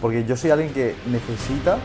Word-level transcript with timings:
Porque 0.00 0.24
yo 0.24 0.36
soy 0.36 0.50
alguien 0.50 0.72
que 0.72 0.94
necesita, 1.06 1.76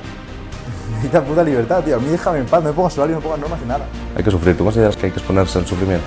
necesita 0.92 1.23
puta 1.23 1.44
libertad, 1.44 1.83
tío. 1.83 1.96
A 1.98 2.00
mí 2.00 2.08
déjame 2.09 2.39
en 2.39 2.45
paz, 2.45 2.63
no 2.63 2.69
me 2.69 2.75
pongas 2.75 2.97
horario, 2.97 3.15
no 3.15 3.19
me 3.19 3.23
pongas 3.23 3.39
normas 3.39 3.59
ni 3.61 3.67
nada. 3.67 3.85
Hay 4.15 4.23
que 4.23 4.31
sufrir. 4.31 4.55
¿Tú 4.57 4.63
consideras 4.63 4.95
que 4.95 5.07
hay 5.07 5.11
que 5.11 5.19
exponerse 5.19 5.59
al 5.59 5.65
sufrimiento? 5.67 6.05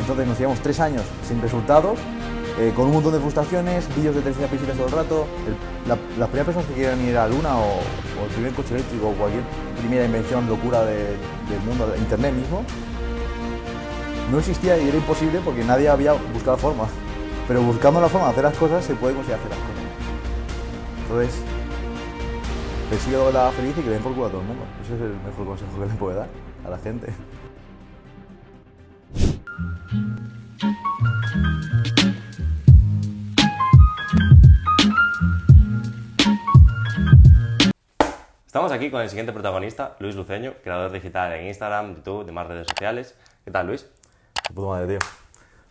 Entonces 0.00 0.26
nos 0.26 0.38
llevamos 0.38 0.60
tres 0.60 0.78
años 0.80 1.02
sin 1.26 1.40
resultados, 1.42 1.98
eh, 2.60 2.72
con 2.74 2.86
un 2.86 2.92
montón 2.94 3.12
de 3.12 3.18
frustraciones, 3.20 3.84
vídeos 3.96 4.14
de 4.14 4.20
tercera 4.20 4.46
visitas 4.50 4.76
todo 4.76 4.86
el 4.86 4.92
rato. 4.92 5.26
El- 5.46 5.88
la- 5.88 5.96
las 6.18 6.28
primeras 6.28 6.46
personas 6.46 6.66
que 6.68 6.74
quieran 6.74 7.00
ir 7.06 7.16
a 7.16 7.26
la 7.26 7.28
Luna 7.34 7.56
o, 7.56 7.62
o 7.80 8.24
el 8.26 8.30
primer 8.32 8.52
coche 8.52 8.74
eléctrico 8.74 9.08
o 9.08 9.12
cualquier 9.14 9.42
primera 9.80 10.04
invención, 10.04 10.46
locura 10.48 10.84
de- 10.84 11.16
del 11.50 11.60
mundo, 11.66 11.86
de 11.88 11.98
Internet 11.98 12.34
mismo, 12.34 12.62
no 14.30 14.38
existía 14.38 14.76
y 14.78 14.88
era 14.88 14.96
imposible 14.96 15.40
porque 15.44 15.64
nadie 15.64 15.88
había 15.88 16.12
buscado 16.12 16.56
la 16.56 16.62
forma. 16.62 16.84
Pero 17.48 17.62
buscando 17.62 18.00
la 18.00 18.08
forma 18.08 18.26
de 18.26 18.32
hacer 18.32 18.44
las 18.44 18.56
cosas 18.56 18.84
se 18.84 18.94
puede 18.94 19.14
conseguir 19.14 19.36
hacer 19.40 19.50
las 19.50 19.58
cosas. 19.58 19.77
Entonces, 21.10 21.40
persigo 22.90 23.30
la 23.30 23.50
feliz 23.52 23.72
y 23.78 23.80
que 23.80 23.86
le 23.86 23.94
den 23.94 24.02
por 24.02 24.12
culo 24.12 24.26
a 24.26 24.28
todo 24.28 24.42
el 24.42 24.46
mundo. 24.46 24.62
Ese 24.82 24.94
es 24.94 25.00
el 25.00 25.16
mejor 25.24 25.46
consejo 25.46 25.72
que 25.80 25.86
le 25.86 25.94
puedo 25.94 26.18
dar 26.18 26.28
a 26.66 26.68
la 26.68 26.76
gente. 26.76 27.06
Estamos 38.44 38.70
aquí 38.70 38.90
con 38.90 39.00
el 39.00 39.08
siguiente 39.08 39.32
protagonista, 39.32 39.96
Luis 40.00 40.14
Luceño, 40.14 40.56
creador 40.62 40.92
digital 40.92 41.32
en 41.32 41.46
Instagram, 41.46 41.94
YouTube, 41.96 42.26
demás 42.26 42.48
redes 42.48 42.66
sociales. 42.68 43.14
¿Qué 43.46 43.50
tal, 43.50 43.66
Luis? 43.66 43.86
De 44.46 44.54
puta 44.54 44.68
madre, 44.68 44.98
tío. 44.98 45.08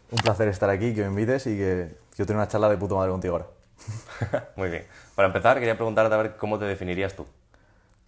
Un 0.10 0.18
placer 0.18 0.48
estar 0.48 0.72
aquí, 0.72 0.96
que 0.96 1.02
me 1.02 1.10
invites 1.10 1.46
y 1.46 1.58
que 1.58 1.96
yo 2.18 2.26
tenga 2.26 2.40
una 2.40 2.48
charla 2.48 2.70
de 2.70 2.78
puta 2.78 2.96
madre 2.96 3.12
contigo 3.12 3.36
ahora. 3.36 3.48
Muy 4.56 4.70
bien. 4.70 5.07
Para 5.18 5.30
empezar, 5.30 5.58
quería 5.58 5.74
preguntarte 5.74 6.14
a 6.14 6.18
ver 6.18 6.38
cómo 6.38 6.60
te 6.60 6.66
definirías 6.66 7.16
tú. 7.16 7.26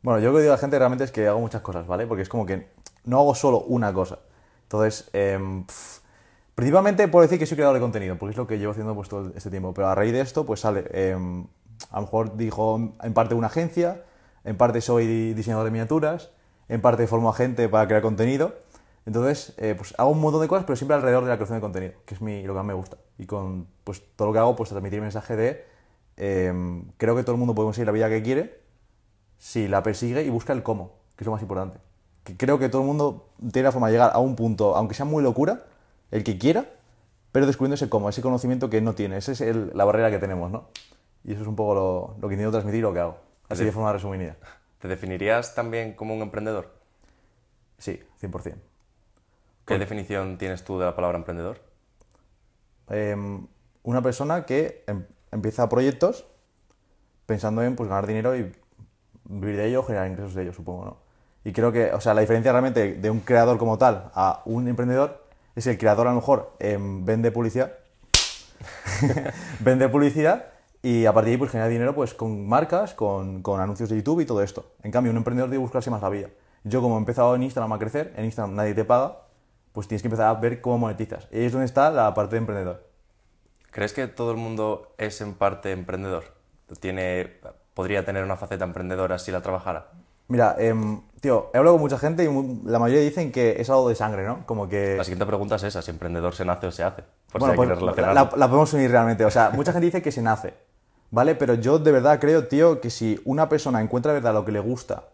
Bueno, 0.03 0.19
yo 0.19 0.29
lo 0.29 0.35
que 0.35 0.41
digo 0.41 0.53
a 0.53 0.57
la 0.57 0.61
gente 0.61 0.77
realmente 0.77 1.05
es 1.05 1.11
que 1.11 1.27
hago 1.27 1.39
muchas 1.39 1.63
cosas, 1.63 1.87
¿vale? 1.87 2.05
Porque 2.05 2.21
es 2.21 2.29
como 2.29 2.45
que 2.45 2.67
no 3.03 3.17
hago 3.17 3.33
solo 3.33 3.61
una 3.61 3.91
cosa. 3.91 4.19
Entonces, 4.61 5.09
em, 5.13 5.65
pf, 5.65 6.01
principalmente 6.53 7.07
puedo 7.07 7.23
decir 7.23 7.39
que 7.39 7.47
soy 7.47 7.55
creador 7.55 7.73
de 7.73 7.81
contenido, 7.81 8.15
porque 8.19 8.33
es 8.33 8.37
lo 8.37 8.45
que 8.45 8.59
llevo 8.59 8.73
haciendo 8.73 8.93
pues, 8.93 9.09
todo 9.09 9.31
este 9.35 9.49
tiempo. 9.49 9.73
Pero 9.73 9.87
a 9.87 9.95
raíz 9.95 10.13
de 10.13 10.21
esto, 10.21 10.45
pues 10.45 10.59
sale, 10.59 10.85
em, 10.91 11.47
a 11.89 11.95
lo 11.95 12.01
mejor 12.03 12.37
dijo 12.37 12.79
en 13.01 13.13
parte 13.15 13.33
una 13.33 13.47
agencia, 13.47 14.03
en 14.43 14.55
parte 14.55 14.79
soy 14.79 15.33
diseñador 15.33 15.65
de 15.65 15.71
miniaturas, 15.71 16.29
en 16.67 16.79
parte 16.79 17.07
formo 17.07 17.31
a 17.31 17.33
gente 17.33 17.67
para 17.69 17.87
crear 17.87 18.03
contenido. 18.03 18.53
Entonces, 19.07 19.55
eh, 19.57 19.73
pues 19.75 19.95
hago 19.97 20.11
un 20.11 20.21
montón 20.21 20.41
de 20.41 20.47
cosas, 20.47 20.63
pero 20.63 20.75
siempre 20.75 20.93
alrededor 20.93 21.23
de 21.23 21.31
la 21.31 21.37
creación 21.37 21.57
de 21.57 21.61
contenido, 21.61 21.93
que 22.05 22.13
es 22.13 22.21
mi, 22.21 22.43
lo 22.43 22.53
que 22.53 22.57
más 22.57 22.65
me 22.65 22.75
gusta. 22.75 22.97
Y 23.17 23.25
con 23.25 23.65
pues, 23.83 24.03
todo 24.15 24.27
lo 24.27 24.33
que 24.33 24.37
hago, 24.37 24.55
pues 24.55 24.69
transmitir 24.69 25.01
mensaje 25.01 25.35
de 25.35 25.78
em, 26.19 26.85
creo 26.97 27.15
que 27.15 27.23
todo 27.23 27.31
el 27.33 27.39
mundo 27.39 27.55
puede 27.55 27.67
conseguir 27.67 27.87
la 27.87 27.91
vida 27.93 28.09
que 28.09 28.21
quiere, 28.21 28.59
si 29.37 29.67
la 29.67 29.81
persigue 29.81 30.21
y 30.23 30.29
busca 30.29 30.53
el 30.53 30.61
cómo, 30.63 30.97
que 31.15 31.23
es 31.23 31.25
lo 31.25 31.31
más 31.31 31.41
importante. 31.41 31.79
Que 32.23 32.35
creo 32.37 32.59
que 32.59 32.69
todo 32.69 32.81
el 32.81 32.87
mundo 32.87 33.29
tiene 33.51 33.67
la 33.67 33.71
forma 33.71 33.87
de 33.87 33.93
llegar 33.93 34.11
a 34.13 34.19
un 34.19 34.35
punto, 34.35 34.75
aunque 34.75 34.93
sea 34.93 35.05
muy 35.05 35.23
locura, 35.23 35.65
el 36.11 36.23
que 36.23 36.37
quiera, 36.37 36.65
pero 37.31 37.45
descubriendo 37.47 37.75
ese 37.75 37.89
cómo, 37.89 38.09
ese 38.09 38.21
conocimiento 38.21 38.69
que 38.69 38.81
no 38.81 38.93
tiene. 38.95 39.17
Esa 39.17 39.31
es 39.31 39.41
el- 39.41 39.71
la 39.73 39.85
barrera 39.85 40.11
que 40.11 40.19
tenemos, 40.19 40.51
¿no? 40.51 40.67
Y 41.23 41.31
eso 41.33 41.41
es 41.41 41.47
un 41.47 41.55
poco 41.55 41.73
lo, 41.75 42.15
lo 42.21 42.27
que 42.27 42.33
intento 42.35 42.51
transmitir 42.51 42.79
y 42.79 42.81
lo 42.81 42.93
que 42.93 42.99
hago. 42.99 43.17
Así 43.47 43.63
de 43.63 43.71
forma 43.71 43.91
resumida. 43.93 44.35
¿Te 44.79 44.87
definirías 44.87 45.55
también 45.55 45.93
como 45.93 46.13
un 46.15 46.21
emprendedor? 46.21 46.71
Sí, 47.77 47.99
100%. 48.21 48.55
¿Qué 49.65 49.77
definición 49.77 50.37
tienes 50.37 50.63
tú 50.63 50.79
de 50.79 50.85
la 50.85 50.95
palabra 50.95 51.17
emprendedor? 51.17 51.61
Em, 52.89 53.47
una 53.83 54.01
persona 54.01 54.45
que 54.45 54.83
em- 54.87 55.05
empieza 55.31 55.69
proyectos 55.69 56.25
pensando 57.25 57.61
en 57.63 57.75
pues, 57.75 57.89
ganar 57.89 58.07
dinero 58.07 58.35
y 58.35 58.51
vivir 59.25 59.57
de 59.57 59.67
ello, 59.67 59.83
generar 59.83 60.07
ingresos 60.07 60.33
de 60.33 60.43
ello, 60.43 60.53
supongo, 60.53 60.85
¿no? 60.85 60.97
Y 61.43 61.53
creo 61.53 61.71
que, 61.71 61.93
o 61.93 62.01
sea, 62.01 62.13
la 62.13 62.21
diferencia 62.21 62.51
realmente 62.51 62.95
de 62.95 63.09
un 63.09 63.21
creador 63.21 63.57
como 63.57 63.77
tal 63.77 64.11
a 64.13 64.41
un 64.45 64.67
emprendedor 64.67 65.23
es 65.55 65.63
que 65.63 65.71
el 65.71 65.77
creador 65.77 66.07
a 66.07 66.09
lo 66.11 66.17
mejor 66.17 66.53
em, 66.59 67.05
vende 67.05 67.31
publicidad, 67.31 67.73
vende 69.61 69.87
publicidad 69.87 70.47
y 70.81 71.05
a 71.05 71.13
partir 71.13 71.29
de 71.29 71.31
ahí 71.33 71.37
pues 71.37 71.51
genera 71.51 71.69
dinero 71.69 71.95
pues 71.95 72.13
con 72.13 72.47
marcas, 72.47 72.93
con, 72.93 73.41
con 73.41 73.61
anuncios 73.61 73.89
de 73.89 73.95
YouTube 73.95 74.21
y 74.21 74.25
todo 74.25 74.43
esto. 74.43 74.73
En 74.83 74.91
cambio, 74.91 75.11
un 75.11 75.17
emprendedor 75.17 75.49
debe 75.49 75.61
buscarse 75.61 75.89
más 75.89 76.01
la 76.01 76.09
vida. 76.09 76.29
Yo 76.63 76.81
como 76.81 76.95
he 76.95 76.99
empezado 76.99 77.35
en 77.35 77.43
Instagram 77.43 77.71
a 77.73 77.79
crecer, 77.79 78.13
en 78.17 78.25
Instagram 78.25 78.55
nadie 78.55 78.73
te 78.73 78.83
paga, 78.83 79.19
pues 79.71 79.87
tienes 79.87 80.01
que 80.01 80.07
empezar 80.07 80.27
a 80.27 80.39
ver 80.39 80.61
cómo 80.61 80.77
monetizas. 80.77 81.27
Y 81.31 81.37
ahí 81.37 81.45
es 81.45 81.51
donde 81.51 81.65
está 81.65 81.89
la 81.89 82.13
parte 82.13 82.35
de 82.35 82.39
emprendedor. 82.39 82.88
¿Crees 83.71 83.93
que 83.93 84.07
todo 84.07 84.31
el 84.31 84.37
mundo 84.37 84.93
es 84.97 85.21
en 85.21 85.33
parte 85.33 85.71
emprendedor? 85.71 86.23
Tiene, 86.79 87.39
¿Podría 87.73 88.05
tener 88.05 88.23
una 88.23 88.35
faceta 88.35 88.65
emprendedora 88.65 89.19
si 89.19 89.31
la 89.31 89.41
trabajara? 89.41 89.87
Mira, 90.27 90.55
em, 90.59 91.01
tío, 91.21 91.49
he 91.53 91.57
hablado 91.57 91.75
con 91.75 91.81
mucha 91.81 91.97
gente 91.97 92.23
y 92.23 92.69
la 92.69 92.77
mayoría 92.77 93.03
dicen 93.03 93.31
que 93.31 93.59
es 93.59 93.69
algo 93.69 93.89
de 93.89 93.95
sangre, 93.95 94.25
¿no? 94.25 94.45
Como 94.45 94.69
que... 94.69 94.95
La 94.95 95.03
siguiente 95.03 95.25
pregunta 95.25 95.55
es 95.55 95.63
esa, 95.63 95.81
si 95.81 95.89
emprendedor 95.89 96.35
se 96.35 96.45
nace 96.45 96.67
o 96.67 96.71
se 96.71 96.83
hace. 96.83 97.03
Por 97.31 97.41
Bueno, 97.41 97.53
si 97.53 97.83
pues, 97.83 97.97
la, 97.97 98.13
la 98.13 98.47
podemos 98.47 98.71
unir 98.73 98.91
realmente. 98.91 99.25
O 99.25 99.31
sea, 99.31 99.49
mucha 99.49 99.71
gente 99.71 99.87
dice 99.87 100.01
que 100.03 100.11
se 100.11 100.21
nace, 100.21 100.53
¿vale? 101.09 101.33
Pero 101.33 101.55
yo 101.55 101.79
de 101.79 101.91
verdad 101.91 102.19
creo, 102.19 102.47
tío, 102.47 102.79
que 102.79 102.91
si 102.91 103.19
una 103.25 103.49
persona 103.49 103.81
encuentra 103.81 104.13
de 104.13 104.19
verdad 104.19 104.33
lo 104.33 104.45
que 104.45 104.51
le 104.51 104.59
gusta 104.59 105.05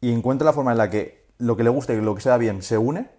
y 0.00 0.10
encuentra 0.12 0.46
la 0.46 0.52
forma 0.54 0.72
en 0.72 0.78
la 0.78 0.88
que 0.88 1.24
lo 1.38 1.56
que 1.56 1.64
le 1.64 1.70
gusta 1.70 1.92
y 1.92 2.00
lo 2.00 2.14
que 2.14 2.20
se 2.20 2.28
da 2.28 2.38
bien 2.38 2.62
se 2.62 2.78
une, 2.78 3.10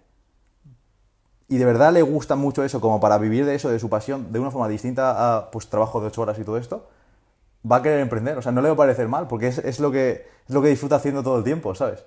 y 1.48 1.58
de 1.58 1.64
verdad 1.64 1.92
le 1.92 2.02
gusta 2.02 2.36
mucho 2.36 2.64
eso 2.64 2.80
como 2.80 3.00
para 3.00 3.18
vivir 3.18 3.46
de 3.46 3.54
eso, 3.54 3.68
de 3.68 3.78
su 3.78 3.88
pasión, 3.88 4.32
de 4.32 4.38
una 4.38 4.50
forma 4.50 4.68
distinta 4.68 5.36
a 5.36 5.50
pues 5.50 5.68
trabajo 5.68 6.00
de 6.00 6.08
ocho 6.08 6.22
horas 6.22 6.38
y 6.38 6.44
todo 6.44 6.56
esto, 6.56 6.88
va 7.70 7.76
a 7.76 7.82
querer 7.82 8.00
emprender. 8.00 8.38
O 8.38 8.42
sea, 8.42 8.52
no 8.52 8.62
le 8.62 8.68
va 8.68 8.74
a 8.74 8.76
parecer 8.76 9.08
mal, 9.08 9.26
porque 9.28 9.48
es, 9.48 9.58
es 9.58 9.80
lo, 9.80 9.90
que, 9.90 10.26
es 10.48 10.54
lo 10.54 10.62
que 10.62 10.68
disfruta 10.68 10.96
haciendo 10.96 11.22
todo 11.22 11.38
el 11.38 11.44
tiempo, 11.44 11.74
¿sabes? 11.74 12.04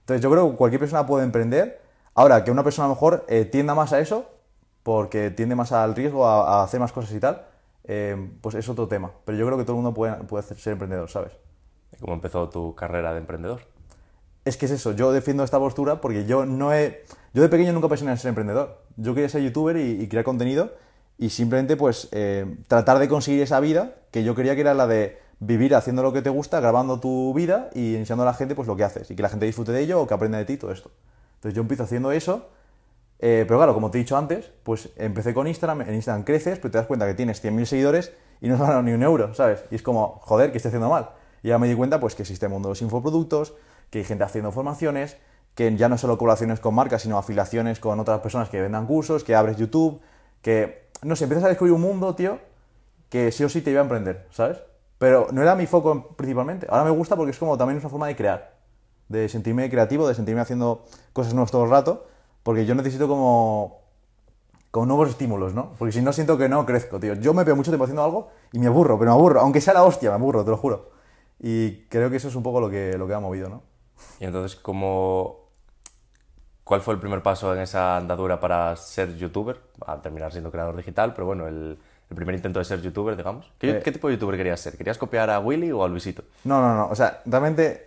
Entonces 0.00 0.22
yo 0.22 0.30
creo 0.30 0.50
que 0.50 0.56
cualquier 0.56 0.80
persona 0.80 1.06
puede 1.06 1.24
emprender. 1.24 1.80
Ahora, 2.14 2.44
que 2.44 2.50
una 2.50 2.62
persona 2.64 2.86
a 2.86 2.88
lo 2.88 2.94
mejor 2.94 3.24
eh, 3.28 3.44
tienda 3.44 3.74
más 3.74 3.92
a 3.92 4.00
eso, 4.00 4.26
porque 4.82 5.30
tiende 5.30 5.54
más 5.54 5.72
al 5.72 5.94
riesgo, 5.94 6.26
a, 6.26 6.60
a 6.60 6.64
hacer 6.64 6.80
más 6.80 6.92
cosas 6.92 7.12
y 7.12 7.20
tal, 7.20 7.46
eh, 7.84 8.30
pues 8.40 8.54
es 8.54 8.68
otro 8.68 8.88
tema. 8.88 9.12
Pero 9.24 9.38
yo 9.38 9.46
creo 9.46 9.58
que 9.58 9.64
todo 9.64 9.76
el 9.76 9.82
mundo 9.82 9.94
puede, 9.94 10.14
puede 10.24 10.42
ser 10.42 10.72
emprendedor, 10.72 11.08
¿sabes? 11.10 11.32
¿Cómo 12.00 12.14
empezó 12.14 12.48
tu 12.48 12.74
carrera 12.74 13.12
de 13.12 13.18
emprendedor? 13.18 13.62
Es 14.44 14.56
que 14.56 14.66
es 14.66 14.72
eso, 14.72 14.92
yo 14.92 15.12
defiendo 15.12 15.44
esta 15.44 15.58
postura 15.58 16.00
porque 16.00 16.26
yo 16.26 16.46
no 16.46 16.72
he... 16.72 17.04
Yo 17.34 17.42
de 17.42 17.48
pequeño 17.48 17.72
nunca 17.72 17.88
pensé 17.88 18.04
en 18.04 18.16
ser 18.18 18.28
emprendedor. 18.28 18.82
Yo 18.96 19.14
quería 19.14 19.28
ser 19.28 19.42
youtuber 19.42 19.76
y, 19.76 20.06
crear 20.08 20.24
contenido 20.24 20.72
y 21.18 21.30
simplemente 21.30 21.76
pues 21.76 22.08
eh, 22.12 22.56
tratar 22.68 22.98
de 22.98 23.08
conseguir 23.08 23.42
esa 23.42 23.60
vida 23.60 23.94
que 24.10 24.24
yo 24.24 24.34
quería 24.34 24.54
que 24.54 24.60
era 24.62 24.74
la 24.74 24.86
de 24.86 25.18
vivir 25.38 25.74
haciendo 25.74 26.02
lo 26.02 26.12
que 26.12 26.22
te 26.22 26.30
gusta, 26.30 26.60
grabando 26.60 27.00
tu 27.00 27.32
vida 27.34 27.70
y 27.74 27.96
enseñando 27.96 28.22
a 28.22 28.26
la 28.26 28.34
gente 28.34 28.54
pues 28.54 28.68
lo 28.68 28.76
que 28.76 28.84
haces 28.84 29.10
y 29.10 29.16
que 29.16 29.22
la 29.22 29.28
gente 29.28 29.46
disfrute 29.46 29.72
de 29.72 29.80
ello 29.80 30.00
o 30.00 30.06
que 30.06 30.14
aprenda 30.14 30.38
de 30.38 30.44
ti 30.44 30.56
todo 30.56 30.72
esto. 30.72 30.90
Entonces 31.36 31.56
yo 31.56 31.62
empiezo 31.62 31.82
haciendo 31.84 32.12
eso, 32.12 32.48
eh, 33.18 33.44
pero 33.46 33.58
claro, 33.58 33.74
como 33.74 33.90
te 33.90 33.98
he 33.98 34.00
dicho 34.02 34.16
antes, 34.16 34.50
pues 34.62 34.90
empecé 34.96 35.32
con 35.32 35.46
Instagram, 35.46 35.82
en 35.82 35.94
Instagram 35.94 36.24
creces, 36.24 36.58
pero 36.58 36.70
te 36.70 36.78
das 36.78 36.86
cuenta 36.86 37.06
que 37.06 37.14
tienes 37.14 37.42
100.000 37.42 37.64
seguidores 37.64 38.12
y 38.40 38.48
no 38.48 38.54
has 38.54 38.60
ganado 38.60 38.82
ni 38.82 38.92
un 38.92 39.02
euro, 39.02 39.34
¿sabes? 39.34 39.64
Y 39.70 39.76
es 39.76 39.82
como, 39.82 40.20
joder, 40.22 40.50
que 40.52 40.58
estoy 40.58 40.68
haciendo 40.68 40.90
mal. 40.90 41.10
Y 41.42 41.48
ya 41.48 41.58
me 41.58 41.68
di 41.68 41.74
cuenta 41.74 41.98
pues 41.98 42.14
que 42.14 42.22
existe 42.22 42.46
el 42.46 42.52
mundo 42.52 42.68
de 42.68 42.72
los 42.72 42.82
infoproductos, 42.82 43.54
que 43.90 43.98
hay 43.98 44.04
gente 44.04 44.24
haciendo 44.24 44.52
formaciones, 44.52 45.16
que 45.54 45.76
ya 45.76 45.88
no 45.88 45.98
solo 45.98 46.18
colaboraciones 46.18 46.60
con 46.60 46.74
marcas, 46.74 47.02
sino 47.02 47.18
afiliaciones 47.18 47.78
con 47.78 48.00
otras 48.00 48.20
personas 48.20 48.48
que 48.48 48.60
vendan 48.60 48.86
cursos, 48.86 49.24
que 49.24 49.34
abres 49.34 49.56
YouTube, 49.56 50.00
que, 50.40 50.88
no 51.02 51.16
sé, 51.16 51.24
empiezas 51.24 51.44
a 51.44 51.48
descubrir 51.48 51.74
un 51.74 51.80
mundo, 51.80 52.14
tío, 52.14 52.38
que 53.08 53.30
sí 53.32 53.44
o 53.44 53.48
sí 53.48 53.60
te 53.60 53.70
iba 53.70 53.80
a 53.80 53.82
emprender, 53.82 54.26
¿sabes? 54.30 54.58
Pero 54.98 55.28
no 55.32 55.42
era 55.42 55.54
mi 55.54 55.66
foco 55.66 56.14
principalmente. 56.16 56.66
Ahora 56.70 56.84
me 56.84 56.90
gusta 56.90 57.16
porque 57.16 57.32
es 57.32 57.38
como 57.38 57.58
también 57.58 57.76
es 57.76 57.84
una 57.84 57.90
forma 57.90 58.06
de 58.06 58.16
crear, 58.16 58.54
de 59.08 59.28
sentirme 59.28 59.68
creativo, 59.68 60.08
de 60.08 60.14
sentirme 60.14 60.40
haciendo 60.40 60.84
cosas 61.12 61.34
nuevas 61.34 61.50
todo 61.50 61.64
el 61.64 61.70
rato, 61.70 62.06
porque 62.42 62.64
yo 62.64 62.74
necesito 62.74 63.06
como, 63.08 63.82
como 64.70 64.86
nuevos 64.86 65.10
estímulos, 65.10 65.52
¿no? 65.52 65.74
Porque 65.78 65.92
si 65.92 66.00
no 66.00 66.12
siento 66.12 66.38
que 66.38 66.48
no 66.48 66.64
crezco, 66.64 66.98
tío. 66.98 67.14
Yo 67.14 67.34
me 67.34 67.44
veo 67.44 67.54
mucho 67.54 67.70
tiempo 67.70 67.84
haciendo 67.84 68.02
algo 68.02 68.30
y 68.52 68.58
me 68.58 68.68
aburro, 68.68 68.98
pero 68.98 69.10
me 69.10 69.18
aburro, 69.18 69.40
aunque 69.40 69.60
sea 69.60 69.74
la 69.74 69.84
hostia, 69.84 70.08
me 70.10 70.14
aburro, 70.14 70.44
te 70.44 70.50
lo 70.50 70.56
juro. 70.56 70.92
Y 71.38 71.84
creo 71.88 72.08
que 72.08 72.16
eso 72.16 72.28
es 72.28 72.34
un 72.34 72.42
poco 72.42 72.60
lo 72.60 72.70
que, 72.70 72.96
lo 72.96 73.06
que 73.06 73.14
ha 73.14 73.20
movido, 73.20 73.48
¿no? 73.48 73.62
Y 74.18 74.24
entonces, 74.24 74.58
¿cómo... 74.58 75.41
¿cuál 76.64 76.80
fue 76.80 76.94
el 76.94 77.00
primer 77.00 77.22
paso 77.22 77.54
en 77.54 77.60
esa 77.60 77.96
andadura 77.96 78.40
para 78.40 78.76
ser 78.76 79.16
youtuber? 79.16 79.58
A 79.86 80.00
terminar 80.00 80.32
siendo 80.32 80.50
creador 80.50 80.76
digital, 80.76 81.12
pero 81.14 81.26
bueno, 81.26 81.46
el, 81.46 81.78
el 82.10 82.16
primer 82.16 82.34
intento 82.34 82.58
de 82.58 82.64
ser 82.64 82.80
youtuber, 82.82 83.16
digamos. 83.16 83.50
¿Qué, 83.58 83.70
Eh. 83.70 83.80
qué 83.82 83.92
tipo 83.92 84.08
de 84.08 84.14
youtuber 84.14 84.36
querías 84.36 84.60
ser? 84.60 84.76
¿Querías 84.76 84.98
copiar 84.98 85.30
a 85.30 85.38
Willy 85.40 85.72
o 85.72 85.84
a 85.84 85.88
Luisito? 85.88 86.22
No, 86.44 86.60
no, 86.60 86.74
no. 86.74 86.88
O 86.88 86.94
sea, 86.94 87.20
realmente 87.26 87.86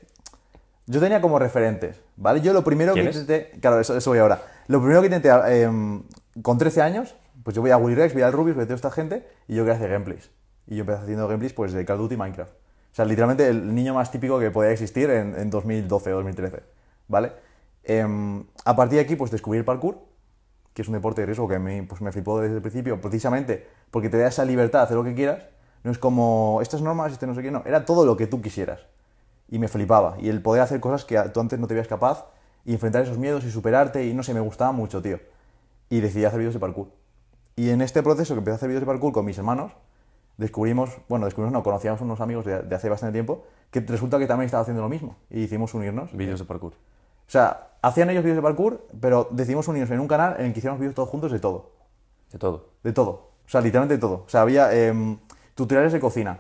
yo 0.88 1.00
tenía 1.00 1.22
como 1.22 1.40
referentes, 1.40 2.00
¿vale? 2.16 2.42
Yo 2.42 2.54
lo 2.54 2.64
primero 2.64 2.94
que 2.94 3.04
intenté... 3.04 3.52
Claro, 3.62 3.80
eso, 3.80 3.96
eso 3.98 4.10
voy 4.12 4.20
ahora. 4.20 4.42
Lo 4.68 4.80
primero 4.80 5.02
que 5.02 5.08
intenté, 5.08 5.30
eh, 5.48 5.70
con 6.42 6.58
13 6.58 6.82
años, 6.82 7.16
pues 7.44 7.56
yo 7.56 7.62
voy 7.62 7.72
a 7.72 7.78
Willy 7.78 7.96
Rex, 7.96 8.14
voy 8.14 8.24
al 8.24 8.34
Rubius, 8.34 8.56
voy 8.56 8.64
a 8.64 8.68
toda 8.68 8.76
esta 8.76 8.92
gente, 8.92 9.28
y 9.48 9.56
yo 9.56 9.64
quería 9.64 9.76
hacer 9.78 9.90
gameplays. 9.92 10.30
Y 10.68 10.76
yo 10.76 10.82
empecé 10.82 11.02
haciendo 11.04 11.28
gameplays 11.28 11.54
pues 11.54 11.74
de 11.74 11.86
Call 11.86 11.98
of 11.98 12.02
Duty 12.04 12.16
y 12.16 12.18
Minecraft. 12.18 12.52
O 12.52 12.96
sea, 12.96 13.06
literalmente 13.06 13.48
el 13.48 13.76
niño 13.76 13.94
más 13.94 14.10
típico 14.10 14.40
que 14.40 14.50
podía 14.52 14.72
existir 14.72 15.10
en, 15.10 15.38
en 15.38 15.50
2012 15.50 16.14
o 16.14 16.16
2013, 16.18 16.64
¿vale? 17.08 17.34
Em, 17.86 18.44
a 18.66 18.76
partir 18.76 18.98
de 18.98 19.04
aquí, 19.04 19.16
pues 19.16 19.32
descubrí 19.32 19.60
el 19.60 19.66
parkour, 19.66 20.00
que 20.74 20.82
es 20.82 20.88
un 20.88 20.96
deporte 20.96 21.22
de 21.22 21.28
riesgo 21.28 21.48
que 21.48 21.56
a 21.56 21.60
mí 21.60 21.84
pues, 21.84 22.02
me 22.02 22.12
flipó 22.12 22.42
desde 22.42 22.56
el 22.56 22.62
principio, 22.62 23.00
precisamente 23.00 23.68
porque 23.92 24.10
te 24.10 24.18
da 24.18 24.28
esa 24.28 24.44
libertad 24.44 24.80
de 24.80 24.84
hacer 24.86 24.98
lo 24.98 25.04
que 25.04 25.14
quieras, 25.14 25.44
No 25.84 25.92
es 25.92 26.00
como, 26.00 26.60
estas 26.64 26.82
normas, 26.82 27.12
este 27.12 27.28
no 27.28 27.36
sé 27.36 27.44
qué, 27.44 27.52
no. 27.52 27.62
Era 27.66 27.86
todo 27.86 28.06
lo 28.06 28.18
que 28.18 28.26
tú 28.26 28.42
quisieras. 28.42 28.82
Y 29.48 29.60
me 29.60 29.68
flipaba. 29.68 30.18
Y 30.20 30.30
el 30.30 30.42
poder 30.42 30.64
hacer 30.64 30.80
cosas 30.80 31.06
que 31.06 31.18
tú 31.32 31.40
antes 31.40 31.60
no 31.60 31.68
te 31.68 31.76
veías 31.76 31.88
capaz 31.88 32.26
y 32.66 32.74
enfrentar 32.74 33.04
esos 33.04 33.20
miedos 33.20 33.44
y 33.46 33.52
superarte 33.52 34.04
y 34.04 34.14
no 34.16 34.24
sé, 34.24 34.34
me 34.34 34.40
gustaba 34.40 34.72
mucho, 34.72 35.02
tío. 35.02 35.20
Y 35.90 36.00
decidí 36.00 36.26
hacer 36.26 36.40
vídeos 36.40 36.56
de 36.56 36.60
parkour. 36.60 36.88
Y 37.56 37.70
en 37.70 37.82
este 37.84 38.02
proceso 38.02 38.34
que 38.34 38.40
empecé 38.40 38.54
a 38.54 38.56
hacer 38.56 38.68
vídeos 38.70 38.82
de 38.82 38.88
parkour 38.88 39.14
con 39.14 39.26
mis 39.26 39.38
hermanos, 39.38 39.74
descubrimos, 40.38 40.90
bueno, 41.08 41.26
descubrimos, 41.26 41.54
no, 41.54 41.62
conocíamos 41.62 42.02
unos 42.02 42.20
amigos 42.20 42.46
de, 42.46 42.64
de 42.64 42.76
hace 42.76 42.90
bastante 42.90 43.14
tiempo 43.14 43.44
que 43.70 43.80
resulta 43.82 44.18
que 44.18 44.26
también 44.26 44.48
estaba 44.48 44.64
haciendo 44.64 44.82
lo 44.82 44.90
mismo. 44.90 45.16
Y 45.30 45.42
hicimos 45.42 45.76
unirnos. 45.76 46.12
Vídeos 46.18 46.40
de 46.40 46.46
parkour. 46.46 46.74
O 47.28 47.32
sea, 47.32 47.68
hacían 47.82 48.10
ellos 48.10 48.24
vídeos 48.24 48.38
de 48.38 48.42
parkour, 48.42 48.86
pero 49.00 49.28
decidimos 49.32 49.68
unirnos 49.68 49.92
en 49.92 50.00
un 50.00 50.08
canal 50.08 50.36
en 50.40 50.48
el 50.48 50.54
que 50.54 50.60
hiciéramos 50.60 50.80
vídeos 50.80 50.96
todos 50.96 51.10
juntos 51.10 51.32
de 51.32 51.40
todo. 51.40 51.72
De 52.32 52.40
todo. 52.40 52.70
De 52.84 52.94
todo. 52.94 53.10
O 53.46 53.50
sea, 53.50 53.62
literalmente 53.62 53.96
de 53.96 54.02
todo. 54.02 54.24
O 54.26 54.30
sea, 54.30 54.42
había 54.42 54.74
em, 54.74 55.18
tutoriales 55.54 55.94
de 55.94 56.00
cocina, 56.00 56.40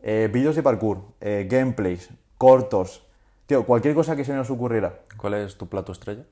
eh, 0.00 0.30
vídeos 0.32 0.54
de 0.56 0.62
parkour, 0.62 0.98
eh, 1.20 1.46
gameplays, 1.50 2.10
cortos. 2.38 3.04
Tío, 3.46 3.64
cualquier 3.66 3.94
cosa 3.94 4.16
que 4.16 4.24
se 4.24 4.32
nos 4.32 4.48
ocurriera. 4.50 5.00
¿Cuál 5.18 5.34
es 5.34 5.56
tu 5.58 5.68
plato 5.68 5.92
estrella? 5.92 6.24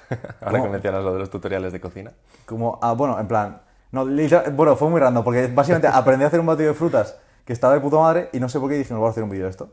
Ahora 0.40 0.62
que 0.62 0.68
mencionas 0.68 1.02
lo 1.04 1.12
de 1.12 1.18
los 1.20 1.30
tutoriales 1.30 1.72
de 1.72 1.80
cocina. 1.80 2.12
Como, 2.46 2.78
ah, 2.82 2.92
bueno, 2.92 3.18
en 3.20 3.28
plan. 3.28 3.60
No, 3.92 4.04
literal- 4.04 4.52
bueno, 4.52 4.74
fue 4.76 4.88
muy 4.88 5.00
random, 5.00 5.22
porque 5.24 5.46
básicamente 5.48 5.88
aprendí 5.92 6.24
a 6.24 6.28
hacer 6.28 6.40
un 6.40 6.46
batido 6.46 6.68
de 6.68 6.74
frutas 6.74 7.16
que 7.44 7.52
estaba 7.52 7.74
de 7.74 7.80
puta 7.80 7.96
madre 7.98 8.28
y 8.32 8.40
no 8.40 8.48
sé 8.48 8.58
por 8.58 8.68
qué 8.68 8.76
dije, 8.76 8.92
no 8.92 9.00
voy 9.00 9.08
a 9.08 9.10
hacer 9.10 9.22
un 9.22 9.30
vídeo 9.30 9.44
de 9.44 9.50
esto. 9.50 9.70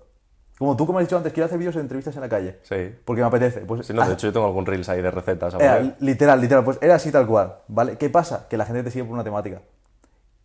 Como 0.64 0.78
tú, 0.78 0.86
como 0.86 1.00
has 1.00 1.06
dicho 1.06 1.18
antes, 1.18 1.34
quiero 1.34 1.46
hacer 1.48 1.58
vídeos 1.58 1.76
de 1.76 1.82
entrevistas 1.82 2.16
en 2.16 2.22
la 2.22 2.30
calle. 2.30 2.58
Sí. 2.64 2.96
Porque 3.04 3.22
me 3.22 3.28
apetece. 3.28 3.60
Pues, 3.66 3.86
Sí, 3.86 3.92
no, 3.92 4.02
ah, 4.02 4.08
de 4.08 4.14
hecho 4.14 4.28
yo 4.28 4.32
tengo 4.32 4.46
algún 4.46 4.66
reels 4.66 4.88
ahí 4.88 5.02
de 5.02 5.12
recetas. 5.12 5.56
Era, 5.56 5.94
literal, 6.00 6.40
literal, 6.40 6.64
pues 6.64 6.78
era 6.82 6.96
así 6.96 7.12
tal 7.12 7.28
cual, 7.28 7.56
¿vale? 7.68 7.98
¿Qué 7.98 8.10
pasa? 8.10 8.48
Que 8.48 8.56
la 8.56 8.66
gente 8.66 8.82
te 8.82 8.90
sigue 8.90 9.04
por 9.04 9.14
una 9.14 9.26
temática. 9.26 9.62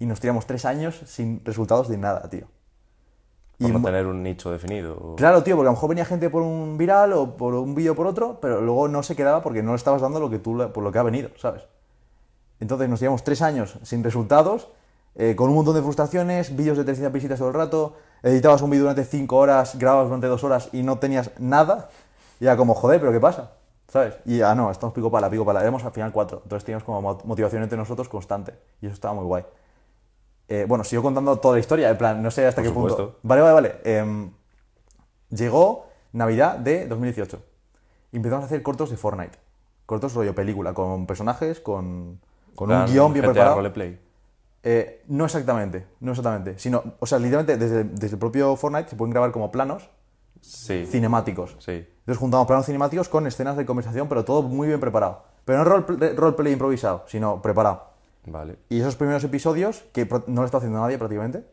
Y 0.00 0.06
nos 0.06 0.19
tiramos 0.19 0.44
tres 0.44 0.65
años 0.65 1.00
sin 1.06 1.41
resultados 1.44 1.88
de 1.88 1.99
nada, 1.99 2.29
tío. 2.29 2.47
Por 3.61 3.70
no 3.70 3.81
tener 3.81 4.06
un 4.06 4.25
nicho 4.25 4.50
definido. 4.50 4.97
o- 5.00 5.15
Claro, 5.15 5.44
tío, 5.44 5.55
porque 5.55 5.69
a 5.69 5.70
lo 5.70 5.76
mejor 5.76 5.88
venía 5.91 6.05
gente 6.05 6.29
por 6.31 6.43
un 6.43 6.76
viral 6.79 7.12
o 7.12 7.37
por 7.37 7.55
un 7.55 7.76
vídeo 7.76 7.94
por 7.94 8.09
otro, 8.09 8.41
pero 8.41 8.61
luego 8.61 8.88
no 8.88 9.05
se 9.05 9.15
quedaba 9.15 9.41
porque 9.41 9.62
no 9.62 9.70
le 9.70 9.76
estabas 9.76 10.03
dando 10.03 10.19
lo 10.19 10.29
que 10.31 10.41
tú, 10.41 10.56
por 10.75 10.82
lo 10.82 10.91
que 10.91 10.99
ha 10.99 11.05
venido, 11.05 11.31
¿sabes? 11.37 11.62
Entonces 12.59 12.88
nos 12.88 12.99
llevamos 12.99 13.23
tres 13.23 13.41
años 13.41 13.79
sin 13.85 14.03
resultados, 14.03 14.69
eh, 15.15 15.37
con 15.37 15.49
un 15.49 15.55
montón 15.55 15.76
de 15.76 15.82
frustraciones, 15.82 16.56
vídeos 16.56 16.76
de 16.76 16.82
300 16.82 17.12
visitas 17.12 17.38
todo 17.38 17.49
el 17.49 17.55
rato, 17.55 17.94
editabas 18.23 18.62
un 18.62 18.70
vídeo 18.70 18.85
durante 18.85 19.05
cinco 19.05 19.37
horas, 19.37 19.79
grababas 19.79 20.06
durante 20.09 20.26
dos 20.26 20.44
horas 20.44 20.69
y 20.73 20.82
no 20.82 20.99
tenías 20.99 21.31
nada. 21.38 21.88
Y 22.41 22.44
era 22.44 22.56
como, 22.56 22.75
joder, 22.75 23.00
¿pero 23.00 23.12
qué 23.12 23.20
pasa? 23.20 23.53
¿Sabes? 23.88 24.15
Y 24.26 24.43
ah, 24.43 24.55
no, 24.55 24.70
estamos 24.70 24.94
pico 24.94 25.11
pala, 25.11 25.31
pico 25.31 25.44
pala. 25.44 25.62
Éramos 25.62 25.82
al 25.85 25.93
final 25.93 26.12
cuatro. 26.12 26.41
Entonces 26.43 26.65
teníamos 26.65 26.85
como 26.85 27.00
mo- 27.00 27.19
motivación 27.25 27.62
entre 27.62 27.79
nosotros 27.79 28.09
constante. 28.09 28.55
Y 28.81 28.87
eso 28.87 28.94
estaba 28.94 29.15
muy 29.15 29.25
guay. 29.25 29.44
Eh, 30.49 30.65
bueno, 30.69 30.85
sigo 30.85 31.03
contando 31.03 31.37
toda 31.38 31.55
la 31.55 31.61
historia, 31.61 31.91
en 31.91 31.99
plan, 31.99 32.23
no 32.23 32.31
sé 32.31 32.47
hasta 32.47 32.62
Por 32.62 32.70
qué 32.70 32.75
punto. 32.75 33.17
Vale, 33.23 33.43
vale, 33.43 33.55
vale. 33.55 33.75
Em, 33.85 34.31
llegó 35.31 35.87
Navidad 36.12 36.56
de 36.59 36.87
2018. 36.87 37.41
Y 38.12 38.17
empezamos 38.17 38.44
a 38.44 38.47
hacer 38.47 38.62
cortos 38.62 38.91
de 38.91 38.97
Fortnite. 38.97 39.38
Cortos 39.87 40.15
rollo 40.15 40.35
película, 40.35 40.73
con 40.75 41.06
personajes, 41.06 41.61
con, 41.61 42.20
con 42.55 42.70
un 42.70 42.87
guion 42.93 43.12
bien 43.12 43.25
GTA 43.25 43.32
preparado. 43.32 43.56
Roleplay. 43.56 43.99
Eh, 44.62 45.05
no 45.08 45.25
exactamente, 45.25 45.87
no 46.00 46.10
exactamente. 46.12 46.58
Sino, 46.58 46.82
o 46.99 47.06
sea, 47.06 47.19
literalmente 47.19 47.56
desde, 47.56 47.84
desde 47.84 48.14
el 48.14 48.19
propio 48.19 48.55
Fortnite 48.56 48.90
se 48.90 48.96
pueden 48.96 49.12
grabar 49.12 49.31
como 49.32 49.50
planos 49.50 49.88
Sí. 50.40 50.87
cinemáticos. 50.87 51.56
Sí. 51.58 51.72
Entonces 52.00 52.19
juntamos 52.19 52.46
planos 52.46 52.66
cinemáticos 52.66 53.08
con 53.08 53.26
escenas 53.26 53.56
de 53.56 53.66
conversación, 53.66 54.08
pero 54.08 54.25
todo 54.25 54.43
muy 54.43 54.69
bien 54.69 54.81
preparado. 54.81 55.25
Pero 55.44 55.58
no 55.58 55.64
roleplay, 55.64 56.14
roleplay 56.14 56.52
improvisado, 56.52 57.05
sino 57.06 57.40
preparado. 57.43 57.88
Vale. 58.26 58.56
Y 58.69 58.81
esos 58.81 58.96
primeros 58.96 59.25
episodios, 59.25 59.84
que 59.93 60.06
no 60.26 60.43
lo 60.43 60.44
está 60.44 60.58
haciendo 60.58 60.81
nadie 60.81 60.99
prácticamente, 60.99 61.44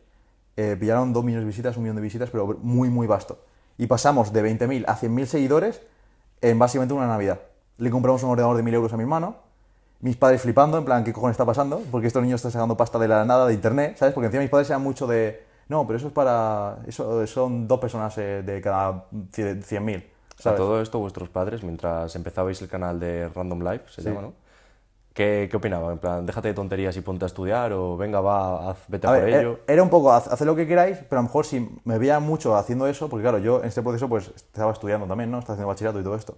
eh, 0.56 0.76
pillaron 0.78 1.12
2 1.12 1.24
millones 1.24 1.44
de 1.44 1.48
visitas, 1.48 1.76
un 1.76 1.82
millón 1.84 1.96
de 1.96 2.02
visitas, 2.02 2.30
pero 2.30 2.58
muy, 2.62 2.88
muy 2.90 3.06
vasto. 3.06 3.38
Y 3.78 3.86
pasamos 3.86 4.32
de 4.32 4.42
20.000 4.42 4.84
a 4.86 4.96
100.000 4.96 5.26
seguidores 5.26 5.80
en 6.40 6.58
básicamente 6.58 6.94
una 6.94 7.06
Navidad. 7.06 7.40
Le 7.78 7.90
compramos 7.90 8.22
un 8.22 8.30
ordenador 8.30 8.56
de 8.56 8.62
1.000 8.62 8.74
euros 8.74 8.92
a 8.92 8.96
mi 8.96 9.02
hermano, 9.02 9.36
mis 10.00 10.16
padres 10.16 10.42
flipando, 10.42 10.78
en 10.78 10.84
plan, 10.84 11.04
¿qué 11.04 11.12
cojones 11.12 11.34
está 11.34 11.44
pasando? 11.44 11.82
Porque 11.90 12.06
estos 12.06 12.22
niños 12.22 12.38
están 12.38 12.52
sacando 12.52 12.76
pasta 12.76 12.98
de 12.98 13.08
la 13.08 13.24
nada 13.24 13.46
de 13.46 13.54
internet, 13.54 13.96
¿sabes? 13.96 14.14
Porque 14.14 14.26
encima 14.26 14.42
mis 14.42 14.50
padres 14.50 14.68
eran 14.70 14.82
mucho 14.82 15.06
de, 15.06 15.44
no, 15.68 15.86
pero 15.86 15.96
eso 15.98 16.08
es 16.08 16.12
para, 16.12 16.78
eso 16.86 17.26
son 17.26 17.66
dos 17.66 17.80
personas 17.80 18.16
eh, 18.18 18.42
de 18.44 18.60
cada 18.60 19.04
100.000, 19.32 20.04
A 20.44 20.54
todo 20.54 20.80
esto, 20.82 20.98
vuestros 20.98 21.28
padres, 21.30 21.62
mientras 21.62 22.14
empezabais 22.14 22.60
el 22.62 22.68
canal 22.68 23.00
de 23.00 23.28
Random 23.28 23.62
Life, 23.62 23.84
se 23.90 24.02
llama, 24.02 24.20
¿no? 24.22 24.32
¿Qué, 25.14 25.48
¿Qué 25.50 25.56
opinaban? 25.56 25.92
En 25.92 25.98
plan, 25.98 26.26
déjate 26.26 26.48
de 26.48 26.54
tonterías 26.54 26.94
y 26.94 27.00
ponte 27.00 27.24
a 27.24 27.28
estudiar, 27.28 27.72
o 27.72 27.96
venga, 27.96 28.20
va, 28.20 28.70
haz, 28.70 28.76
vete 28.88 29.06
a, 29.06 29.10
A 29.10 29.14
por 29.14 29.24
ver, 29.24 29.32
eh, 29.34 29.40
ello. 29.40 29.60
era- 29.66 29.82
un 29.82 29.88
poco, 29.88 30.12
haz, 30.12 30.38
lo 30.42 30.54
que 30.54 30.66
queráis, 30.66 30.98
pero 31.08 31.20
a 31.20 31.22
lo 31.22 31.28
mejor 31.28 31.46
si 31.46 31.66
me 31.84 31.96
veía 31.98 32.20
mucho 32.20 32.54
haciendo 32.54 32.86
eso, 32.86 33.08
porque 33.08 33.22
claro, 33.22 33.38
yo 33.38 33.60
en 33.60 33.68
este 33.68 33.80
proceso 33.82 34.10
pues 34.10 34.30
estaba 34.36 34.72
estudiando 34.72 35.06
también, 35.06 35.30
¿no? 35.30 35.38
Estaba 35.38 35.54
haciendo 35.54 35.68
bachillerato 35.68 36.00
y 36.00 36.04
todo 36.04 36.16
esto. 36.16 36.36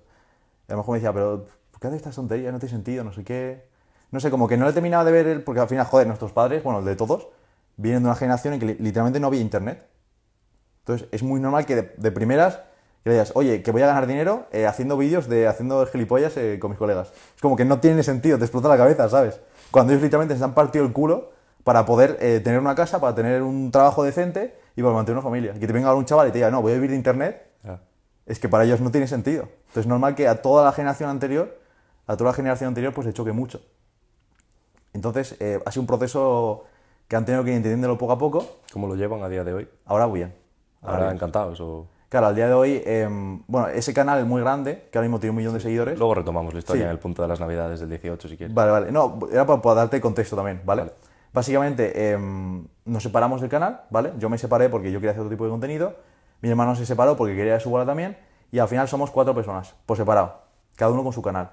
Y 0.68 0.72
a 0.72 0.74
lo 0.76 0.78
mejor 0.78 0.92
me 0.92 0.98
decía, 1.00 1.12
pero 1.12 1.44
¿por 1.78 1.80
qué 1.80 1.86
haces 1.86 1.98
estas 1.98 2.16
tonterías? 2.16 2.52
No 2.52 2.58
tiene 2.58 2.72
sentido, 2.72 3.04
no 3.04 3.12
sé 3.12 3.22
qué. 3.22 3.68
No 4.10 4.18
sé, 4.18 4.30
como 4.30 4.48
que 4.48 4.56
no 4.56 4.66
le 4.66 4.72
terminaba 4.72 5.04
de 5.04 5.12
ver, 5.12 5.26
el, 5.28 5.42
porque 5.44 5.60
al 5.60 5.68
final, 5.68 5.86
joder, 5.86 6.08
nuestros 6.08 6.32
padres, 6.32 6.64
bueno, 6.64 6.80
el 6.80 6.84
de 6.84 6.96
todos, 6.96 7.28
vienen 7.76 8.02
de 8.02 8.08
una 8.08 8.16
generación 8.16 8.54
en 8.54 8.60
que 8.60 8.66
li- 8.66 8.76
literalmente 8.80 9.20
no 9.20 9.28
había 9.28 9.40
internet. 9.40 9.86
Entonces 10.80 11.08
es 11.12 11.22
muy 11.22 11.40
normal 11.40 11.66
que 11.66 11.76
de, 11.76 11.94
de 11.96 12.10
primeras 12.10 12.56
que 13.04 13.10
le 13.10 13.12
digas, 13.12 13.30
oye, 13.36 13.62
que 13.62 13.70
voy 13.70 13.82
a 13.82 13.86
ganar 13.86 14.08
dinero 14.08 14.46
eh, 14.50 14.66
haciendo 14.66 14.96
vídeos 14.96 15.28
de 15.28 15.46
haciendo 15.46 15.86
gilipollas 15.86 16.36
eh, 16.36 16.58
con 16.58 16.70
mis 16.70 16.78
colegas. 16.78 17.12
Es 17.36 17.40
como 17.40 17.54
que 17.54 17.64
no 17.64 17.78
tiene 17.78 18.02
sentido, 18.02 18.38
te 18.38 18.44
explota 18.44 18.68
la 18.68 18.76
cabeza, 18.76 19.08
¿sabes? 19.08 19.40
Cuando 19.70 19.92
ellos 19.92 20.02
literalmente 20.02 20.36
se 20.36 20.42
han 20.42 20.54
partido 20.54 20.84
el 20.84 20.92
culo 20.92 21.30
para 21.62 21.84
poder 21.84 22.16
eh, 22.20 22.40
tener 22.42 22.58
una 22.58 22.74
casa, 22.74 23.00
para 23.00 23.14
tener 23.14 23.42
un 23.42 23.70
trabajo 23.70 24.02
decente 24.02 24.58
y 24.74 24.82
para 24.82 24.94
mantener 24.94 25.18
una 25.18 25.24
familia. 25.24 25.52
Que 25.52 25.66
te 25.66 25.72
venga 25.72 25.88
ahora 25.88 25.98
un 25.98 26.06
chaval 26.06 26.28
y 26.28 26.32
te 26.32 26.38
diga, 26.38 26.50
no, 26.50 26.62
voy 26.62 26.72
a 26.72 26.74
vivir 26.76 26.90
de 26.90 26.96
internet, 26.96 27.46
es 28.24 28.38
que 28.38 28.48
para 28.48 28.64
ellos 28.64 28.80
no 28.80 28.90
tiene 28.90 29.06
sentido. 29.06 29.42
Entonces 29.42 29.80
es 29.82 29.86
normal 29.86 30.14
que 30.14 30.26
a 30.28 30.40
toda 30.40 30.64
la 30.64 30.72
generación 30.72 31.10
anterior, 31.10 31.57
a 32.08 32.16
toda 32.16 32.30
la 32.30 32.34
generación 32.34 32.68
anterior, 32.68 32.92
pues 32.92 33.06
le 33.06 33.12
choque 33.12 33.32
mucho. 33.32 33.60
Entonces 34.92 35.36
eh, 35.40 35.60
ha 35.64 35.70
sido 35.70 35.82
un 35.82 35.86
proceso 35.86 36.64
que 37.06 37.16
han 37.16 37.24
tenido 37.24 37.44
que 37.44 37.50
ir 37.50 37.56
entendiéndolo 37.56 37.96
poco 37.98 38.12
a 38.12 38.18
poco. 38.18 38.44
¿Cómo 38.72 38.88
lo 38.88 38.96
llevan 38.96 39.22
a 39.22 39.28
día 39.28 39.44
de 39.44 39.52
hoy? 39.54 39.68
Ahora 39.86 40.06
bien. 40.06 40.34
Ahora 40.82 41.04
bien. 41.04 41.14
encantados. 41.14 41.60
O... 41.60 41.86
Claro, 42.08 42.26
al 42.28 42.34
día 42.34 42.48
de 42.48 42.54
hoy, 42.54 42.82
em, 42.86 43.42
bueno, 43.46 43.68
ese 43.68 43.92
canal 43.92 44.18
es 44.18 44.26
muy 44.26 44.40
grande, 44.40 44.88
que 44.90 44.98
ahora 44.98 45.06
mismo 45.06 45.20
tiene 45.20 45.30
un 45.32 45.36
millón 45.36 45.54
de 45.54 45.60
seguidores. 45.60 45.98
Luego 45.98 46.14
retomamos 46.14 46.52
la 46.54 46.58
historia 46.60 46.82
Sí. 46.82 46.84
en 46.86 46.90
el 46.90 46.98
punto 46.98 47.20
de 47.22 47.28
las 47.28 47.38
navidades 47.40 47.80
del 47.80 47.90
18, 47.90 48.28
si 48.28 48.36
quieres. 48.36 48.54
Vale, 48.54 48.70
vale. 48.70 48.90
No, 48.92 49.18
era 49.30 49.46
para, 49.46 49.60
para 49.60 49.74
darte 49.76 50.00
contexto 50.00 50.34
también, 50.34 50.62
¿vale? 50.64 50.82
Vale. 50.82 50.92
Básicamente, 51.32 52.12
em, 52.12 52.66
nos 52.86 53.02
separamos 53.02 53.42
del 53.42 53.50
canal, 53.50 53.82
¿vale? 53.90 54.12
Yo 54.18 54.30
me 54.30 54.38
separé 54.38 54.70
porque 54.70 54.90
yo 54.90 54.98
quería 54.98 55.10
hacer 55.10 55.20
otro 55.20 55.30
tipo 55.30 55.44
de 55.44 55.50
contenido. 55.50 55.94
Mi 56.40 56.48
hermano 56.48 56.74
se 56.74 56.86
separó 56.86 57.16
porque 57.16 57.36
quería 57.36 57.60
su 57.60 57.68
bola 57.68 57.84
también. 57.84 58.16
Y 58.50 58.58
al 58.58 58.68
final 58.68 58.88
somos 58.88 59.10
cuatro 59.10 59.34
personas, 59.34 59.74
por 59.84 59.98
separado. 59.98 60.40
Cada 60.76 60.90
uno 60.90 61.04
con 61.04 61.12
su 61.12 61.20
canal. 61.20 61.50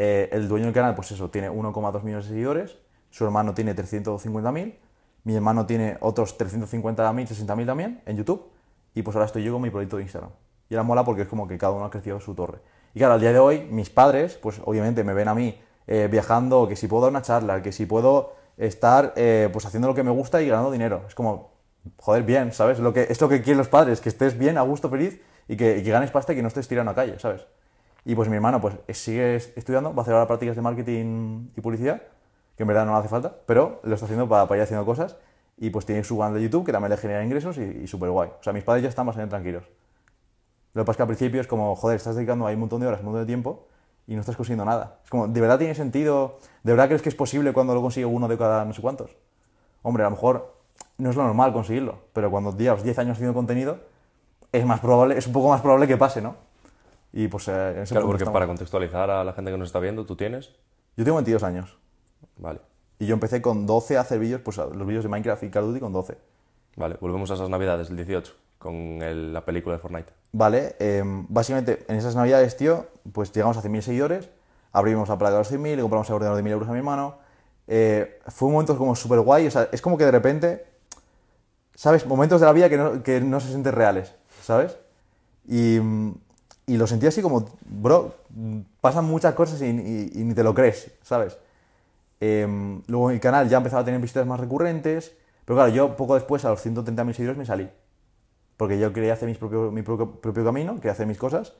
Eh, 0.00 0.28
el 0.30 0.46
dueño 0.46 0.66
del 0.66 0.74
canal, 0.74 0.94
pues 0.94 1.10
eso, 1.10 1.28
tiene 1.28 1.50
1,2 1.50 2.04
millones 2.04 2.26
de 2.26 2.30
seguidores. 2.30 2.78
Su 3.10 3.24
hermano 3.24 3.52
tiene 3.52 3.74
350.000. 3.74 4.76
Mi 5.24 5.34
hermano 5.34 5.66
tiene 5.66 5.96
otros 5.98 6.38
350.000, 6.38 6.94
60.000 7.26 7.66
también 7.66 8.00
en 8.06 8.16
YouTube. 8.16 8.48
Y 8.94 9.02
pues 9.02 9.16
ahora 9.16 9.26
estoy 9.26 9.42
yo 9.42 9.52
con 9.52 9.60
mi 9.60 9.70
proyecto 9.70 9.96
de 9.96 10.04
Instagram. 10.04 10.30
Y 10.70 10.74
ahora 10.76 10.84
mola 10.84 11.04
porque 11.04 11.22
es 11.22 11.28
como 11.28 11.48
que 11.48 11.58
cada 11.58 11.72
uno 11.72 11.84
ha 11.84 11.90
crecido 11.90 12.20
su 12.20 12.36
torre. 12.36 12.60
Y 12.94 13.00
claro, 13.00 13.14
al 13.14 13.20
día 13.20 13.32
de 13.32 13.40
hoy, 13.40 13.66
mis 13.72 13.90
padres, 13.90 14.36
pues 14.36 14.60
obviamente 14.64 15.02
me 15.02 15.14
ven 15.14 15.26
a 15.26 15.34
mí 15.34 15.58
eh, 15.88 16.06
viajando, 16.08 16.68
que 16.68 16.76
si 16.76 16.86
puedo 16.86 17.02
dar 17.02 17.10
una 17.10 17.22
charla, 17.22 17.60
que 17.60 17.72
si 17.72 17.84
puedo 17.84 18.36
estar 18.56 19.14
eh, 19.16 19.48
pues 19.52 19.66
haciendo 19.66 19.88
lo 19.88 19.96
que 19.96 20.04
me 20.04 20.12
gusta 20.12 20.40
y 20.40 20.48
ganando 20.48 20.70
dinero. 20.70 21.02
Es 21.08 21.16
como, 21.16 21.50
joder, 21.96 22.22
bien, 22.22 22.52
¿sabes? 22.52 22.78
Lo 22.78 22.92
que, 22.92 23.08
es 23.10 23.20
lo 23.20 23.28
que 23.28 23.42
quieren 23.42 23.58
los 23.58 23.68
padres, 23.68 24.00
que 24.00 24.10
estés 24.10 24.38
bien, 24.38 24.58
a 24.58 24.62
gusto, 24.62 24.88
feliz 24.88 25.20
y 25.48 25.56
que, 25.56 25.78
y 25.78 25.82
que 25.82 25.90
ganes 25.90 26.12
pasta 26.12 26.34
y 26.34 26.36
que 26.36 26.42
no 26.42 26.48
estés 26.48 26.68
tirando 26.68 26.92
a 26.92 26.94
calle, 26.94 27.18
¿sabes? 27.18 27.44
Y 28.08 28.14
pues 28.14 28.30
mi 28.30 28.36
hermano 28.36 28.58
pues 28.58 28.74
sigue 28.94 29.36
estudiando, 29.36 29.94
va 29.94 30.00
a 30.00 30.02
hacer 30.02 30.14
ahora 30.14 30.26
prácticas 30.26 30.56
de 30.56 30.62
marketing 30.62 31.48
y 31.54 31.60
publicidad, 31.60 32.00
que 32.56 32.62
en 32.62 32.66
verdad 32.66 32.86
no 32.86 32.92
le 32.92 33.00
hace 33.00 33.08
falta, 33.10 33.34
pero 33.44 33.80
lo 33.82 33.92
está 33.92 34.06
haciendo 34.06 34.26
para, 34.26 34.48
para 34.48 34.56
ir 34.56 34.62
haciendo 34.62 34.86
cosas 34.86 35.16
y 35.58 35.68
pues 35.68 35.84
tiene 35.84 36.02
su 36.02 36.16
canal 36.16 36.32
de 36.32 36.40
YouTube 36.40 36.64
que 36.64 36.72
también 36.72 36.88
le 36.88 36.96
genera 36.96 37.22
ingresos 37.22 37.58
y, 37.58 37.64
y 37.64 37.86
súper 37.86 38.08
guay. 38.08 38.30
O 38.30 38.42
sea, 38.42 38.54
mis 38.54 38.64
padres 38.64 38.82
ya 38.82 38.88
están 38.88 39.04
bastante 39.04 39.28
tranquilos. 39.28 39.64
Lo 40.72 40.80
que 40.80 40.86
pasa 40.86 40.92
es 40.92 40.96
que 40.96 41.02
al 41.02 41.06
principio 41.08 41.42
es 41.42 41.46
como, 41.46 41.76
joder, 41.76 41.96
estás 41.98 42.16
dedicando 42.16 42.46
ahí 42.46 42.54
un 42.54 42.60
montón 42.60 42.80
de 42.80 42.86
horas, 42.86 43.00
un 43.00 43.04
montón 43.04 43.24
de 43.24 43.26
tiempo 43.26 43.66
y 44.06 44.14
no 44.14 44.20
estás 44.20 44.36
consiguiendo 44.36 44.64
nada. 44.64 45.00
Es 45.04 45.10
como, 45.10 45.28
¿de 45.28 45.40
verdad 45.42 45.58
tiene 45.58 45.74
sentido? 45.74 46.38
¿De 46.62 46.72
verdad 46.72 46.86
crees 46.86 47.02
que 47.02 47.10
es 47.10 47.14
posible 47.14 47.52
cuando 47.52 47.74
lo 47.74 47.82
consigue 47.82 48.06
uno 48.06 48.26
de 48.26 48.38
cada 48.38 48.64
no 48.64 48.72
sé 48.72 48.80
cuántos? 48.80 49.10
Hombre, 49.82 50.04
a 50.04 50.06
lo 50.06 50.12
mejor 50.12 50.54
no 50.96 51.10
es 51.10 51.16
lo 51.16 51.24
normal 51.24 51.52
conseguirlo, 51.52 51.98
pero 52.14 52.30
cuando 52.30 52.56
llevas 52.56 52.82
10 52.82 53.00
años 53.00 53.18
haciendo 53.18 53.34
contenido, 53.34 53.80
es 54.50 54.64
más 54.64 54.80
probable, 54.80 55.18
es 55.18 55.26
un 55.26 55.34
poco 55.34 55.50
más 55.50 55.60
probable 55.60 55.86
que 55.86 55.98
pase, 55.98 56.22
¿no? 56.22 56.47
Y 57.18 57.26
pues 57.26 57.48
eh, 57.48 57.72
en 57.74 57.78
ese 57.82 57.94
Claro, 57.94 58.06
porque 58.06 58.22
estamos. 58.22 58.34
para 58.34 58.46
contextualizar 58.46 59.10
a 59.10 59.24
la 59.24 59.32
gente 59.32 59.50
que 59.50 59.58
nos 59.58 59.66
está 59.68 59.80
viendo, 59.80 60.06
tú 60.06 60.14
tienes. 60.14 60.50
Yo 60.96 61.04
tengo 61.04 61.16
22 61.16 61.42
años 61.42 61.76
Vale. 62.36 62.60
y 63.00 63.06
yo 63.06 63.14
empecé 63.14 63.42
con 63.42 63.66
12 63.66 63.96
a 63.96 64.02
hacer 64.02 64.20
vídeos, 64.20 64.40
pues 64.40 64.56
los 64.58 64.86
vídeos 64.86 65.02
de 65.02 65.08
Minecraft 65.10 65.42
y 65.42 65.50
Call 65.50 65.64
of 65.64 65.68
Duty 65.70 65.80
con 65.80 65.92
12. 65.92 66.16
Vale, 66.76 66.96
volvemos 67.00 67.28
a 67.32 67.34
esas 67.34 67.48
navidades 67.48 67.88
del 67.88 67.96
18, 67.96 68.32
con 68.58 68.74
el- 69.02 69.32
la 69.32 69.44
película 69.44 69.74
de 69.74 69.80
Fortnite. 69.80 70.12
Vale, 70.30 70.76
em, 70.78 71.26
básicamente 71.28 71.84
en 71.88 71.96
esas 71.96 72.14
navidades, 72.14 72.56
tío, 72.56 72.86
pues 73.12 73.32
llegamos 73.32 73.56
a 73.56 73.62
100.000 73.62 73.82
seguidores, 73.82 74.28
abrimos 74.72 75.08
la 75.08 75.18
placa 75.18 75.32
de 75.32 75.38
los 75.38 75.48
100.000, 75.48 75.74
le 75.74 75.82
compramos 75.82 76.08
el 76.10 76.14
ordenador 76.14 76.36
de 76.36 76.42
1.000 76.44 76.52
euros 76.52 76.68
a 76.68 76.72
mi 76.72 76.78
hermano. 76.78 77.16
Eh, 77.66 78.20
fue 78.28 78.46
un 78.46 78.52
momento 78.54 78.78
como 78.78 78.94
súper 78.94 79.18
guay, 79.20 79.48
o 79.48 79.50
sea, 79.50 79.68
es 79.72 79.82
como 79.82 79.98
que 79.98 80.04
de 80.04 80.12
repente 80.12 80.66
¿sabes? 81.74 82.06
Momentos 82.06 82.40
de 82.40 82.46
la 82.46 82.52
vida 82.52 82.68
que 82.68 82.76
no, 82.76 83.02
que 83.02 83.20
no 83.20 83.40
se 83.40 83.48
sienten 83.48 83.72
reales, 83.72 84.14
¿sabes? 84.42 84.76
Y, 85.48 85.78
y 86.68 86.76
lo 86.76 86.86
sentí 86.86 87.06
así 87.06 87.22
como, 87.22 87.46
bro, 87.66 88.14
pasan 88.80 89.04
muchas 89.06 89.34
cosas 89.34 89.60
y, 89.62 89.66
y- 89.66 90.10
y 90.14 90.24
ni 90.24 90.34
te 90.34 90.42
lo 90.44 90.54
crees, 90.54 90.92
¿sabes? 91.02 91.38
Em, 92.20 92.82
luego 92.88 93.10
el 93.10 93.20
canal 93.20 93.48
ya 93.48 93.58
empezaba 93.58 93.82
a 93.82 93.84
tener 93.84 94.00
visitas 94.00 94.26
más 94.26 94.40
recurrentes, 94.40 95.14
pero 95.44 95.56
claro, 95.58 95.72
yo 95.72 95.96
poco 95.96 96.14
después, 96.14 96.44
a 96.44 96.50
los 96.50 96.60
130.000 96.62 97.14
seguidores, 97.14 97.38
me 97.38 97.46
salí. 97.46 97.68
Porque 98.56 98.78
yo 98.78 98.92
quería 98.92 99.12
hacer 99.14 99.28
mis 99.28 99.38
propio, 99.38 99.70
mi 99.70 99.82
propio, 99.82 100.12
propio 100.20 100.44
camino, 100.44 100.76
quería 100.76 100.92
hacer 100.92 101.06
mis 101.06 101.18
cosas 101.18 101.54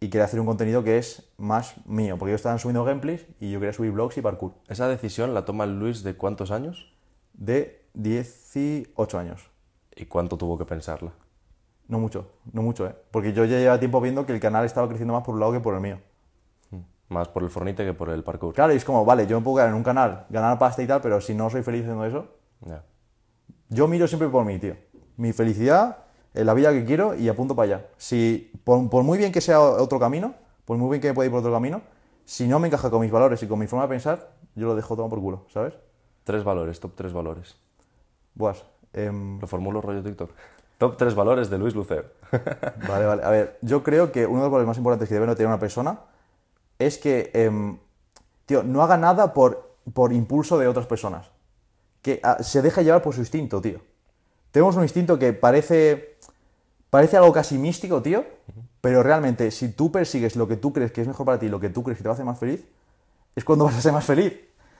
y 0.00 0.08
quería 0.10 0.24
hacer 0.26 0.40
un 0.40 0.46
contenido 0.46 0.84
que 0.84 0.98
es 0.98 1.24
más 1.38 1.74
mío, 1.86 2.18
porque 2.18 2.32
yo 2.32 2.36
estaba 2.36 2.58
subiendo 2.58 2.84
gameplays 2.84 3.26
y 3.40 3.50
yo 3.52 3.60
quería 3.60 3.72
subir 3.72 3.92
vlogs 3.92 4.18
y 4.18 4.22
parkour. 4.22 4.52
¿Esa 4.68 4.88
decisión 4.88 5.34
la 5.34 5.44
toma 5.44 5.66
Luis 5.66 6.02
de 6.04 6.14
cuántos 6.16 6.50
años? 6.52 6.92
De 7.34 7.82
18 7.94 9.18
años. 9.18 9.50
¿Y 9.96 10.06
cuánto 10.06 10.38
tuvo 10.38 10.58
que 10.58 10.64
pensarla? 10.66 11.12
No 11.88 11.98
mucho, 11.98 12.30
no 12.52 12.62
mucho, 12.62 12.86
¿eh? 12.86 12.94
Porque 13.10 13.32
yo 13.32 13.44
ya 13.46 13.58
llevaba 13.58 13.78
tiempo 13.80 14.00
viendo 14.00 14.24
que 14.26 14.32
el 14.32 14.40
canal 14.40 14.64
estaba 14.64 14.86
creciendo 14.88 15.14
más 15.14 15.24
por 15.24 15.34
un 15.34 15.40
lado 15.40 15.52
que 15.52 15.60
por 15.60 15.74
el 15.74 15.80
mío. 15.80 15.98
Más 17.08 17.28
por 17.28 17.42
el 17.42 17.48
fornite 17.48 17.84
que 17.84 17.94
por 17.94 18.10
el 18.10 18.22
parkour. 18.22 18.52
Claro, 18.52 18.74
y 18.74 18.76
es 18.76 18.84
como, 18.84 19.02
vale, 19.06 19.26
yo 19.26 19.38
me 19.40 19.44
puedo 19.44 19.56
quedar 19.56 19.70
en 19.70 19.74
un 19.74 19.82
canal, 19.82 20.26
ganar 20.28 20.58
pasta 20.58 20.82
y 20.82 20.86
tal, 20.86 21.00
pero 21.00 21.20
si 21.22 21.34
no 21.34 21.48
soy 21.48 21.62
feliz 21.62 21.82
haciendo 21.82 22.04
eso, 22.04 22.26
Ya. 22.66 22.84
yo 23.70 23.88
miro 23.88 24.06
siempre 24.06 24.28
por 24.28 24.44
mí, 24.44 24.58
tío. 24.58 24.76
Mi 25.16 25.32
felicidad, 25.32 26.04
en 26.34 26.44
la 26.44 26.52
vida 26.52 26.70
que 26.72 26.84
quiero 26.84 27.14
y 27.14 27.28
apunto 27.30 27.56
para 27.56 27.64
allá. 27.76 27.86
Si, 27.96 28.52
por, 28.64 28.90
por 28.90 29.02
muy 29.04 29.16
bien 29.16 29.32
que 29.32 29.40
sea 29.40 29.58
otro 29.60 29.98
camino, 29.98 30.34
por 30.66 30.76
muy 30.76 30.90
bien 30.90 31.00
que 31.00 31.08
me 31.08 31.14
pueda 31.14 31.24
ir 31.26 31.30
por 31.32 31.40
otro 31.40 31.52
camino, 31.52 31.80
si 32.26 32.46
no 32.46 32.58
me 32.58 32.68
encaja 32.68 32.90
con 32.90 33.00
mis 33.00 33.10
valores 33.10 33.42
y 33.42 33.46
con 33.48 33.58
mi 33.58 33.66
forma 33.66 33.84
de 33.84 33.88
pensar, 33.88 34.32
yo 34.54 34.66
lo 34.66 34.74
dejo 34.74 34.94
todo 34.94 35.08
por 35.08 35.20
culo, 35.20 35.46
¿sabes? 35.48 35.72
Tres 36.24 36.44
valores, 36.44 36.78
top 36.78 36.92
tres 36.94 37.14
valores. 37.14 37.56
Buas. 38.34 38.62
em, 38.92 39.40
Lo 39.40 39.46
formulo 39.46 39.80
rollo 39.80 40.02
TikTok. 40.02 40.30
Top 40.78 40.96
tres 40.96 41.16
valores 41.16 41.50
de 41.50 41.58
Luis 41.58 41.74
Lucero. 41.74 42.04
Vale, 42.88 43.04
vale. 43.04 43.24
A 43.24 43.30
ver, 43.30 43.58
yo 43.62 43.82
creo 43.82 44.12
que 44.12 44.26
uno 44.26 44.38
de 44.38 44.44
los 44.44 44.52
valores 44.52 44.68
más 44.68 44.76
importantes 44.76 45.08
que 45.08 45.14
debe 45.14 45.26
tener 45.34 45.48
una 45.48 45.58
persona 45.58 45.98
es 46.78 46.98
que, 46.98 47.30
em, 47.34 47.78
tío, 48.46 48.62
no 48.62 48.82
haga 48.82 48.96
nada 48.96 49.34
por, 49.34 49.74
por 49.92 50.12
impulso 50.12 50.56
de 50.56 50.68
otras 50.68 50.86
personas. 50.86 51.30
Que 52.00 52.20
ah, 52.22 52.42
se 52.42 52.62
deje 52.62 52.84
llevar 52.84 53.02
por 53.02 53.12
su 53.12 53.20
instinto, 53.20 53.60
tío. 53.60 53.80
Tenemos 54.52 54.76
un 54.76 54.82
instinto 54.84 55.18
que 55.18 55.32
parece, 55.32 56.16
parece 56.90 57.16
algo 57.16 57.32
casi 57.32 57.58
místico, 57.58 58.00
tío, 58.00 58.24
pero 58.80 59.02
realmente 59.02 59.50
si 59.50 59.72
tú 59.72 59.90
persigues 59.90 60.36
lo 60.36 60.46
que 60.46 60.56
tú 60.56 60.72
crees 60.72 60.92
que 60.92 61.00
es 61.00 61.08
mejor 61.08 61.26
para 61.26 61.38
ti, 61.40 61.48
lo 61.48 61.58
que 61.58 61.70
tú 61.70 61.82
crees 61.82 61.98
que 61.98 62.02
te 62.02 62.08
va 62.08 62.12
a 62.12 62.14
hacer 62.14 62.26
más 62.26 62.38
feliz, 62.38 62.64
es 63.34 63.44
cuando 63.44 63.64
vas 63.64 63.76
a 63.76 63.80
ser 63.80 63.92
más 63.92 64.04
feliz. 64.04 64.32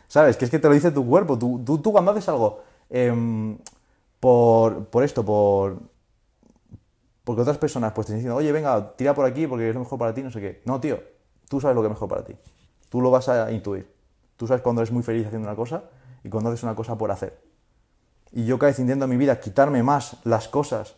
¿Sabes? 0.07 0.37
Que 0.37 0.45
es 0.45 0.51
que 0.51 0.59
te 0.59 0.69
lo 0.69 0.75
dice 0.75 0.91
tu 0.91 1.07
cuerpo. 1.07 1.39
Tú, 1.39 1.61
tú, 1.65 1.79
tú 1.79 1.93
cuando 1.93 2.13
haces 2.13 2.29
algo 2.29 2.63
em, 2.89 3.59
por, 4.21 4.89
esto, 5.03 5.25
por, 5.25 5.79
porque 7.25 7.43
otras 7.43 7.59
personas 7.59 7.93
pues 7.93 8.07
te 8.07 8.15
diciendo, 8.15 8.37
oye, 8.37 8.51
venga, 8.53 8.97
tira 8.97 9.15
por 9.15 9.25
aquí 9.25 9.47
porque 9.47 9.69
es 9.69 9.75
lo 9.75 9.81
mejor 9.81 9.99
para 9.99 10.15
ti, 10.15 10.23
no 10.23 10.31
sé 10.31 10.41
qué. 10.41 10.63
No, 10.65 10.81
tío, 10.81 11.01
tú 11.49 11.61
sabes 11.61 11.75
lo 11.75 11.83
que 11.83 11.87
es 11.87 11.93
mejor 11.93 12.09
para 12.09 12.25
ti. 12.25 12.35
Tú 12.89 13.01
lo 13.01 13.11
vas 13.11 13.29
a 13.29 13.51
intuir. 13.53 13.93
Tú 14.37 14.47
sabes 14.47 14.63
cuando 14.63 14.83
eres 14.83 14.93
muy 14.93 15.03
feliz 15.03 15.27
haciendo 15.27 15.49
una 15.49 15.57
cosa 15.57 15.85
y 16.25 16.29
cuando 16.29 16.51
haces 16.51 16.63
una 16.63 16.75
cosa 16.75 16.97
por 16.97 17.11
hacer. 17.11 17.39
Y 18.33 18.45
yo 18.45 18.59
cada 18.59 18.71
vez 18.71 18.79
en 18.79 19.09
mi 19.09 19.17
vida 19.17 19.41
quitarme 19.41 19.83
más 19.83 20.17
las 20.25 20.49
cosas 20.49 20.97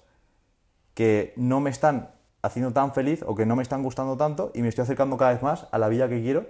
que 0.95 1.33
no 1.37 1.61
me 1.61 1.71
están 1.71 2.11
haciendo 2.43 2.73
tan 2.73 2.93
feliz 2.93 3.23
o 3.27 3.35
que 3.35 3.47
no 3.47 3.57
me 3.57 3.63
están 3.63 3.83
gustando 3.83 4.17
tanto 4.17 4.51
y 4.55 4.63
me 4.63 4.69
estoy 4.69 4.83
acercando 4.83 5.17
cada 5.17 5.33
vez 5.33 5.43
más 5.43 5.67
a 5.71 5.79
la 5.79 5.89
vida 5.89 6.09
que 6.09 6.21
quiero 6.21 6.47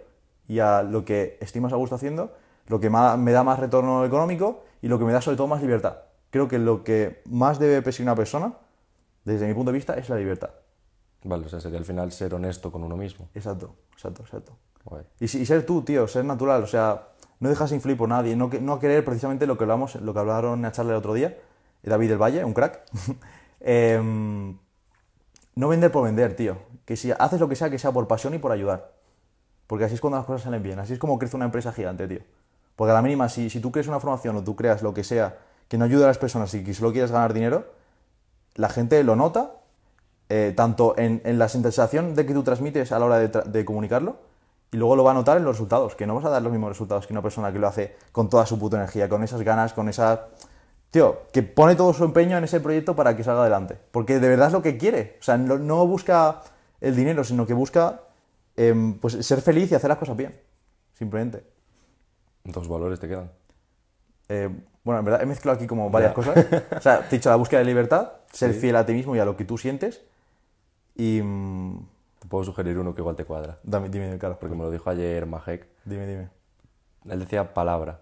y 0.48 0.60
a 0.60 0.82
lo 0.82 1.04
que 1.04 1.38
estoy 1.40 1.60
más 1.60 1.72
a 1.72 1.76
gusto 1.76 1.94
haciendo, 1.94 2.32
lo 2.66 2.80
que 2.80 2.90
me 2.90 3.32
da 3.32 3.44
más 3.44 3.58
retorno 3.58 4.04
económico 4.04 4.64
y 4.82 4.88
lo 4.88 4.98
que 4.98 5.04
me 5.04 5.12
da 5.12 5.20
sobre 5.20 5.36
todo 5.36 5.46
más 5.46 5.62
libertad. 5.62 6.10
Creo 6.30 6.49
que 6.49 6.58
lo 6.58 6.84
que 6.84 7.22
más 7.26 7.58
debe 7.58 7.82
perseguir 7.82 8.08
una 8.08 8.16
persona, 8.16 8.54
desde 9.25 9.46
mi 9.46 9.54
punto 9.54 9.72
de 9.72 9.78
vista, 9.78 9.94
es 9.94 10.08
la 10.08 10.16
libertad. 10.16 10.50
Vale, 11.25 11.46
o 11.46 11.49
sea, 11.49 11.60
sería 11.60 11.78
al 11.78 11.84
final 11.84 12.10
ser 12.12 12.34
honesto 12.34 12.72
con 12.72 12.82
uno 12.82 12.96
mismo. 12.96 13.28
Exacto, 13.34 13.75
exacto, 13.92 14.22
exacto. 14.22 14.52
Guay. 14.84 15.04
Y, 15.18 15.28
ser 15.28 15.66
tú, 15.66 15.82
tío, 15.82 16.08
ser 16.08 16.25
natural, 16.25 16.62
o 16.62 16.66
sea, 16.66 17.08
no 17.40 17.49
dejarse 17.49 17.75
influir 17.75 17.99
por 17.99 18.08
nadie, 18.08 18.37
no, 18.37 18.50
no 18.60 18.78
querer 18.78 19.04
precisamente 19.04 19.46
lo 19.46 19.58
que 19.58 19.64
hablamos, 19.64 19.96
lo 19.96 20.14
que 20.14 20.20
hablaron 20.20 20.60
en 20.60 20.62
la 20.62 20.72
charla 20.72 20.92
el 20.92 20.99
otro 20.99 21.12
día, 21.12 21.37
David 21.82 22.08
del 22.08 22.18
Valle, 22.18 22.44
un 22.44 22.54
crack. 22.54 22.82
Em, 23.62 24.56
no 25.54 25.68
vender 25.68 25.92
por 25.92 26.04
vender, 26.04 26.34
tío. 26.34 26.56
Que 26.87 26.96
si 26.96 27.12
haces 27.12 27.38
lo 27.38 27.46
que 27.46 27.56
sea, 27.56 27.68
que 27.68 27.78
sea 27.78 27.92
por 27.92 28.08
pasión 28.08 28.32
y 28.32 28.38
por 28.38 28.52
ayudar. 28.52 28.94
Porque 29.66 29.84
así 29.84 29.96
es 29.96 30.00
cuando 30.00 30.16
las 30.16 30.25
cosas 30.25 30.42
salen 30.44 30.62
bien, 30.62 30.78
así 30.78 30.94
es 30.94 30.99
como 30.99 31.18
crece 31.18 31.37
una 31.37 31.44
empresa 31.44 31.70
gigante, 31.70 32.08
tío. 32.08 32.20
Porque 32.75 32.92
a 32.92 32.94
la 32.94 33.02
mínima, 33.02 33.28
si, 33.28 33.50
si 33.50 33.60
tú 33.60 33.70
crees 33.70 33.87
una 33.87 34.00
formación 34.00 34.34
o 34.37 34.42
tú 34.42 34.56
creas 34.56 34.82
lo 34.82 34.94
que 34.94 35.04
sea 35.04 35.37
que 35.70 35.78
no 35.78 35.84
ayude 35.84 36.02
a 36.02 36.08
las 36.08 36.18
personas 36.18 36.52
y 36.54 36.64
que 36.64 36.74
solo 36.74 36.90
quieres 36.90 37.12
ganar 37.12 37.32
dinero, 37.32 37.64
la 38.56 38.68
gente 38.68 39.02
lo 39.04 39.14
nota, 39.14 39.52
eh, 40.28 40.52
tanto 40.56 40.98
en, 40.98 41.22
en 41.24 41.38
la 41.38 41.48
sensación 41.48 42.16
de 42.16 42.26
que 42.26 42.34
tú 42.34 42.42
transmites 42.42 42.90
a 42.90 42.98
la 42.98 43.04
hora 43.04 43.18
de, 43.20 43.28
de 43.28 43.64
comunicarlo, 43.64 44.16
y 44.72 44.76
luego 44.76 44.96
lo 44.96 45.04
va 45.04 45.12
a 45.12 45.14
notar 45.14 45.36
en 45.36 45.44
los 45.44 45.54
resultados, 45.54 45.94
que 45.94 46.08
no 46.08 46.16
vas 46.16 46.24
a 46.24 46.28
dar 46.30 46.42
los 46.42 46.50
mismos 46.50 46.70
resultados 46.70 47.06
que 47.06 47.12
una 47.12 47.22
persona 47.22 47.52
que 47.52 47.60
lo 47.60 47.68
hace 47.68 47.94
con 48.10 48.28
toda 48.28 48.46
su 48.46 48.58
puta 48.58 48.78
energía, 48.78 49.08
con 49.08 49.22
esas 49.22 49.42
ganas, 49.42 49.72
con 49.72 49.88
esa... 49.88 50.26
Tío, 50.90 51.20
que 51.32 51.44
pone 51.44 51.76
todo 51.76 51.92
su 51.92 52.02
empeño 52.02 52.36
en 52.36 52.42
ese 52.42 52.58
proyecto 52.58 52.96
para 52.96 53.16
que 53.16 53.22
salga 53.22 53.42
adelante. 53.42 53.78
Porque 53.92 54.18
de 54.18 54.28
verdad 54.28 54.48
es 54.48 54.52
lo 54.52 54.62
que 54.62 54.76
quiere. 54.76 55.18
O 55.20 55.22
sea, 55.22 55.38
no, 55.38 55.56
no 55.56 55.86
busca 55.86 56.40
el 56.80 56.96
dinero, 56.96 57.22
sino 57.22 57.46
que 57.46 57.54
busca 57.54 58.00
em, 58.56 58.98
pues, 58.98 59.24
ser 59.24 59.40
feliz 59.40 59.70
y 59.70 59.76
hacer 59.76 59.88
las 59.88 59.98
cosas 59.98 60.16
bien. 60.16 60.40
Simplemente. 60.94 61.44
Dos 62.42 62.66
valores 62.66 62.98
te 62.98 63.06
quedan. 63.06 63.30
Eh, 64.30 64.49
bueno, 64.84 65.00
en 65.00 65.04
verdad 65.04 65.22
he 65.22 65.26
mezclado 65.26 65.56
aquí 65.56 65.66
como 65.66 65.90
varias 65.90 66.12
Ya. 66.12 66.14
cosas. 66.14 66.46
O 66.76 66.80
sea, 66.80 67.00
te 67.00 67.16
he 67.16 67.18
dicho 67.18 67.28
la 67.28 67.37
búsqueda 67.37 67.58
de 67.60 67.66
libertad, 67.66 68.12
ser 68.32 68.54
fiel 68.54 68.76
a 68.76 68.87
ti 68.87 68.92
mismo 68.94 69.14
y 69.14 69.18
a 69.18 69.25
lo 69.25 69.37
que 69.37 69.44
tú 69.44 69.58
sientes. 69.58 70.02
Y. 70.96 71.20
mm, 71.22 71.87
Te 72.20 72.28
puedo 72.28 72.44
sugerir 72.44 72.78
uno 72.78 72.94
que 72.94 73.00
igual 73.00 73.16
te 73.16 73.25
cuadra. 73.25 73.58
dame, 73.62 73.88
dime, 73.88 74.16
claro. 74.18 74.38
Porque 74.38 74.54
me 74.54 74.62
lo 74.62 74.70
dijo 74.70 74.88
ayer 74.90 75.26
Majek. 75.26 75.66
Dime, 75.84 76.06
dime. 76.06 76.28
Él 77.08 77.18
decía 77.20 77.54
palabra. 77.54 78.00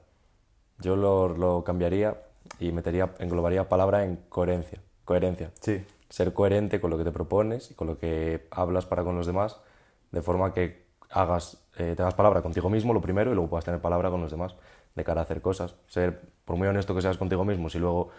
Yo 0.81 0.97
lo, 0.97 1.29
lo 1.29 1.63
cambiaría 1.65 2.17
y 2.61 2.73
metería, 2.73 3.11
englobaría 3.21 3.69
palabra 3.69 4.05
en 4.05 4.17
coherencia. 4.29 4.81
Coherencia. 5.05 5.51
Sí. 5.61 5.85
Ser 6.11 6.33
coherente 6.33 6.81
con 6.81 6.91
lo 6.91 6.99
que 6.99 7.05
te 7.05 7.13
propones 7.13 7.71
y 7.71 7.75
con 7.75 7.87
lo 7.87 7.99
que 7.99 8.47
hablas 8.51 8.87
para 8.87 9.05
con 9.05 9.17
los 9.17 9.27
demás, 9.27 9.57
de 10.11 10.21
forma 10.23 10.53
que 10.53 10.85
hagas, 11.11 11.59
eh, 11.79 11.95
tengas 11.97 12.15
palabra 12.15 12.43
contigo 12.43 12.69
mismo, 12.71 12.93
lo 12.93 13.01
primero, 13.01 13.31
y 13.31 13.35
luego 13.35 13.49
puedas 13.51 13.65
tener 13.65 13.81
palabra 13.81 14.11
con 14.11 14.21
los 14.21 14.31
demás, 14.31 14.55
de 14.99 15.05
cara 15.05 15.23
a 15.23 15.25
hacer 15.25 15.41
cosas. 15.41 15.75
Ser, 15.87 16.21
por 16.45 16.57
muy 16.57 16.69
honesto 16.69 16.95
que 16.95 17.01
seas 17.01 17.17
contigo 17.17 17.45
mismo, 17.45 17.71
si 17.71 17.79
luego 17.79 18.11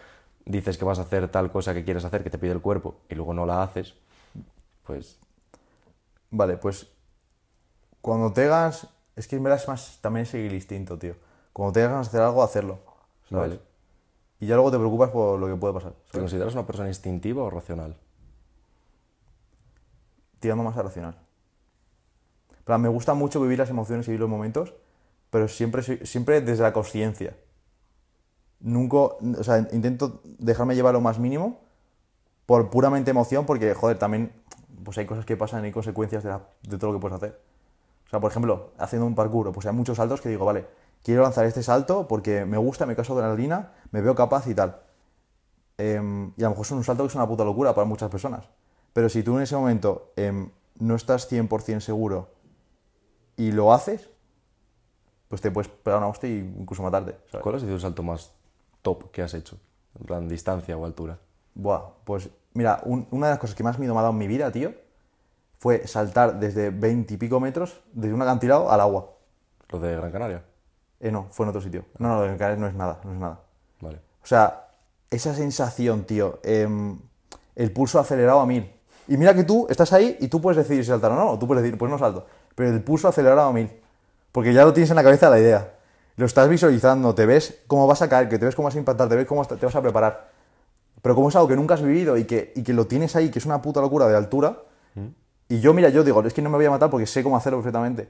dices 0.44 0.76
que 0.76 0.84
vas 0.84 0.98
a 0.98 1.02
hacer 1.02 1.28
tal 1.28 1.52
cosa 1.52 1.72
que 1.72 1.84
quieres 1.84 2.04
hacer, 2.04 2.24
que 2.24 2.30
te 2.30 2.38
pide 2.38 2.52
el 2.52 2.60
cuerpo, 2.60 2.96
y 3.08 3.14
luego 3.14 3.34
no 3.34 3.46
la 3.46 3.62
haces, 3.62 3.94
pues 4.84 5.18
Vale, 6.30 6.56
pues. 6.56 6.86
Cuando 8.00 8.32
te 8.32 8.44
hagas. 8.44 8.86
Es 9.16 9.26
que 9.26 9.36
en 9.36 9.42
verdad 9.42 9.60
es 9.60 9.68
más. 9.68 9.98
También 10.00 10.26
seguir 10.26 10.46
el 10.46 10.54
instinto, 10.54 10.98
tío. 10.98 11.14
Cuando 11.52 11.72
te 11.72 11.82
hagas 11.82 12.08
hacer 12.08 12.20
algo, 12.20 12.42
hacerlo. 12.42 12.78
¿sabes? 13.28 13.50
Vale. 13.50 13.60
Y 14.38 14.46
ya 14.46 14.54
luego 14.54 14.70
te 14.70 14.78
preocupas 14.78 15.10
por 15.10 15.38
lo 15.38 15.46
que 15.48 15.56
puede 15.56 15.74
pasar. 15.74 15.92
¿te 16.10 16.18
consideras 16.18 16.54
una 16.54 16.66
persona 16.66 16.88
instintiva 16.88 17.42
o 17.42 17.50
racional? 17.50 17.96
tirando 20.40 20.64
más 20.64 20.76
a 20.78 20.82
racional. 20.82 21.18
Me 22.66 22.88
gusta 22.88 23.14
mucho 23.14 23.40
vivir 23.40 23.58
las 23.58 23.68
emociones 23.68 24.06
y 24.06 24.12
vivir 24.12 24.20
los 24.20 24.30
momentos, 24.30 24.72
pero 25.30 25.48
siempre, 25.48 25.82
siempre 26.04 26.40
desde 26.40 26.62
la 26.62 26.72
conciencia. 26.72 27.36
Nunca, 28.60 28.96
o 28.96 29.42
sea, 29.42 29.58
intento 29.72 30.20
dejarme 30.38 30.74
llevar 30.74 30.92
lo 30.92 31.00
más 31.00 31.18
mínimo 31.18 31.60
por 32.46 32.68
puramente 32.70 33.10
emoción, 33.12 33.46
porque, 33.46 33.74
joder, 33.74 33.98
también 33.98 34.32
pues 34.84 34.98
hay 34.98 35.06
cosas 35.06 35.24
que 35.24 35.36
pasan 35.36 35.62
y 35.62 35.66
hay 35.66 35.72
consecuencias 35.72 36.24
de, 36.24 36.78
todo 36.78 36.92
lo 36.92 36.98
que 36.98 37.00
puedes 37.00 37.16
hacer. 37.16 37.40
O 38.06 38.10
sea, 38.10 38.20
por 38.20 38.30
ejemplo, 38.30 38.72
haciendo 38.78 39.06
un 39.06 39.14
parkour, 39.14 39.52
pues 39.52 39.66
hay 39.66 39.72
muchos 39.72 39.96
saltos 39.96 40.20
que 40.20 40.28
digo, 40.28 40.44
vale, 40.44 40.66
quiero 41.02 41.22
lanzar 41.22 41.46
este 41.46 41.62
salto 41.62 42.08
porque 42.08 42.44
me 42.44 42.58
gusta, 42.58 42.86
me 42.86 42.94
de 42.94 43.02
adrenalina, 43.02 43.72
me 43.92 44.00
veo 44.00 44.14
capaz 44.14 44.46
y 44.48 44.54
tal. 44.54 44.80
Em, 45.78 46.32
y 46.36 46.42
a 46.42 46.46
lo 46.46 46.50
mejor 46.50 46.66
es 46.66 46.72
un 46.72 46.84
salto 46.84 47.04
que 47.04 47.08
es 47.08 47.14
una 47.14 47.28
puta 47.28 47.44
locura 47.44 47.74
para 47.74 47.86
muchas 47.86 48.10
personas. 48.10 48.48
Pero 48.92 49.08
si 49.08 49.22
tú 49.22 49.36
en 49.36 49.42
ese 49.42 49.54
momento 49.54 50.12
em, 50.16 50.50
no 50.78 50.96
estás 50.96 51.30
100% 51.30 51.80
seguro 51.80 52.28
y 53.36 53.52
lo 53.52 53.72
haces, 53.72 54.10
pues 55.30 55.40
te 55.40 55.52
puedes 55.52 55.70
pegar 55.70 55.98
una 56.00 56.08
hostia 56.08 56.28
y 56.28 56.38
incluso 56.58 56.82
matarte. 56.82 57.12
¿sabes? 57.30 57.42
¿Cuál 57.44 57.54
ha 57.54 57.60
sido 57.60 57.74
el 57.74 57.80
salto 57.80 58.02
más 58.02 58.32
top 58.82 59.12
que 59.12 59.22
has 59.22 59.32
hecho? 59.32 59.56
En 59.98 60.04
plan, 60.04 60.28
distancia 60.28 60.76
o 60.76 60.84
altura. 60.84 61.18
Buah, 61.54 61.82
pues 62.04 62.28
mira, 62.54 62.80
un- 62.84 63.06
una 63.12 63.28
de 63.28 63.32
las 63.34 63.38
cosas 63.38 63.54
que 63.54 63.62
más 63.62 63.78
miedo 63.78 63.94
me 63.94 64.00
ha 64.00 64.02
dado 64.02 64.12
en 64.12 64.18
mi 64.18 64.26
vida, 64.26 64.50
tío, 64.50 64.72
fue 65.58 65.86
saltar 65.86 66.40
desde 66.40 66.70
20 66.70 67.14
y 67.14 67.16
pico 67.16 67.38
metros, 67.38 67.80
desde 67.92 68.12
un 68.12 68.22
acantilado 68.22 68.72
al 68.72 68.80
agua. 68.80 69.10
¿Lo 69.68 69.78
de 69.78 69.94
Gran 69.94 70.10
Canaria? 70.10 70.42
Eh, 70.98 71.12
no, 71.12 71.28
fue 71.30 71.44
en 71.44 71.50
otro 71.50 71.60
sitio. 71.60 71.84
No, 71.98 72.08
no, 72.08 72.14
lo 72.16 72.22
de 72.32 72.36
Canarias 72.36 72.58
no 72.58 72.66
es 72.66 72.74
nada, 72.74 73.00
no 73.04 73.12
es 73.12 73.18
nada. 73.18 73.40
Vale. 73.80 74.00
O 74.22 74.26
sea, 74.26 74.66
esa 75.10 75.32
sensación, 75.34 76.04
tío, 76.04 76.40
em, 76.42 76.98
el 77.54 77.72
pulso 77.72 78.00
acelerado 78.00 78.40
a 78.40 78.46
mil. 78.46 78.70
Y 79.06 79.16
mira 79.16 79.34
que 79.34 79.44
tú 79.44 79.66
estás 79.70 79.92
ahí 79.92 80.16
y 80.20 80.28
tú 80.28 80.40
puedes 80.40 80.56
decidir 80.56 80.84
si 80.84 80.88
saltar 80.90 81.12
o 81.12 81.14
no, 81.14 81.30
o 81.30 81.38
tú 81.38 81.46
puedes 81.46 81.62
decir, 81.62 81.78
pues 81.78 81.90
no 81.90 81.98
salto. 81.98 82.26
Pero 82.54 82.70
el 82.70 82.82
pulso 82.82 83.08
acelerado 83.08 83.42
a 83.48 83.52
mil. 83.52 83.70
Porque 84.32 84.52
ya 84.52 84.64
lo 84.64 84.72
tienes 84.72 84.90
en 84.90 84.96
la 84.96 85.02
cabeza 85.02 85.30
la 85.30 85.38
idea. 85.38 85.74
Lo 86.16 86.26
estás 86.26 86.48
visualizando, 86.48 87.14
te 87.14 87.26
ves 87.26 87.62
cómo 87.66 87.86
vas 87.86 88.02
a 88.02 88.08
caer, 88.08 88.28
que 88.28 88.38
te 88.38 88.44
ves 88.44 88.54
cómo 88.54 88.66
vas 88.66 88.74
a 88.74 88.78
impactar, 88.78 89.08
te 89.08 89.16
ves 89.16 89.26
cómo 89.26 89.44
te 89.44 89.64
vas 89.64 89.74
a 89.74 89.82
preparar. 89.82 90.30
pero 91.02 91.14
como 91.14 91.30
es 91.30 91.36
algo 91.36 91.48
que 91.48 91.56
nunca 91.56 91.74
has 91.74 91.82
vivido 91.82 92.16
y 92.16 92.24
que, 92.24 92.52
y 92.54 92.62
que 92.62 92.74
lo 92.74 92.86
tienes 92.86 93.16
ahí, 93.16 93.30
que 93.30 93.38
es 93.38 93.46
una 93.46 93.62
puta 93.62 93.80
locura 93.80 94.06
de 94.06 94.16
altura, 94.16 94.62
y 95.48 95.58
yo, 95.58 95.74
mira, 95.74 95.88
yo 95.88 96.04
digo, 96.04 96.22
es 96.22 96.32
que 96.32 96.42
no 96.42 96.48
me 96.48 96.56
voy 96.56 96.66
a 96.66 96.70
matar 96.70 96.90
porque 96.90 97.06
sé 97.06 97.24
cómo 97.24 97.36
hacerlo 97.36 97.58
perfectamente. 97.58 98.08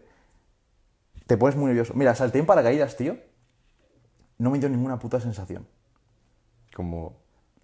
Te 1.27 1.39
pones 1.39 1.57
muy 1.57 1.69
nervioso. 1.69 1.95
Mira, 1.95 2.15
salté 2.15 2.39
en 2.39 2.45
paracaídas, 2.45 2.97
tío. 2.99 3.17
No 4.37 4.51
me 4.51 4.59
dio 4.59 4.69
ninguna 4.69 4.99
puta 4.99 5.21
sensación. 5.21 5.67
Como... 6.75 7.17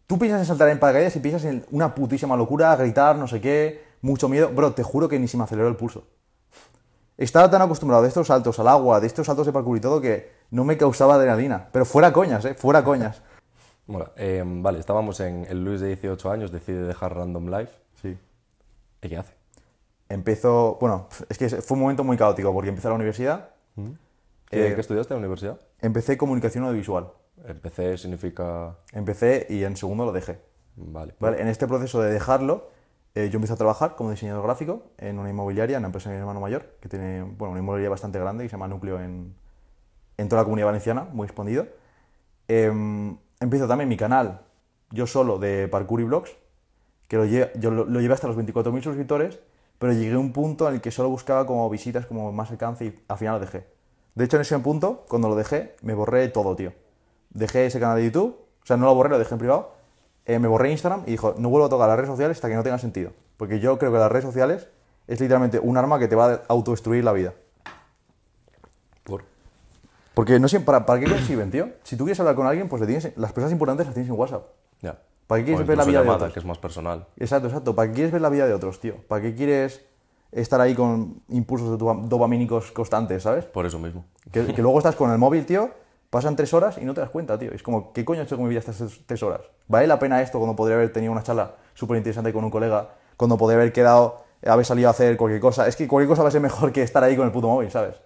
Tú 0.06 0.18
piensas 0.18 0.40
en 0.40 0.46
saltar 0.46 0.70
en 0.70 0.78
paracaídas 0.78 1.14
y 1.16 1.20
piensas 1.20 1.44
en 1.44 1.66
una 1.72 1.94
putísima 1.94 2.36
locura, 2.36 2.74
gritar, 2.76 3.16
no 3.16 3.28
sé 3.28 3.40
qué, 3.42 3.84
mucho 4.00 4.30
miedo. 4.30 4.48
Bro, 4.48 4.72
te 4.72 4.82
juro 4.82 5.08
que 5.08 5.18
ni 5.18 5.28
se 5.28 5.36
me 5.36 5.44
aceleró 5.44 5.68
el 5.68 5.76
pulso. 5.76 6.06
Estaba 7.18 7.50
tan 7.50 7.62
acostumbrado 7.62 8.02
de 8.02 8.08
estos 8.08 8.26
saltos 8.26 8.58
al 8.58 8.68
agua, 8.68 9.00
de 9.00 9.06
estos 9.06 9.26
saltos 9.26 9.46
de 9.46 9.52
parkour 9.52 9.78
y 9.78 9.80
todo, 9.80 10.00
que 10.00 10.30
no 10.50 10.64
me 10.64 10.76
causaba 10.76 11.14
adrenalina. 11.14 11.68
Pero 11.72 11.84
fuera 11.84 12.12
coñas, 12.12 12.44
¿eh? 12.44 12.54
Fuera 12.54 12.84
coñas. 12.84 13.22
Bueno, 13.88 14.10
eh, 14.16 14.42
vale, 14.44 14.80
estábamos 14.80 15.20
en 15.20 15.46
el 15.48 15.64
Luis 15.64 15.80
de 15.80 15.86
18 15.86 16.28
años, 16.32 16.50
decide 16.50 16.82
dejar 16.82 17.14
Random 17.14 17.48
Life. 17.48 17.72
Sí. 18.02 18.18
¿Y 19.00 19.08
qué 19.08 19.16
hace? 19.16 19.32
Empezó, 20.08 20.76
bueno, 20.80 21.08
es 21.28 21.38
que 21.38 21.48
fue 21.48 21.76
un 21.76 21.82
momento 21.82 22.02
muy 22.02 22.16
caótico 22.16 22.52
porque 22.52 22.70
empecé 22.70 22.88
la 22.88 22.94
universidad. 22.94 23.50
¿Qué, 23.76 24.70
Eh, 24.70 24.74
qué 24.74 24.80
estudiaste 24.80 25.14
en 25.14 25.20
la 25.20 25.26
universidad? 25.26 25.60
Empecé 25.80 26.16
comunicación 26.16 26.64
audiovisual. 26.64 27.12
Empecé 27.44 27.96
significa... 27.96 28.76
Empecé 28.92 29.46
y 29.50 29.62
en 29.62 29.76
segundo 29.76 30.04
lo 30.04 30.10
dejé. 30.10 30.40
Vale. 30.74 31.14
¿Vale? 31.20 31.40
En 31.40 31.46
este 31.46 31.68
proceso 31.68 32.00
de 32.00 32.10
dejarlo, 32.10 32.70
eh, 33.16 33.30
yo 33.30 33.38
empecé 33.38 33.54
a 33.54 33.56
trabajar 33.56 33.96
como 33.96 34.12
diseñador 34.12 34.44
gráfico 34.44 34.84
en 34.98 35.18
una 35.18 35.30
inmobiliaria, 35.30 35.76
en 35.78 35.82
una 35.82 35.88
empresa 35.88 36.10
de 36.10 36.16
mi 36.16 36.20
hermano 36.20 36.40
mayor, 36.40 36.76
que 36.80 36.88
tiene 36.90 37.22
bueno, 37.24 37.52
una 37.52 37.60
inmobiliaria 37.60 37.90
bastante 37.90 38.20
grande 38.20 38.44
que 38.44 38.50
se 38.50 38.54
llama 38.54 38.68
Núcleo 38.68 39.00
en, 39.00 39.34
en 40.18 40.28
toda 40.28 40.42
la 40.42 40.44
comunidad 40.44 40.66
valenciana, 40.68 41.08
muy 41.12 41.26
expandido. 41.26 41.66
Em, 42.48 43.16
empiezo 43.40 43.68
también 43.68 43.88
mi 43.88 43.96
canal, 43.96 44.42
yo 44.90 45.06
solo, 45.06 45.38
de 45.38 45.68
parkour 45.68 46.00
y 46.00 46.04
vlogs, 46.04 46.36
que 47.08 47.16
lo, 47.16 47.24
lle- 47.26 47.50
yo 47.58 47.70
lo 47.70 48.00
llevé 48.00 48.14
hasta 48.14 48.26
los 48.28 48.36
24.000 48.36 48.82
suscriptores, 48.82 49.40
pero 49.78 49.92
llegué 49.92 50.14
a 50.14 50.18
un 50.18 50.32
punto 50.32 50.68
en 50.68 50.76
el 50.76 50.80
que 50.80 50.90
solo 50.90 51.08
buscaba 51.10 51.46
como 51.46 51.68
visitas, 51.70 52.06
como 52.06 52.32
más 52.32 52.50
alcance 52.50 52.86
y 52.86 52.94
al 53.08 53.18
final 53.18 53.34
lo 53.34 53.40
dejé. 53.40 53.66
De 54.14 54.24
hecho, 54.24 54.36
en 54.36 54.42
ese 54.42 54.58
punto, 54.60 55.04
cuando 55.08 55.28
lo 55.28 55.36
dejé, 55.36 55.76
me 55.82 55.94
borré 55.94 56.28
todo, 56.28 56.56
tío. 56.56 56.72
Dejé 57.30 57.66
ese 57.66 57.80
canal 57.80 57.98
de 57.98 58.04
YouTube, 58.06 58.36
o 58.62 58.66
sea, 58.66 58.76
no 58.76 58.86
lo 58.86 58.94
borré, 58.94 59.10
lo 59.10 59.18
dejé 59.18 59.34
en 59.34 59.38
privado, 59.38 59.74
eh, 60.26 60.38
me 60.38 60.48
borré 60.48 60.70
Instagram 60.70 61.02
y 61.06 61.12
dijo, 61.12 61.34
no 61.38 61.48
vuelvo 61.48 61.66
a 61.66 61.70
tocar 61.70 61.88
las 61.88 61.96
redes 61.96 62.10
sociales 62.10 62.36
hasta 62.36 62.48
que 62.48 62.54
no 62.54 62.62
tenga 62.62 62.78
sentido. 62.78 63.12
Porque 63.36 63.60
yo 63.60 63.78
creo 63.78 63.92
que 63.92 63.98
las 63.98 64.10
redes 64.10 64.24
sociales 64.24 64.68
es 65.06 65.20
literalmente 65.20 65.58
un 65.58 65.76
arma 65.76 65.98
que 65.98 66.08
te 66.08 66.16
va 66.16 66.32
a 66.32 66.40
autodestruir 66.48 67.04
la 67.04 67.12
vida. 67.12 67.34
Por... 69.04 69.24
Porque 70.14 70.38
no 70.40 70.48
siempre, 70.48 70.66
¿para, 70.66 70.86
para 70.86 71.00
qué 71.00 71.06
sirven, 71.20 71.50
tío? 71.50 71.68
Si 71.82 71.96
tú 71.96 72.04
quieres 72.04 72.18
hablar 72.20 72.34
con 72.34 72.46
alguien, 72.46 72.68
pues 72.68 72.80
le 72.80 72.86
tienes, 72.86 73.12
las 73.16 73.32
personas 73.32 73.52
importantes 73.52 73.86
las 73.86 73.94
tienes 73.94 74.10
en 74.10 74.18
WhatsApp. 74.18 74.46
Ya. 74.80 74.98
¿Para 75.26 75.40
qué 75.40 75.46
quieres 75.46 75.64
O 75.64 75.66
ver 75.66 75.76
la 75.76 75.84
vida 75.84 76.02
de 76.02 76.08
otros? 76.08 76.32
que 76.32 76.38
es 76.38 76.44
más 76.44 76.58
personal. 76.58 77.06
Exacto, 77.18 77.48
exacto. 77.48 77.74
¿Para 77.74 77.88
qué 77.88 77.94
quieres 77.94 78.12
ver 78.12 78.22
la 78.22 78.28
vida 78.30 78.46
de 78.46 78.54
otros, 78.54 78.80
tío? 78.80 78.96
¿Para 79.08 79.22
qué 79.22 79.34
quieres 79.34 79.84
estar 80.32 80.60
ahí 80.60 80.74
con 80.74 81.20
impulsos 81.28 81.70
de 81.70 81.76
dopa- 81.84 82.00
dopamínicos 82.08 82.72
constantes, 82.72 83.22
¿sabes? 83.22 83.44
Por 83.44 83.66
eso 83.66 83.78
mismo. 83.78 84.04
Que, 84.32 84.46
que 84.54 84.62
luego 84.62 84.78
estás 84.78 84.96
con 84.96 85.10
el 85.10 85.18
móvil, 85.18 85.44
tío, 85.46 85.70
pasan 86.16 86.34
tres 86.36 86.52
horas 86.54 86.78
y 86.78 86.84
no 86.84 86.94
te 86.94 87.00
das 87.00 87.10
cuenta, 87.10 87.38
tío. 87.38 87.52
Es 87.52 87.62
como, 87.62 87.92
¿qué 87.92 88.04
coño 88.04 88.20
he 88.20 88.24
hecho 88.24 88.36
con 88.36 88.44
mi 88.44 88.50
vida 88.50 88.60
estas 88.60 88.82
tres- 89.06 89.22
horas? 89.22 89.40
¿Vale 89.68 89.86
la 89.86 89.98
pena 89.98 90.20
esto 90.22 90.38
cuando 90.38 90.56
podría 90.56 90.76
haber 90.76 90.92
tenido 90.92 91.12
una 91.12 91.22
charla 91.22 91.54
súper 91.74 91.96
interesante 91.98 92.32
con 92.32 92.42
un 92.44 92.50
colega? 92.50 92.88
Cuando 93.16 93.36
podría 93.36 93.58
haber 93.60 93.72
quedado, 93.72 94.24
haber 94.44 94.64
salido 94.66 94.88
a 94.88 94.92
hacer 94.92 95.16
cualquier 95.16 95.40
cosa. 95.40 95.66
Es 95.68 95.76
que 95.76 95.86
cualquier 95.88 96.08
cosa 96.08 96.22
va 96.22 96.28
a 96.28 96.32
ser 96.32 96.40
mejor 96.40 96.72
que 96.72 96.82
estar 96.82 97.02
ahí 97.04 97.16
con 97.16 97.26
el 97.26 97.32
puto 97.32 97.48
móvil, 97.48 97.70
¿sabes? 97.70 97.96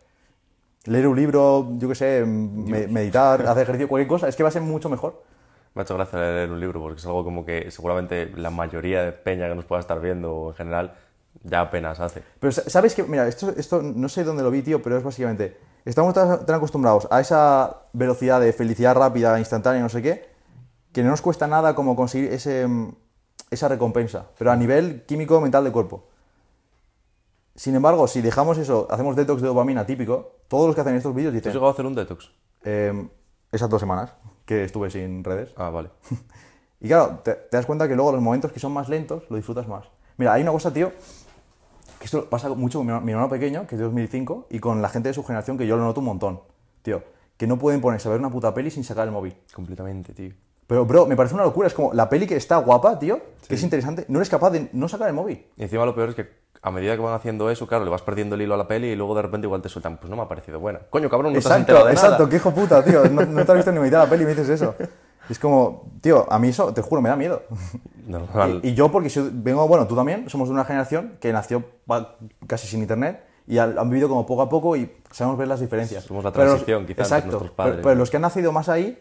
Leer 0.87 1.07
un 1.07 1.17
libro, 1.17 1.69
yo 1.79 1.89
qué 1.89 1.95
sé, 1.95 2.25
me- 2.27 2.87
meditar, 2.89 3.43
hacer 3.47 3.63
ejercicio, 3.65 3.89
cualquier 3.89 4.09
cosa, 4.09 4.29
es 4.29 4.37
que 4.37 4.43
va 4.43 4.49
a 4.49 4.53
ser 4.53 4.63
mucho 4.63 4.89
mejor. 4.89 5.23
Me 5.75 5.83
ha 5.83 5.85
hecho 5.85 5.95
gracia 5.95 6.19
leer 6.19 6.51
un 6.51 6.59
libro 6.59 6.81
porque 6.81 6.99
es 6.99 7.07
algo 7.07 7.23
como 7.23 7.45
que 7.45 7.71
seguramente 7.71 8.33
la 8.35 8.51
mayoría 8.51 9.03
de 9.05 9.13
peña 9.13 9.49
que 9.49 9.55
nos 9.55 9.65
pueda 9.67 9.81
estar 9.81 10.01
viendo 10.01 10.35
o 10.35 10.49
en 10.51 10.57
general 10.57 10.95
ya 11.45 11.61
apenas 11.61 12.01
hace. 12.01 12.23
Pero 12.41 12.51
sa- 12.51 12.69
sabes 12.69 12.95
que, 12.95 13.03
mira, 13.05 13.29
esto, 13.29 13.53
esto 13.57 13.83
no 13.83 14.09
sé 14.09 14.25
dónde 14.25 14.43
lo 14.43 14.51
vi, 14.51 14.63
tío, 14.63 14.83
pero 14.83 14.97
es 14.97 15.05
básicamente, 15.05 15.57
estamos 15.85 16.15
tan, 16.15 16.45
tan 16.47 16.57
acostumbrados 16.57 17.07
a 17.11 17.21
esa 17.21 17.83
velocidad 17.93 18.41
de 18.41 18.53
felicidad 18.53 18.95
rápida, 18.95 19.39
instantánea, 19.39 19.83
no 19.83 19.89
sé 19.89 20.03
qué, 20.03 20.29
que 20.93 21.03
no 21.03 21.11
nos 21.11 21.23
cuesta 21.23 21.47
nada 21.47 21.75
como 21.75 21.97
conseguir 21.97 22.33
ese, 22.33 22.67
mm, 22.67 22.95
esa 23.51 23.69
recompensa, 23.69 24.27
pero 24.39 24.51
a 24.53 24.57
nivel 24.57 25.05
químico 25.07 25.41
mental 25.41 25.65
del 25.65 25.73
cuerpo. 25.73 26.05
Sin 27.55 27.75
embargo, 27.75 28.07
si 28.09 28.21
dejamos 28.23 28.59
eso, 28.59 28.87
hacemos 28.91 29.17
detox 29.17 29.43
de 29.43 29.49
dopamina 29.49 29.85
típico, 29.85 30.33
todos 30.49 30.67
los 30.67 30.75
que 30.75 30.81
hacen 30.81 30.95
estos 30.95 31.15
vídeos 31.15 31.33
¿Tú 31.33 31.37
has 31.39 31.43
dicen, 31.43 31.53
llegado 31.53 31.69
a 31.69 31.73
hacer 31.73 31.87
un 31.87 31.95
detox? 31.95 32.31
eh, 32.65 33.09
esas 33.53 33.69
dos 33.69 33.81
semanas 33.81 34.13
que 34.45 34.65
estuve 34.65 34.91
sin 34.91 35.23
redes, 35.25 35.51
Ah, 35.57 35.71
vale. 35.71 35.91
y 36.81 36.89
claro, 36.89 37.21
te, 37.23 37.35
te 37.35 37.57
das 37.57 37.67
cuenta 37.67 37.87
que 37.89 37.95
luego 37.97 38.13
los 38.13 38.23
momentos 38.23 38.53
que 38.53 38.61
son 38.61 38.73
más 38.73 38.89
lentos 38.89 39.25
lo 39.29 39.37
disfrutas 39.37 39.67
más. 39.69 39.85
Mira, 40.17 40.33
hay 40.35 40.43
una 40.43 40.53
cosa, 40.53 40.73
tío, 40.73 40.93
que 42.01 42.07
esto 42.07 42.29
pasa 42.29 42.49
mucho 42.49 42.79
con 42.79 42.87
mi, 42.87 42.91
hermano- 42.93 43.05
mi 43.07 43.13
hermano 43.13 43.29
pequeño, 43.29 43.67
que 43.69 43.75
es 43.77 43.79
de 43.79 43.85
2005, 43.85 44.47
y 44.51 44.59
con 44.59 44.81
la 44.83 44.89
gente 44.89 45.11
de 45.11 45.15
su 45.15 45.23
generación, 45.23 45.57
que 45.57 45.67
yo 45.67 45.77
lo 45.77 45.85
noto 45.85 46.01
un 46.01 46.07
montón, 46.07 46.41
tío, 46.83 47.03
que 47.37 47.47
no 47.47 47.59
pueden 47.59 47.81
ponerse 47.81 48.09
a 48.09 48.11
ver 48.11 48.19
una 48.21 48.31
puta 48.31 48.53
peli 48.55 48.71
sin 48.71 48.83
sacar 48.85 49.07
el 49.07 49.13
móvil. 49.13 49.37
Completamente, 49.55 50.13
tío. 50.15 50.33
Pero, 50.67 50.87
bro, 50.87 51.05
me 51.07 51.15
parece 51.15 51.35
una 51.35 51.45
locura, 51.45 51.67
es 51.69 51.75
como 51.75 51.93
la 51.93 52.09
peli 52.09 52.27
que 52.27 52.37
está 52.37 52.57
guapa, 52.57 52.99
tío, 52.99 53.21
que 53.47 53.55
es 53.55 53.63
interesante, 53.63 54.07
no 54.09 54.19
eres 54.19 54.29
capaz 54.31 54.51
de 54.51 54.71
no 54.73 54.89
sacar 54.89 55.09
el 55.09 55.15
móvil. 55.15 55.45
Y 55.57 55.63
encima 55.63 55.85
lo 55.85 55.95
peor 55.95 56.09
es 56.11 56.15
que 56.15 56.29
a 56.63 56.71
medida 56.71 56.95
que 56.97 57.03
van 57.03 57.15
haciendo 57.15 57.51
eso, 57.51 57.67
claro, 57.67 57.85
le 57.85 57.91
vas 57.91 58.03
perdiendo 58.03 58.35
el 58.35 58.43
hilo 58.43 58.55
a 58.55 58.57
la 58.57 58.69
peli 58.69 58.89
y 58.89 58.97
luego 58.97 59.15
de 59.15 59.23
repente 59.23 59.47
igual 59.47 59.61
te 59.63 59.69
sueltan, 59.69 59.97
pues 59.99 60.09
no 60.11 60.17
me 60.17 60.23
ha 60.23 60.29
parecido 60.29 60.59
buena. 60.61 60.81
Coño, 60.91 61.09
cabrón, 61.11 61.33
no 61.35 61.41
te 61.41 61.47
has 61.49 61.57
enterado 61.59 61.89
Exacto, 61.89 61.89
de 61.89 61.93
exacto, 61.93 62.23
nada. 62.25 62.31
qué 62.31 62.37
hijo 62.37 62.51
puta, 62.53 62.85
tío, 62.85 63.05
no, 63.09 63.27
no 63.27 63.45
te 63.45 63.53
has 63.53 63.57
visto 63.57 63.73
ni 63.73 63.79
mitad 63.81 63.99
de 64.01 64.05
la 64.05 64.11
peli 64.11 64.23
y 64.23 64.27
me 64.27 64.31
dices 64.35 64.49
eso. 64.51 64.75
Es 65.31 65.39
como, 65.39 65.85
tío, 66.01 66.27
a 66.31 66.39
mí 66.39 66.49
eso, 66.49 66.75
te 66.75 66.83
juro, 66.83 67.01
me 67.01 67.09
da 67.09 67.17
miedo. 67.17 67.43
Normal. 68.07 68.61
Y, 68.63 68.71
y 68.71 68.75
yo, 68.75 68.91
porque 68.91 69.09
soy- 69.09 69.31
vengo, 69.33 69.67
bueno, 69.69 69.87
tú 69.87 69.95
también, 69.95 70.29
somos 70.29 70.49
de 70.49 70.55
una 70.55 70.65
generación 70.65 71.17
que 71.21 71.33
nació 71.33 71.65
casi 72.47 72.67
sin 72.67 72.81
internet 72.81 73.25
y 73.47 73.59
han, 73.59 73.79
han 73.79 73.89
vivido 73.89 74.09
como 74.09 74.27
poco 74.27 74.43
a 74.43 74.49
poco 74.49 74.77
y 74.77 74.91
sabemos 75.11 75.39
ver 75.39 75.49
las 75.49 75.61
diferencias. 75.61 76.05
Somos 76.05 76.25
la 76.25 76.33
transición, 76.33 76.85
quizás, 76.87 77.07
Exacto. 77.07 77.29
nuestros 77.31 77.51
padres. 77.53 77.75
Pero, 77.77 77.85
pero 77.85 77.95
los 77.97 78.11
que 78.11 78.17
han 78.17 78.23
nacido 78.23 78.51
más 78.53 78.69
ahí 78.69 78.99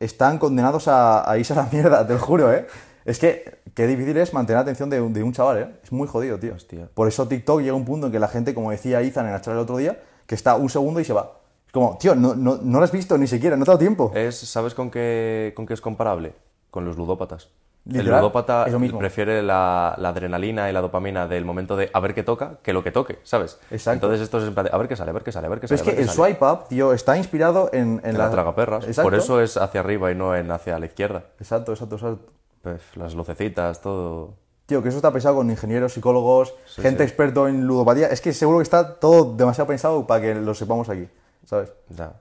están 0.00 0.38
condenados 0.38 0.88
a, 0.88 1.28
a 1.30 1.36
irse 1.38 1.52
a 1.52 1.56
la 1.56 1.68
mierda, 1.70 2.06
te 2.06 2.14
lo 2.14 2.18
juro, 2.18 2.52
¿eh? 2.52 2.66
Es 3.04 3.18
que 3.18 3.58
qué 3.74 3.86
difícil 3.86 4.16
es 4.18 4.34
mantener 4.34 4.56
la 4.58 4.62
atención 4.62 4.90
de 4.90 5.00
un, 5.00 5.12
de 5.12 5.22
un 5.22 5.32
chaval, 5.32 5.58
¿eh? 5.58 5.68
Es 5.82 5.92
muy 5.92 6.06
jodido, 6.08 6.38
tío. 6.38 6.54
Hostia. 6.54 6.88
Por 6.94 7.08
eso 7.08 7.26
TikTok 7.26 7.60
llega 7.60 7.72
a 7.72 7.76
un 7.76 7.84
punto 7.84 8.06
en 8.06 8.12
que 8.12 8.18
la 8.18 8.28
gente, 8.28 8.54
como 8.54 8.70
decía 8.70 9.00
Ethan 9.00 9.26
en 9.26 9.32
la 9.32 9.40
charla 9.40 9.60
el 9.60 9.64
otro 9.64 9.76
día, 9.78 9.98
que 10.26 10.34
está 10.34 10.56
un 10.56 10.68
segundo 10.70 11.00
y 11.00 11.04
se 11.04 11.12
va. 11.14 11.32
Como, 11.78 11.98
tío, 11.98 12.14
no, 12.14 12.34
no, 12.34 12.58
no 12.62 12.78
lo 12.78 12.84
has 12.84 12.92
visto 12.92 13.16
ni 13.18 13.26
siquiera, 13.26 13.56
no 13.56 13.64
te 13.64 13.70
ha 13.70 13.72
dado 13.72 13.78
tiempo. 13.78 14.12
Es, 14.14 14.36
¿Sabes 14.38 14.74
con 14.74 14.90
qué, 14.90 15.52
con 15.56 15.66
qué 15.66 15.74
es 15.74 15.80
comparable? 15.80 16.34
Con 16.70 16.84
los 16.84 16.96
ludópatas. 16.96 17.48
el 17.90 18.04
ludópata 18.06 18.64
es 18.66 18.72
lo 18.72 18.78
mismo. 18.78 18.98
prefiere 18.98 19.42
la, 19.42 19.94
la 19.98 20.10
adrenalina 20.10 20.68
y 20.68 20.72
la 20.72 20.80
dopamina 20.82 21.26
del 21.26 21.44
momento 21.44 21.76
de 21.76 21.90
a 21.92 22.00
ver 22.00 22.14
qué 22.14 22.22
toca 22.22 22.58
que 22.62 22.72
lo 22.72 22.82
que 22.84 22.92
toque, 22.92 23.18
¿sabes? 23.22 23.58
Exacto. 23.70 24.06
Entonces 24.06 24.20
esto 24.20 24.38
es 24.38 24.44
en 24.48 24.54
plan 24.54 24.66
de, 24.66 24.72
a 24.72 24.76
ver 24.76 24.88
qué 24.88 24.96
sale, 24.96 25.10
a 25.10 25.14
ver 25.14 25.22
qué 25.22 25.32
sale, 25.32 25.46
a 25.46 25.50
ver 25.50 25.60
qué 25.60 25.68
Pero 25.68 25.78
sale. 25.78 25.90
es 25.90 25.96
que 25.96 26.02
el 26.02 26.08
sale. 26.10 26.32
swipe 26.34 26.44
up, 26.44 26.68
tío, 26.68 26.92
está 26.92 27.16
inspirado 27.16 27.70
en, 27.72 28.00
en 28.04 28.10
En 28.10 28.18
la 28.18 28.30
tragaperras. 28.30 28.84
Exacto. 28.86 29.02
Por 29.10 29.14
eso 29.18 29.40
es 29.40 29.56
hacia 29.56 29.80
arriba 29.80 30.10
y 30.10 30.14
no 30.14 30.36
en 30.36 30.50
hacia 30.50 30.78
la 30.78 30.84
izquierda. 30.86 31.24
Exacto, 31.40 31.72
exacto, 31.72 31.94
exacto. 31.94 32.32
Pues 32.62 32.82
las 32.96 33.14
lucecitas, 33.14 33.80
todo. 33.80 34.34
Tío, 34.66 34.82
que 34.82 34.90
eso 34.90 34.98
está 34.98 35.10
pensado 35.10 35.36
con 35.36 35.48
ingenieros, 35.50 35.94
psicólogos, 35.94 36.52
Sí, 36.66 36.82
gente 36.82 37.04
sí. 37.04 37.08
experto 37.08 37.48
en 37.48 37.64
ludopatía. 37.66 38.08
Es 38.08 38.20
que 38.20 38.34
seguro 38.34 38.58
que 38.58 38.64
está 38.64 38.96
todo 38.96 39.32
demasiado 39.34 39.66
pensado 39.66 40.06
para 40.06 40.20
que 40.20 40.34
lo 40.34 40.52
sepamos 40.52 40.90
aquí, 40.90 41.08
¿sabes? 41.48 41.72
Ya. 41.88 42.20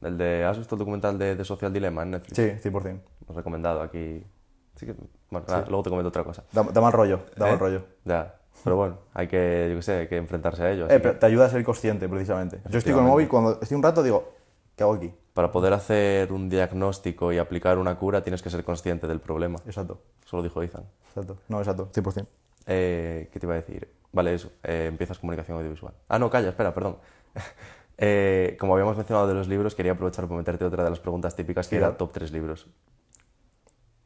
El 0.00 0.16
de, 0.18 0.44
¿Has 0.44 0.58
visto 0.58 0.74
el 0.74 0.78
documental 0.80 1.18
de, 1.18 1.36
de 1.36 1.44
Social 1.44 1.72
Dilemma 1.72 2.02
en 2.02 2.12
Netflix? 2.12 2.36
Sí, 2.36 2.68
100%. 2.70 3.00
Lo 3.28 3.34
he 3.34 3.36
recomendado 3.36 3.82
aquí. 3.82 4.24
Sí 4.74 4.86
que, 4.86 4.94
bueno, 5.30 5.46
nada, 5.48 5.66
luego 5.68 5.82
te 5.82 5.90
comento 5.90 6.08
otra 6.08 6.24
cosa. 6.24 6.42
Da, 6.52 6.62
da 6.64 6.80
mal 6.80 6.92
rollo, 6.92 7.20
da 7.36 7.46
¿Eh? 7.46 7.50
mal 7.50 7.58
rollo. 7.58 7.84
Ya. 8.04 8.34
Pero 8.64 8.76
bueno, 8.76 8.98
hay 9.14 9.28
que, 9.28 9.68
yo 9.70 9.76
qué 9.76 9.82
sé, 9.82 9.92
hay 10.00 10.08
que 10.08 10.16
enfrentarse 10.16 10.62
a 10.62 10.70
ello. 10.70 10.86
Eh, 10.86 10.88
que- 10.88 11.00
pero 11.00 11.18
te 11.18 11.26
ayuda 11.26 11.46
a 11.46 11.50
ser 11.50 11.62
consciente, 11.64 12.08
precisamente. 12.08 12.60
Yo 12.68 12.78
estoy 12.78 12.92
con 12.94 13.04
el 13.04 13.10
móvil, 13.10 13.28
cuando 13.28 13.58
estoy 13.60 13.76
un 13.76 13.82
rato 13.82 14.02
digo, 14.02 14.32
¿qué 14.76 14.82
hago 14.82 14.94
aquí? 14.94 15.12
Para 15.34 15.52
poder 15.52 15.72
hacer 15.72 16.32
un 16.32 16.48
diagnóstico 16.48 17.32
y 17.32 17.38
aplicar 17.38 17.78
una 17.78 17.96
cura 17.98 18.22
tienes 18.22 18.42
que 18.42 18.50
ser 18.50 18.64
consciente 18.64 19.06
del 19.06 19.20
problema. 19.20 19.58
Exacto, 19.66 20.00
Eso 20.24 20.36
lo 20.38 20.42
dijo 20.42 20.62
Ethan. 20.62 20.84
exacto. 21.08 21.38
No, 21.48 21.58
exacto, 21.58 21.90
100%. 21.92 22.26
Eh, 22.66 23.28
¿Qué 23.32 23.38
te 23.40 23.46
iba 23.46 23.54
a 23.54 23.58
decir? 23.58 23.88
Vale, 24.12 24.34
eso. 24.34 24.50
eh, 24.64 24.86
empiezas 24.88 25.18
comunicación 25.18 25.56
audiovisual. 25.58 25.94
Ah, 26.08 26.18
no, 26.18 26.28
calla, 26.28 26.48
espera, 26.50 26.74
perdón. 26.74 26.96
Eh, 28.04 28.56
como 28.58 28.72
habíamos 28.72 28.96
mencionado 28.96 29.28
de 29.28 29.34
los 29.34 29.46
libros, 29.46 29.76
quería 29.76 29.92
aprovechar 29.92 30.26
para 30.26 30.36
meterte 30.36 30.64
otra 30.64 30.82
de 30.82 30.90
las 30.90 30.98
preguntas 30.98 31.36
típicas, 31.36 31.68
que 31.68 31.76
era 31.76 31.96
top 31.96 32.10
3 32.10 32.32
libros. 32.32 32.66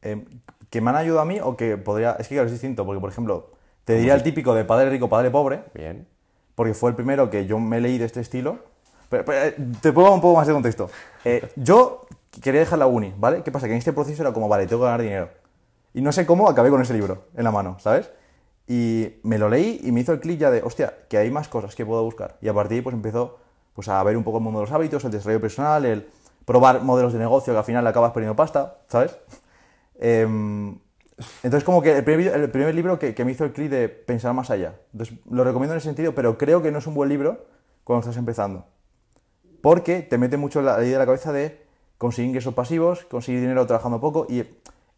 Eh, 0.03 0.23
¿Que 0.69 0.83
me 0.83 0.91
han 0.91 0.97
ayudado 0.97 1.23
a 1.23 1.25
mí 1.25 1.41
o 1.41 1.57
que 1.57 1.79
podría...? 1.79 2.13
Es 2.19 2.29
que 2.29 2.35
claro, 2.35 2.45
es 2.45 2.53
distinto, 2.53 2.85
porque, 2.85 3.01
por 3.01 3.09
ejemplo, 3.09 3.53
te 3.87 3.95
diría 3.95 4.13
el 4.13 4.23
típico 4.23 4.53
de 4.53 4.67
padre 4.67 4.91
rico, 4.91 5.09
padre 5.09 5.31
pobre, 5.31 5.63
Bien. 5.73 6.07
porque 6.55 6.75
fue 6.75 6.91
el 6.91 6.97
primero 6.97 7.31
que 7.31 7.47
yo 7.47 7.59
me 7.59 7.81
leí 7.81 7.97
de 7.97 8.05
este 8.05 8.21
estilo. 8.21 8.59
Pero, 9.09 9.25
pero, 9.25 9.47
eh, 9.47 9.57
te 9.81 9.91
pongo 9.95 10.13
un 10.13 10.21
poco 10.21 10.37
más 10.37 10.47
de 10.47 10.53
contexto. 10.53 10.91
Eh, 11.25 11.49
yo 11.57 12.07
quería 12.43 12.61
dejar 12.61 12.79
la 12.79 12.89
uni, 12.89 13.15
¿vale? 13.17 13.43
¿Qué 13.45 13.51
pasa? 13.51 13.67
Que 13.67 13.73
en 13.73 13.79
este 13.79 13.95
proceso 13.95 14.23
era 14.23 14.35
como, 14.35 14.47
vale, 14.47 14.67
tengo 14.67 14.83
que 14.83 14.87
ganar 14.87 15.01
dinero. 15.01 15.31
Y 15.95 16.03
no 16.03 16.13
sé 16.13 16.27
cómo 16.27 16.51
acabé 16.51 16.69
con 16.69 16.83
ese 16.83 16.93
libro 16.93 17.29
en 17.35 17.45
la 17.45 17.51
mano, 17.51 17.79
¿sabes? 17.79 18.11
Y 18.69 19.15
me 19.23 19.39
lo 19.39 19.49
leí 19.49 19.81
y 19.85 19.91
me 19.91 20.01
hizo 20.01 20.13
el 20.13 20.21
clic 20.21 20.39
ya 20.39 20.51
de, 20.51 20.61
hostia, 20.63 20.93
que 21.09 21.17
hay 21.17 21.31
más 21.31 21.49
cosas 21.49 21.75
que 21.75 21.87
puedo 21.87 22.03
buscar. 22.03 22.37
Y 22.43 22.49
a 22.49 22.53
partir 22.53 22.73
de 22.73 22.75
ahí 22.77 22.83
pues 22.83 22.93
empezó 22.93 23.46
pues, 23.77 23.89
a 23.89 24.03
ver 24.03 24.17
un 24.17 24.25
poco 24.25 24.39
el 24.39 24.45
mundo 24.45 24.59
de 24.59 24.67
los 24.67 24.73
hábitos, 24.73 25.05
el 25.05 25.13
desarrollo 25.13 25.41
personal, 25.41 25.85
el 25.85 26.09
probar 26.45 26.83
modelos 26.83 27.13
de 27.13 27.21
negocio 27.21 27.53
que 27.53 27.59
al 27.59 27.65
final 27.65 27.87
acabas 27.87 28.13
perdiendo 28.13 28.35
pasta, 28.35 28.79
¿sabes? 28.89 29.17
Em, 30.01 30.79
entonces, 31.43 31.65
como 31.65 31.81
que 31.81 31.97
el 31.97 32.05
primer, 32.05 32.35
el 32.35 32.51
primer 32.51 32.75
libro 32.75 32.99
que, 32.99 33.15
que 33.15 33.25
me 33.25 33.33
hizo 33.33 33.45
el 33.45 33.53
clic 33.53 33.71
de 33.71 33.89
pensar 33.89 34.35
más 34.35 34.51
allá. 34.51 34.75
Entonces, 34.93 35.19
lo 35.31 35.45
recomiendo 35.45 35.75
en 35.75 35.79
ese 35.79 35.89
sentido, 35.89 36.15
pero 36.15 36.37
creo 36.37 36.63
que 36.63 36.73
no 36.73 36.79
es 36.79 36.87
un 36.87 36.95
buen 36.95 37.09
libro 37.09 37.47
cuando 37.85 38.01
estás 38.01 38.17
empezando. 38.17 38.65
Porque 39.61 40.01
te 40.03 40.19
mete 40.19 40.37
mucho 40.37 40.63
la, 40.63 40.79
la 40.79 40.85
idea 40.85 40.95
de 40.95 40.99
la 40.99 41.07
cabeza 41.07 41.33
de 41.33 41.67
conseguir 41.99 42.31
ingresos 42.31 42.55
pasivos, 42.55 43.05
conseguir 43.05 43.41
dinero 43.41 43.67
trabajando 43.67 44.01
poco. 44.01 44.27
Y 44.29 44.45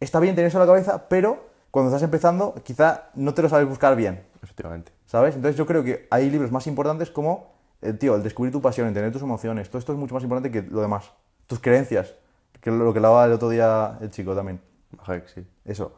está 0.01 0.21
bien 0.21 0.35
tener 0.35 0.49
eso 0.49 0.59
en 0.59 0.67
la 0.67 0.73
cabeza, 0.73 1.09
pero 1.09 1.49
cuando 1.71 1.91
estás 1.91 2.03
empezando, 2.03 2.55
quizá 2.65 3.11
no 3.15 3.35
te 3.35 3.43
lo 3.43 3.49
sabes 3.49 3.69
buscar 3.69 3.97
bien. 3.97 4.23
Efectivamente. 4.43 4.93
¿Sabes? 5.07 5.35
Entonces 5.35 5.57
yo 5.57 5.67
creo 5.67 5.83
que 5.85 6.07
hay 6.11 6.31
libros 6.31 6.53
más 6.53 6.67
importantes 6.67 7.11
como, 7.11 7.58
tío, 7.99 8.17
el 8.17 8.23
descubrir 8.23 8.53
tu 8.53 8.61
pasión, 8.61 8.89
entender 8.89 9.13
tus 9.13 9.23
emociones. 9.23 9.69
Todo 9.69 9.79
esto 9.79 9.93
es 9.93 9.99
mucho 9.99 10.15
más 10.15 10.23
importante 10.23 10.51
que 10.51 10.63
lo 10.71 10.81
demás. 10.81 11.13
Tus 11.47 11.61
creencias, 11.61 12.15
que 12.61 12.71
es 12.71 12.77
lo 12.77 12.93
que 12.93 12.99
hablaba 12.99 13.25
el 13.25 13.33
otro 13.33 13.49
día 13.49 13.99
el 14.01 14.11
chico 14.11 14.35
también. 14.35 14.61
Ajá, 14.99 15.23
sí. 15.33 15.47
Eso. 15.65 15.93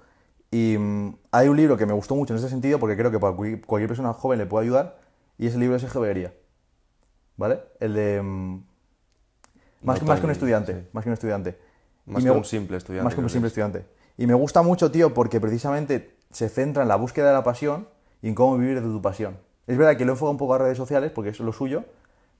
Y 0.51 0.77
mm, 0.79 1.15
hay 1.31 1.49
un 1.49 1.57
libro 1.57 1.77
que 1.77 1.87
me 1.87 1.93
gustó 1.93 2.15
mucho 2.17 2.35
en 2.35 2.39
ese 2.39 2.49
sentido 2.49 2.79
porque 2.79 2.97
creo 2.97 3.11
que 3.11 3.19
para 3.19 3.35
cual- 3.35 3.61
cualquier 3.65 3.89
persona 3.89 4.13
joven 4.13 4.39
le 4.39 4.47
puede 4.47 4.65
ayudar 4.67 4.99
y 5.39 5.47
es 5.47 5.55
el 5.55 5.61
libro 5.61 5.75
de 5.75 5.81
Sergio 5.81 6.01
Beguería. 6.01 6.35
¿Vale? 7.37 7.61
El 7.81 7.95
de... 7.95 8.21
mm, 8.23 8.63
más, 9.83 9.99
que- 9.99 10.05
más 10.05 10.21
que 10.21 10.27
un 10.27 10.33
estudiante. 10.33 10.73
sí. 10.75 10.89
Más 10.93 11.05
que 11.05 11.11
un 11.11 11.15
estudiante. 11.15 11.59
Más 12.07 12.23
Y 12.23 12.27
que 12.27 12.33
me 12.33 12.37
un 12.39 12.45
simple 12.45 12.77
estudiante. 12.77 13.05
Más 13.05 13.15
que 13.15 13.21
un 13.21 13.31
simple 13.31 13.47
es. 13.47 13.53
estudiante. 13.53 13.85
Y 14.19 14.27
me 14.27 14.35
gusta 14.35 14.63
mucho, 14.63 14.91
tío, 14.91 15.15
porque 15.15 15.41
precisamente 15.41 16.17
se 16.31 16.49
centra 16.49 16.83
en 16.83 16.89
la 16.89 16.97
búsqueda 16.97 17.29
de 17.29 17.33
la 17.35 17.45
pasión 17.45 17.89
y 18.21 18.29
en 18.29 18.35
cómo 18.35 18.59
vivir 18.59 18.81
de 18.81 18.87
tu 18.87 19.01
pasión. 19.01 19.39
Es 19.71 19.79
verdad 19.79 19.97
que 19.97 20.05
lo 20.05 20.13
enfoca 20.13 20.31
un 20.31 20.37
poco 20.37 20.55
a 20.55 20.59
redes 20.59 20.77
sociales 20.77 21.13
porque 21.13 21.31
es 21.31 21.39
lo 21.39 21.53
suyo, 21.53 21.85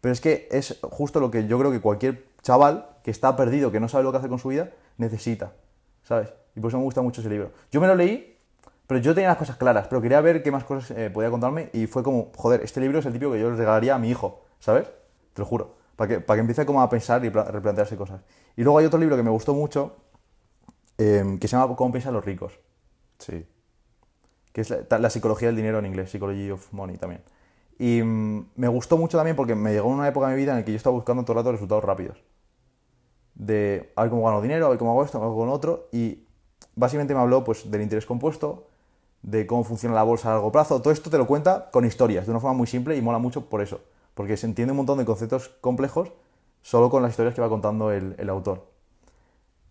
pero 0.01 0.13
es 0.13 0.21
que 0.21 0.49
es 0.51 0.79
justo 0.83 1.21
lo 1.21 1.31
que 1.31 1.47
yo 1.47 1.59
creo 1.59 1.71
que 1.71 1.81
cualquier 1.81 2.25
chaval 2.43 2.89
que 3.05 3.11
está 3.13 3.37
perdido, 3.37 3.71
que 3.71 3.79
no 3.79 3.89
sabe 3.89 4.03
lo 4.03 4.11
que 4.11 4.19
hacer 4.19 4.31
con 4.31 4.39
su 4.41 4.49
vida, 4.49 4.71
necesita. 4.99 5.53
¿Sabes? 6.03 6.33
Y 6.57 6.61
por 6.61 6.71
eso 6.71 6.79
me 6.79 6.85
gusta 6.85 7.03
mucho 7.03 7.21
ese 7.21 7.31
libro. 7.31 7.53
Yo 7.71 7.81
me 7.81 7.87
lo 7.87 7.95
leí, 7.95 8.37
pero 8.89 8.99
yo 9.01 9.15
tenía 9.15 9.29
las 9.29 9.39
cosas 9.39 9.57
claras, 9.57 9.87
pero 9.87 10.03
quería 10.03 10.21
ver 10.21 10.43
qué 10.43 10.51
más 10.51 10.65
cosas 10.65 10.91
eh, 10.99 11.09
podía 11.11 11.31
contarme 11.31 11.71
y 11.73 11.87
fue 11.87 12.03
como, 12.03 12.33
joder, 12.37 12.63
este 12.63 12.81
libro 12.81 12.99
es 12.99 13.07
el 13.07 13.13
típico 13.13 13.31
que 13.33 13.39
yo 13.41 13.51
le 13.51 13.57
regalaría 13.57 13.95
a 13.95 13.99
mi 13.99 14.11
hijo, 14.11 14.45
¿sabes? 14.59 14.89
Te 15.33 15.43
lo 15.43 15.47
juro. 15.47 15.77
Para 15.95 16.09
que, 16.09 16.21
para 16.21 16.37
que 16.37 16.41
empiece 16.41 16.67
como 16.67 16.83
a 16.83 16.89
pensar 16.91 17.25
y 17.25 17.31
pla- 17.31 17.45
replantearse 17.45 17.97
cosas. 17.97 18.23
Y 18.57 18.65
luego 18.65 18.79
hay 18.79 18.87
otro 18.87 18.99
libro 18.99 19.17
que 19.17 19.23
me 19.23 19.31
gustó 19.31 19.55
mucho, 19.55 19.95
eh, 20.99 21.39
que 21.41 21.49
se 21.49 21.57
llama 21.57 21.77
Cómo 21.77 21.93
piensan 21.93 22.13
los 22.15 22.25
ricos, 22.25 22.59
Sí. 23.19 23.47
Que 24.53 24.63
es 24.63 24.71
la, 24.71 24.99
la 24.99 25.11
psicología 25.11 25.49
del 25.49 25.57
dinero 25.57 25.79
en 25.79 25.87
inglés, 25.87 26.11
Psychology 26.11 26.51
of 26.51 26.73
Money 26.73 26.97
también. 26.97 27.23
Y 27.81 28.03
mm, 28.03 28.51
me 28.57 28.69
gustó 28.69 28.99
mucho 28.99 29.17
también 29.17 29.37
porque 29.37 29.55
me 29.55 29.73
llegó 29.73 29.89
una 29.89 30.07
época 30.07 30.29
de 30.29 30.35
mi 30.35 30.43
vida 30.43 30.53
en 30.53 30.59
la 30.59 30.65
que 30.67 30.73
yo 30.73 30.77
estaba 30.77 30.95
buscando 30.95 31.25
todo 31.25 31.33
el 31.33 31.39
rato 31.39 31.53
resultados 31.53 31.83
rápidos. 31.83 32.23
De 33.35 33.91
a 33.97 34.03
ver 34.03 34.11
cómo 34.11 34.27
gano 34.27 34.43
dinero, 34.43 34.67
a 34.67 34.69
ver 34.69 34.79
cómo 34.79 34.91
hago 34.91 35.03
esto, 35.03 35.19
cómo 35.19 35.31
hago 35.31 35.51
otro. 35.51 35.89
Y 35.91 36.27
básicamente 36.77 37.15
me 37.15 37.21
habló 37.21 37.43
pues, 37.43 37.71
del 37.71 37.81
interés 37.81 38.05
compuesto, 38.05 38.67
de 39.23 39.47
cómo 39.47 39.65
funciona 39.65 39.95
la 39.95 40.03
bolsa 40.03 40.29
a 40.31 40.35
largo 40.35 40.53
plazo. 40.53 40.83
Todo 40.83 40.93
esto 40.93 41.09
te 41.09 41.17
lo 41.17 41.27
cuenta 41.27 41.71
con 41.71 41.87
historias, 41.87 42.27
de 42.27 42.33
una 42.33 42.41
forma 42.41 42.55
muy 42.55 42.67
simple 42.67 42.97
y 42.97 43.01
mola 43.01 43.19
mucho 43.19 43.49
por 43.49 43.63
eso. 43.63 43.81
Porque 44.13 44.37
se 44.37 44.45
entiende 44.47 44.73
un 44.73 44.77
montón 44.77 44.99
de 44.99 45.07
conceptos 45.07 45.49
complejos 45.63 46.13
solo 46.61 46.91
con 46.91 47.03
las 47.03 47.13
historias 47.13 47.35
que 47.35 47.41
va 47.41 47.49
contando 47.49 47.93
el, 47.93 48.15
el 48.19 48.29
autor. 48.29 48.67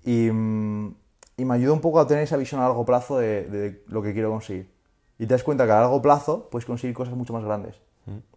Y, 0.03 0.31
mm, 0.31 0.95
y 1.39 1.45
me 1.45 1.55
ayuda 1.55 1.73
un 1.73 1.81
poco 1.81 1.99
a 1.99 2.07
tener 2.07 2.23
esa 2.23 2.37
visión 2.37 2.61
a 2.61 2.65
largo 2.65 2.85
plazo 2.85 3.17
de, 3.17 3.45
de 3.45 3.83
lo 3.87 4.01
que 4.01 4.13
quiero 4.13 4.29
conseguir. 4.29 4.69
Y 5.17 5.25
te 5.25 5.33
das 5.33 5.43
cuenta 5.43 5.65
que 5.65 5.71
a 5.71 5.81
largo 5.81 6.01
plazo 6.01 6.47
puedes 6.49 6.65
conseguir 6.65 6.95
cosas 6.95 7.13
mucho 7.15 7.33
más 7.33 7.43
grandes 7.43 7.75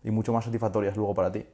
y 0.03 0.11
mucho 0.11 0.33
más 0.33 0.45
satisfactorias 0.45 0.97
luego 0.97 1.15
para 1.15 1.31
ti. 1.33 1.47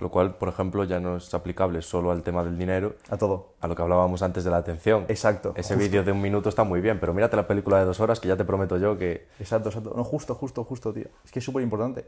Lo 0.00 0.10
cual, 0.10 0.36
por 0.36 0.48
ejemplo, 0.48 0.84
ya 0.84 1.00
no 1.00 1.16
es 1.16 1.34
aplicable 1.34 1.82
solo 1.82 2.10
al 2.12 2.22
tema 2.22 2.44
del 2.44 2.56
dinero, 2.56 2.94
A 3.10 3.16
todo. 3.16 3.54
a 3.60 3.66
lo 3.66 3.74
que 3.74 3.82
hablábamos 3.82 4.22
antes 4.22 4.44
de 4.44 4.50
la 4.50 4.58
atención. 4.58 5.04
Exacto. 5.08 5.52
Ese 5.56 5.74
vídeo 5.76 6.04
de 6.04 6.12
un 6.12 6.20
minuto 6.20 6.48
está 6.48 6.62
muy 6.62 6.80
bien, 6.80 7.00
pero 7.00 7.12
mírate 7.12 7.36
la 7.36 7.46
película 7.48 7.78
de 7.78 7.84
dos 7.84 7.98
horas 8.00 8.20
que 8.20 8.28
ya 8.28 8.36
te 8.36 8.44
prometo 8.44 8.76
yo 8.78 8.96
que... 8.96 9.26
Exacto, 9.40 9.70
exacto. 9.70 9.92
No, 9.96 10.04
justo, 10.04 10.34
justo, 10.34 10.62
justo, 10.64 10.92
tío. 10.92 11.06
Es 11.24 11.32
que 11.32 11.40
es 11.40 11.44
súper 11.44 11.62
importante. 11.62 12.06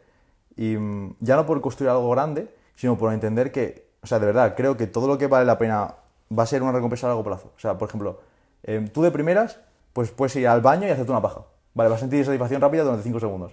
Y 0.56 0.76
mm, 0.76 1.16
ya 1.20 1.36
no 1.36 1.46
por 1.46 1.60
construir 1.60 1.90
algo 1.90 2.08
grande, 2.10 2.48
sino 2.76 2.96
por 2.96 3.12
entender 3.12 3.50
que, 3.50 3.88
o 4.02 4.06
sea, 4.06 4.18
de 4.20 4.26
verdad, 4.26 4.54
creo 4.56 4.76
que 4.76 4.86
todo 4.86 5.08
lo 5.08 5.18
que 5.18 5.26
vale 5.26 5.44
la 5.44 5.58
pena 5.58 5.94
va 6.36 6.44
a 6.44 6.46
ser 6.46 6.62
una 6.62 6.72
recompensa 6.72 7.06
a 7.06 7.10
largo 7.10 7.24
plazo. 7.24 7.52
O 7.56 7.60
sea, 7.60 7.76
por 7.76 7.88
ejemplo, 7.88 8.20
em, 8.62 8.88
tú 8.88 9.02
de 9.02 9.10
primeras, 9.10 9.58
pues 9.92 10.10
puedes 10.10 10.34
ir 10.36 10.46
al 10.46 10.60
baño 10.60 10.86
y 10.86 10.90
hacerte 10.90 11.10
una 11.10 11.22
paja. 11.22 11.42
Vale, 11.74 11.90
vas 11.90 11.98
a 11.98 12.00
sentir 12.00 12.24
satisfacción 12.24 12.60
rápida 12.60 12.82
durante 12.82 13.02
5 13.02 13.20
segundos. 13.20 13.52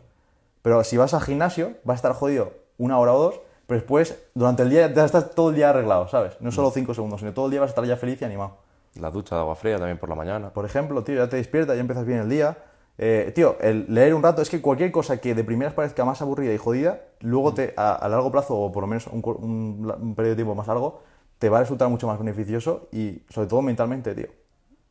Pero 0.61 0.83
si 0.83 0.97
vas 0.97 1.13
al 1.13 1.21
gimnasio, 1.21 1.73
vas 1.83 1.95
a 1.95 1.97
estar 1.97 2.13
jodido 2.13 2.53
una 2.77 2.99
hora 2.99 3.13
o 3.13 3.19
dos, 3.19 3.41
pero 3.65 3.79
después, 3.79 4.17
durante 4.33 4.63
el 4.63 4.69
día, 4.69 4.91
ya 4.93 5.05
estás 5.05 5.31
todo 5.31 5.49
el 5.49 5.55
día 5.55 5.69
arreglado, 5.69 6.07
¿sabes? 6.07 6.39
No 6.39 6.51
solo 6.51 6.71
5 6.71 6.93
segundos, 6.93 7.19
sino 7.19 7.33
todo 7.33 7.45
el 7.45 7.51
día 7.51 7.59
vas 7.59 7.69
a 7.69 7.71
estar 7.71 7.85
ya 7.85 7.97
feliz 7.97 8.21
y 8.21 8.25
animado. 8.25 8.57
La 8.95 9.11
ducha 9.11 9.35
de 9.35 9.41
agua 9.41 9.55
fría 9.55 9.77
también 9.77 9.97
por 9.97 10.09
la 10.09 10.15
mañana. 10.15 10.51
Por 10.51 10.65
ejemplo, 10.65 11.03
tío, 11.03 11.15
ya 11.15 11.29
te 11.29 11.37
despiertas, 11.37 11.75
ya 11.75 11.81
empiezas 11.81 12.05
bien 12.05 12.19
el 12.19 12.29
día. 12.29 12.57
Eh, 12.97 13.31
tío, 13.35 13.57
el 13.59 13.85
leer 13.89 14.13
un 14.15 14.23
rato, 14.23 14.41
es 14.41 14.49
que 14.49 14.61
cualquier 14.61 14.91
cosa 14.91 15.17
que 15.17 15.35
de 15.35 15.43
primeras 15.43 15.73
parezca 15.73 16.03
más 16.05 16.21
aburrida 16.21 16.53
y 16.53 16.57
jodida, 16.57 17.01
luego 17.19 17.53
te, 17.53 17.73
a, 17.77 17.93
a 17.93 18.09
largo 18.09 18.31
plazo, 18.31 18.57
o 18.57 18.71
por 18.71 18.81
lo 18.81 18.87
menos 18.87 19.05
un 19.07 20.13
periodo 20.15 20.31
de 20.31 20.35
tiempo 20.35 20.55
más 20.55 20.67
largo, 20.67 21.01
te 21.39 21.49
va 21.49 21.57
a 21.57 21.61
resultar 21.61 21.89
mucho 21.89 22.07
más 22.07 22.17
beneficioso 22.19 22.87
y 22.91 23.21
sobre 23.29 23.47
todo 23.47 23.61
mentalmente, 23.61 24.13
tío. 24.15 24.27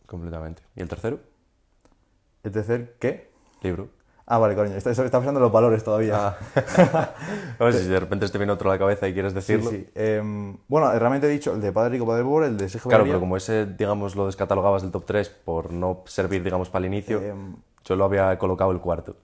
Completamente. 0.06 0.62
¿Y 0.74 0.80
el 0.82 0.88
tercero? 0.88 1.18
El 2.42 2.52
tercer, 2.52 2.96
¿qué? 3.00 3.30
Libro. 3.62 3.88
Ah, 4.28 4.38
vale, 4.38 4.56
coño, 4.56 4.74
está, 4.74 4.90
está 4.90 5.04
pensando 5.04 5.38
en 5.38 5.42
los 5.42 5.52
valores 5.52 5.84
todavía. 5.84 6.36
A 7.58 7.64
ver 7.64 7.72
si 7.74 7.86
de 7.86 8.00
repente 8.00 8.28
te 8.28 8.38
viene 8.38 8.52
otro 8.52 8.68
a 8.70 8.74
la 8.74 8.78
cabeza 8.78 9.06
y 9.06 9.12
quieres 9.12 9.32
sí, 9.32 9.36
decirlo. 9.36 9.70
sí. 9.70 9.86
Em, 9.94 10.56
bueno, 10.66 10.90
realmente 10.98 11.28
he 11.28 11.30
dicho 11.30 11.52
el 11.52 11.60
de 11.60 11.70
Padre 11.70 11.90
Rico, 11.90 12.06
Padre 12.06 12.24
Pobre, 12.24 12.46
el 12.48 12.56
de 12.56 12.68
Sergio 12.68 12.88
Claro, 12.88 13.04
pero 13.04 13.20
como 13.20 13.36
ese, 13.36 13.66
digamos, 13.66 14.16
lo 14.16 14.26
descatalogabas 14.26 14.82
del 14.82 14.90
top 14.90 15.04
3 15.06 15.28
por 15.28 15.72
no 15.72 16.02
servir, 16.06 16.42
digamos, 16.42 16.70
para 16.70 16.84
el 16.86 16.92
inicio, 16.92 17.20
Em, 17.20 17.54
yo 17.84 17.94
lo 17.94 18.04
había 18.04 18.36
colocado 18.36 18.72
el 18.72 18.80
cuarto. 18.80 19.14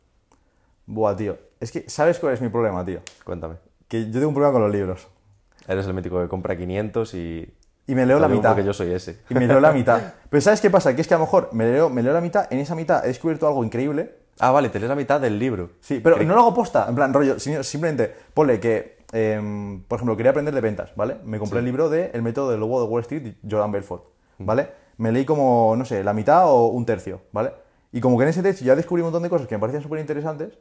Buah, 0.86 1.16
tío. 1.16 1.36
Es 1.58 1.72
que, 1.72 1.88
¿sabes 1.88 2.20
cuál 2.20 2.34
es 2.34 2.40
mi 2.40 2.48
problema, 2.48 2.84
tío? 2.84 3.00
Cuéntame. 3.24 3.56
Que 3.88 4.06
yo 4.06 4.12
tengo 4.12 4.28
un 4.28 4.34
problema 4.34 4.52
con 4.52 4.62
los 4.62 4.72
libros. 4.72 5.08
Eres 5.68 5.86
el 5.86 5.94
mítico 5.94 6.20
que 6.20 6.28
compra 6.28 6.56
500 6.56 7.14
y... 7.14 7.52
Y 7.86 7.94
me 7.96 8.06
leo 8.06 8.20
la 8.20 8.28
mitad. 8.28 8.50
Porque 8.50 8.64
yo 8.64 8.72
soy 8.72 8.92
ese. 8.92 9.18
Y 9.28 9.34
me 9.34 9.46
leo 9.46 9.58
la 9.60 9.72
mitad. 9.72 10.00
Pero 10.30 10.40
¿sabes 10.40 10.60
qué 10.60 10.70
pasa? 10.70 10.94
Que 10.94 11.00
es 11.02 11.08
que 11.08 11.14
a 11.14 11.18
lo 11.18 11.24
mejor 11.24 11.48
me 11.52 11.64
leo, 11.66 11.90
me 11.90 12.02
leo 12.02 12.12
la 12.12 12.20
mitad, 12.20 12.46
en 12.52 12.60
esa 12.60 12.74
mitad 12.76 13.04
he 13.04 13.08
descubierto 13.08 13.46
algo 13.46 13.64
increíble. 13.64 14.14
Ah, 14.38 14.50
vale, 14.50 14.68
te 14.70 14.78
lees 14.78 14.88
la 14.88 14.94
mitad 14.94 15.20
del 15.20 15.38
libro. 15.38 15.70
Sí, 15.80 16.00
pero 16.02 16.16
no 16.22 16.34
lo 16.34 16.40
hago 16.40 16.54
posta, 16.54 16.86
en 16.88 16.94
plan, 16.94 17.12
rollo, 17.12 17.38
sino- 17.38 17.62
simplemente 17.62 18.12
ponle 18.34 18.58
que, 18.60 18.98
em, 19.12 19.82
por 19.82 19.96
ejemplo, 19.98 20.16
quería 20.16 20.30
aprender 20.30 20.54
de 20.54 20.60
ventas, 20.60 20.92
¿vale? 20.96 21.16
Me 21.24 21.38
compré 21.38 21.58
el 21.58 21.64
libro 21.64 21.88
de 21.90 22.10
El 22.14 22.22
método 22.22 22.50
del 22.50 22.60
lobo 22.60 22.80
de 22.82 22.88
Wall 22.88 23.02
Street 23.02 23.34
Jordan 23.48 23.72
Belfort, 23.72 24.04
¿vale? 24.38 24.68
Me 24.96 25.10
leí 25.12 25.24
como, 25.24 25.74
no 25.76 25.84
sé, 25.84 26.02
la 26.04 26.12
mitad 26.14 26.46
o 26.50 26.66
un 26.68 26.86
tercio, 26.86 27.20
¿vale? 27.32 27.52
Y 27.92 28.00
como 28.00 28.16
que 28.16 28.22
en 28.24 28.30
ese 28.30 28.42
tercio 28.42 28.64
ya 28.66 28.74
descubrí 28.76 29.02
un 29.02 29.06
montón 29.06 29.22
de 29.22 29.28
cosas 29.28 29.46
que 29.48 29.54
me 29.56 29.60
parecían 29.60 29.82
súper 29.82 29.98
interesantes 30.00 30.56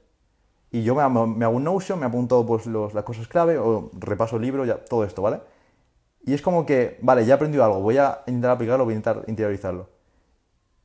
y 0.72 0.84
yo 0.84 0.96
me, 0.96 1.02
me 1.28 1.46
hago 1.46 1.56
un 1.56 1.64
Notion, 1.64 2.00
me 2.00 2.06
apunto 2.06 2.46
pues, 2.46 2.66
los- 2.66 2.94
las 2.94 3.04
cosas 3.04 3.28
clave 3.28 3.58
o 3.58 3.90
repaso 4.00 4.38
el 4.38 4.42
libro, 4.44 4.66
ya, 4.66 4.78
todo 4.78 5.04
esto, 5.04 5.22
¿vale? 5.22 5.42
Y 6.26 6.34
es 6.34 6.42
como 6.42 6.66
que, 6.66 6.98
vale, 7.02 7.26
ya 7.26 7.34
he 7.34 7.36
aprendido 7.36 7.64
algo, 7.64 7.82
voy 7.82 7.98
a 7.98 8.22
intentar 8.28 8.52
aplicarlo, 8.52 8.86
voy 8.86 8.94
a 8.94 8.98
intentar 8.98 9.24
interiorizarlo. 9.28 9.90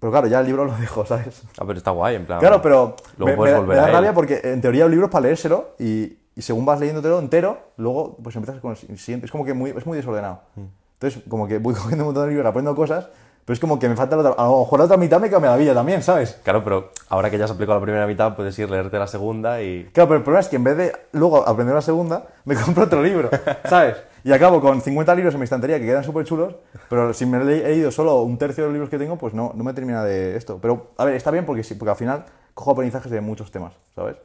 Pero 0.00 0.10
claro, 0.10 0.26
ya 0.26 0.40
el 0.40 0.46
libro 0.46 0.64
lo 0.66 0.76
dejo, 0.76 1.04
¿sabes? 1.06 1.42
Ah, 1.58 1.64
pero 1.66 1.78
está 1.78 1.90
guay, 1.90 2.16
en 2.16 2.26
plan... 2.26 2.40
Claro, 2.40 2.60
pero 2.62 2.96
Luego 3.16 3.30
me, 3.30 3.36
puedes 3.36 3.54
me- 3.54 3.60
volver 3.60 3.76
me 3.76 3.82
da 3.82 3.88
rabia 3.92 4.12
porque 4.14 4.40
en 4.44 4.60
teoría 4.60 4.84
un 4.86 4.90
libro 4.90 5.06
es 5.06 5.12
para 5.12 5.22
leérselo 5.24 5.70
y, 5.78 6.16
y 6.34 6.42
según 6.42 6.64
vas 6.66 6.80
leyéndotelo 6.80 7.18
entero, 7.18 7.58
luego 7.76 8.16
pues 8.22 8.34
empiezas 8.36 8.60
con 8.60 8.72
el 8.88 8.98
siguiente. 8.98 9.26
Es 9.26 9.32
como 9.32 9.44
que 9.44 9.54
muy, 9.54 9.70
es 9.70 9.86
muy 9.86 9.96
desordenado. 9.96 10.40
Mm. 10.56 10.60
Entonces, 10.94 11.22
como 11.28 11.46
que 11.46 11.58
voy 11.58 11.74
cogiendo 11.76 12.04
un 12.04 12.08
montón 12.08 12.24
de 12.24 12.30
libros, 12.30 12.46
aprendo 12.48 12.74
cosas, 12.74 13.08
pero 13.46 13.54
es 13.54 13.60
como 13.60 13.78
que 13.78 13.88
me 13.88 13.96
falta 13.96 14.16
la 14.16 14.28
otra. 14.30 14.44
A 14.44 14.48
lo 14.48 14.58
mejor 14.60 14.80
la 14.80 14.84
otra 14.84 14.96
mitad 14.98 15.18
me 15.20 15.30
cambia 15.30 15.52
la 15.52 15.56
vida 15.56 15.72
también, 15.72 16.02
¿sabes? 16.02 16.38
Claro, 16.42 16.62
pero 16.62 16.90
ahora 17.08 17.30
que 17.30 17.38
ya 17.38 17.46
has 17.46 17.50
aplicado 17.52 17.78
la 17.78 17.82
primera 17.84 18.06
mitad, 18.06 18.36
puedes 18.36 18.58
ir 18.58 18.68
a 18.68 18.72
leerte 18.72 18.98
la 18.98 19.06
segunda 19.06 19.62
y... 19.62 19.84
Claro, 19.94 20.08
pero 20.08 20.18
el 20.18 20.24
problema 20.24 20.40
es 20.40 20.48
que 20.48 20.56
en 20.56 20.64
vez 20.64 20.76
de 20.76 20.92
luego 21.12 21.48
aprender 21.48 21.74
la 21.74 21.80
segunda, 21.80 22.26
me 22.44 22.54
compro 22.62 22.84
otro 22.84 23.02
libro, 23.02 23.30
¿sabes? 23.64 23.96
Y 24.24 24.32
acabo 24.32 24.60
con 24.60 24.82
50 24.82 25.14
libros 25.14 25.32
en 25.34 25.40
mi 25.40 25.44
estantería 25.44 25.78
que 25.78 25.86
quedan 25.86 26.02
súper 26.02 26.26
chulos, 26.26 26.56
pero 26.90 27.14
si 27.14 27.24
me 27.24 27.38
he 27.40 27.44
le- 27.44 27.64
he 27.64 27.68
leído 27.68 27.90
solo 27.92 28.22
un 28.22 28.36
tercio 28.36 28.64
de 28.64 28.68
los 28.70 28.74
libros 28.74 28.90
que 28.90 28.98
tengo, 28.98 29.16
pues 29.16 29.32
no, 29.32 29.52
no 29.54 29.62
me 29.62 29.72
termina 29.72 30.02
de 30.02 30.36
esto. 30.36 30.58
Pero, 30.60 30.88
a 30.98 31.04
ver, 31.04 31.14
está 31.14 31.30
bien 31.30 31.46
porque, 31.46 31.62
sí, 31.62 31.76
porque 31.76 31.90
al 31.92 31.96
final 31.96 32.24
cojo 32.52 32.72
aprendizajes 32.72 33.12
de 33.12 33.20
muchos 33.20 33.52
temas, 33.52 33.72
¿sabes? 33.94 34.16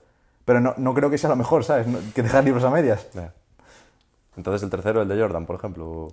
Pero 0.44 0.60
no, 0.60 0.74
no 0.78 0.96
creo 0.96 1.12
que 1.12 1.20
sea 1.20 1.30
lo 1.30 1.36
mejor, 1.36 1.64
¿sabes? 1.64 1.86
No- 1.86 2.00
que 2.16 2.24
dejar 2.24 2.44
libros 2.44 2.64
a 2.64 2.72
medias. 2.72 3.06
Entonces 4.36 4.64
el 4.64 4.70
tercero, 4.72 5.02
el 5.04 5.08
de 5.08 5.20
Jordan, 5.22 5.46
por 5.46 5.58
ejemplo. 5.58 6.08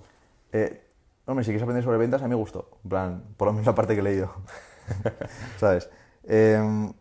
Eh, 0.52 0.82
hombre, 1.28 1.44
si 1.44 1.50
quieres 1.50 1.62
aprender 1.62 1.84
sobre 1.84 1.98
ventas, 1.98 2.20
a 2.22 2.24
mí 2.24 2.30
me 2.30 2.34
gustó. 2.36 2.78
En 2.84 2.90
plan, 2.90 3.24
por 3.36 3.46
lo 3.46 3.52
menos 3.52 3.66
la 3.66 3.74
parte 3.74 3.94
que 3.94 4.00
he 4.00 4.04
leído. 4.04 4.32
¿Sabes? 5.60 5.88
Em, 6.24 6.92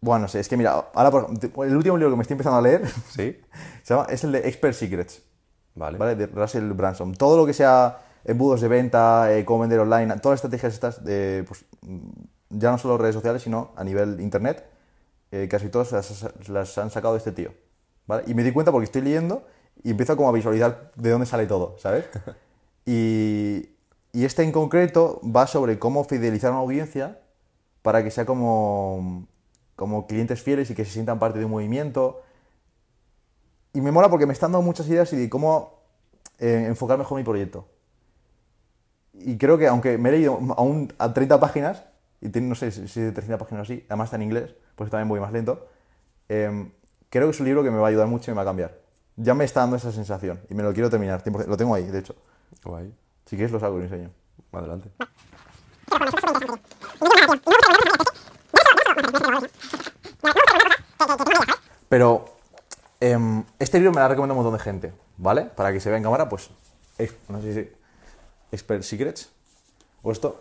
bueno, 0.00 0.22
no 0.22 0.28
sé, 0.28 0.40
es 0.40 0.48
que 0.48 0.56
mira, 0.56 0.72
ahora 0.94 1.10
por- 1.10 1.30
el 1.66 1.76
último 1.76 1.96
libro 1.96 2.10
que 2.10 2.16
me 2.16 2.22
estoy 2.22 2.34
empezando 2.34 2.58
a 2.58 2.62
leer 2.62 2.86
¿Sí? 3.08 3.40
se 3.82 3.94
llama, 3.94 4.06
es 4.10 4.24
el 4.24 4.32
de 4.32 4.48
Expert 4.48 4.74
Secrets. 4.74 5.22
Vale. 5.74 5.98
¿vale? 5.98 6.16
De 6.16 6.26
Russell 6.26 6.72
Branson. 6.72 7.14
Todo 7.14 7.36
lo 7.36 7.46
que 7.46 7.52
sea 7.52 7.98
embudos 8.24 8.60
de 8.60 8.68
venta, 8.68 9.32
eh, 9.32 9.44
cómo 9.44 9.60
vender 9.60 9.80
online, 9.80 10.06
todas 10.18 10.34
las 10.40 10.44
estrategias 10.44 10.74
estas, 10.74 11.04
de, 11.04 11.44
pues, 11.46 11.64
ya 12.50 12.70
no 12.70 12.78
solo 12.78 12.98
redes 12.98 13.14
sociales, 13.14 13.42
sino 13.42 13.72
a 13.76 13.84
nivel 13.84 14.20
internet, 14.20 14.66
eh, 15.30 15.48
casi 15.50 15.68
todas 15.68 15.92
las, 15.92 16.48
las 16.48 16.76
han 16.78 16.90
sacado 16.90 17.14
de 17.14 17.18
este 17.18 17.32
tío. 17.32 17.52
¿vale? 18.06 18.24
Y 18.26 18.34
me 18.34 18.42
di 18.42 18.52
cuenta 18.52 18.72
porque 18.72 18.84
estoy 18.84 19.02
leyendo 19.02 19.46
y 19.82 19.90
empiezo 19.92 20.16
como 20.16 20.28
a 20.28 20.32
visualizar 20.32 20.90
de 20.96 21.10
dónde 21.10 21.26
sale 21.26 21.46
todo, 21.46 21.76
¿sabes? 21.78 22.04
Y, 22.86 23.70
y 24.12 24.24
este 24.24 24.42
en 24.42 24.52
concreto 24.52 25.20
va 25.24 25.46
sobre 25.46 25.78
cómo 25.78 26.04
fidelizar 26.04 26.50
a 26.50 26.54
una 26.54 26.62
audiencia 26.62 27.20
para 27.82 28.02
que 28.02 28.10
sea 28.10 28.26
como, 28.26 29.26
como 29.76 30.06
clientes 30.06 30.42
fieles 30.42 30.70
y 30.70 30.74
que 30.74 30.84
se 30.84 30.90
sientan 30.92 31.18
parte 31.18 31.38
de 31.38 31.44
un 31.44 31.52
movimiento. 31.52 32.22
Y 33.72 33.80
me 33.80 33.92
mola 33.92 34.10
porque 34.10 34.26
me 34.26 34.32
están 34.32 34.52
dando 34.52 34.66
muchas 34.66 34.88
ideas 34.88 35.12
y 35.12 35.16
de 35.16 35.30
cómo 35.30 35.80
eh, 36.38 36.64
enfocar 36.66 36.98
mejor 36.98 37.18
mi 37.18 37.24
proyecto. 37.24 37.68
Y 39.12 39.36
creo 39.38 39.58
que 39.58 39.68
aunque 39.68 39.98
me 39.98 40.08
he 40.08 40.12
leído 40.12 40.38
aún 40.56 40.92
a 40.98 41.12
30 41.12 41.38
páginas, 41.38 41.84
y 42.20 42.28
no 42.40 42.54
sé 42.54 42.70
si 42.70 43.00
de 43.00 43.12
300 43.12 43.38
páginas 43.38 43.62
así, 43.62 43.84
además 43.88 44.06
está 44.06 44.16
en 44.16 44.22
inglés, 44.22 44.54
pues 44.74 44.90
también 44.90 45.08
voy 45.08 45.20
más 45.20 45.32
lento, 45.32 45.68
em, 46.28 46.70
creo 47.08 47.26
que 47.26 47.30
es 47.30 47.40
un 47.40 47.46
libro 47.46 47.62
que 47.62 47.70
me 47.70 47.78
va 47.78 47.86
a 47.86 47.90
ayudar 47.90 48.06
mucho 48.06 48.30
y 48.30 48.32
me 48.32 48.36
va 48.36 48.42
a 48.42 48.46
cambiar. 48.46 48.78
Ya 49.16 49.34
me 49.34 49.44
está 49.44 49.60
dando 49.60 49.76
esa 49.76 49.92
sensación 49.92 50.40
y 50.48 50.54
me 50.54 50.62
lo 50.62 50.72
quiero 50.72 50.88
terminar, 50.90 51.22
100%. 51.22 51.46
lo 51.48 51.56
tengo 51.56 51.74
ahí, 51.74 51.84
de 51.84 51.98
hecho. 51.98 52.14
Guay. 52.64 52.94
Si 53.26 53.36
quieres 53.36 53.52
lo 53.52 53.60
saco 53.60 53.78
y 53.80 53.82
enseño. 53.84 54.10
Adelante. 54.52 54.90
Pero 61.88 62.24
em, 63.00 63.44
este 63.58 63.78
libro 63.78 63.92
me 63.92 63.98
lo 64.00 64.04
ha 64.04 64.08
recomendado 64.08 64.38
un 64.38 64.44
montón 64.44 64.58
de 64.58 64.64
gente, 64.64 64.92
¿vale? 65.16 65.42
Para 65.44 65.72
que 65.72 65.80
se 65.80 65.88
vea 65.88 65.98
en 65.98 66.04
cámara, 66.04 66.28
pues, 66.28 66.50
ex- 66.98 67.14
no 67.28 67.40
sé 67.42 67.54
si... 67.54 67.72
Expert 68.52 68.82
Secrets. 68.82 69.30
O 70.02 70.10
esto. 70.12 70.40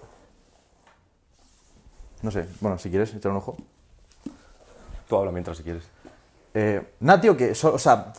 No 2.21 2.31
sé, 2.31 2.47
bueno, 2.59 2.77
si 2.79 2.89
quieres, 2.89 3.13
echar 3.13 3.31
un 3.31 3.37
ojo. 3.37 3.55
Tú 5.07 5.15
habla 5.17 5.31
mientras 5.31 5.57
si 5.57 5.63
quieres. 5.63 5.83
Eh, 6.53 6.95
nada, 6.99 7.21
tío, 7.21 7.37
que, 7.37 7.53
so- 7.55 7.73
o 7.73 7.79
sea, 7.79 8.13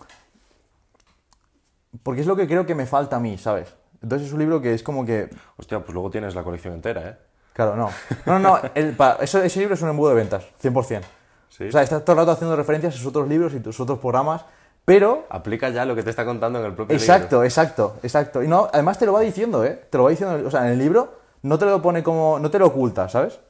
porque 2.03 2.21
es 2.21 2.27
lo 2.27 2.37
que 2.37 2.47
creo 2.47 2.67
que 2.67 2.75
me 2.75 2.87
falta 2.87 3.17
a 3.17 3.21
mí, 3.21 3.37
¿sabes? 3.39 3.69
Entonces 4.03 4.29
es 4.29 4.33
un 4.33 4.39
libro 4.41 4.61
que 4.61 4.75
es 4.75 4.83
como 4.83 5.05
que, 5.05 5.29
Hostia, 5.57 5.81
pues 5.81 5.93
luego 5.93 6.11
tienes 6.11 6.35
la 6.35 6.43
colección 6.43 6.75
entera, 6.75 7.09
¿eh? 7.09 7.17
claro, 7.53 7.77
no, 7.77 7.91
no, 8.27 8.39
no, 8.39 8.59
el- 8.75 8.97
eso- 9.21 9.43
ese 9.43 9.59
libro 9.61 9.75
es 9.75 9.83
un 9.83 9.91
embudo 9.91 10.11
de 10.11 10.17
ventas, 10.17 10.45
100%. 10.63 11.03
Sí. 11.49 11.65
O 11.65 11.73
sea, 11.73 11.83
estás 11.83 12.05
todo 12.05 12.15
el 12.15 12.19
rato 12.21 12.31
haciendo 12.33 12.57
referencias 12.57 12.95
a 12.95 12.97
sus 12.99 13.07
otros 13.09 13.29
libros 13.29 13.53
y 13.55 13.61
tus 13.61 13.79
otros 13.81 13.99
programas, 13.99 14.45
pero... 14.85 15.27
Aplica 15.29 15.69
ya 15.69 15.85
lo 15.85 15.95
que 15.95 16.03
te 16.03 16.11
está 16.11 16.25
contando 16.25 16.59
en 16.61 16.65
el 16.67 16.73
propio 16.75 16.97
libro. 16.97 17.13
Exacto, 17.13 17.45
exacto, 17.45 17.97
exacto. 18.03 18.43
Y 18.43 18.49
no, 18.49 18.69
además 18.73 18.99
te 18.99 19.05
lo 19.07 19.13
va 19.13 19.21
diciendo, 19.21 19.65
¿eh? 19.65 19.81
Te 19.91 19.99
lo 19.99 20.05
va 20.05 20.11
diciendo, 20.11 20.47
o 20.47 20.51
sea, 20.51 20.67
en 20.67 20.73
el 20.73 20.79
libro 20.79 21.19
no 21.43 21.59
te 21.59 21.67
lo 21.67 21.83
pone 21.83 22.03
como, 22.03 22.39
no 22.39 22.51
te 22.51 22.59
lo 22.59 22.67
oculta, 22.67 23.09
¿sabes? 23.09 23.41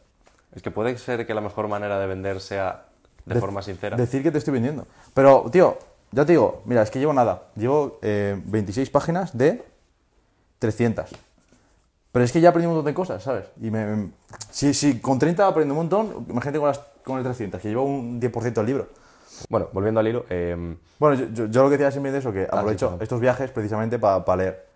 Es 0.55 0.63
que 0.63 0.71
puede 0.71 0.97
ser 0.99 1.27
que 1.27 1.35
la 1.35 1.41
mejor 1.41 1.69
manera 1.69 1.99
de 2.01 2.07
vender 2.07 2.41
sea 2.41 2.85
de, 3.25 3.39
forma 3.39 3.63
sincera. 3.63 3.97
Decir 3.97 4.23
que 4.23 4.33
te 4.33 4.39
estoy 4.39 4.55
vendiendo. 4.55 4.87
Pero, 5.15 5.47
tío, 5.53 5.79
ya 6.11 6.25
te 6.25 6.33
digo, 6.33 6.63
mira, 6.65 6.83
es 6.83 6.91
que 6.91 6.99
llevo 6.99 7.13
nada. 7.13 7.43
Llevo 7.55 7.99
eh, 8.03 8.41
26 8.47 8.91
páginas 8.91 9.37
de 9.39 9.63
300. 10.71 11.11
Pero 12.13 12.25
es 12.25 12.33
que 12.33 12.41
ya 12.41 12.51
aprendí 12.51 12.67
un 12.67 12.75
montón 12.75 12.87
de 12.91 12.95
cosas, 12.95 13.23
¿sabes? 13.23 13.47
Y 13.61 13.71
me, 13.71 13.87
me- 13.87 14.11
si, 14.51 14.73
si 14.75 15.01
con 15.01 15.19
30 15.19 15.47
aprendo 15.47 15.75
un 15.75 15.79
montón, 15.79 16.27
imagínate 16.29 16.59
con, 16.59 16.69
las, 16.69 16.79
con 17.05 17.19
el 17.19 17.25
300, 17.25 17.61
que 17.61 17.69
llevo 17.69 17.85
un 17.85 18.21
10% 18.21 18.61
del 18.61 18.67
libro. 18.67 18.89
Bueno, 19.49 19.69
volviendo 19.73 20.01
al 20.01 20.09
hilo, 20.09 20.25
eh, 20.29 20.77
Bueno, 20.99 21.17
yo, 21.17 21.27
yo- 21.33 21.47
yo 21.47 21.63
lo 21.63 21.69
que 21.71 21.77
decía 21.79 21.91
siempre 21.91 22.11
es 22.13 22.19
eso, 22.19 22.33
que 22.33 22.45
aprovecho 22.51 22.87
perdón. 22.87 23.03
estos 23.03 23.21
viajes 23.21 23.51
precisamente 23.51 23.99
para 23.99 24.37
leer. 24.37 24.67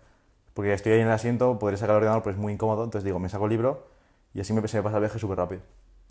Porque 0.53 0.73
estoy 0.73 0.93
ahí 0.93 1.01
en 1.01 1.07
el 1.07 1.13
asiento, 1.13 1.59
podré 1.59 1.75
sacar 1.75 1.91
el 1.91 1.97
ordenador, 1.97 2.23
pero 2.23 2.33
es 2.35 2.39
muy 2.41 2.53
incómodo, 2.53 2.83
entonces 2.85 3.03
digo, 3.03 3.19
me 3.19 3.27
saco 3.29 3.43
el 3.45 3.51
libro 3.51 3.87
y 4.33 4.39
así 4.39 4.53
me, 4.53 4.65
se 4.67 4.77
me 4.77 4.83
pasa 4.83 4.95
el 4.97 5.01
viaje 5.01 5.19
súper 5.19 5.37
rápido. 5.37 5.61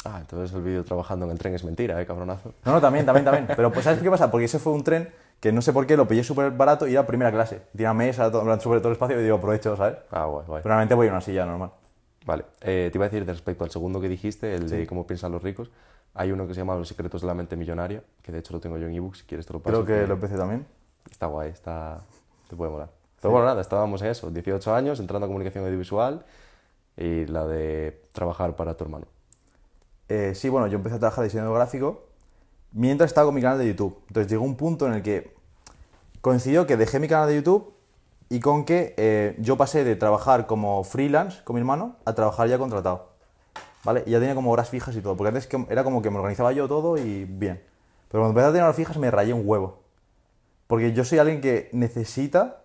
ah, 0.05 0.19
entonces 0.21 0.55
el 0.55 0.63
vídeo 0.63 0.85
trabajando 0.85 1.25
en 1.25 1.33
el 1.33 1.39
tren 1.39 1.55
es 1.55 1.65
mentira, 1.65 2.01
¿eh, 2.01 2.05
cabronazo? 2.07 2.53
No, 2.67 2.73
no, 2.73 2.81
también, 2.83 3.07
también, 3.07 3.25
también. 3.25 3.47
Pero 3.57 3.73
pues, 3.73 3.85
¿sabes 3.85 4.03
qué 4.03 4.11
pasa? 4.11 4.31
Porque 4.31 4.45
ese 4.45 4.59
fue 4.59 4.75
un 4.75 4.85
tren 4.85 5.09
que 5.45 5.53
no 5.53 5.61
sé 5.61 5.75
por 5.75 5.87
qué 5.87 5.95
lo 5.95 6.09
pillé 6.09 6.25
súper 6.25 6.53
barato 6.53 6.89
y 6.89 6.93
era 6.93 7.07
primera 7.07 7.31
clase. 7.31 7.61
Tiene 7.77 7.91
una 7.91 7.99
mesa, 7.99 8.33
todo, 8.33 8.45
súper 8.59 8.79
todo 8.79 8.89
el 8.89 8.93
espacio 8.95 9.21
y 9.21 9.25
digo, 9.25 9.37
aprovecho, 9.37 9.77
¿sabes? 9.77 9.99
Ah, 10.11 10.25
guay, 10.25 10.47
guay. 10.47 10.63
Pero 10.63 10.73
normalmente 10.73 10.95
voy 10.95 11.09
en 11.09 11.13
una 11.13 11.21
silla 11.21 11.45
normal. 11.45 11.71
Vale, 12.25 12.47
eh, 12.63 12.89
te 12.91 12.97
iba 12.97 13.05
a 13.05 13.09
decir 13.11 13.27
de 13.27 13.33
respecto 13.33 13.63
al 13.63 13.71
segundo 13.71 14.01
que 14.01 14.09
dijiste, 14.09 14.55
el 14.55 14.71
de 14.71 14.87
cómo 14.87 15.07
piensan 15.07 15.33
los 15.33 15.43
ricos. 15.43 15.71
Hay 16.15 16.33
uno 16.33 16.47
que 16.47 16.55
se 16.55 16.61
llama 16.61 16.77
Los 16.77 16.89
secretos 16.89 17.21
de 17.21 17.27
la 17.27 17.35
mente 17.35 17.57
millonaria, 17.57 18.03
que 18.23 18.33
de 18.33 18.39
hecho 18.39 18.55
lo 18.55 18.61
tengo 18.61 18.79
yo 18.79 18.87
en 18.87 18.95
ebook, 18.95 19.17
si 19.17 19.25
quieres 19.25 19.45
te 19.45 19.53
lo 19.53 19.61
paso. 19.61 19.85
Creo 19.85 20.01
que 20.01 20.07
lo 20.07 20.15
empecé 20.15 20.35
también. 20.39 20.65
Está 21.11 21.27
guay, 21.27 21.51
está... 21.51 22.01
te 22.49 22.57
puede 22.57 22.71
molar. 22.71 22.89
Pero 23.21 23.33
bueno, 23.33 23.45
nada, 23.45 23.61
estábamos 23.61 24.01
en 24.01 24.09
eso, 24.09 24.31
18 24.31 24.75
años, 24.75 24.99
entrando 24.99 25.27
a 25.27 25.29
comunicación 25.29 25.63
audiovisual 25.67 26.25
y 26.97 27.27
la 27.27 27.47
de 27.47 28.01
trabajar 28.15 28.57
para 28.57 28.79
tu 28.79 28.85
hermano. 28.85 29.05
Eh, 30.09 30.33
sí, 30.35 30.49
bueno, 30.49 30.69
yo 30.69 30.77
empecé 30.77 30.97
a 30.97 31.01
trabajar 31.01 31.23
diseño 31.23 31.53
gráfico 31.53 32.15
mientras 32.73 33.11
estaba 33.11 33.27
con 33.27 33.35
mi 33.35 33.43
canal 33.43 33.59
de 33.59 33.69
YouTube. 33.69 33.99
Entonces 34.09 34.31
llegó 34.31 34.45
un 34.45 34.57
punto 34.57 34.87
en 34.87 34.95
el 34.95 35.03
que 35.03 35.34
coincidió 36.25 36.67
que 36.67 36.79
dejé 36.79 37.01
mi 37.01 37.07
canal 37.07 37.29
de 37.29 37.35
YouTube 37.37 37.75
y 38.31 38.41
con 38.41 38.65
que 38.65 38.95
eh, 38.97 39.37
yo 39.41 39.59
pasé 39.59 39.85
de 39.85 39.95
trabajar 39.95 40.47
como 40.47 40.83
freelance 40.83 41.43
con 41.45 41.53
mi 41.53 41.61
hermano 41.61 41.97
a 42.07 42.15
trabajar 42.15 42.49
ya 42.49 42.57
contratado. 42.57 43.11
¿Vale? 43.85 44.05
Y 44.07 44.13
ya 44.13 44.19
tenía 44.21 44.35
como 44.35 44.51
horas 44.51 44.71
fijas 44.71 44.97
y 44.97 45.03
todo. 45.03 45.15
Porque 45.19 45.29
antes 45.29 45.47
que- 45.47 45.67
era 45.69 45.85
como 45.85 46.01
que 46.01 46.09
me 46.09 46.17
organizaba 46.17 46.51
yo 46.53 46.67
todo 46.67 46.97
y 46.97 47.27
bien. 47.27 47.63
Pero 48.09 48.23
cuando 48.23 48.29
empecé 48.31 48.47
a 48.47 48.53
tener 48.53 48.63
horas 48.65 48.77
fijas 48.77 48.97
me 48.97 49.11
rayé 49.11 49.35
un 49.35 49.43
huevo. 49.45 49.83
Porque 50.67 50.95
yo 50.95 51.05
soy 51.05 51.19
alguien 51.19 51.43
que 51.43 51.69
necesita. 51.73 52.63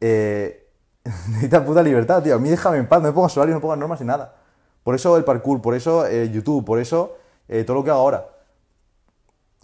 eh, 0.00 0.66
necesita 1.28 1.64
puta 1.64 1.80
libertad, 1.80 2.24
tío. 2.24 2.34
A 2.34 2.38
mí 2.40 2.48
déjame 2.50 2.78
en 2.78 2.88
paz, 2.88 3.00
no 3.00 3.06
me 3.08 3.14
pongas 3.14 3.36
horario, 3.36 3.54
no 3.54 3.58
me 3.60 3.62
pongas 3.62 3.78
normas 3.78 4.00
ni 4.00 4.06
nada. 4.08 4.34
Por 4.82 4.96
eso 4.96 5.16
el 5.16 5.22
parkour, 5.22 5.62
por 5.62 5.74
eso 5.76 6.04
eh, 6.06 6.28
YouTube, 6.28 6.64
por 6.64 6.80
eso 6.80 7.16
todo 7.66 7.76
lo 7.76 7.84
que 7.84 7.90
hago 7.90 8.00
ahora. 8.00 8.33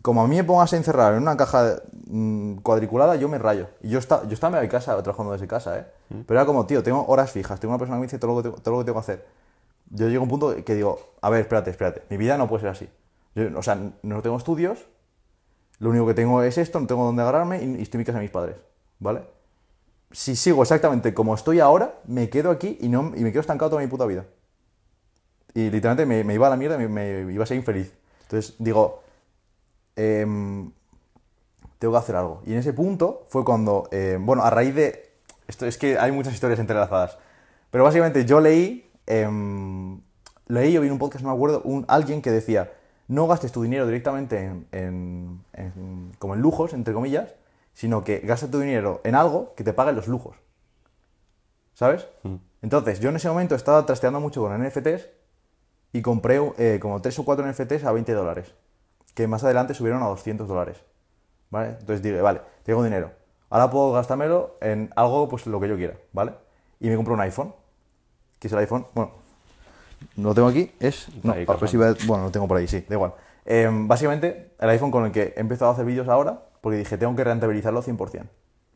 Como 0.03 0.23
a 0.23 0.27
mí 0.27 0.37
me 0.37 0.45
pongas 0.45 0.73
encerrado 0.73 1.17
en 1.17 1.23
una 1.23 1.37
caja 1.37 1.83
mm, 2.07 2.57
cuadriculada, 2.57 3.17
yo 3.17 3.29
me 3.29 3.39
rayo. 3.39 3.69
Y 3.83 3.91
yo, 3.91 3.99
está, 3.99 4.23
yo 4.27 4.33
estaba 4.33 4.59
en 4.59 4.63
mi 4.63 4.69
casa 4.69 5.01
trabajando 5.03 5.33
desde 5.33 5.47
casa, 5.47 5.79
¿eh? 5.79 5.87
Pero 6.27 6.41
era 6.41 6.47
como, 6.47 6.67
tío, 6.67 6.83
tengo 6.83 7.05
horas 7.07 7.31
fijas, 7.31 7.61
tengo 7.61 7.73
una 7.73 7.79
persona 7.79 7.97
que 7.97 8.01
me 8.01 8.07
dice 8.07 8.19
todo 8.19 8.35
lo 8.35 8.37
que 8.39 8.49
tengo, 8.49 8.57
todo 8.63 8.75
lo 8.75 8.81
que, 8.81 8.85
tengo 8.87 8.99
que 8.99 9.05
hacer. 9.05 9.27
Yo 9.91 10.09
llego 10.09 10.21
a 10.21 10.25
un 10.25 10.29
punto 10.31 10.65
que 10.65 10.75
digo, 10.75 10.99
a 11.21 11.29
ver, 11.31 11.43
espérate, 11.43 11.71
espérate, 11.71 12.03
mi 12.09 12.17
vida 12.17 12.39
no 12.39 12.49
puede 12.49 12.63
ser 12.63 12.71
así. 12.71 12.89
Yo, 13.35 13.45
o 13.59 13.63
sea, 13.63 13.79
no 14.03 14.23
tengo 14.23 14.37
estudios, 14.37 14.87
lo 15.79 15.91
único 15.91 16.07
que 16.07 16.15
tengo 16.15 16.43
es 16.43 16.59
esto, 16.59 16.81
no 16.81 16.87
tengo 16.87 17.05
dónde 17.05 17.23
agarrarme 17.23 17.63
y, 17.63 17.77
y 17.77 17.83
estoy 17.83 17.99
en 17.99 18.01
mi 18.01 18.05
casa 18.05 18.19
de 18.19 18.25
mis 18.25 18.31
padres, 18.31 18.57
¿vale? 18.99 19.23
Si 20.13 20.35
sigo 20.35 20.63
exactamente 20.63 21.15
como 21.15 21.35
estoy 21.35 21.61
ahora, 21.61 21.95
me 22.07 22.29
quedo 22.31 22.51
aquí 22.51 22.79
y, 22.81 22.89
no, 22.89 23.13
y 23.15 23.21
me 23.21 23.33
quedo 23.33 23.41
estancado 23.41 23.71
toda 23.71 23.83
mi 23.83 23.89
puta 23.89 24.07
vida. 24.07 24.25
Y 25.55 25.71
literalmente 25.71 26.07
me, 26.07 26.25
me 26.25 26.35
iba 26.35 26.47
a 26.47 26.51
la 26.51 26.57
mierda 26.57 26.77
y 26.77 26.89
me, 26.89 27.25
me 27.25 27.33
iba 27.33 27.45
a 27.45 27.47
ser 27.47 27.57
infeliz. 27.57 27.93
Entonces 28.23 28.55
digo, 28.59 29.03
em, 29.97 30.71
tengo 31.79 31.93
que 31.93 31.99
hacer 31.99 32.17
algo. 32.17 32.43
Y 32.47 32.53
en 32.53 32.59
ese 32.59 32.73
punto 32.73 33.27
fue 33.29 33.45
cuando, 33.45 33.89
eh, 33.93 34.19
bueno, 34.21 34.43
a 34.43 34.51
raíz 34.51 34.75
de... 34.75 35.11
Esto 35.49 35.67
es 35.67 35.79
que 35.79 35.99
hay 35.99 36.13
muchas 36.13 36.33
historias 36.35 36.61
entrelazadas. 36.61 37.19
Pero 37.71 37.85
básicamente 37.85 38.25
yo 38.25 38.41
leí, 38.41 38.91
em, 39.07 40.01
leí 40.47 40.77
o 40.77 40.81
vi 40.81 40.87
en 40.89 40.93
un 40.93 40.99
podcast, 40.99 41.23
no 41.25 41.31
me 41.31 41.35
acuerdo, 41.37 41.63
un, 41.65 41.85
alguien 41.89 42.23
que 42.23 42.31
decía, 42.31 42.73
no 43.09 43.27
gastes 43.27 43.51
tu 43.53 43.63
dinero 43.63 43.87
directamente 43.87 44.39
en, 44.45 44.67
en- 44.73 45.41
en- 45.55 46.13
como 46.19 46.35
en 46.35 46.41
lujos, 46.41 46.73
entre 46.73 46.95
comillas, 46.95 47.35
sino 47.73 48.05
que 48.05 48.19
gasta 48.21 48.51
tu 48.51 48.59
dinero 48.61 49.01
en 49.05 49.15
algo 49.15 49.55
que 49.57 49.65
te 49.65 49.73
pague 49.73 49.93
los 49.93 50.07
lujos. 50.09 50.37
¿Sabes? 51.75 52.07
Entonces, 52.63 53.01
yo 53.01 53.09
en 53.09 53.17
ese 53.17 53.29
momento 53.29 53.55
estaba 53.55 53.87
trasteando 53.87 54.21
mucho 54.21 54.43
con 54.43 54.53
NFTs 54.63 55.09
y 55.93 56.03
compré 56.03 56.39
eh, 56.59 56.79
como 56.81 57.01
3 57.01 57.19
o 57.21 57.25
4 57.25 57.47
NFTs 57.51 57.85
a 57.85 57.93
20 57.93 58.13
dólares, 58.13 58.53
que 59.21 59.27
más 59.29 59.45
adelante 59.45 59.75
subieron 59.75 60.03
a 60.03 60.07
200 60.07 60.49
dólares. 60.49 60.83
¿Vale? 61.51 61.71
Entonces 61.71 62.03
dije, 62.03 62.21
vale, 62.21 62.41
tengo 62.63 62.83
dinero. 62.83 63.11
Ahora 63.51 63.71
puedo 63.71 63.93
gastármelo 63.93 64.57
en 64.61 64.91
algo, 64.97 65.29
pues 65.29 65.47
lo 65.47 65.59
que 65.61 65.69
yo 65.69 65.77
quiera, 65.77 65.95
¿vale? 66.13 66.33
Y 66.79 66.89
me 66.89 66.97
compro 66.97 67.15
un 67.15 67.21
iPhone, 67.21 67.53
que 68.39 68.47
es 68.47 68.53
el 68.53 68.61
iPhone, 68.61 68.87
bueno, 68.95 69.11
no 70.17 70.29
lo 70.29 70.35
tengo 70.35 70.49
aquí, 70.49 70.71
es... 70.79 71.09
No, 71.25 71.33
ahí, 71.33 71.45
a 71.49 71.53
ver 71.61 71.69
si 71.69 71.77
va- 71.77 71.95
bueno, 72.07 72.25
lo 72.25 72.31
tengo 72.31 72.47
por 72.47 72.57
ahí, 72.57 72.69
sí, 72.69 72.85
da 72.89 72.95
igual. 72.95 73.15
Em, 73.45 73.89
básicamente, 73.89 74.53
el 74.61 74.69
iPhone 74.71 74.91
con 74.93 75.05
el 75.07 75.13
que 75.13 75.35
he 75.37 75.41
empezado 75.41 75.71
a 75.71 75.75
hacer 75.75 75.85
vídeos 75.85 76.09
ahora, 76.09 76.41
porque 76.61 76.79
dije, 76.79 76.97
tengo 76.97 77.17
que 77.17 77.25
rentabilizarlo 77.25 77.83
100%. 77.83 78.29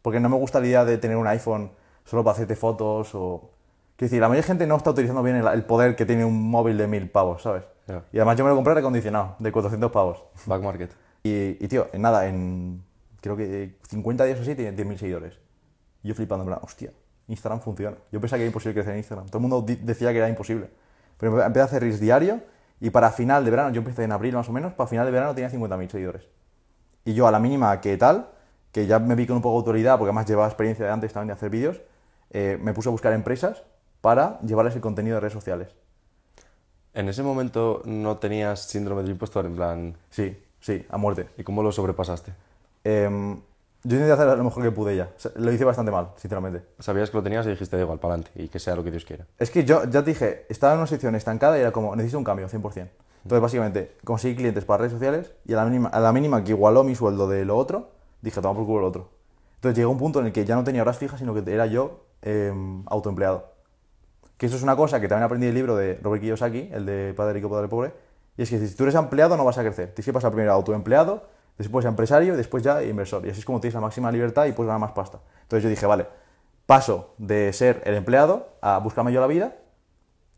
Porque 0.02 0.18
no 0.20 0.28
me 0.28 0.36
gusta 0.36 0.58
la 0.60 0.66
idea 0.66 0.84
de 0.84 0.98
tener 0.98 1.16
un 1.16 1.26
iPhone 1.28 1.70
solo 2.04 2.24
para 2.24 2.34
hacerte 2.34 2.56
fotos 2.56 3.14
o... 3.14 3.50
Quiero 3.96 4.10
decir, 4.10 4.20
la 4.20 4.28
mayoría 4.28 4.42
de 4.42 4.46
gente 4.48 4.66
no 4.66 4.76
está 4.76 4.90
utilizando 4.90 5.22
bien 5.22 5.36
el, 5.36 5.46
el 5.46 5.62
poder 5.64 5.94
que 5.94 6.04
tiene 6.04 6.24
un 6.24 6.50
móvil 6.50 6.76
de 6.76 6.88
1000 6.88 7.08
pavos, 7.10 7.42
¿sabes? 7.42 7.62
Y 8.12 8.16
además 8.18 8.36
yo 8.36 8.44
me 8.44 8.50
lo 8.50 8.56
compré 8.56 8.74
recondicionado, 8.74 9.36
de 9.38 9.52
400 9.52 9.90
pavos. 9.90 10.24
Back 10.46 10.62
market. 10.62 10.90
Y, 11.22 11.62
y, 11.64 11.68
tío, 11.68 11.88
en 11.92 12.02
nada, 12.02 12.26
en 12.26 12.82
creo 13.20 13.36
que 13.36 13.76
50 13.88 14.24
días 14.24 14.38
o 14.38 14.42
así 14.42 14.54
tiene 14.54 14.76
10.000 14.76 14.98
seguidores. 14.98 15.38
Y 16.02 16.08
yo 16.08 16.14
flipando, 16.14 16.44
en 16.44 16.48
plan, 16.48 16.60
hostia, 16.62 16.92
Instagram 17.28 17.60
funciona. 17.60 17.96
Yo 18.12 18.20
pensaba 18.20 18.38
que 18.38 18.42
era 18.44 18.48
imposible 18.48 18.74
crecer 18.74 18.92
en 18.92 18.98
Instagram. 18.98 19.26
Todo 19.26 19.38
el 19.38 19.42
mundo 19.48 19.64
decía 19.82 20.12
que 20.12 20.18
era 20.18 20.28
imposible. 20.28 20.68
Pero 21.18 21.32
empe- 21.32 21.46
empecé 21.46 21.62
a 21.62 21.64
hacer 21.64 21.82
reels 21.82 22.00
diario 22.00 22.40
y 22.80 22.90
para 22.90 23.10
final 23.10 23.44
de 23.44 23.50
verano, 23.50 23.70
yo 23.70 23.78
empecé 23.78 24.04
en 24.04 24.12
abril 24.12 24.34
más 24.34 24.48
o 24.48 24.52
menos, 24.52 24.74
para 24.74 24.86
final 24.88 25.06
de 25.06 25.12
verano 25.12 25.34
tenía 25.34 25.48
50.000 25.50 25.88
seguidores. 25.90 26.28
Y 27.04 27.14
yo 27.14 27.26
a 27.26 27.30
la 27.30 27.38
mínima 27.38 27.80
que 27.80 27.96
tal, 27.96 28.28
que 28.72 28.86
ya 28.86 28.98
me 28.98 29.14
vi 29.14 29.26
con 29.26 29.36
un 29.36 29.42
poco 29.42 29.54
de 29.54 29.58
autoridad, 29.60 29.96
porque 29.98 30.08
además 30.10 30.26
llevaba 30.26 30.48
experiencia 30.48 30.84
de 30.84 30.90
antes 30.90 31.12
también 31.12 31.28
de 31.28 31.32
hacer 31.34 31.48
vídeos, 31.50 31.80
eh, 32.30 32.58
me 32.60 32.74
puse 32.74 32.88
a 32.88 32.92
buscar 32.92 33.12
empresas 33.12 33.62
para 34.00 34.38
llevarles 34.40 34.74
el 34.74 34.80
contenido 34.82 35.14
de 35.16 35.20
redes 35.20 35.32
sociales. 35.32 35.74
En 36.94 37.08
ese 37.08 37.22
momento 37.22 37.82
no 37.84 38.16
tenías 38.18 38.60
síndrome 38.60 39.02
del 39.02 39.10
impostor, 39.12 39.46
en 39.46 39.56
plan, 39.56 39.94
Sí, 40.10 40.36
sí, 40.60 40.86
a 40.88 40.96
muerte. 40.96 41.28
¿y 41.36 41.42
cómo 41.42 41.62
lo 41.62 41.72
sobrepasaste? 41.72 42.32
Em, 42.84 43.40
Yo 43.86 43.96
intenté 43.96 44.12
hacer 44.12 44.38
lo 44.38 44.44
mejor 44.44 44.62
que 44.62 44.70
pude 44.70 44.96
ya. 44.96 45.10
O 45.14 45.20
sea, 45.20 45.32
lo 45.34 45.52
hice 45.52 45.64
bastante 45.64 45.90
mal, 45.90 46.08
sinceramente. 46.16 46.62
Sabías 46.78 47.10
que 47.10 47.16
lo 47.18 47.22
tenías 47.22 47.44
y 47.46 47.50
dijiste, 47.50 47.78
igual, 47.78 47.98
para 47.98 48.14
adelante, 48.14 48.30
y 48.42 48.48
que 48.48 48.58
sea 48.58 48.74
lo 48.76 48.82
que 48.82 48.90
Dios 48.90 49.04
quiera. 49.04 49.26
Es 49.38 49.50
que 49.50 49.64
yo 49.64 49.84
ya 49.84 50.02
te 50.02 50.10
dije, 50.10 50.46
estaba 50.48 50.72
en 50.72 50.78
una 50.78 50.86
situación 50.86 51.14
estancada 51.16 51.58
y 51.58 51.60
era 51.60 51.70
como, 51.72 51.94
necesito 51.94 52.16
un 52.16 52.24
cambio, 52.24 52.48
100%. 52.48 52.88
Entonces, 53.24 53.42
básicamente, 53.42 53.96
conseguí 54.04 54.36
clientes 54.36 54.64
para 54.64 54.78
redes 54.78 54.92
sociales 54.92 55.32
y 55.44 55.52
a 55.52 55.56
la 55.56 55.64
mínima, 55.66 55.88
a 55.88 56.00
la 56.00 56.12
mínima 56.12 56.42
que 56.44 56.52
igualó 56.52 56.82
mi 56.84 56.94
sueldo 56.94 57.28
de 57.28 57.44
lo 57.44 57.56
otro, 57.58 57.90
dije, 58.22 58.40
toma 58.40 58.54
por 58.54 58.64
culo 58.66 58.78
el 58.80 58.84
otro. 58.86 59.10
Entonces 59.56 59.76
llegó 59.78 59.90
un 59.90 59.98
punto 59.98 60.20
en 60.20 60.26
el 60.26 60.32
que 60.32 60.44
ya 60.44 60.54
no 60.56 60.64
tenía 60.64 60.82
horas 60.82 60.98
fijas, 60.98 61.18
sino 61.18 61.34
que 61.34 61.52
era 61.52 61.66
yo 61.66 62.04
em, 62.22 62.82
autoempleado. 62.86 63.53
Que 64.36 64.46
eso 64.46 64.56
es 64.56 64.62
una 64.62 64.76
cosa 64.76 65.00
que 65.00 65.08
también 65.08 65.24
aprendí 65.24 65.46
del 65.46 65.54
libro 65.54 65.76
de 65.76 65.98
Robert 66.02 66.22
Kiyosaki, 66.22 66.70
el 66.72 66.86
de 66.86 67.14
Padre 67.16 67.34
Rico, 67.34 67.48
Padre 67.48 67.68
Pobre, 67.68 67.92
y 68.36 68.42
es 68.42 68.50
que 68.50 68.58
si 68.58 68.74
tú 68.74 68.82
eres 68.82 68.94
empleado 68.94 69.36
no 69.36 69.44
vas 69.44 69.58
a 69.58 69.62
crecer. 69.62 69.88
Tienes 69.88 70.06
que 70.06 70.12
pasar 70.12 70.32
primero 70.32 70.52
a 70.52 70.54
autoempleado, 70.54 71.28
después 71.56 71.86
a 71.86 71.88
empresario 71.88 72.34
y 72.34 72.36
después 72.36 72.62
ya 72.62 72.82
inversor. 72.82 73.24
Y 73.26 73.30
así 73.30 73.40
es 73.40 73.44
como 73.44 73.60
tienes 73.60 73.74
la 73.74 73.80
máxima 73.80 74.10
libertad 74.10 74.46
y 74.46 74.52
puedes 74.52 74.68
ganar 74.68 74.80
más 74.80 74.92
pasta. 74.92 75.20
Entonces 75.42 75.62
yo 75.62 75.68
dije, 75.68 75.86
vale, 75.86 76.06
paso 76.66 77.14
de 77.18 77.52
ser 77.52 77.82
el 77.84 77.94
empleado 77.94 78.48
a 78.60 78.78
buscarme 78.78 79.12
yo 79.12 79.20
la 79.20 79.26
vida 79.26 79.56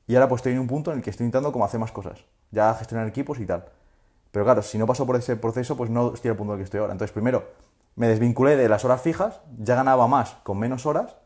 y 0.06 0.14
ahora 0.14 0.28
pues 0.28 0.40
estoy 0.40 0.52
en 0.52 0.58
un 0.58 0.66
punto 0.66 0.92
en 0.92 0.98
el 0.98 1.04
que 1.04 1.10
estoy 1.10 1.24
intentando 1.24 1.52
como 1.52 1.64
hacer 1.64 1.80
más 1.80 1.92
cosas, 1.92 2.24
ya 2.50 2.74
gestionar 2.74 3.08
equipos 3.08 3.40
y 3.40 3.46
tal. 3.46 3.64
Pero 4.30 4.44
claro, 4.44 4.62
si 4.62 4.76
no 4.76 4.86
paso 4.86 5.06
por 5.06 5.16
ese 5.16 5.36
proceso, 5.36 5.76
pues 5.76 5.90
no 5.90 6.12
estoy 6.12 6.30
al 6.30 6.36
punto 6.36 6.52
en 6.52 6.58
el 6.58 6.60
que 6.60 6.64
estoy 6.64 6.80
ahora. 6.80 6.92
Entonces 6.92 7.12
primero 7.12 7.44
me 7.94 8.08
desvinculé 8.08 8.56
de 8.56 8.68
las 8.68 8.84
horas 8.84 9.00
fijas, 9.00 9.40
ya 9.58 9.74
ganaba 9.74 10.06
más 10.06 10.36
con 10.42 10.58
menos 10.58 10.84
horas, 10.84 11.16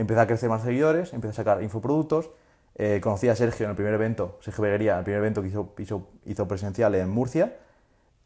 empecé 0.00 0.20
a 0.20 0.26
crecer 0.26 0.48
más 0.48 0.62
seguidores, 0.62 1.12
empecé 1.12 1.30
a 1.32 1.34
sacar 1.36 1.62
infoproductos, 1.62 2.30
eh, 2.76 3.00
conocí 3.02 3.28
a 3.28 3.36
Sergio 3.36 3.64
en 3.66 3.70
el 3.70 3.76
primer 3.76 3.94
evento, 3.94 4.38
Sergio 4.40 4.62
Beguería, 4.62 4.92
en 4.94 4.98
el 4.98 5.04
primer 5.04 5.20
evento 5.20 5.42
que 5.42 5.48
hizo, 5.48 5.74
hizo, 5.78 6.08
hizo 6.24 6.48
presencial 6.48 6.94
en 6.94 7.08
Murcia, 7.08 7.56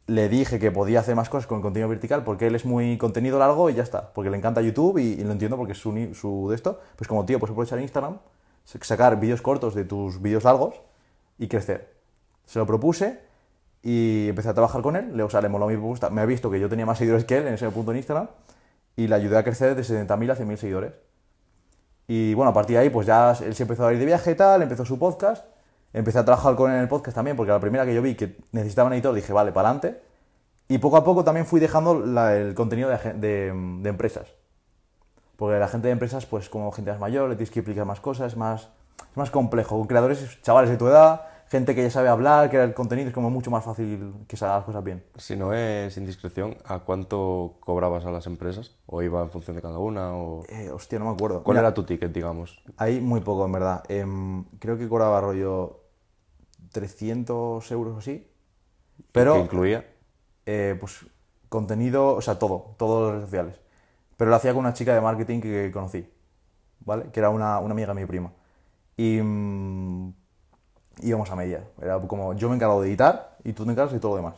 le 0.07 0.29
dije 0.29 0.59
que 0.59 0.71
podía 0.71 0.99
hacer 0.99 1.15
más 1.15 1.29
cosas 1.29 1.47
con 1.47 1.57
el 1.57 1.61
contenido 1.63 1.89
vertical 1.89 2.23
porque 2.23 2.45
él 2.47 2.55
es 2.55 2.63
muy 2.65 2.97
contenido 2.97 3.39
largo 3.39 3.69
y 3.69 3.73
ya 3.73 3.83
está, 3.83 4.13
porque 4.13 4.29
le 4.29 4.37
encanta 4.37 4.61
YouTube 4.61 4.99
y, 4.99 5.13
y 5.13 5.23
lo 5.23 5.31
entiendo 5.31 5.57
porque 5.57 5.73
es 5.73 5.79
su, 5.79 5.91
su 6.13 6.47
de 6.49 6.55
esto, 6.55 6.79
pues 6.95 7.07
como 7.07 7.25
tío, 7.25 7.39
pues 7.39 7.51
aprovechar 7.51 7.79
Instagram, 7.79 8.19
sa- 8.65 8.79
sacar 8.83 9.19
vídeos 9.19 9.41
cortos 9.41 9.73
de 9.75 9.83
tus 9.83 10.21
vídeos 10.21 10.43
largos 10.43 10.75
y 11.39 11.47
crecer. 11.47 11.95
Se 12.45 12.59
lo 12.59 12.67
propuse 12.67 13.19
y 13.81 14.27
empecé 14.29 14.49
a 14.49 14.53
trabajar 14.53 14.81
con 14.83 14.95
él, 14.95 15.17
le, 15.17 15.23
o 15.23 15.29
sea, 15.29 15.41
le 15.41 15.49
moló 15.49 15.67
mi 15.67 15.75
propuesta, 15.75 16.09
me 16.11 16.21
ha 16.21 16.25
visto 16.25 16.51
que 16.51 16.59
yo 16.59 16.69
tenía 16.69 16.85
más 16.85 16.97
seguidores 16.99 17.25
que 17.25 17.37
él 17.37 17.47
en 17.47 17.55
ese 17.55 17.67
punto 17.71 17.91
en 17.91 17.97
Instagram 17.97 18.27
y 18.95 19.07
le 19.07 19.15
ayudé 19.15 19.37
a 19.37 19.43
crecer 19.43 19.75
de 19.75 19.83
70.000 19.83 20.31
a 20.31 20.35
100.000 20.35 20.55
seguidores. 20.57 20.93
Y 22.07 22.33
bueno, 22.33 22.51
a 22.51 22.53
partir 22.53 22.75
de 22.75 22.83
ahí, 22.83 22.89
pues 22.89 23.07
ya 23.07 23.31
él 23.31 23.55
se 23.55 23.63
empezó 23.63 23.87
a 23.87 23.93
ir 23.93 23.99
de 23.99 24.05
viaje 24.05 24.31
y 24.31 24.35
tal, 24.35 24.61
empezó 24.61 24.85
su 24.85 24.99
podcast. 24.99 25.45
Empecé 25.93 26.19
a 26.19 26.25
trabajar 26.25 26.55
con 26.55 26.69
él 26.69 26.77
en 26.77 26.83
el 26.83 26.87
podcast 26.89 27.15
también, 27.15 27.37
porque 27.37 27.51
la 27.51 27.59
primera 27.59 27.85
que 27.85 27.95
yo 27.95 28.01
vi 28.01 28.15
que 28.15 28.37
necesitaba 28.51 28.87
un 28.87 28.93
editor, 28.93 29.15
dije, 29.15 29.31
vale, 29.31 29.51
para 29.51 29.69
adelante. 29.69 30.01
Y 30.67 30.77
poco 30.79 30.97
a 30.97 31.03
poco 31.03 31.23
también 31.23 31.45
fui 31.45 31.59
dejando 31.59 32.03
el 32.29 32.53
contenido 32.53 32.89
de, 32.89 33.13
de, 33.13 33.89
empresas. 33.89 34.27
Porque 35.37 35.57
la 35.57 35.67
gente 35.67 35.87
de 35.87 35.93
empresas, 35.93 36.25
pues 36.25 36.49
como 36.49 36.71
gente 36.71 36.91
más 36.91 36.99
mayor, 36.99 37.29
le 37.29 37.35
tienes 37.35 37.51
que 37.51 37.59
explicar 37.59 37.85
más 37.85 37.99
cosas, 38.01 38.35
más, 38.35 38.69
es 39.11 39.17
más 39.17 39.31
complejo. 39.31 39.77
Con 39.77 39.87
creadores, 39.87 40.41
chavales 40.41 40.69
de 40.69 40.77
tu 40.77 40.87
edad, 40.87 41.21
gente 41.55 41.75
que 41.75 41.83
ya 41.83 41.89
sabe 41.89 42.09
hablar, 42.09 42.49
que 42.49 42.57
el 42.61 42.73
contenido 42.73 43.07
es 43.09 43.13
como 43.13 43.29
mucho 43.29 43.51
más 43.51 43.63
fácil 43.63 44.13
que 44.27 44.37
se 44.37 44.45
hagan 44.45 44.57
las 44.57 44.65
cosas 44.65 44.83
bien. 44.83 45.03
Si 45.17 45.35
no 45.35 45.53
es 45.53 45.97
indiscreción, 45.97 46.57
¿a 46.65 46.79
cuánto 46.79 47.57
cobrabas 47.61 48.05
a 48.05 48.11
las 48.11 48.27
empresas? 48.27 48.75
¿O 48.85 49.01
iba 49.01 49.21
en 49.21 49.31
función 49.31 49.55
de 49.55 49.61
cada 49.61 49.79
una? 49.79 50.15
O... 50.15 50.43
Eh, 50.49 50.69
hostia, 50.71 50.99
no 50.99 51.05
me 51.05 51.11
acuerdo. 51.11 51.43
¿Cuál 51.43 51.57
Mira, 51.57 51.67
era 51.67 51.73
tu 51.73 51.83
ticket, 51.85 52.11
digamos? 52.13 52.61
Hay 52.77 53.01
muy 53.01 53.21
poco, 53.21 53.45
en 53.45 53.51
verdad. 53.51 53.83
Em, 53.89 54.45
creo 54.59 54.77
que 54.77 54.87
cobraba 54.87 55.21
rollo 55.21 55.81
300 56.71 57.71
euros 57.71 57.95
o 57.95 57.99
así. 57.99 58.27
Pero, 59.11 59.33
¿Qué 59.35 59.39
incluía? 59.41 59.85
eh, 60.45 60.77
pues, 60.79 61.05
contenido, 61.49 62.15
o 62.15 62.21
sea, 62.21 62.37
todo, 62.39 62.75
todas 62.77 63.03
las 63.03 63.13
redes 63.15 63.25
sociales. 63.29 63.61
Pero 64.17 64.29
lo 64.29 64.35
hacía 64.37 64.53
con 64.53 64.61
una 64.61 64.73
chica 64.73 64.93
de 64.93 65.01
marketing 65.01 65.41
que 65.41 65.71
conocí, 65.71 66.09
¿vale? 66.81 67.11
Que 67.11 67.19
era 67.19 67.29
una, 67.29 67.59
una 67.59 67.73
amiga 67.73 67.89
de 67.89 67.95
mi 68.01 68.05
prima. 68.05 68.33
Y 68.97 69.21
mm, 69.21 70.13
íbamos 71.01 71.29
a 71.31 71.35
medias. 71.35 71.63
Era 71.81 71.99
como, 71.99 72.33
yo 72.33 72.49
me 72.49 72.55
encargo 72.55 72.81
de 72.81 72.89
editar 72.89 73.37
y 73.43 73.53
tú 73.53 73.65
te 73.65 73.71
encargas 73.71 73.93
de 73.93 73.99
todo 73.99 74.11
lo 74.11 74.17
demás. 74.17 74.35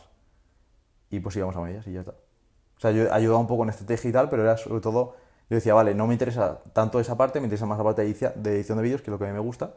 Y 1.10 1.20
pues 1.20 1.36
íbamos 1.36 1.56
a 1.56 1.60
medias 1.60 1.86
y 1.86 1.92
ya 1.92 2.00
está. 2.00 2.12
O 2.12 2.80
sea, 2.80 2.90
yo 2.92 3.12
ayudaba 3.12 3.40
un 3.40 3.46
poco 3.46 3.64
en 3.64 3.70
estrategia 3.70 4.10
y 4.10 4.12
tal, 4.12 4.28
pero 4.28 4.42
era 4.42 4.56
sobre 4.56 4.80
todo, 4.80 5.16
yo 5.50 5.56
decía, 5.56 5.74
vale, 5.74 5.94
no 5.94 6.06
me 6.06 6.14
interesa 6.14 6.60
tanto 6.72 7.00
esa 7.00 7.16
parte, 7.16 7.40
me 7.40 7.46
interesa 7.46 7.66
más 7.66 7.78
la 7.78 7.84
parte 7.84 8.02
de 8.02 8.08
edición 8.08 8.78
de 8.78 8.82
vídeos, 8.82 9.00
que 9.00 9.10
es 9.10 9.12
lo 9.12 9.18
que 9.18 9.24
a 9.24 9.28
mí 9.28 9.34
me 9.34 9.40
gusta. 9.40 9.74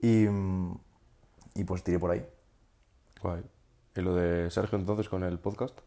Y, 0.00 0.26
y 1.54 1.64
pues 1.64 1.82
tiré 1.82 1.98
por 1.98 2.10
ahí. 2.10 2.26
Guay. 3.22 3.42
¿Y 3.96 4.00
lo 4.00 4.14
de 4.14 4.50
Sergio 4.50 4.78
entonces 4.78 5.08
con 5.08 5.24
el 5.24 5.38
podcast? 5.38 5.78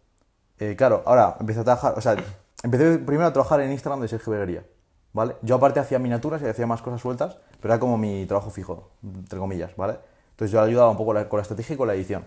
Eh, 0.60 0.76
claro, 0.76 1.02
ahora 1.06 1.38
empecé 1.40 1.62
a 1.62 1.64
trabajar, 1.64 1.94
o 1.98 2.02
sea, 2.02 2.16
empecé 2.62 3.00
primero 3.00 3.26
a 3.26 3.34
trabajar 3.34 3.62
en 3.62 3.72
Instagram 3.72 4.02
de 4.02 4.08
Sergio 4.08 4.34
Beguería, 4.34 4.66
¿vale? 5.14 5.36
Yo 5.42 5.56
aparte 5.56 5.80
hacía 5.80 5.98
miniaturas 5.98 6.42
y 6.42 6.46
hacía 6.46 6.68
más 6.68 6.82
cosas 6.82 7.02
sueltas, 7.02 7.38
pero 7.62 7.74
era 7.74 7.80
como 7.80 7.98
mi 7.98 8.26
trabajo 8.26 8.50
fijo, 8.50 8.92
entre 9.02 9.40
comillas, 9.40 9.76
¿vale? 9.76 10.00
Entonces 10.42 10.54
yo 10.54 10.62
le 10.64 10.70
ayudaba 10.70 10.90
un 10.90 10.98
poco 10.98 11.14
la- 11.14 11.30
con 11.30 11.38
la 11.38 11.44
estrategia 11.44 11.76
y 11.76 11.78
con 11.78 11.88
la 11.88 11.94
edición. 11.94 12.26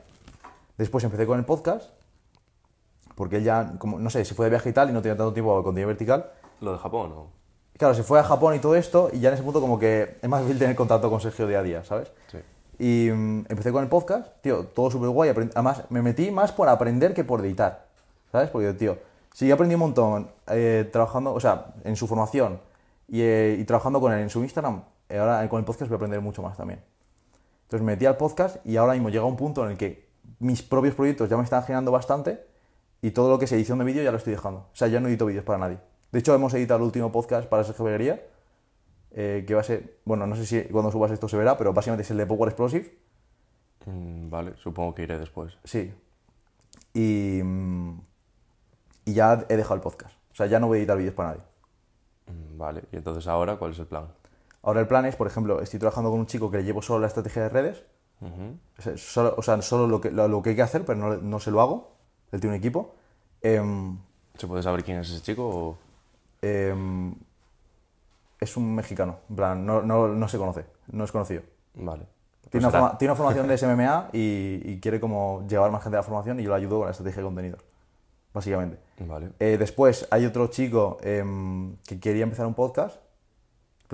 Después 0.79 1.03
empecé 1.03 1.27
con 1.27 1.37
el 1.37 1.45
podcast, 1.45 1.91
porque 3.17 3.39
él 3.39 3.43
ya, 3.43 3.73
como, 3.79 3.99
no 3.99 4.09
sé, 4.09 4.25
se 4.25 4.35
fue 4.37 4.47
de 4.47 4.51
viaje 4.51 4.69
y 4.71 4.73
tal 4.73 4.89
y 4.89 4.93
no 4.93 5.03
tenía 5.03 5.17
tanto 5.17 5.33
tiempo 5.33 5.51
para 5.53 5.65
contenido 5.65 5.89
vertical. 5.89 6.31
¿Lo 6.61 6.71
de 6.75 6.79
Japón 6.79 7.13
o...? 7.13 7.33
Claro, 7.77 7.93
se 7.93 8.05
fue 8.05 8.21
a 8.21 8.23
Japón 8.23 8.55
y 8.55 8.61
todo 8.61 8.77
esto, 8.77 9.11
y 9.13 9.19
ya 9.19 9.31
en 9.31 9.35
ese 9.35 9.43
punto 9.43 9.61
como 9.61 9.81
que 9.81 10.19
es 10.23 10.29
más 10.29 10.43
fácil 10.43 10.61
tener 10.61 10.77
contacto 10.77 11.11
con 11.11 11.21
Sergio 11.21 11.49
día 11.49 11.59
a 11.59 11.63
día, 11.65 11.83
¿sabes? 11.83 12.13
Sí. 12.31 12.39
Y 12.79 13.11
mm, 13.11 13.47
empecé 13.49 13.73
con 13.73 13.83
el 13.83 13.89
podcast, 13.89 14.29
tío, 14.43 14.65
todo 14.67 14.93
súper 14.93 15.09
guay. 15.09 15.31
Además, 15.31 15.83
me 15.91 16.01
metí 16.01 16.31
más 16.31 16.53
por 16.53 16.69
aprender 16.69 17.15
que 17.15 17.25
por 17.25 17.45
editar, 17.45 17.87
¿sabes? 18.31 18.49
Porque, 18.51 18.75
tío, 18.75 18.97
sí 19.33 19.51
aprendí 19.51 19.75
un 19.75 19.81
montón 19.81 20.31
eh, 20.47 20.89
trabajando, 20.93 21.35
o 21.35 21.41
sea, 21.41 21.75
en 21.83 21.97
su 21.97 22.07
formación 22.07 22.61
y, 23.09 23.23
eh, 23.23 23.57
y 23.59 23.65
trabajando 23.65 24.01
con 24.01 24.13
él 24.13 24.21
en 24.21 24.31
su 24.31 24.41
Instagram. 24.45 24.85
ahora 25.11 25.45
eh, 25.45 25.49
con 25.49 25.59
el 25.59 25.65
podcast 25.65 25.89
voy 25.89 25.97
a 25.97 25.99
aprender 25.99 26.21
mucho 26.21 26.43
más 26.43 26.57
también. 26.57 26.81
Entonces 27.65 27.85
me 27.85 27.93
metí 27.93 28.07
al 28.07 28.17
podcast 28.17 28.65
y 28.67 28.77
ahora 28.77 28.95
mismo 28.95 29.11
llega 29.11 29.25
un 29.25 29.37
punto 29.37 29.65
en 29.65 29.73
el 29.73 29.77
que 29.77 30.07
mis 30.39 30.63
propios 30.63 30.95
proyectos 30.95 31.29
ya 31.29 31.37
me 31.37 31.45
están 31.45 31.63
generando 31.63 31.91
bastante 31.91 32.45
y 33.03 33.11
todo 33.11 33.31
lo 33.31 33.39
que 33.39 33.45
es 33.47 33.53
edición 33.53 33.79
de 33.79 33.85
vídeo 33.85 34.03
ya 34.03 34.11
lo 34.11 34.19
estoy 34.19 34.33
dejando. 34.33 34.61
O 34.61 34.77
sea, 34.77 34.89
ya 34.89 35.01
no 35.01 35.09
edito 35.09 35.27
vídeos 35.27 35.45
para 35.45 35.59
nadie. 35.59 35.79
De 36.13 36.19
hecho, 36.19 36.35
hemos 36.35 36.55
editado 36.55 36.79
el 36.79 36.85
último 36.85 37.11
podcast 37.11 37.49
para 37.49 37.65
Sergio 37.65 37.85
Beguería, 37.85 38.23
eh, 39.11 39.45
que 39.47 39.55
va 39.55 39.61
a 39.61 39.65
ser, 39.65 39.99
bueno, 40.05 40.27
no 40.27 40.37
sé 40.37 40.47
si 40.47 40.63
cuando 40.65 40.91
subas 40.91 41.11
esto 41.11 41.29
se 41.29 41.37
verá, 41.37 41.59
pero 41.59 41.73
básicamente 41.73 42.03
es 42.03 42.11
el 42.11 42.19
de 42.19 42.27
Power 42.27 42.49
Explosive. 42.49 42.97
Mm, 43.87 44.31
vale, 44.31 44.57
supongo 44.57 44.95
que 44.95 45.03
iré 45.03 45.19
después. 45.19 45.59
Sí. 45.65 45.93
Y, 46.95 47.41
y 49.05 49.13
ya 49.13 49.45
he 49.49 49.57
dejado 49.57 49.75
el 49.75 49.81
podcast. 49.81 50.15
O 50.33 50.35
sea, 50.35 50.47
ya 50.47 50.61
no 50.61 50.69
voy 50.69 50.77
a 50.77 50.81
editar 50.81 50.97
vídeos 50.97 51.15
para 51.15 51.31
nadie. 51.31 51.43
Mm, 52.27 52.59
Vale, 52.59 52.85
y 52.93 52.97
entonces 52.97 53.27
ahora, 53.27 53.57
¿cuál 53.57 53.73
es 53.73 53.79
el 53.79 53.87
plan? 53.87 54.09
Ahora 54.65 54.81
el 54.81 54.87
plan 54.89 55.05
es, 55.07 55.15
por 55.17 55.27
ejemplo, 55.27 55.61
estoy 55.61 55.79
trabajando 55.79 56.11
con 56.11 56.19
un 56.21 56.27
chico 56.27 56.51
que 56.51 56.57
le 56.59 56.65
llevo 56.65 56.83
solo 56.83 57.01
la 57.01 57.07
estrategia 57.07 57.43
de 57.43 57.49
redes. 57.51 57.85
O 58.79 58.83
sea, 58.83 58.97
solo, 58.97 59.35
o 59.37 59.43
sea, 59.43 59.61
solo 59.61 59.87
lo, 59.87 60.01
que, 60.01 60.11
lo, 60.11 60.27
lo 60.29 60.41
que 60.43 60.51
hay 60.51 60.57
que 60.57 60.63
hacer, 60.63 60.85
pero 60.85 60.99
no, 60.99 61.17
no 61.17 61.39
se 61.41 61.51
lo 61.51 61.61
hago. 61.61 61.93
Él 62.33 62.41
tiene 62.41 62.57
un 62.57 62.59
equipo. 62.59 62.95
Em, 63.43 63.99
¿Se 64.39 64.47
puede 64.47 64.63
saber 64.63 64.83
quién 64.83 64.99
es 64.99 65.11
ese 65.11 65.21
chico 65.23 65.47
o...? 65.47 65.79
em, 66.43 67.15
es 68.41 68.57
un 68.57 68.75
mexicano. 68.75 69.19
En 69.31 69.37
plan, 69.37 69.65
no, 69.67 69.83
no, 69.83 70.09
no 70.09 70.29
se 70.29 70.39
conoce. 70.39 70.65
No 70.93 71.05
es 71.05 71.13
conocido. 71.13 71.43
Vale. 71.75 72.07
Pues 72.43 72.51
Tiene, 72.51 72.67
una, 72.67 72.71
será. 72.71 72.83
forma- 72.85 72.99
tiene 72.99 73.13
una 73.13 73.17
formación 73.17 73.49
de 73.49 73.59
SMMA 73.59 74.09
y, 74.13 74.61
y 74.65 74.81
quiere 74.81 75.01
como 75.01 75.47
llevar 75.49 75.71
más 75.71 75.83
gente 75.83 75.97
a 75.97 76.01
la 76.01 76.03
formación 76.03 76.41
y 76.41 76.45
yo 76.45 76.49
lo 76.51 76.55
ayudo 76.55 76.79
con 76.79 76.87
la 76.87 76.93
estrategia 76.93 77.21
de 77.23 77.27
contenidos. 77.27 77.61
Básicamente. 78.33 78.79
Vale. 79.01 79.31
Eh, 79.39 79.57
después 79.59 80.09
hay 80.11 80.27
otro 80.27 80.49
chico 80.49 80.99
em, 81.03 81.77
que 81.87 82.01
quería 82.01 82.25
empezar 82.25 82.47
un 82.47 82.55
podcast, 82.55 82.97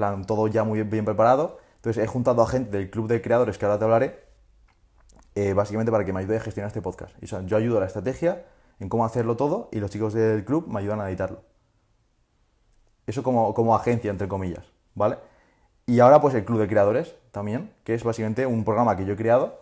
plan, 0.00 0.24
todo 0.24 0.48
ya 0.48 0.64
muy 0.64 0.82
bien 0.82 1.04
preparado. 1.04 1.58
Entonces 1.76 2.02
he 2.02 2.06
juntado 2.06 2.42
a 2.42 2.46
gente 2.46 2.76
del 2.76 2.90
club 2.90 3.06
de 3.06 3.20
creadores 3.20 3.58
que 3.58 3.66
ahora 3.66 3.78
te 3.78 3.84
hablaré, 3.84 4.24
eh, 5.34 5.52
básicamente 5.52 5.92
para 5.92 6.04
que 6.06 6.12
me 6.12 6.20
ayude 6.20 6.38
a 6.38 6.40
gestionar 6.40 6.68
este 6.68 6.80
podcast. 6.80 7.14
Y, 7.22 7.26
yo 7.26 7.56
ayudo 7.56 7.76
a 7.76 7.80
la 7.80 7.86
estrategia, 7.86 8.46
en 8.78 8.88
cómo 8.88 9.04
hacerlo 9.04 9.36
todo, 9.36 9.68
y 9.72 9.78
los 9.78 9.90
chicos 9.90 10.14
del 10.14 10.44
club 10.44 10.66
me 10.68 10.80
ayudan 10.80 11.00
a 11.02 11.08
editarlo. 11.08 11.42
Eso 13.06 13.22
como, 13.22 13.52
como 13.52 13.76
agencia, 13.76 14.10
entre 14.10 14.26
comillas, 14.26 14.64
¿vale? 14.94 15.18
Y 15.84 16.00
ahora 16.00 16.20
pues 16.20 16.34
el 16.34 16.44
club 16.44 16.60
de 16.60 16.68
creadores 16.68 17.14
también, 17.30 17.70
que 17.84 17.94
es 17.94 18.02
básicamente 18.02 18.46
un 18.46 18.64
programa 18.64 18.96
que 18.96 19.04
yo 19.04 19.12
he 19.12 19.16
creado 19.16 19.60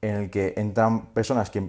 en 0.00 0.14
el 0.14 0.30
que 0.30 0.54
entran 0.56 1.06
personas 1.12 1.50
que 1.50 1.64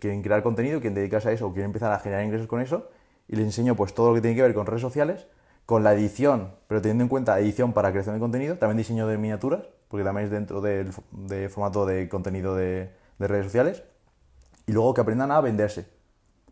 quieren 0.00 0.22
crear 0.22 0.42
contenido, 0.42 0.80
quieren 0.80 0.94
dedicarse 0.94 1.28
a 1.28 1.32
eso 1.32 1.46
o 1.46 1.52
quieren 1.52 1.66
empezar 1.66 1.92
a 1.92 1.98
generar 1.98 2.24
ingresos 2.24 2.48
con 2.48 2.60
eso 2.60 2.88
y 3.28 3.36
les 3.36 3.44
enseño 3.44 3.76
pues 3.76 3.94
todo 3.94 4.08
lo 4.08 4.14
que 4.14 4.22
tiene 4.22 4.34
que 4.34 4.42
ver 4.42 4.54
con 4.54 4.66
redes 4.66 4.80
sociales, 4.80 5.26
con 5.68 5.84
la 5.84 5.92
edición, 5.92 6.54
pero 6.66 6.80
teniendo 6.80 7.04
en 7.04 7.08
cuenta 7.08 7.38
edición 7.38 7.74
para 7.74 7.90
creación 7.90 8.14
de 8.14 8.20
contenido, 8.20 8.56
también 8.56 8.78
diseño 8.78 9.06
de 9.06 9.18
miniaturas, 9.18 9.64
porque 9.88 10.02
también 10.02 10.24
es 10.24 10.30
dentro 10.30 10.62
del 10.62 10.94
fo- 10.94 11.02
de 11.12 11.50
formato 11.50 11.84
de 11.84 12.08
contenido 12.08 12.54
de, 12.56 12.90
de 13.18 13.28
redes 13.28 13.44
sociales, 13.44 13.82
y 14.66 14.72
luego 14.72 14.94
que 14.94 15.02
aprendan 15.02 15.30
a 15.30 15.42
venderse, 15.42 15.86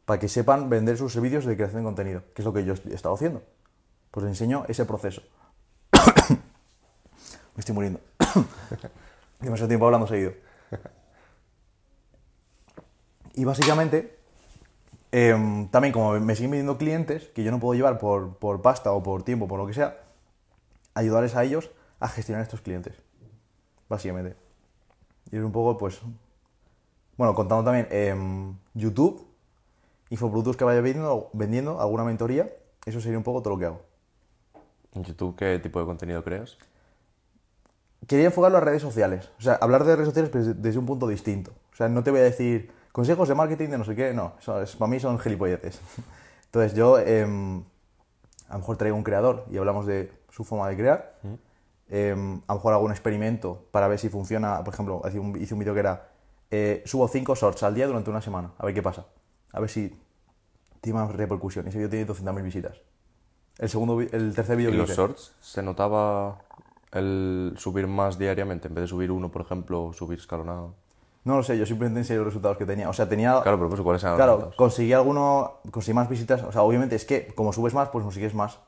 para 0.04 0.20
que 0.20 0.28
sepan 0.28 0.68
vender 0.68 0.98
sus 0.98 1.14
servicios 1.14 1.46
de 1.46 1.56
creación 1.56 1.80
de 1.80 1.86
contenido, 1.86 2.24
que 2.34 2.42
es 2.42 2.44
lo 2.44 2.52
que 2.52 2.66
yo 2.66 2.74
he 2.74 2.92
estado 2.94 3.14
haciendo. 3.14 3.42
Pues 4.10 4.24
les 4.24 4.32
enseño 4.32 4.66
ese 4.68 4.84
proceso. 4.84 5.22
Me 6.28 7.60
estoy 7.60 7.74
muriendo. 7.74 8.00
Demasiado 9.40 9.68
tiempo 9.68 9.86
hablando 9.86 10.06
seguido. 10.06 10.32
Y 13.32 13.46
básicamente, 13.46 14.15
Em, 15.18 15.68
también 15.68 15.94
como 15.94 16.20
me 16.20 16.34
siguen 16.34 16.50
viniendo 16.50 16.76
clientes 16.76 17.28
que 17.28 17.42
yo 17.42 17.50
no 17.50 17.58
puedo 17.58 17.72
llevar 17.72 17.96
por, 17.96 18.36
por 18.36 18.60
pasta 18.60 18.92
o 18.92 19.02
por 19.02 19.22
tiempo, 19.22 19.48
por 19.48 19.58
lo 19.58 19.66
que 19.66 19.72
sea, 19.72 19.96
ayudarles 20.92 21.34
a 21.34 21.42
ellos 21.42 21.70
a 22.00 22.08
gestionar 22.08 22.42
estos 22.42 22.60
clientes, 22.60 22.94
básicamente. 23.88 24.36
Y 25.30 25.38
es 25.38 25.42
un 25.42 25.52
poco, 25.52 25.78
pues, 25.78 26.02
bueno, 27.16 27.34
contando 27.34 27.64
también 27.64 27.88
em, 27.90 28.58
YouTube, 28.74 29.26
infoproductos 30.10 30.58
que 30.58 30.64
vaya 30.64 30.82
vendiendo, 30.82 31.30
vendiendo, 31.32 31.80
alguna 31.80 32.04
mentoría, 32.04 32.50
eso 32.84 33.00
sería 33.00 33.16
un 33.16 33.24
poco 33.24 33.40
todo 33.40 33.54
lo 33.54 33.58
que 33.58 33.64
hago. 33.64 33.80
¿En 34.92 35.02
YouTube 35.02 35.34
qué 35.34 35.58
tipo 35.60 35.80
de 35.80 35.86
contenido 35.86 36.22
creas? 36.22 36.58
Quería 38.06 38.26
enfocarlo 38.26 38.58
a 38.58 38.60
redes 38.60 38.82
sociales, 38.82 39.30
o 39.38 39.40
sea, 39.40 39.54
hablar 39.54 39.84
de 39.84 39.96
redes 39.96 40.08
sociales 40.08 40.30
pero 40.30 40.44
desde 40.44 40.78
un 40.78 40.84
punto 40.84 41.08
distinto. 41.08 41.52
O 41.72 41.76
sea, 41.76 41.88
no 41.88 42.04
te 42.04 42.10
voy 42.10 42.20
a 42.20 42.24
decir 42.24 42.75
consejos 42.96 43.28
de 43.28 43.34
marketing 43.34 43.68
de 43.68 43.76
no 43.78 43.84
sé 43.84 43.94
qué, 43.94 44.14
no, 44.14 44.32
eso 44.38 44.62
es- 44.62 44.74
para 44.74 44.88
mí 44.90 44.98
son 44.98 45.18
gilipolletes. 45.18 45.78
Entonces 46.46 46.72
yo 46.74 46.98
em, 46.98 47.62
a 48.48 48.54
lo 48.54 48.58
mejor 48.60 48.76
traigo 48.78 48.96
un 48.96 49.02
creador 49.02 49.44
y 49.50 49.58
hablamos 49.58 49.84
de 49.86 50.10
su 50.30 50.44
forma 50.44 50.66
de 50.70 50.76
crear. 50.76 51.18
Em, 51.90 52.40
a 52.46 52.52
lo 52.54 52.58
mejor 52.58 52.72
hago 52.72 52.84
un 52.86 52.90
experimento 52.92 53.66
para 53.70 53.86
ver 53.86 53.98
si 53.98 54.08
funciona. 54.08 54.64
Por 54.64 54.72
ejemplo, 54.72 55.02
hice 55.06 55.18
un, 55.18 55.36
hice 55.36 55.52
un 55.52 55.60
vídeo 55.60 55.74
que 55.74 55.80
era 55.80 56.08
eh, 56.50 56.82
subo 56.86 57.06
5 57.06 57.34
shorts 57.34 57.62
al 57.64 57.74
día 57.74 57.86
durante 57.86 58.08
una 58.08 58.22
semana, 58.22 58.52
a 58.56 58.64
ver 58.64 58.74
qué 58.74 58.82
pasa. 58.82 59.04
A 59.52 59.60
ver 59.60 59.68
si 59.68 59.94
tiene 60.80 60.98
más 60.98 61.14
repercusión. 61.14 61.68
Ese 61.68 61.76
vídeo 61.76 61.90
tiene 61.90 62.06
200.000 62.06 62.42
visitas. 62.42 62.80
El, 63.58 63.68
segundo, 63.68 64.00
el 64.00 64.34
tercer 64.34 64.56
vídeo 64.56 64.70
¿Y 64.70 64.72
que 64.72 64.78
los 64.78 64.88
hice- 64.90 64.96
shorts? 64.96 65.32
¿Se 65.40 65.62
notaba 65.62 66.38
el 66.92 67.54
subir 67.58 67.86
más 67.88 68.16
diariamente? 68.18 68.68
En 68.68 68.74
vez 68.74 68.82
de 68.84 68.88
subir 68.88 69.10
uno, 69.10 69.30
por 69.30 69.42
ejemplo, 69.42 69.92
subir 69.92 70.18
escalonado. 70.18 70.74
No 71.26 71.36
lo 71.36 71.42
sé, 71.42 71.58
yo 71.58 71.66
simplemente 71.66 72.00
enseñé 72.00 72.18
los 72.18 72.26
resultados 72.28 72.56
que 72.56 72.64
tenía. 72.64 72.88
O 72.88 72.92
sea, 72.92 73.08
tenía. 73.08 73.40
Claro, 73.42 73.58
pero 73.58 73.68
pues, 73.68 73.80
¿cuáles 73.80 74.02
eran 74.02 74.12
los 74.12 74.18
Claro, 74.18 74.32
resultados? 74.34 74.56
conseguí 74.56 74.92
alguno, 74.92 75.54
conseguí 75.72 75.94
más 75.94 76.08
visitas. 76.08 76.42
O 76.44 76.52
sea, 76.52 76.62
obviamente 76.62 76.94
es 76.96 77.04
que 77.04 77.26
como 77.34 77.52
subes 77.52 77.74
más, 77.74 77.88
pues 77.88 78.04
consigues 78.04 78.32
más. 78.32 78.60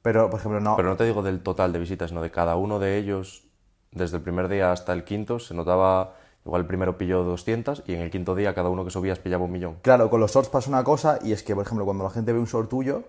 Pero, 0.00 0.30
por 0.30 0.40
ejemplo, 0.40 0.60
no. 0.60 0.76
Pero 0.76 0.88
no 0.88 0.96
te 0.96 1.04
digo 1.04 1.22
del 1.22 1.42
total 1.42 1.72
de 1.72 1.78
visitas, 1.78 2.08
sino 2.10 2.22
de 2.22 2.30
cada 2.30 2.56
uno 2.56 2.78
de 2.78 2.96
ellos, 2.96 3.44
desde 3.90 4.16
el 4.16 4.22
primer 4.22 4.48
día 4.48 4.72
hasta 4.72 4.92
el 4.94 5.04
quinto, 5.04 5.38
se 5.38 5.52
notaba, 5.52 6.14
igual 6.44 6.62
el 6.62 6.66
primero 6.66 6.96
pilló 6.96 7.22
200 7.24 7.82
y 7.86 7.94
en 7.94 8.00
el 8.00 8.10
quinto 8.10 8.34
día 8.34 8.54
cada 8.54 8.70
uno 8.70 8.84
que 8.84 8.90
subías 8.90 9.18
pillaba 9.18 9.44
un 9.44 9.52
millón. 9.52 9.76
Claro, 9.82 10.08
con 10.08 10.20
los 10.20 10.32
shorts 10.32 10.48
pasa 10.48 10.70
una 10.70 10.84
cosa 10.84 11.18
y 11.22 11.32
es 11.32 11.42
que, 11.42 11.54
por 11.54 11.66
ejemplo, 11.66 11.84
cuando 11.84 12.04
la 12.04 12.10
gente 12.10 12.32
ve 12.32 12.38
un 12.38 12.46
short 12.46 12.70
tuyo 12.70 13.02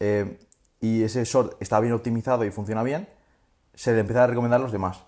eh, 0.00 0.38
y 0.80 1.04
ese 1.04 1.24
short 1.24 1.54
está 1.60 1.80
bien 1.80 1.94
optimizado 1.94 2.44
y 2.44 2.50
funciona 2.50 2.82
bien, 2.82 3.08
se 3.72 3.92
le 3.92 4.00
empieza 4.00 4.24
a 4.24 4.26
recomendar 4.26 4.60
a 4.60 4.62
los 4.64 4.72
demás. 4.72 5.04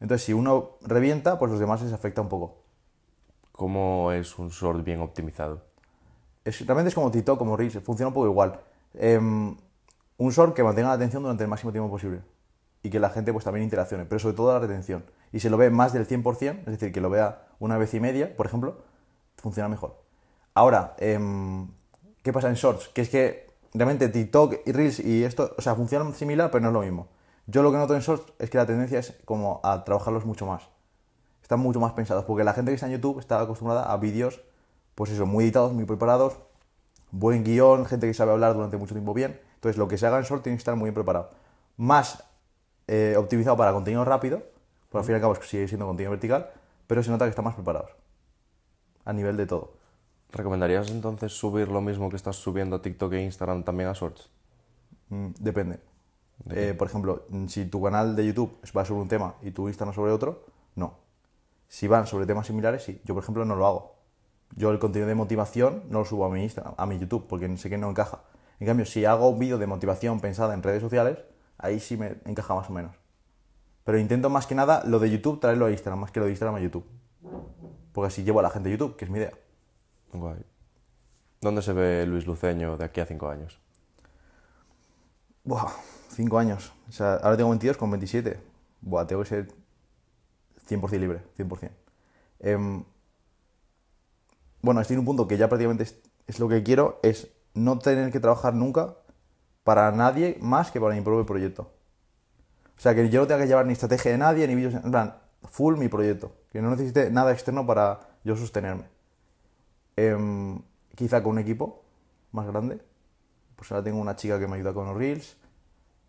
Entonces, 0.00 0.24
si 0.24 0.32
uno 0.32 0.72
revienta, 0.82 1.38
pues 1.38 1.50
los 1.50 1.60
demás 1.60 1.82
les 1.82 1.92
afecta 1.92 2.20
un 2.20 2.28
poco. 2.28 2.58
¿Cómo 3.52 4.12
es 4.12 4.38
un 4.38 4.48
short 4.48 4.84
bien 4.84 5.00
optimizado? 5.00 5.62
Es, 6.44 6.64
realmente 6.66 6.88
es 6.88 6.94
como 6.94 7.10
TikTok, 7.10 7.38
como 7.38 7.56
Reels, 7.56 7.78
funciona 7.82 8.08
un 8.08 8.14
poco 8.14 8.26
igual. 8.26 8.60
Em, 8.94 9.56
un 10.18 10.30
short 10.30 10.54
que 10.54 10.62
mantenga 10.62 10.88
la 10.88 10.94
atención 10.94 11.22
durante 11.22 11.44
el 11.44 11.48
máximo 11.48 11.72
tiempo 11.72 11.90
posible 11.90 12.20
y 12.82 12.90
que 12.90 13.00
la 13.00 13.10
gente 13.10 13.32
pues 13.32 13.44
también 13.44 13.64
interaccione, 13.64 14.04
pero 14.04 14.18
sobre 14.18 14.36
todo 14.36 14.52
la 14.52 14.58
retención. 14.58 15.04
Y 15.32 15.40
si 15.40 15.48
lo 15.48 15.56
ve 15.56 15.70
más 15.70 15.92
del 15.92 16.06
100%, 16.06 16.60
es 16.60 16.66
decir, 16.66 16.92
que 16.92 17.00
lo 17.00 17.10
vea 17.10 17.46
una 17.58 17.78
vez 17.78 17.94
y 17.94 18.00
media, 18.00 18.36
por 18.36 18.46
ejemplo, 18.46 18.82
funciona 19.36 19.68
mejor. 19.68 20.02
Ahora, 20.52 20.94
em, 20.98 21.68
¿qué 22.22 22.32
pasa 22.32 22.48
en 22.48 22.54
shorts? 22.54 22.88
Que 22.88 23.02
es 23.02 23.08
que 23.08 23.46
realmente 23.72 24.08
TikTok 24.08 24.66
y 24.66 24.72
Reels 24.72 25.00
y 25.00 25.24
esto, 25.24 25.54
o 25.56 25.62
sea, 25.62 25.74
funcionan 25.74 26.14
similar, 26.14 26.50
pero 26.50 26.62
no 26.62 26.68
es 26.68 26.74
lo 26.74 26.80
mismo. 26.82 27.08
Yo 27.46 27.62
lo 27.62 27.70
que 27.70 27.78
noto 27.78 27.94
en 27.94 28.00
shorts 28.00 28.32
es 28.38 28.48
que 28.48 28.56
la 28.58 28.66
tendencia 28.66 28.98
es 28.98 29.14
como 29.24 29.60
a 29.62 29.84
trabajarlos 29.84 30.24
mucho 30.24 30.46
más. 30.46 30.62
Están 31.42 31.60
mucho 31.60 31.78
más 31.78 31.92
pensados, 31.92 32.24
porque 32.24 32.42
la 32.42 32.54
gente 32.54 32.70
que 32.70 32.76
está 32.76 32.86
en 32.86 32.92
YouTube 32.92 33.18
está 33.18 33.40
acostumbrada 33.40 33.92
a 33.92 33.96
vídeos, 33.98 34.40
pues 34.94 35.10
eso, 35.10 35.26
muy 35.26 35.44
editados, 35.44 35.72
muy 35.72 35.84
preparados, 35.84 36.38
buen 37.10 37.44
guion, 37.44 37.84
gente 37.84 38.06
que 38.06 38.14
sabe 38.14 38.32
hablar 38.32 38.54
durante 38.54 38.78
mucho 38.78 38.94
tiempo 38.94 39.12
bien. 39.12 39.38
Entonces, 39.56 39.76
lo 39.76 39.86
que 39.86 39.98
se 39.98 40.06
haga 40.06 40.18
en 40.18 40.24
short 40.24 40.42
tiene 40.42 40.56
que 40.56 40.60
estar 40.60 40.74
muy 40.74 40.86
bien 40.86 40.94
preparado. 40.94 41.30
Más 41.76 42.24
eh, 42.86 43.14
optimizado 43.18 43.56
para 43.58 43.72
contenido 43.72 44.04
rápido, 44.06 44.42
porque 44.88 45.02
al 45.02 45.04
fin 45.04 45.12
y 45.12 45.16
al 45.16 45.20
cabo 45.20 45.34
sigue 45.36 45.68
siendo 45.68 45.86
contenido 45.86 46.12
vertical, 46.12 46.50
pero 46.86 47.02
se 47.02 47.10
nota 47.10 47.26
que 47.26 47.30
están 47.30 47.44
más 47.44 47.54
preparados. 47.54 47.90
A 49.04 49.12
nivel 49.12 49.36
de 49.36 49.46
todo. 49.46 49.74
¿Recomendarías 50.32 50.90
entonces 50.90 51.32
subir 51.32 51.68
lo 51.68 51.80
mismo 51.80 52.08
que 52.08 52.16
estás 52.16 52.36
subiendo 52.36 52.76
a 52.76 52.82
TikTok 52.82 53.12
e 53.12 53.22
Instagram 53.22 53.64
también 53.64 53.90
a 53.90 53.92
shorts? 53.92 54.30
Mm, 55.10 55.28
depende. 55.38 55.93
Eh, 56.50 56.74
por 56.76 56.88
ejemplo, 56.88 57.26
si 57.48 57.66
tu 57.66 57.82
canal 57.82 58.16
de 58.16 58.26
YouTube 58.26 58.58
va 58.76 58.84
sobre 58.84 59.02
un 59.02 59.08
tema 59.08 59.34
y 59.42 59.50
tu 59.50 59.68
Instagram 59.68 59.94
sobre 59.94 60.12
otro, 60.12 60.44
no. 60.74 60.98
Si 61.68 61.88
van 61.88 62.06
sobre 62.06 62.26
temas 62.26 62.46
similares, 62.46 62.82
sí. 62.82 63.00
Yo, 63.04 63.14
por 63.14 63.22
ejemplo, 63.22 63.44
no 63.44 63.56
lo 63.56 63.66
hago. 63.66 63.94
Yo 64.56 64.70
el 64.70 64.78
contenido 64.78 65.08
de 65.08 65.14
motivación 65.14 65.84
no 65.88 66.00
lo 66.00 66.04
subo 66.04 66.26
a 66.26 66.30
mi 66.30 66.42
Instagram, 66.42 66.74
a 66.76 66.86
mi 66.86 66.98
YouTube, 66.98 67.26
porque 67.26 67.56
sé 67.56 67.70
que 67.70 67.78
no 67.78 67.90
encaja. 67.90 68.22
En 68.60 68.66
cambio, 68.66 68.86
si 68.86 69.04
hago 69.04 69.28
un 69.28 69.38
vídeo 69.38 69.58
de 69.58 69.66
motivación 69.66 70.20
pensada 70.20 70.54
en 70.54 70.62
redes 70.62 70.80
sociales, 70.80 71.18
ahí 71.58 71.80
sí 71.80 71.96
me 71.96 72.18
encaja 72.24 72.54
más 72.54 72.70
o 72.70 72.72
menos. 72.72 72.94
Pero 73.84 73.98
intento 73.98 74.30
más 74.30 74.46
que 74.46 74.54
nada 74.54 74.82
lo 74.86 74.98
de 74.98 75.10
YouTube 75.10 75.40
traerlo 75.40 75.66
a 75.66 75.70
Instagram, 75.70 76.00
más 76.00 76.10
que 76.10 76.20
lo 76.20 76.26
de 76.26 76.32
Instagram 76.32 76.56
a 76.56 76.60
YouTube. 76.60 76.86
Porque 77.92 78.08
así 78.08 78.22
llevo 78.22 78.40
a 78.40 78.42
la 78.42 78.50
gente 78.50 78.68
a 78.68 78.72
YouTube, 78.72 78.96
que 78.96 79.04
es 79.04 79.10
mi 79.10 79.18
idea. 79.18 79.32
Guay. 80.12 80.44
¿Dónde 81.40 81.60
se 81.60 81.72
ve 81.72 82.06
Luis 82.06 82.26
Luceño 82.26 82.76
de 82.76 82.84
aquí 82.84 83.00
a 83.00 83.06
cinco 83.06 83.28
años? 83.28 83.58
Buah, 85.44 85.70
5 86.14 86.38
años. 86.38 86.72
O 86.88 86.92
sea, 86.92 87.14
ahora 87.16 87.36
tengo 87.36 87.50
22 87.50 87.76
con 87.76 87.90
27. 87.90 88.40
Buah, 88.80 89.06
tengo 89.06 89.22
que 89.22 89.28
ser 89.28 89.48
100% 90.68 90.98
libre, 90.98 91.22
100%. 91.36 91.70
Em, 92.40 92.84
bueno, 94.62 94.80
estoy 94.80 94.94
en 94.94 95.00
un 95.00 95.06
punto 95.06 95.28
que 95.28 95.36
ya 95.36 95.48
prácticamente 95.48 95.84
es, 95.84 95.96
es 96.26 96.38
lo 96.38 96.48
que 96.48 96.62
quiero, 96.62 97.00
es 97.02 97.28
no 97.54 97.78
tener 97.78 98.10
que 98.10 98.20
trabajar 98.20 98.54
nunca 98.54 98.96
para 99.62 99.90
nadie 99.92 100.38
más 100.40 100.70
que 100.70 100.80
para 100.80 100.94
mi 100.94 101.00
propio 101.00 101.26
proyecto. 101.26 101.70
O 102.76 102.80
sea, 102.80 102.94
que 102.94 103.08
yo 103.08 103.20
no 103.20 103.26
tenga 103.26 103.42
que 103.42 103.46
llevar 103.46 103.66
ni 103.66 103.72
estrategia 103.72 104.12
de 104.12 104.18
nadie, 104.18 104.46
ni 104.48 104.54
vídeos, 104.54 104.74
en 104.74 104.90
plan, 104.90 105.16
full 105.42 105.76
mi 105.76 105.88
proyecto. 105.88 106.32
Que 106.50 106.60
no 106.60 106.70
necesite 106.70 107.10
nada 107.10 107.32
externo 107.32 107.66
para 107.66 108.00
yo 108.24 108.36
sostenerme. 108.36 108.84
Em, 109.96 110.60
quizá 110.94 111.22
con 111.22 111.32
un 111.32 111.38
equipo 111.38 111.84
más 112.32 112.46
grande. 112.46 112.80
Pues 113.56 113.70
ahora 113.70 113.84
tengo 113.84 114.00
una 114.00 114.16
chica 114.16 114.38
que 114.38 114.48
me 114.48 114.56
ayuda 114.56 114.74
con 114.74 114.86
los 114.86 114.96
reels 114.96 115.36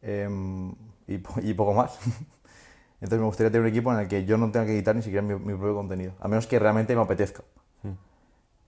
em, 0.05 0.71
y, 1.07 1.15
y 1.41 1.53
poco 1.53 1.73
más. 1.73 1.97
Entonces 3.01 3.19
me 3.19 3.25
gustaría 3.25 3.51
tener 3.51 3.63
un 3.63 3.67
equipo 3.67 3.91
en 3.91 3.99
el 3.99 4.07
que 4.07 4.25
yo 4.25 4.37
no 4.37 4.51
tenga 4.51 4.65
que 4.65 4.73
editar 4.73 4.95
ni 4.95 5.01
siquiera 5.01 5.21
mi, 5.21 5.35
mi 5.35 5.53
propio 5.53 5.75
contenido, 5.75 6.13
a 6.19 6.27
menos 6.27 6.47
que 6.47 6.57
realmente 6.59 6.95
me 6.95 7.01
apetezca. 7.01 7.43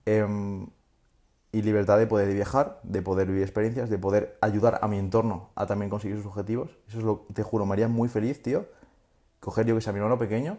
Em, 0.04 0.66
y 1.52 1.62
libertad 1.62 1.98
de 1.98 2.06
poder 2.06 2.32
viajar, 2.32 2.80
de 2.82 3.02
poder 3.02 3.26
vivir 3.26 3.42
experiencias, 3.42 3.90
de 3.90 3.98
poder 3.98 4.38
ayudar 4.40 4.78
a 4.82 4.88
mi 4.88 4.98
entorno 4.98 5.50
a 5.54 5.66
también 5.66 5.90
conseguir 5.90 6.16
sus 6.16 6.26
objetivos. 6.26 6.70
Eso 6.88 6.98
es 6.98 7.04
lo 7.04 7.26
te 7.32 7.42
juro, 7.42 7.66
me 7.66 7.72
haría 7.72 7.88
muy 7.88 8.08
feliz, 8.08 8.42
tío. 8.42 8.66
Coger 9.40 9.66
yo 9.66 9.74
que 9.74 9.80
sea 9.80 9.92
mi 9.92 9.98
hermano 9.98 10.18
pequeño, 10.18 10.58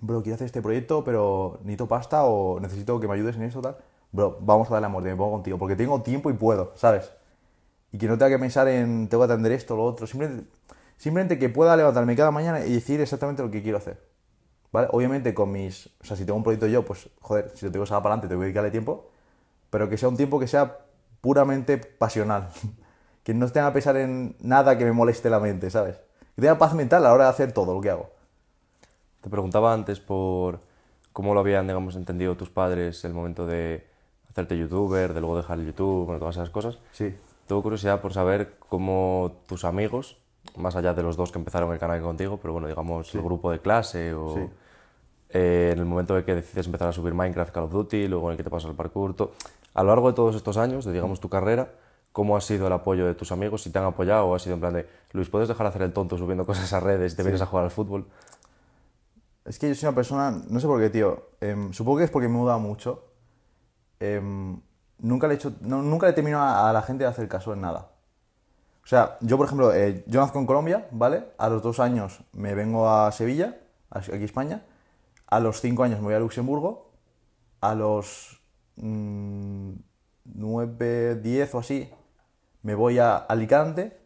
bro, 0.00 0.22
quiero 0.22 0.34
hacer 0.34 0.46
este 0.46 0.62
proyecto, 0.62 1.04
pero 1.04 1.58
necesito 1.62 1.88
pasta 1.88 2.24
o 2.24 2.60
necesito 2.60 3.00
que 3.00 3.08
me 3.08 3.14
ayudes 3.14 3.36
en 3.36 3.42
eso, 3.42 3.60
tal. 3.60 3.76
Bro, 4.12 4.38
vamos 4.40 4.68
a 4.70 4.74
darle 4.74 4.86
amor, 4.86 5.02
me 5.02 5.16
pongo 5.16 5.32
contigo, 5.32 5.58
porque 5.58 5.76
tengo 5.76 6.02
tiempo 6.02 6.30
y 6.30 6.34
puedo, 6.34 6.72
¿sabes? 6.76 7.12
Y 7.94 7.98
que 7.98 8.08
no 8.08 8.18
tenga 8.18 8.30
que 8.30 8.40
pensar 8.40 8.66
en 8.66 9.08
tengo 9.08 9.24
que 9.24 9.32
atender 9.32 9.52
esto 9.52 9.74
o 9.74 9.76
lo 9.76 9.84
otro. 9.84 10.08
Simplemente, 10.08 10.48
simplemente 10.96 11.38
que 11.38 11.48
pueda 11.48 11.76
levantarme 11.76 12.16
cada 12.16 12.32
mañana 12.32 12.66
y 12.66 12.72
decir 12.72 13.00
exactamente 13.00 13.40
lo 13.40 13.52
que 13.52 13.62
quiero 13.62 13.78
hacer. 13.78 14.04
¿Vale? 14.72 14.88
Obviamente 14.90 15.32
con 15.32 15.52
mis... 15.52 15.86
O 16.02 16.04
sea, 16.04 16.16
si 16.16 16.24
tengo 16.24 16.36
un 16.36 16.42
proyecto 16.42 16.66
yo, 16.66 16.84
pues, 16.84 17.08
joder, 17.20 17.52
si 17.54 17.64
lo 17.64 17.70
tengo 17.70 17.86
para 17.86 17.98
adelante, 17.98 18.26
tengo 18.26 18.40
que 18.40 18.46
dedicarle 18.46 18.72
tiempo. 18.72 19.12
Pero 19.70 19.88
que 19.88 19.96
sea 19.96 20.08
un 20.08 20.16
tiempo 20.16 20.40
que 20.40 20.48
sea 20.48 20.76
puramente 21.20 21.78
pasional. 21.78 22.48
que 23.22 23.32
no 23.32 23.48
tenga 23.50 23.68
que 23.68 23.74
pensar 23.74 23.96
en 23.96 24.34
nada 24.40 24.76
que 24.76 24.84
me 24.84 24.90
moleste 24.90 25.30
la 25.30 25.38
mente, 25.38 25.70
¿sabes? 25.70 26.00
Que 26.34 26.42
tenga 26.42 26.58
paz 26.58 26.74
mental 26.74 27.06
a 27.06 27.10
la 27.10 27.14
hora 27.14 27.24
de 27.26 27.30
hacer 27.30 27.52
todo 27.52 27.74
lo 27.74 27.80
que 27.80 27.90
hago. 27.90 28.10
Te 29.20 29.30
preguntaba 29.30 29.72
antes 29.72 30.00
por 30.00 30.58
cómo 31.12 31.32
lo 31.32 31.38
habían, 31.38 31.68
digamos, 31.68 31.94
entendido 31.94 32.36
tus 32.36 32.50
padres 32.50 33.04
el 33.04 33.14
momento 33.14 33.46
de 33.46 33.86
hacerte 34.28 34.58
youtuber, 34.58 35.14
de 35.14 35.20
luego 35.20 35.36
dejar 35.36 35.60
el 35.60 35.66
YouTube, 35.66 36.06
bueno, 36.06 36.18
todas 36.18 36.34
esas 36.34 36.50
cosas. 36.50 36.80
Sí. 36.90 37.14
Tengo 37.46 37.62
curiosidad 37.62 38.00
por 38.00 38.12
saber 38.12 38.56
cómo 38.68 39.42
tus 39.46 39.64
amigos, 39.64 40.18
más 40.56 40.76
allá 40.76 40.94
de 40.94 41.02
los 41.02 41.16
dos 41.16 41.30
que 41.32 41.38
empezaron 41.38 41.72
el 41.72 41.78
canal 41.78 42.00
contigo, 42.02 42.38
pero 42.38 42.52
bueno, 42.52 42.68
digamos, 42.68 43.14
el 43.14 43.22
grupo 43.22 43.50
de 43.50 43.60
clase 43.60 44.14
o 44.14 44.34
Sí. 44.34 44.50
eh, 45.30 45.70
en 45.72 45.78
el 45.78 45.84
momento 45.84 46.14
de 46.14 46.24
que 46.24 46.34
decides 46.34 46.66
empezar 46.66 46.88
a 46.88 46.92
subir 46.92 47.12
Minecraft, 47.14 47.52
Call 47.52 47.64
of 47.64 47.72
Duty, 47.72 48.08
luego 48.08 48.26
en 48.28 48.32
el 48.32 48.36
que 48.36 48.44
te 48.44 48.50
pasas 48.50 48.70
al 48.70 48.76
parkour, 48.76 49.14
to- 49.14 49.32
a 49.74 49.82
lo 49.82 49.88
largo 49.90 50.08
de 50.08 50.14
todos 50.14 50.36
estos 50.36 50.56
años, 50.56 50.84
de 50.84 50.92
digamos 50.92 51.18
tu 51.20 51.28
carrera, 51.28 51.72
¿cómo 52.12 52.36
ha 52.36 52.40
sido 52.40 52.68
el 52.68 52.72
apoyo 52.72 53.04
de 53.06 53.14
tus 53.14 53.32
amigos? 53.32 53.62
Si 53.62 53.70
te 53.70 53.78
han 53.78 53.84
apoyado 53.86 54.26
o 54.26 54.34
ha 54.34 54.38
sido 54.38 54.54
en 54.54 54.60
plan 54.60 54.72
de, 54.74 54.88
Luis, 55.12 55.28
¿puedes 55.28 55.48
dejar 55.48 55.64
de 55.66 55.68
hacer 55.70 55.82
el 55.82 55.92
tonto 55.92 56.16
subiendo 56.16 56.46
cosas 56.46 56.72
a 56.72 56.78
redes 56.80 57.12
y 57.12 57.16
te 57.16 57.22
vienes 57.24 57.42
a 57.42 57.46
jugar 57.46 57.64
al 57.64 57.70
fútbol? 57.72 58.06
Es 59.44 59.58
que 59.58 59.68
yo 59.68 59.74
soy 59.74 59.88
una 59.88 59.94
persona, 59.96 60.42
no 60.48 60.60
sé 60.60 60.66
por 60.66 60.80
qué, 60.80 60.88
tío. 60.90 61.30
em, 61.40 61.72
supongo 61.72 61.98
que 61.98 62.04
es 62.04 62.10
porque 62.10 62.28
me 62.28 62.34
he 62.36 62.38
mudado 62.38 62.60
mucho. 62.60 63.04
Em, 64.00 64.60
nunca 64.98 65.26
le 65.26 65.34
he 65.34 65.36
hecho, 65.36 65.52
nunca 65.60 66.06
le 66.06 66.12
termino 66.12 66.40
a, 66.40 66.70
a 66.70 66.72
la 66.72 66.82
gente 66.82 67.04
de 67.04 67.10
hacer 67.10 67.28
caso 67.28 67.52
en 67.52 67.60
nada. 67.60 67.90
O 68.84 68.86
sea, 68.86 69.16
yo 69.20 69.36
por 69.38 69.46
ejemplo, 69.46 69.74
eh, 69.74 70.04
yo 70.06 70.20
nazco 70.20 70.38
en 70.38 70.46
Colombia, 70.46 70.86
¿vale? 70.90 71.24
A 71.38 71.48
los 71.48 71.62
dos 71.62 71.80
años 71.80 72.20
me 72.32 72.54
vengo 72.54 72.88
a 72.90 73.10
Sevilla, 73.12 73.58
aquí 73.90 74.24
España. 74.24 74.62
A 75.26 75.40
los 75.40 75.60
cinco 75.60 75.84
años 75.84 76.00
me 76.00 76.06
voy 76.06 76.14
a 76.14 76.20
Luxemburgo. 76.20 76.92
a 77.60 77.74
los 77.74 78.40
9, 78.76 79.76
10 81.22 81.54
o 81.54 81.58
así, 81.58 81.90
me 82.62 82.74
voy 82.74 82.98
a 82.98 83.16
Alicante. 83.16 83.96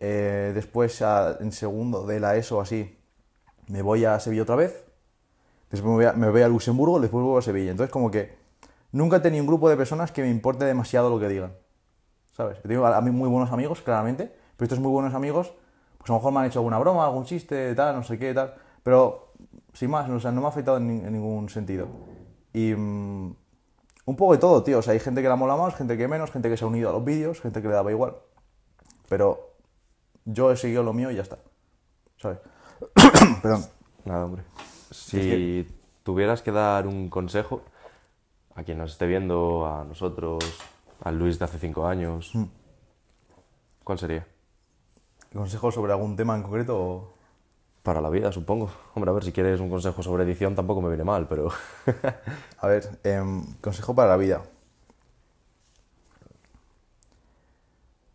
Eh, 0.00 0.52
después, 0.54 1.02
en 1.40 1.52
segundo 1.52 2.06
de 2.06 2.20
la 2.20 2.36
ESO 2.36 2.60
así, 2.60 2.98
me 3.68 3.82
voy 3.82 4.04
a 4.04 4.18
Sevilla 4.18 4.42
otra 4.42 4.56
vez. 4.56 4.84
Después 5.70 5.90
me 5.90 5.96
voy 5.96 6.04
a, 6.06 6.12
me 6.14 6.30
voy 6.30 6.42
a 6.42 6.48
Luxemburgo, 6.48 7.00
después 7.00 7.22
vuelvo 7.22 7.38
a 7.38 7.42
Sevilla. 7.42 7.70
Entonces, 7.70 7.92
como 7.92 8.10
que 8.10 8.36
nunca 8.96 9.16
he 9.16 9.20
tenido 9.20 9.42
un 9.42 9.46
grupo 9.46 9.68
de 9.68 9.76
personas 9.76 10.10
que 10.10 10.22
me 10.22 10.30
importe 10.30 10.64
demasiado 10.64 11.10
lo 11.10 11.20
que 11.20 11.28
digan. 11.28 11.52
¿Sabes? 12.32 12.58
Yo 12.62 12.68
tengo 12.68 12.86
a, 12.86 13.00
mí 13.00 13.10
muy 13.10 13.28
buenos 13.28 13.52
amigos, 13.52 13.80
claramente, 13.82 14.34
pero 14.56 14.64
estos 14.64 14.78
muy 14.78 14.90
buenos 14.90 15.14
amigos, 15.14 15.52
pues 15.98 16.10
a 16.10 16.12
lo 16.14 16.18
mejor 16.18 16.32
me 16.32 16.40
han 16.40 16.46
hecho 16.46 16.58
alguna 16.58 16.78
broma, 16.78 17.04
algún 17.04 17.24
chiste, 17.24 17.74
tal, 17.74 17.96
no 17.96 18.02
sé 18.02 18.18
qué, 18.18 18.34
tal. 18.34 18.54
Pero, 18.82 19.32
sin 19.72 19.90
más, 19.90 20.08
o 20.08 20.20
sea, 20.20 20.32
no 20.32 20.40
me 20.40 20.46
ha 20.46 20.50
afectado 20.50 20.78
en, 20.78 20.86
ni- 20.86 21.04
en 21.06 21.12
ningún 21.12 21.48
sentido. 21.48 21.88
Y 22.52 22.74
mm, 22.74 23.34
un 24.06 24.16
poco 24.16 24.32
de 24.32 24.38
todo, 24.38 24.62
tío. 24.62 24.78
O 24.78 24.82
sea, 24.82 24.92
hay 24.92 25.00
gente 25.00 25.22
que 25.22 25.28
la 25.28 25.36
mola 25.36 25.56
más, 25.56 25.74
gente 25.74 25.96
que 25.96 26.08
menos, 26.08 26.30
gente 26.30 26.48
que 26.48 26.56
se 26.56 26.64
ha 26.64 26.68
unido 26.68 26.90
a 26.90 26.92
los 26.92 27.04
vídeos, 27.04 27.40
gente 27.40 27.60
que 27.60 27.68
le 27.68 27.74
daba 27.74 27.90
igual. 27.90 28.16
Pero 29.08 29.54
yo 30.24 30.50
he 30.50 30.56
seguido 30.56 30.82
lo 30.82 30.92
mío 30.92 31.10
y 31.10 31.16
ya 31.16 31.22
está. 31.22 31.38
¿Sabes? 32.16 32.38
Perdón. 33.42 33.64
Nada, 34.04 34.24
hombre. 34.24 34.42
Si 34.90 35.66
tuvieras 36.02 36.42
que 36.42 36.52
dar 36.52 36.86
un 36.86 37.10
consejo 37.10 37.62
a 38.56 38.62
quien 38.64 38.78
nos 38.78 38.92
esté 38.92 39.06
viendo, 39.06 39.66
a 39.66 39.84
nosotros, 39.84 40.42
al 41.04 41.18
Luis 41.18 41.38
de 41.38 41.44
hace 41.44 41.58
cinco 41.58 41.86
años, 41.86 42.34
Mm. 42.34 42.44
¿cuál 43.84 43.98
sería? 43.98 44.26
¿Consejo 45.34 45.70
sobre 45.70 45.92
algún 45.92 46.16
tema 46.16 46.34
en 46.36 46.42
concreto? 46.42 46.78
o- 46.78 47.12
Para 47.82 48.00
la 48.00 48.10
vida, 48.10 48.32
supongo. 48.32 48.68
Hombre, 48.94 49.10
a 49.10 49.14
ver, 49.14 49.22
si 49.24 49.30
quieres 49.32 49.60
un 49.60 49.70
consejo 49.70 50.02
sobre 50.02 50.24
edición 50.24 50.56
tampoco 50.56 50.80
me 50.82 50.88
viene 50.88 51.04
mal, 51.04 51.28
pero... 51.28 51.50
A 52.58 52.66
ver, 52.66 52.98
em, 53.04 53.44
consejo 53.60 53.94
para 53.94 54.08
la 54.08 54.16
vida. 54.16 54.42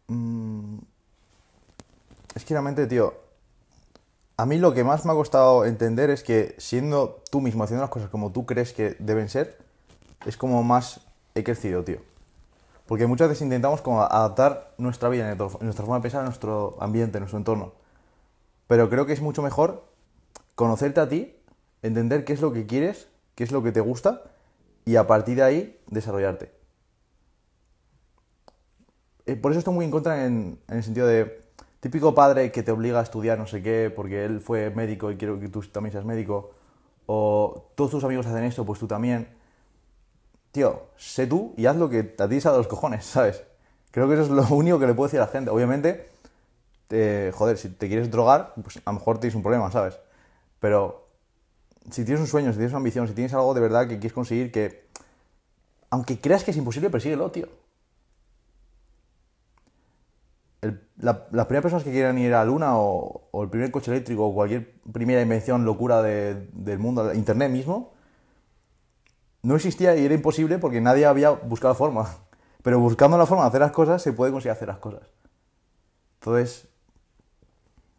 Mm, 0.07 0.79
es 2.35 2.45
que 2.45 2.53
realmente, 2.53 2.85
tío, 2.87 3.13
a 4.37 4.45
mí 4.45 4.57
lo 4.57 4.73
que 4.73 4.83
más 4.83 5.05
me 5.05 5.11
ha 5.11 5.15
costado 5.15 5.65
entender 5.65 6.09
es 6.09 6.23
que 6.23 6.55
siendo 6.57 7.21
tú 7.31 7.39
mismo 7.41 7.63
haciendo 7.63 7.81
las 7.83 7.91
cosas 7.91 8.09
como 8.09 8.31
tú 8.31 8.45
crees 8.45 8.73
que 8.73 8.95
deben 8.99 9.29
ser, 9.29 9.57
es 10.25 10.37
como 10.37 10.63
más 10.63 11.01
he 11.35 11.43
crecido, 11.43 11.83
tío. 11.83 11.99
Porque 12.87 13.07
muchas 13.07 13.29
veces 13.29 13.43
intentamos 13.43 13.81
como 13.81 14.01
adaptar 14.03 14.73
nuestra 14.77 15.09
vida, 15.09 15.35
nuestra 15.35 15.85
forma 15.85 15.97
de 15.97 16.01
pensar 16.01 16.23
nuestro 16.25 16.77
ambiente, 16.81 17.19
nuestro 17.19 17.37
entorno. 17.39 17.73
Pero 18.67 18.89
creo 18.89 19.05
que 19.05 19.13
es 19.13 19.21
mucho 19.21 19.41
mejor 19.41 19.85
conocerte 20.55 20.99
a 21.01 21.09
ti, 21.09 21.35
entender 21.83 22.25
qué 22.25 22.33
es 22.33 22.41
lo 22.41 22.53
que 22.53 22.65
quieres, 22.65 23.09
qué 23.35 23.43
es 23.43 23.51
lo 23.51 23.63
que 23.63 23.71
te 23.71 23.81
gusta 23.81 24.23
y 24.85 24.95
a 24.97 25.07
partir 25.07 25.37
de 25.37 25.43
ahí 25.43 25.79
desarrollarte. 25.87 26.51
Eh, 29.25 29.35
Por 29.35 29.51
eso 29.51 29.59
estoy 29.59 29.73
muy 29.73 29.85
en 29.85 29.91
contra 29.91 30.25
en, 30.25 30.59
en 30.67 30.77
el 30.77 30.83
sentido 30.83 31.07
de 31.07 31.41
típico 31.79 32.13
padre 32.15 32.51
que 32.51 32.63
te 32.63 32.71
obliga 32.71 32.99
a 32.99 33.03
estudiar 33.03 33.37
no 33.39 33.47
sé 33.47 33.61
qué 33.63 33.91
porque 33.95 34.25
él 34.25 34.39
fue 34.39 34.69
médico 34.71 35.11
y 35.11 35.17
quiero 35.17 35.39
que 35.39 35.49
tú 35.49 35.61
también 35.63 35.91
seas 35.91 36.05
médico 36.05 36.51
o 37.07 37.71
todos 37.75 37.91
tus 37.91 38.03
amigos 38.03 38.25
hacen 38.27 38.43
esto, 38.43 38.65
pues 38.65 38.79
tú 38.79 38.87
también. 38.87 39.27
Tío, 40.51 40.87
sé 40.97 41.27
tú 41.27 41.53
y 41.57 41.65
haz 41.65 41.77
lo 41.77 41.89
que 41.89 41.99
a 42.19 42.27
ti 42.27 42.35
te 42.35 42.41
salga 42.41 42.57
de 42.57 42.63
los 42.63 42.67
cojones, 42.67 43.05
¿sabes? 43.05 43.43
Creo 43.91 44.07
que 44.07 44.15
eso 44.15 44.23
es 44.23 44.29
lo 44.29 44.43
único 44.55 44.79
que 44.79 44.87
le 44.87 44.93
puedo 44.93 45.07
decir 45.07 45.19
a 45.19 45.25
la 45.25 45.31
gente. 45.31 45.49
Obviamente, 45.51 46.07
te- 46.87 47.31
joder, 47.33 47.57
si 47.57 47.69
te 47.69 47.87
quieres 47.89 48.11
drogar, 48.11 48.53
pues 48.63 48.77
a 48.79 48.91
lo 48.91 48.93
mejor 48.99 49.19
tienes 49.19 49.35
un 49.35 49.43
problema, 49.43 49.71
¿sabes? 49.71 49.99
Pero 50.59 51.07
si 51.91 52.05
tienes 52.05 52.21
un 52.21 52.27
sueño, 52.27 52.51
si 52.51 52.57
tienes 52.57 52.71
una 52.73 52.79
ambición, 52.79 53.07
si 53.07 53.15
tienes 53.15 53.33
algo 53.33 53.53
de 53.53 53.61
verdad 53.61 53.83
que 53.87 53.99
quieres 53.99 54.13
conseguir, 54.13 54.51
que 54.51 54.85
aunque 55.91 56.19
creas 56.19 56.43
que 56.43 56.51
es 56.51 56.57
imposible, 56.57 56.89
persíguelo, 56.89 57.31
tío. 57.31 57.47
La- 60.97 61.27
las 61.31 61.45
primeras 61.47 61.63
personas 61.63 61.83
que 61.83 61.91
quieran 61.91 62.17
ir 62.19 62.33
a 62.33 62.39
la 62.39 62.45
luna 62.45 62.77
o, 62.77 63.21
el 63.43 63.49
primer 63.49 63.71
coche 63.71 63.91
eléctrico 63.91 64.27
o 64.27 64.33
cualquier 64.33 64.71
primera 64.93 65.21
invención, 65.21 65.65
locura 65.65 66.01
de- 66.03 66.47
del 66.53 66.77
mundo, 66.79 67.13
internet 67.13 67.49
mismo, 67.51 67.93
no 69.43 69.55
existía 69.55 69.95
y 69.95 70.05
era 70.05 70.13
imposible 70.13 70.57
porque 70.59 70.81
nadie 70.81 71.05
había 71.05 71.31
buscado 71.31 71.73
la 71.73 71.77
forma. 71.77 72.15
Pero 72.63 72.79
buscando 72.79 73.17
la 73.17 73.25
forma 73.25 73.43
de 73.43 73.49
hacer 73.49 73.61
las 73.61 73.71
cosas, 73.71 74.01
se 74.01 74.13
puede 74.13 74.31
conseguir 74.31 74.51
hacer 74.51 74.67
las 74.67 74.77
cosas. 74.77 75.01
Entonces, 76.19 76.67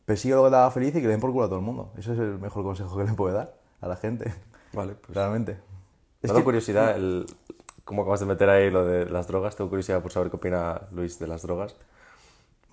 persigue 0.05 0.35
lo 0.35 0.45
que 0.45 0.51
te 0.51 0.57
haga 0.57 0.71
feliz 0.71 0.91
y 0.91 1.01
que 1.01 1.03
le 1.07 1.09
den 1.09 1.21
por 1.21 1.33
culo 1.33 1.45
a 1.45 1.49
todo 1.49 1.59
el 1.59 1.65
mundo. 1.65 1.93
Ese 1.99 2.13
es 2.13 2.19
el 2.19 2.39
mejor 2.39 2.63
consejo 2.63 2.97
que 2.97 3.05
le 3.05 3.13
puede 3.13 3.35
dar 3.35 3.55
a 3.81 3.89
la 3.89 3.97
gente. 3.97 4.33
Vale, 4.73 4.95
pues... 4.95 5.15
Realmente. 5.17 5.55
Me 6.23 6.29
Es 6.29 6.33
que- 6.33 6.45
curiosidad 6.45 6.97
el... 6.97 7.27
cómo 7.85 8.03
acabas 8.03 8.21
de 8.21 8.27
meter 8.27 8.49
ahí 8.49 8.71
lo 8.71 8.85
de 8.87 9.07
las 9.07 9.27
drogas. 9.27 9.57
Tengo 9.57 9.69
curiosidad 9.71 10.01
por 10.01 10.13
saber 10.13 10.31
qué 10.31 10.37
opina 10.37 10.83
Luis 10.93 11.19
de 11.19 11.27
las 11.27 11.43
drogas. 11.43 11.75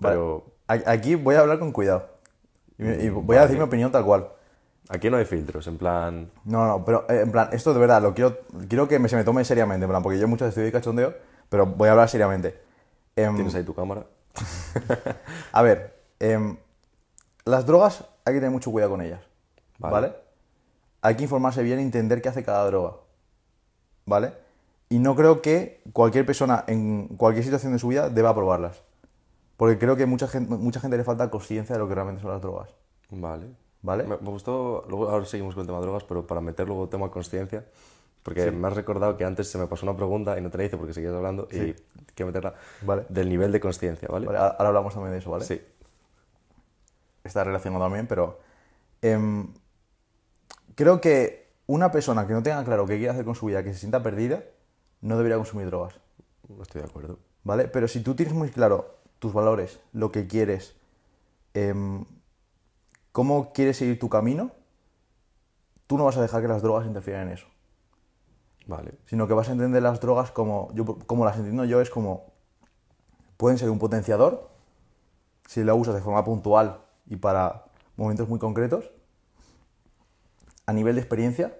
Pero 0.00 0.44
Aquí 0.68 1.16
voy 1.16 1.34
a 1.34 1.40
hablar 1.40 1.58
con 1.58 1.72
cuidado. 1.72 2.08
Y, 2.78 2.86
y 2.88 3.08
voy 3.10 3.36
a 3.36 3.42
decir 3.42 3.56
mi 3.58 3.64
opinión 3.64 3.90
tal 3.90 4.04
cual. 4.04 4.28
Aquí 4.90 5.08
no 5.08 5.16
hay 5.16 5.24
filtros, 5.24 5.66
en 5.68 5.78
plan... 5.78 6.30
No, 6.44 6.66
no, 6.66 6.84
pero 6.84 7.06
eh, 7.08 7.20
en 7.22 7.30
plan, 7.30 7.48
esto 7.52 7.72
de 7.72 7.80
verdad, 7.80 8.02
lo 8.02 8.12
quiero, 8.12 8.38
quiero 8.68 8.88
que 8.88 8.98
me, 8.98 9.08
se 9.08 9.16
me 9.16 9.24
tome 9.24 9.44
seriamente, 9.44 9.84
en 9.84 9.90
plan, 9.90 10.02
porque 10.02 10.18
yo 10.18 10.28
muchas 10.28 10.48
veces 10.48 10.58
estoy 10.58 10.64
de 10.64 10.72
cachondeo, 10.72 11.14
pero 11.48 11.64
voy 11.66 11.88
a 11.88 11.92
hablar 11.92 12.08
seriamente. 12.08 12.60
Em, 13.16 13.34
Tienes 13.34 13.54
ahí 13.54 13.62
tu 13.62 13.74
cámara. 13.74 14.04
A 15.52 15.62
ver, 15.62 15.96
em, 16.18 16.56
las 17.44 17.66
drogas 17.66 18.04
hay 18.24 18.34
que 18.34 18.40
tener 18.40 18.50
mucho 18.50 18.70
cuidado 18.70 18.90
con 18.90 19.00
ellas, 19.00 19.20
Vale. 19.78 19.92
¿vale? 19.92 20.14
Hay 21.02 21.16
que 21.16 21.22
informarse 21.22 21.62
bien 21.62 21.78
y 21.78 21.82
entender 21.82 22.20
qué 22.20 22.28
hace 22.28 22.44
cada 22.44 22.66
droga, 22.66 22.96
¿vale? 24.06 24.32
Y 24.88 24.98
no 24.98 25.14
creo 25.14 25.40
que 25.40 25.82
cualquier 25.92 26.26
persona 26.26 26.64
en 26.66 27.08
cualquier 27.16 27.44
situación 27.44 27.72
de 27.72 27.78
su 27.78 27.88
vida 27.88 28.10
deba 28.10 28.34
probarlas, 28.34 28.82
porque 29.56 29.78
creo 29.78 29.96
que 29.96 30.04
mucha 30.04 30.26
gente, 30.26 30.54
mucha 30.56 30.80
gente 30.80 30.96
le 30.96 31.04
falta 31.04 31.30
conciencia 31.30 31.74
de 31.74 31.78
lo 31.78 31.88
que 31.88 31.94
realmente 31.94 32.20
son 32.20 32.32
las 32.32 32.42
drogas, 32.42 32.70
Vale. 33.10 33.46
¿Vale? 33.82 34.04
Me, 34.04 34.16
me 34.16 34.30
gustó, 34.30 34.84
luego 34.88 35.08
ahora 35.08 35.24
seguimos 35.24 35.54
con 35.54 35.62
el 35.62 35.66
tema 35.66 35.78
de 35.78 35.84
drogas, 35.84 36.04
pero 36.04 36.26
para 36.26 36.40
meter 36.40 36.66
luego 36.66 36.84
el 36.84 36.90
tema 36.90 37.10
conciencia, 37.10 37.64
porque 38.22 38.50
me 38.50 38.68
has 38.68 38.74
recordado 38.74 39.16
que 39.16 39.24
antes 39.24 39.48
se 39.48 39.58
me 39.58 39.66
pasó 39.66 39.86
una 39.86 39.96
pregunta 39.96 40.38
y 40.38 40.42
no 40.42 40.50
te 40.50 40.58
la 40.58 40.64
hice 40.64 40.76
porque 40.76 40.92
seguías 40.92 41.14
hablando 41.14 41.48
y 41.50 41.74
quiero 42.14 42.26
meterla 42.26 42.54
Vale. 42.82 43.06
del 43.08 43.28
nivel 43.28 43.50
de 43.52 43.60
conciencia, 43.60 44.08
¿vale? 44.08 44.26
Vale, 44.26 44.38
ahora 44.38 44.68
hablamos 44.68 44.92
también 44.92 45.12
de 45.12 45.18
eso, 45.18 45.30
¿vale? 45.30 45.44
Sí, 45.44 45.60
está 47.24 47.44
relacionado 47.44 47.82
también, 47.84 48.06
pero 48.06 48.38
em, 49.00 49.48
creo 50.74 51.00
que 51.00 51.48
una 51.66 51.90
persona 51.90 52.26
que 52.26 52.32
no 52.34 52.42
tenga 52.42 52.62
claro 52.64 52.86
qué 52.86 52.96
quiere 52.96 53.10
hacer 53.10 53.24
con 53.24 53.34
su 53.34 53.46
vida, 53.46 53.62
que 53.62 53.72
se 53.72 53.78
sienta 53.78 54.02
perdida, 54.02 54.44
no 55.00 55.16
debería 55.16 55.36
consumir 55.36 55.66
drogas, 55.66 55.94
estoy 56.60 56.82
de 56.82 56.88
acuerdo. 56.88 57.18
¿vale? 57.44 57.68
Pero 57.68 57.88
si 57.88 58.00
tú 58.00 58.14
tienes 58.14 58.34
muy 58.34 58.50
claro 58.50 58.98
tus 59.18 59.32
valores, 59.32 59.80
lo 59.92 60.12
que 60.12 60.26
quieres, 60.26 60.74
em, 61.54 62.04
cómo 63.12 63.52
quieres 63.52 63.76
seguir 63.76 63.98
tu 63.98 64.08
camino, 64.08 64.52
tú 65.86 65.98
no 65.98 66.04
vas 66.04 66.16
a 66.16 66.22
dejar 66.22 66.42
que 66.42 66.48
las 66.48 66.62
drogas 66.62 66.86
interfieran 66.86 67.28
en 67.28 67.34
eso, 67.34 67.46
Vale. 68.66 68.94
sino 69.06 69.26
que 69.26 69.34
vas 69.34 69.48
a 69.48 69.52
entender 69.52 69.82
las 69.82 70.00
drogas 70.00 70.30
como, 70.30 70.70
yo, 70.74 70.84
como 70.84 71.24
las 71.24 71.36
entiendo 71.36 71.64
yo, 71.64 71.80
es 71.80 71.90
como, 71.90 72.32
pueden 73.36 73.58
ser 73.58 73.70
un 73.70 73.78
potenciador, 73.78 74.50
si 75.46 75.64
la 75.64 75.74
usas 75.74 75.94
de 75.94 76.00
forma 76.00 76.22
puntual 76.22 76.80
y 77.06 77.16
para 77.16 77.64
momentos 77.96 78.28
muy 78.28 78.38
concretos. 78.38 78.92
A 80.66 80.72
nivel 80.72 80.94
de 80.94 81.00
experiencia, 81.00 81.58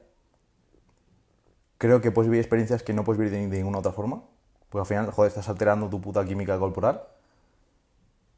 creo 1.76 2.00
que 2.00 2.12
puedes 2.12 2.30
vivir 2.30 2.40
experiencias 2.40 2.84
que 2.84 2.92
no 2.92 3.02
puedes 3.02 3.18
vivir 3.18 3.32
de, 3.32 3.48
de 3.48 3.56
ninguna 3.56 3.78
otra 3.78 3.90
forma, 3.90 4.22
porque 4.68 4.82
al 4.82 4.86
final, 4.86 5.10
joder, 5.10 5.30
estás 5.30 5.48
alterando 5.48 5.88
tu 5.88 6.00
puta 6.00 6.24
química 6.24 6.56
corporal. 6.58 7.02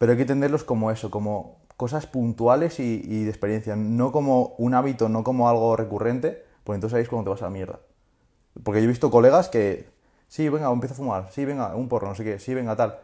Pero 0.02 0.10
hay 0.10 0.16
que 0.16 0.22
entenderlos 0.22 0.64
como 0.64 0.90
eso, 0.90 1.12
como 1.12 1.60
cosas 1.76 2.08
puntuales 2.08 2.80
y, 2.80 3.02
y 3.04 3.22
de 3.22 3.30
experiencia, 3.30 3.76
no 3.76 4.10
como 4.10 4.56
un 4.58 4.74
hábito, 4.74 5.08
no 5.08 5.22
como 5.22 5.48
algo 5.48 5.76
recurrente, 5.76 6.44
porque 6.64 6.74
entonces 6.74 6.96
ahí 6.96 7.02
es 7.04 7.08
cuando 7.08 7.26
te 7.26 7.30
vas 7.30 7.42
a 7.42 7.44
la 7.44 7.50
mierda. 7.52 7.78
Porque 8.64 8.80
yo 8.80 8.86
he 8.86 8.88
visto 8.88 9.12
colegas 9.12 9.48
que, 9.48 9.88
sí, 10.26 10.48
venga, 10.48 10.72
empiezo 10.72 10.94
a 10.94 10.96
fumar, 10.96 11.28
sí, 11.30 11.44
venga, 11.44 11.76
un 11.76 11.88
porro, 11.88 12.08
no 12.08 12.16
sé 12.16 12.24
qué, 12.24 12.40
sí, 12.40 12.52
venga, 12.52 12.74
tal. 12.74 12.98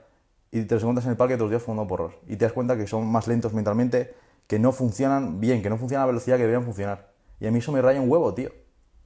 Y 0.50 0.62
te 0.62 0.74
los 0.74 0.82
encuentras 0.82 1.04
en 1.04 1.12
el 1.12 1.16
parque 1.16 1.36
todos 1.36 1.44
los 1.44 1.50
días 1.52 1.62
fumando 1.62 1.86
porros. 1.86 2.14
Y 2.26 2.34
te 2.34 2.46
das 2.46 2.52
cuenta 2.52 2.76
que 2.76 2.88
son 2.88 3.06
más 3.06 3.28
lentos 3.28 3.52
mentalmente, 3.52 4.16
que 4.48 4.58
no 4.58 4.72
funcionan 4.72 5.38
bien, 5.38 5.62
que 5.62 5.70
no 5.70 5.78
funcionan 5.78 6.02
a 6.02 6.06
la 6.06 6.12
velocidad 6.14 6.34
que 6.34 6.42
deberían 6.42 6.64
funcionar. 6.64 7.12
Y 7.38 7.46
a 7.46 7.52
mí 7.52 7.60
eso 7.60 7.70
me 7.70 7.80
raya 7.80 8.00
un 8.00 8.10
huevo, 8.10 8.34
tío. 8.34 8.50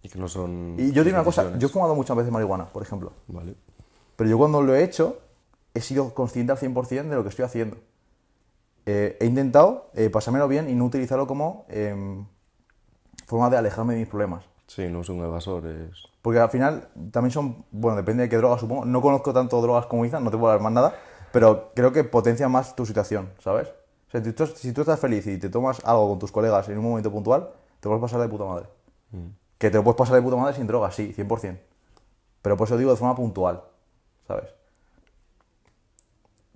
Y 0.01 0.09
que 0.09 0.19
no 0.19 0.29
son... 0.29 0.77
Y 0.79 0.93
yo 0.93 1.05
digo 1.05 1.17
una 1.17 1.25
cosa, 1.25 1.59
yo 1.59 1.69
he 1.69 1.71
fumado 1.71 1.95
muchas 1.95 2.17
veces 2.17 2.33
marihuana, 2.33 2.73
por 2.73 2.83
ejemplo. 2.83 3.13
Vale. 3.27 3.55
Pero 4.17 4.31
yo 4.31 4.39
cuando 4.39 4.63
lo 4.63 4.75
he 4.75 4.83
hecho, 4.83 5.19
he 5.75 5.81
sido 5.81 6.15
consciente 6.15 6.53
al 6.53 6.59
100% 6.59 7.09
de 7.09 7.15
lo 7.17 7.23
que 7.23 7.29
estoy 7.29 7.45
haciendo. 7.45 7.79
Eh, 8.85 9.17
he 9.21 9.27
intentado 9.27 9.91
eh, 9.95 10.11
pasármelo 10.11 10.49
bien 10.49 10.69
y 10.69 10.75
no 10.75 10.85
utilizarlo 10.85 11.27
como 11.27 11.67
em, 11.69 12.27
forma 13.27 13.49
de 13.49 13.57
alejarme 13.57 13.95
de 13.95 14.01
mis 14.01 14.09
problemas. 14.09 14.45
Sí, 14.67 14.89
no 14.89 15.03
es 15.03 15.09
un 15.09 15.21
evasor, 15.25 15.67
es... 15.67 16.09
Porque 16.23 16.41
al 16.41 16.51
final 16.51 16.89
también 17.11 17.31
son, 17.31 17.65
bueno, 17.71 17.97
depende 17.97 18.25
de 18.25 18.29
qué 18.29 18.37
drogas 18.37 18.61
supongo. 18.61 18.85
No 18.85 19.01
conozco 19.01 19.33
tanto 19.33 19.61
drogas 19.61 19.87
como 19.87 20.05
Izan, 20.05 20.25
no 20.25 20.31
te 20.31 20.39
puedo 20.39 20.53
dar 20.53 20.61
más 20.61 20.73
nada, 20.73 20.95
pero 21.33 21.73
creo 21.75 21.93
que 21.93 22.05
potencia 22.05 22.49
más 22.49 22.75
tu 22.77 22.87
situación, 22.87 23.31
¿sabes? 23.39 23.69
O 24.09 24.11
sea, 24.11 24.23
si 24.23 24.33
tú, 24.33 24.47
si 24.47 24.73
tú 24.73 24.83
estás 24.83 25.01
feliz 25.01 25.27
y 25.27 25.39
te 25.39 25.49
tomas 25.49 25.85
algo 25.85 26.11
con 26.11 26.19
tus 26.19 26.31
colegas 26.31 26.69
en 26.69 26.79
un 26.79 26.85
momento 26.85 27.11
puntual, 27.11 27.51
te 27.81 27.89
vas 27.89 27.99
a 27.99 28.01
pasar 28.01 28.21
de 28.21 28.29
puta 28.29 28.45
madre. 28.45 28.67
Mm. 29.11 29.29
Que 29.59 29.71
te 29.71 29.79
lo 29.79 29.85
puedes 29.85 29.97
pasar 29.97 30.17
de 30.17 30.23
puta 30.23 30.37
madre 30.37 30.55
sin 30.55 30.67
drogas, 30.67 30.95
sí, 30.95 31.13
100%. 31.17 31.59
Pero 32.43 32.57
por 32.57 32.67
eso 32.67 32.77
digo 32.77 32.91
de 32.91 32.97
forma 32.97 33.15
puntual, 33.15 33.63
¿sabes? 34.27 34.55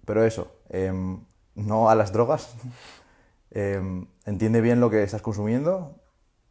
Pero 0.06 0.24
eso, 0.24 0.50
em, 0.70 1.20
no 1.54 1.90
a 1.90 1.94
las 1.94 2.12
drogas. 2.12 2.54
Em, 3.52 4.06
entiende 4.26 4.60
bien 4.60 4.80
lo 4.80 4.90
que 4.90 5.02
estás 5.02 5.22
consumiendo, 5.22 5.94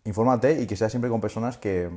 infórmate 0.06 0.62
y 0.62 0.66
que 0.66 0.76
sea 0.76 0.90
siempre 0.90 1.10
con 1.12 1.22
personas 1.22 1.58
que, 1.58 1.92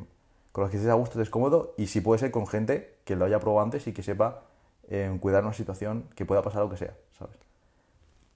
con 0.52 0.62
las 0.64 0.70
que 0.70 0.76
estés 0.76 0.90
a 0.90 0.94
gusto, 0.94 1.18
estés 1.18 1.30
cómodo 1.30 1.72
y 1.78 1.86
si 1.86 2.00
puede 2.02 2.18
ser 2.18 2.30
con 2.30 2.46
gente 2.46 2.98
que 3.04 3.16
lo 3.16 3.24
haya 3.24 3.38
probado 3.38 3.62
antes 3.64 3.86
y 3.86 3.92
que 3.94 4.02
sepa 4.02 4.42
em, 4.90 5.18
cuidar 5.18 5.44
una 5.44 5.54
situación 5.54 6.10
que 6.14 6.26
pueda 6.26 6.42
pasar 6.42 6.62
lo 6.62 6.68
que 6.68 6.76
sea, 6.76 6.94
¿sabes? 7.18 7.36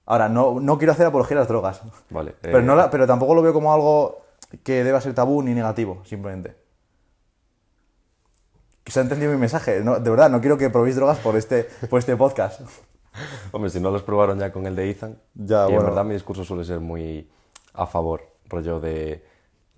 Ahora, 0.05 0.29
no, 0.29 0.59
no 0.61 0.77
quiero 0.79 0.93
hacer 0.93 1.05
apología 1.05 1.37
a 1.37 1.41
las 1.41 1.47
drogas, 1.49 1.81
Vale. 2.09 2.33
pero, 2.41 2.59
eh, 2.59 2.63
no 2.63 2.75
la- 2.75 2.89
pero 2.89 3.05
tampoco 3.05 3.35
lo 3.35 3.41
veo 3.43 3.53
como 3.53 3.71
algo 3.73 4.21
que 4.63 4.83
deba 4.83 4.99
ser 5.01 5.13
tabú 5.13 5.43
ni 5.43 5.53
negativo, 5.53 6.01
simplemente. 6.05 6.55
Que 8.83 8.91
se 8.91 8.99
ha 8.99 9.03
entendido 9.03 9.31
mi 9.31 9.37
mensaje, 9.37 9.81
no, 9.81 9.99
de 9.99 10.09
verdad, 10.09 10.29
no 10.31 10.39
quiero 10.41 10.57
que 10.57 10.69
probéis 10.71 10.95
drogas 10.95 11.19
por 11.19 11.35
este, 11.35 11.65
por 11.89 11.99
este 11.99 12.15
podcast. 12.15 12.61
Hombre, 13.51 13.69
si 13.69 13.79
no 13.79 13.91
los 13.91 14.03
probaron 14.03 14.39
ya 14.39 14.51
con 14.51 14.65
el 14.67 14.75
de 14.75 14.89
Ethan, 14.89 15.17
Ya, 15.35 15.65
y 15.67 15.69
en 15.69 15.75
bueno. 15.75 15.89
verdad 15.89 16.05
mi 16.05 16.13
discurso 16.13 16.43
suele 16.43 16.63
ser 16.63 16.79
muy 16.79 17.29
a 17.73 17.85
favor, 17.87 18.21
rollo 18.49 18.79
de, 18.79 19.23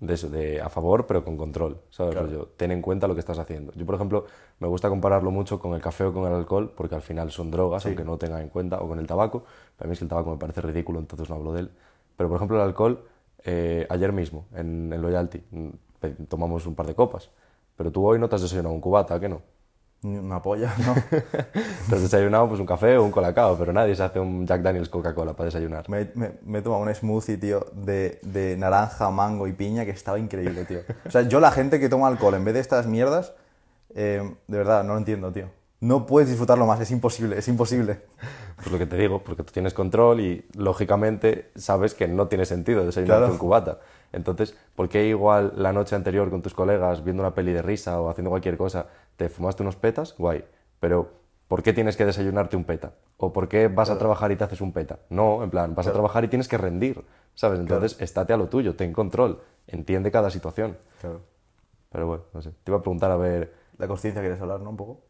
de 0.00 0.14
eso, 0.14 0.28
de 0.28 0.60
a 0.60 0.68
favor 0.68 1.06
pero 1.06 1.24
con 1.24 1.36
control, 1.36 1.80
¿sabes? 1.90 2.14
Rollo, 2.14 2.48
ten 2.56 2.70
en 2.70 2.82
cuenta 2.82 3.06
lo 3.08 3.14
que 3.14 3.20
estás 3.20 3.38
haciendo. 3.38 3.72
Yo, 3.74 3.84
por 3.86 3.94
ejemplo, 3.94 4.26
me 4.58 4.68
gusta 4.68 4.88
compararlo 4.88 5.30
mucho 5.30 5.58
con 5.58 5.74
el 5.74 5.80
café 5.80 6.04
o 6.04 6.12
con 6.12 6.26
el 6.26 6.32
alcohol, 6.34 6.72
porque 6.76 6.94
al 6.94 7.02
final 7.02 7.30
son 7.30 7.50
drogas, 7.50 7.84
aunque 7.86 8.04
no 8.04 8.18
tengan 8.18 8.42
en 8.42 8.48
cuenta, 8.48 8.78
o 8.80 8.88
con 8.88 8.98
el 8.98 9.06
tabaco. 9.06 9.44
Para 9.76 9.88
mí 9.88 9.92
es 9.92 9.98
que 9.98 10.04
el 10.04 10.08
tabaco 10.08 10.30
me 10.30 10.36
parece 10.38 10.60
ridículo, 10.60 10.98
entonces 10.98 11.28
no 11.28 11.36
hablo 11.36 11.52
de 11.52 11.60
él. 11.60 11.70
Pero, 12.16 12.28
por 12.28 12.36
ejemplo, 12.36 12.56
el 12.56 12.62
alcohol, 12.62 13.04
eh, 13.44 13.86
ayer 13.90 14.12
mismo, 14.12 14.46
en 14.54 14.92
el 14.92 15.00
Loyalty, 15.02 15.42
mm, 15.50 15.68
tomamos 16.28 16.66
un 16.66 16.74
par 16.74 16.86
de 16.86 16.94
copas. 16.94 17.30
Pero 17.76 17.92
tú 17.92 18.06
hoy 18.06 18.18
no 18.18 18.28
te 18.28 18.36
has 18.36 18.42
desayunado 18.42 18.74
un 18.74 18.80
cubata, 18.80 19.14
¿a 19.14 19.20
¿qué 19.20 19.28
no? 19.28 19.42
Ni 20.02 20.18
Una 20.18 20.40
polla, 20.40 20.72
¿no? 20.86 20.94
Te 21.88 21.94
has 21.96 22.02
desayunado 22.02 22.48
pues 22.48 22.60
un 22.60 22.66
café 22.66 22.96
o 22.96 23.04
un 23.04 23.10
colacao, 23.10 23.56
pero 23.58 23.72
nadie 23.72 23.96
se 23.96 24.02
hace 24.02 24.20
un 24.20 24.46
Jack 24.46 24.62
Daniels 24.62 24.88
Coca-Cola 24.88 25.32
para 25.34 25.46
desayunar. 25.46 25.88
Me, 25.88 26.10
me, 26.14 26.32
me 26.44 26.58
he 26.58 26.62
tomado 26.62 26.82
un 26.82 26.94
smoothie, 26.94 27.38
tío, 27.38 27.66
de, 27.72 28.20
de 28.22 28.56
naranja, 28.56 29.10
mango 29.10 29.48
y 29.48 29.52
piña 29.52 29.84
que 29.84 29.90
estaba 29.90 30.18
increíble, 30.18 30.64
tío. 30.64 30.80
O 31.06 31.10
sea, 31.10 31.22
yo 31.22 31.40
la 31.40 31.50
gente 31.50 31.80
que 31.80 31.88
toma 31.88 32.06
alcohol 32.08 32.34
en 32.34 32.44
vez 32.44 32.54
de 32.54 32.60
estas 32.60 32.86
mierdas, 32.86 33.32
eh, 33.94 34.22
de 34.46 34.58
verdad, 34.58 34.84
no 34.84 34.92
lo 34.92 34.98
entiendo, 34.98 35.32
tío. 35.32 35.48
No 35.80 36.06
puedes 36.06 36.28
disfrutarlo 36.28 36.66
más, 36.66 36.80
es 36.80 36.90
imposible, 36.90 37.38
es 37.38 37.48
imposible. 37.48 38.00
Pues 38.56 38.70
lo 38.72 38.78
que 38.78 38.86
te 38.86 38.96
digo, 38.96 39.22
porque 39.22 39.42
tú 39.42 39.52
tienes 39.52 39.74
control 39.74 40.20
y 40.20 40.46
lógicamente 40.56 41.50
sabes 41.56 41.94
que 41.94 42.06
no 42.08 42.28
tiene 42.28 42.46
sentido 42.46 42.84
desayunarte 42.86 43.18
Claro. 43.20 43.32
un 43.32 43.38
cubata. 43.38 43.78
Entonces, 44.12 44.54
¿por 44.74 44.88
qué 44.88 45.06
igual 45.06 45.52
la 45.56 45.72
noche 45.72 45.94
anterior 45.94 46.30
con 46.30 46.40
tus 46.40 46.54
colegas 46.54 47.04
viendo 47.04 47.22
una 47.22 47.34
peli 47.34 47.52
de 47.52 47.60
risa 47.60 48.00
o 48.00 48.08
haciendo 48.08 48.30
cualquier 48.30 48.56
cosa 48.56 48.86
te 49.16 49.28
fumaste 49.28 49.62
unos 49.62 49.76
petas? 49.76 50.14
Guay. 50.16 50.44
Pero 50.80 51.10
¿por 51.48 51.62
qué 51.62 51.72
tienes 51.72 51.96
que 51.96 52.04
desayunarte 52.04 52.56
un 52.56 52.64
peta? 52.64 52.92
¿O 53.18 53.32
por 53.32 53.48
qué 53.48 53.68
vas 53.68 53.90
a 53.90 53.98
trabajar 53.98 54.30
y 54.32 54.36
te 54.36 54.44
haces 54.44 54.60
un 54.60 54.72
peta? 54.72 54.98
No, 55.08 55.42
en 55.42 55.50
plan, 55.50 55.74
vas 55.74 55.86
a 55.86 55.92
trabajar 55.92 56.24
y 56.24 56.28
tienes 56.28 56.48
que 56.48 56.58
rendir, 56.58 57.04
¿sabes? 57.34 57.58
Entonces, 57.60 58.00
estate 58.00 58.32
a 58.32 58.36
lo 58.36 58.48
tuyo, 58.48 58.76
ten 58.76 58.92
control, 58.92 59.40
entiende 59.66 60.10
cada 60.10 60.30
situación. 60.30 60.76
Claro. 61.00 61.20
Pero 61.90 62.06
bueno, 62.06 62.24
no 62.34 62.42
sé. 62.42 62.50
Te 62.62 62.70
iba 62.70 62.78
a 62.78 62.82
preguntar 62.82 63.10
a 63.10 63.16
ver... 63.16 63.54
La 63.78 63.86
conciencia, 63.88 64.22
¿quieres 64.22 64.40
hablar, 64.40 64.60
no? 64.60 64.70
Un 64.70 64.76
poco. 64.76 65.00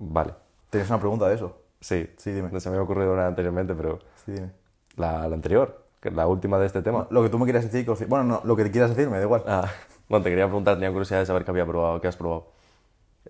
Vale. 0.00 0.34
¿Tienes 0.70 0.88
una 0.90 0.98
pregunta 0.98 1.28
de 1.28 1.36
eso? 1.36 1.56
Sí. 1.80 2.08
Sí, 2.16 2.32
dime. 2.32 2.48
No 2.52 2.58
se 2.60 2.68
me 2.68 2.74
había 2.76 2.84
ocurrido 2.84 3.12
una 3.12 3.26
anteriormente, 3.28 3.74
pero 3.74 4.00
Sí, 4.24 4.32
dime. 4.32 4.50
la, 4.96 5.28
la 5.28 5.34
anterior, 5.34 5.84
que 6.00 6.10
la 6.10 6.26
última 6.26 6.58
de 6.58 6.66
este 6.66 6.82
tema. 6.82 7.06
Lo 7.10 7.22
que 7.22 7.28
tú 7.28 7.38
me 7.38 7.44
quieras 7.44 7.70
decir, 7.70 7.86
bueno, 8.08 8.24
no, 8.24 8.40
lo 8.44 8.56
que 8.56 8.68
quieras 8.70 8.90
decir, 8.90 9.08
me 9.08 9.18
da 9.18 9.22
igual. 9.24 9.44
Ah, 9.46 9.68
bueno, 10.08 10.22
te 10.24 10.30
quería 10.30 10.46
preguntar, 10.46 10.74
tenía 10.74 10.90
curiosidad 10.90 11.20
de 11.20 11.26
saber 11.26 11.44
qué 11.44 11.50
había 11.52 11.64
probado, 11.66 12.00
qué 12.00 12.08
has 12.08 12.16
probado. 12.16 12.48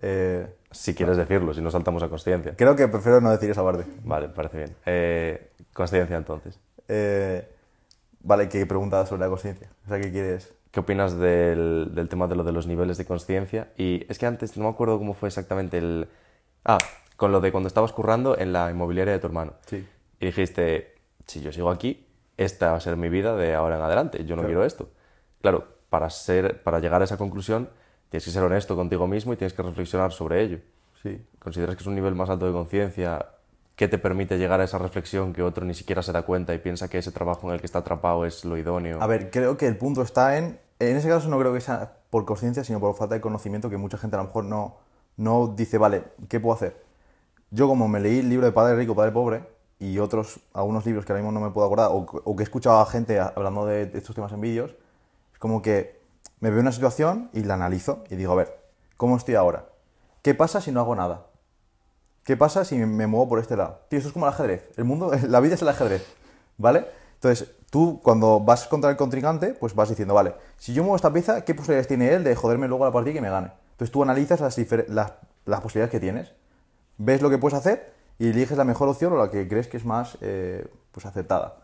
Eh, 0.01 0.47
Si 0.71 0.93
quieres 0.93 1.17
decirlo, 1.17 1.53
si 1.53 1.61
no 1.61 1.71
saltamos 1.71 2.03
a 2.03 2.09
consciencia. 2.09 2.53
creo 2.55 2.75
que 2.75 2.87
prefiero 2.87 3.19
no 3.21 3.31
decir 3.31 3.49
esa 3.49 3.63
parte. 3.63 3.85
Vale, 4.03 4.29
parece 4.29 4.57
bien. 4.57 4.75
Eh, 4.85 5.51
consciencia 5.73 6.15
entonces. 6.15 6.59
Eh, 6.87 7.47
vale, 8.21 8.47
¿qué 8.49 8.65
pregunta 8.65 9.05
sobre 9.05 9.21
la 9.21 9.29
conciencia? 9.29 9.69
O 9.85 9.89
sea, 9.89 9.99
¿qué 9.99 10.11
quieres? 10.11 10.53
¿Qué 10.71 10.79
opinas 10.79 11.17
del, 11.17 11.91
del 11.95 12.07
tema 12.07 12.27
de 12.27 12.35
lo 12.35 12.43
de 12.43 12.51
los 12.51 12.67
niveles 12.67 12.97
de 12.99 13.05
conciencia? 13.05 13.69
Y 13.77 14.05
es 14.09 14.19
que 14.19 14.27
antes 14.27 14.55
no 14.57 14.65
me 14.65 14.69
acuerdo 14.69 14.97
cómo 14.99 15.13
fue 15.15 15.27
exactamente 15.27 15.79
el... 15.79 16.07
Ah, 16.63 16.77
con 17.15 17.31
lo 17.31 17.41
de 17.41 17.51
cuando 17.51 17.67
estabas 17.67 17.91
currando 17.91 18.37
en 18.37 18.53
la 18.53 18.69
inmobiliaria 18.69 19.13
de 19.13 19.19
tu 19.19 19.27
hermano. 19.27 19.53
Sí. 19.65 19.85
Y 20.19 20.25
dijiste, 20.27 20.95
si 21.25 21.41
yo 21.41 21.51
sigo 21.51 21.71
aquí, 21.71 22.05
esta 22.37 22.71
va 22.71 22.77
a 22.77 22.79
ser 22.79 22.95
mi 22.95 23.09
vida 23.09 23.35
de 23.35 23.55
ahora 23.55 23.77
en 23.77 23.81
adelante, 23.81 24.23
yo 24.23 24.35
no 24.35 24.43
quiero 24.43 24.63
esto. 24.63 24.89
Claro, 25.41 25.67
para, 25.89 26.09
ser, 26.11 26.61
para 26.63 26.79
llegar 26.79 27.01
a 27.01 27.05
esa 27.05 27.17
conclusión 27.17 27.69
tienes 28.09 28.25
que 28.25 28.31
ser 28.31 28.43
honesto 28.43 28.75
contigo 28.75 29.07
mismo 29.07 29.33
y 29.33 29.37
tienes 29.37 29.53
que 29.53 29.61
reflexionar 29.61 30.11
sobre 30.11 30.41
ello. 30.41 30.59
Sí. 31.01 31.23
¿Consideras 31.39 31.75
que 31.75 31.81
es 31.81 31.87
un 31.87 31.95
nivel 31.95 32.15
más 32.15 32.29
alto 32.29 32.45
de 32.45 32.51
conciencia 32.51 33.25
que 33.75 33.87
te 33.87 33.97
permite 33.97 34.37
llegar 34.37 34.59
a 34.59 34.65
esa 34.65 34.77
reflexión 34.77 35.31
que 35.31 35.41
otro 35.41 35.65
ni 35.65 35.73
siquiera 35.73 36.03
se 36.03 36.11
da 36.11 36.23
cuenta 36.23 36.53
y 36.53 36.59
piensa 36.59 36.89
que 36.89 36.97
ese 36.97 37.11
trabajo 37.11 37.47
en 37.47 37.53
el 37.53 37.59
que 37.61 37.65
está 37.65 37.79
atrapado 37.79 38.25
es 38.25 38.43
lo 38.43 38.57
idóneo? 38.57 39.01
A 39.01 39.07
ver, 39.07 39.31
creo 39.31 39.55
que 39.55 39.67
el 39.67 39.77
punto 39.77 40.01
está 40.01 40.37
en. 40.37 40.59
En 40.79 40.97
ese 40.97 41.07
caso, 41.07 41.29
no 41.29 41.39
creo 41.39 41.53
que 41.53 41.61
sea 41.61 41.97
por 42.09 42.25
conciencia, 42.25 42.63
sino 42.63 42.79
por 42.79 42.95
falta 42.95 43.15
de 43.15 43.21
conocimiento, 43.21 43.69
que 43.69 43.77
mucha 43.77 43.97
gente 43.97 44.15
a 44.15 44.19
lo 44.19 44.25
mejor 44.25 44.45
no, 44.45 44.77
no 45.17 45.47
dice, 45.47 45.77
vale, 45.77 46.03
¿qué 46.27 46.39
puedo 46.39 46.55
hacer? 46.55 46.81
Yo, 47.51 47.67
como 47.67 47.87
me 47.87 47.99
leí 47.99 48.19
el 48.19 48.29
libro 48.29 48.45
de 48.45 48.51
Padre 48.51 48.75
Rico, 48.75 48.95
Padre 48.95 49.11
Pobre, 49.11 49.43
y 49.79 49.99
otros, 49.99 50.39
algunos 50.53 50.85
libros 50.85 51.05
que 51.05 51.11
ahora 51.11 51.23
mismo 51.23 51.37
no 51.37 51.45
me 51.45 51.51
puedo 51.51 51.67
acordar, 51.67 51.89
o, 51.91 52.05
o 52.23 52.35
que 52.35 52.43
he 52.43 52.45
escuchado 52.45 52.79
a 52.79 52.85
gente 52.85 53.19
hablando 53.19 53.65
de, 53.65 53.85
de 53.85 53.97
estos 53.97 54.15
temas 54.15 54.31
en 54.31 54.41
vídeos, 54.41 54.75
es 55.33 55.39
como 55.39 55.61
que 55.61 55.98
me 56.39 56.49
veo 56.49 56.61
una 56.61 56.71
situación 56.71 57.29
y 57.33 57.43
la 57.43 57.55
analizo 57.55 58.03
y 58.09 58.15
digo, 58.15 58.33
a 58.33 58.35
ver, 58.35 58.59
¿cómo 58.97 59.17
estoy 59.17 59.35
ahora? 59.35 59.65
¿Qué 60.21 60.35
pasa 60.35 60.61
si 60.61 60.71
no 60.71 60.79
hago 60.79 60.95
nada? 60.95 61.27
¿Qué 62.23 62.37
pasa 62.37 62.63
si 62.65 62.75
me 62.77 63.07
muevo 63.07 63.27
por 63.27 63.39
este 63.39 63.57
lado? 63.57 63.79
Tío, 63.89 63.97
esto 63.97 64.09
es 64.09 64.13
como 64.13 64.27
el 64.27 64.33
ajedrez. 64.33 64.69
El 64.77 64.83
mundo, 64.83 65.11
la 65.27 65.39
vida 65.39 65.55
es 65.55 65.61
el 65.61 65.67
ajedrez, 65.69 66.05
¿vale? 66.57 66.85
Entonces, 67.15 67.51
tú 67.69 67.99
cuando 68.03 68.39
vas 68.39 68.67
contra 68.67 68.89
el 68.89 68.97
contrincante, 68.97 69.53
pues 69.53 69.75
vas 69.75 69.89
diciendo, 69.89 70.13
vale, 70.13 70.35
si 70.57 70.73
yo 70.73 70.83
muevo 70.83 70.95
esta 70.95 71.11
pieza, 71.11 71.43
¿qué 71.43 71.53
posibilidades 71.53 71.87
tiene 71.87 72.13
él 72.13 72.23
de 72.23 72.35
joderme 72.35 72.67
luego 72.67 72.85
la 72.85 72.91
partida 72.91 73.11
y 73.11 73.15
que 73.15 73.21
me 73.21 73.29
gane? 73.29 73.51
Entonces 73.71 73.91
tú 73.91 74.03
analizas 74.03 74.41
las, 74.41 74.57
las, 75.45 75.61
posibilidades 75.61 75.91
que 75.91 75.99
tienes, 75.99 76.33
ves 76.97 77.21
lo 77.21 77.29
que 77.29 77.37
puedes 77.37 77.57
hacer 77.57 77.93
y 78.17 78.29
eliges 78.29 78.57
la 78.57 78.63
mejor 78.63 78.89
opción 78.89 79.13
o 79.13 79.17
la 79.17 79.29
que 79.29 79.47
crees 79.47 79.67
que 79.67 79.77
es 79.77 79.85
más 79.85 80.17
eh, 80.21 80.67
pues 80.91 81.05
acertada. 81.05 81.57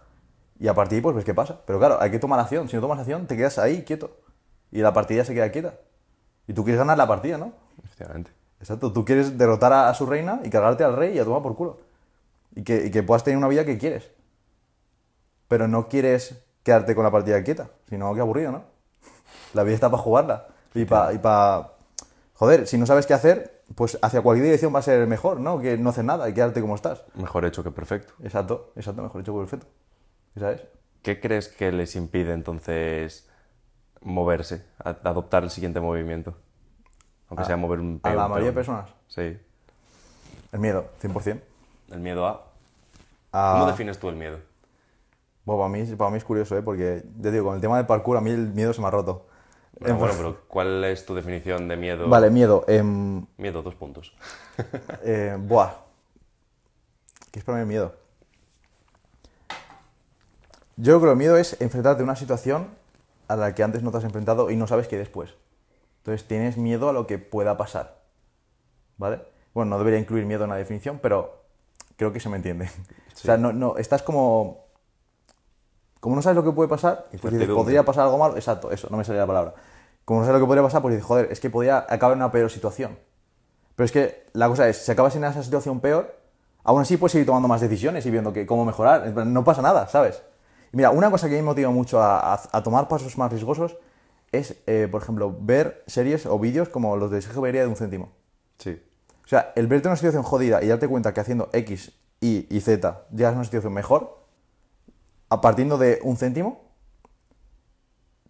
Y 0.60 0.68
a 0.68 0.74
partir 0.74 0.92
de 0.92 0.96
ahí, 0.98 1.02
pues 1.02 1.16
ves 1.16 1.26
qué 1.26 1.34
pasa. 1.34 1.60
Pero 1.66 1.80
claro, 1.80 2.02
hay 2.02 2.12
que 2.12 2.20
tomar 2.20 2.40
acción. 2.40 2.70
Si 2.70 2.76
no 2.78 2.82
tomas 2.82 3.00
acción, 3.00 3.28
te 3.28 3.36
quedas 3.36 3.60
ahí 3.60 3.84
quieto. 3.84 4.12
Y 4.76 4.82
la 4.82 4.92
partida 4.92 5.24
se 5.24 5.34
queda 5.34 5.50
quieta. 5.52 5.76
Y 6.48 6.54
tú 6.54 6.66
quieres 6.66 6.80
ganar 6.80 6.98
la 6.98 7.08
partida, 7.08 7.38
¿no? 7.38 7.54
Efectivamente. 7.82 8.32
Exacto, 8.60 8.92
tú 8.92 9.06
quieres 9.06 9.38
derrotar 9.38 9.72
a, 9.72 9.88
a 9.88 9.94
su 9.94 10.06
reina 10.06 10.42
y 10.44 10.50
cargarte 10.50 10.84
al 10.84 10.98
rey 10.98 11.16
y 11.16 11.20
a 11.20 11.24
tomar 11.24 11.42
por 11.42 11.56
culo. 11.56 11.80
Y 12.54 12.64
que, 12.64 12.88
y 12.88 12.92
que 12.92 13.02
puedas 13.02 13.24
tener 13.24 13.38
una 13.38 13.48
vida 13.48 13.64
que 13.64 13.78
quieres. 13.78 14.12
Pero 15.48 15.70
no 15.70 15.88
quieres 15.88 16.44
quedarte 16.64 16.94
con 16.94 17.06
la 17.06 17.12
partida 17.12 17.42
quieta, 17.42 17.70
sino 17.88 18.14
que 18.14 18.20
aburrido, 18.20 18.52
¿no? 18.52 18.64
La 19.54 19.64
vida 19.64 19.76
está 19.76 19.90
para 19.90 20.04
jugarla. 20.04 20.48
Y 20.74 20.84
para... 20.84 21.14
Y 21.14 21.20
pa... 21.20 21.72
Joder, 22.34 22.68
si 22.68 22.78
no 22.78 22.86
sabes 22.86 23.06
qué 23.06 23.14
hacer, 23.14 23.64
pues 23.76 23.98
hacia 24.02 24.22
cualquier 24.22 24.44
dirección 24.44 24.76
va 24.76 24.80
a 24.80 24.82
ser 24.82 25.08
mejor, 25.08 25.40
¿no? 25.40 25.62
Que 25.62 25.78
no 25.78 25.92
hacer 25.92 26.04
nada 26.04 26.28
y 26.28 26.34
quedarte 26.34 26.60
como 26.60 26.76
estás. 26.76 27.06
Mejor 27.14 27.46
hecho 27.46 27.64
que 27.64 27.72
perfecto. 27.72 28.14
Exacto, 28.22 28.74
exacto, 28.76 29.04
mejor 29.04 29.22
hecho 29.22 29.32
que 29.32 29.40
perfecto. 29.40 29.68
¿Esa 30.36 30.52
es? 30.52 30.64
¿Qué 31.02 31.22
crees 31.22 31.48
que 31.48 31.72
les 31.72 31.96
impide 31.96 32.34
entonces 32.34 33.30
moverse, 34.06 34.64
a- 34.84 34.96
adoptar 35.04 35.44
el 35.44 35.50
siguiente 35.50 35.80
movimiento? 35.82 36.34
Aunque 37.30 37.44
sea 37.44 37.58
mover 37.58 37.80
un 37.80 38.00
A 38.04 38.10
peo, 38.10 38.16
la 38.16 38.28
mayoría 38.28 38.52
de 38.52 38.54
peón. 38.54 38.66
personas. 38.66 38.90
Sí. 39.08 39.38
El 40.54 40.60
miedo, 40.60 40.88
100%. 41.02 41.42
El 41.92 42.00
miedo 42.00 42.26
a... 42.26 42.46
A- 43.34 43.52
¿Cómo 43.54 43.66
defines 43.68 44.00
tú 44.00 44.08
el 44.10 44.16
miedo? 44.16 44.40
Bueno, 45.44 45.62
para 45.62 45.70
mí, 45.70 45.84
para 45.96 46.12
mí 46.12 46.18
es 46.18 46.24
curioso, 46.24 46.58
¿eh? 46.58 46.62
Porque, 46.62 47.04
ya 47.20 47.32
digo, 47.32 47.46
con 47.46 47.56
el 47.56 47.62
tema 47.62 47.78
del 47.78 47.86
parkour 47.86 48.18
a 48.18 48.22
mí 48.22 48.32
el 48.32 48.48
miedo 48.54 48.74
se 48.74 48.82
me 48.82 48.88
ha 48.88 48.92
roto. 48.92 49.28
Bueno, 49.80 49.98
bueno, 49.98 50.14
pero 50.16 50.42
¿cuál 50.48 50.84
es 50.86 51.06
tu 51.06 51.14
definición 51.14 51.68
de 51.68 51.76
miedo? 51.76 52.08
Vale, 52.08 52.30
miedo. 52.30 52.64
em, 52.68 53.26
Miedo, 53.38 53.62
dos 53.62 53.76
puntos. 53.76 54.14
Eh, 55.04 55.36
buah. 55.38 55.72
¿Qué 57.32 57.40
es 57.40 57.46
para 57.46 57.58
mí 57.58 57.62
el 57.64 57.68
miedo? 57.68 57.94
Yo 60.78 61.00
creo 61.00 61.02
que 61.02 61.12
el 61.12 61.18
miedo 61.18 61.38
es 61.38 61.60
enfrentarte 61.62 62.02
a 62.02 62.06
una 62.06 62.16
situación 62.16 62.70
a 63.28 63.36
la 63.36 63.56
que 63.56 63.64
antes 63.64 63.84
no 63.84 63.92
te 63.92 63.98
has 63.98 64.04
enfrentado 64.04 64.50
y 64.50 64.56
no 64.56 64.68
sabes 64.68 64.88
qué 64.88 64.98
después. 64.98 65.36
Entonces 65.98 66.28
tienes 66.28 66.58
miedo 66.58 66.90
a 66.90 66.94
lo 66.94 67.08
que 67.08 67.18
pueda 67.18 67.58
pasar. 67.58 67.98
¿Vale? 68.98 69.22
Bueno, 69.54 69.72
no 69.72 69.78
debería 69.78 70.00
incluir 70.00 70.26
miedo 70.26 70.44
en 70.44 70.52
la 70.52 70.58
definición, 70.58 71.00
pero 71.02 71.44
creo 71.98 72.14
que 72.14 72.20
se 72.20 72.30
me 72.30 72.38
entiende. 72.38 72.70
O 73.14 73.18
sea, 73.18 73.38
no, 73.38 73.54
no, 73.54 73.78
estás 73.78 74.04
como... 74.04 74.66
Como 76.00 76.16
no 76.16 76.22
sabes 76.22 76.36
lo 76.36 76.44
que 76.44 76.52
puede 76.52 76.70
pasar, 76.70 77.06
pues 77.20 77.34
dices, 77.34 77.50
podría 77.50 77.84
pasar 77.84 78.04
algo 78.04 78.18
malo. 78.20 78.36
Exacto, 78.36 78.70
eso, 78.70 78.88
no 78.92 78.98
me 78.98 79.04
salía 79.04 79.22
la 79.22 79.28
palabra. 79.28 79.56
Como 80.04 80.20
no 80.20 80.26
sabes 80.28 80.40
lo 80.40 80.46
que 80.46 80.48
podría 80.48 80.62
pasar, 80.62 80.82
pues 80.84 80.94
dices, 80.94 81.08
joder, 81.08 81.32
es 81.32 81.40
que 81.40 81.50
podría 81.50 81.80
acabar 81.90 82.12
en 82.12 82.20
una 82.20 82.32
peor 82.32 82.52
situación. 82.52 83.00
Pero 83.76 83.86
es 83.86 83.92
que 83.92 84.28
la 84.34 84.48
cosa 84.48 84.70
es, 84.70 84.78
si 84.86 84.92
acabas 84.92 85.16
en 85.16 85.24
esa 85.24 85.42
situación 85.42 85.80
peor, 85.80 86.16
aún 86.64 86.82
así 86.82 86.98
puedes 86.98 87.14
seguir 87.14 87.26
tomando 87.26 87.48
más 87.48 87.62
decisiones 87.62 88.06
y 88.06 88.12
viendo 88.12 88.32
que 88.32 88.46
cómo 88.46 88.66
mejorar. 88.66 89.08
No 89.26 89.44
pasa 89.44 89.64
nada, 89.64 89.88
¿sabes? 89.88 90.22
Mira, 90.76 90.90
una 90.92 91.10
cosa 91.10 91.30
que 91.30 91.36
me 91.38 91.42
motiva 91.42 91.70
mucho 91.72 92.02
a, 92.02 92.34
a- 92.34 92.42
a 92.52 92.62
tomar 92.62 92.90
pasos 92.90 93.18
más 93.18 93.32
riesgosos 93.32 93.78
es, 94.34 94.58
eh, 94.68 94.90
por 94.92 95.02
ejemplo, 95.02 95.34
ver 95.40 95.82
series 95.88 96.26
o 96.26 96.38
vídeos 96.38 96.68
como 96.68 96.98
los 96.98 97.10
de 97.12 97.22
Sergio 97.22 97.40
Beria 97.40 97.62
de 97.62 97.68
un 97.68 97.78
céntimo. 97.78 98.10
Sí. 98.58 98.84
O 99.24 99.28
sea, 99.30 99.54
el 99.56 99.68
verte 99.68 99.88
en 99.88 99.92
una 99.92 99.96
situación 99.96 100.24
jodida 100.24 100.62
y 100.62 100.68
darte 100.68 100.90
cuenta 100.90 101.14
que 101.14 101.22
haciendo 101.22 101.48
X, 101.54 101.94
Y 102.20 102.46
y 102.54 102.60
Z 102.60 103.06
llegas 103.12 103.32
a 103.32 103.36
una 103.38 103.46
situación 103.46 103.72
mejor, 103.72 104.20
a 105.30 105.40
partiendo 105.40 105.78
de 105.78 106.00
un 106.04 106.18
céntimo, 106.18 106.62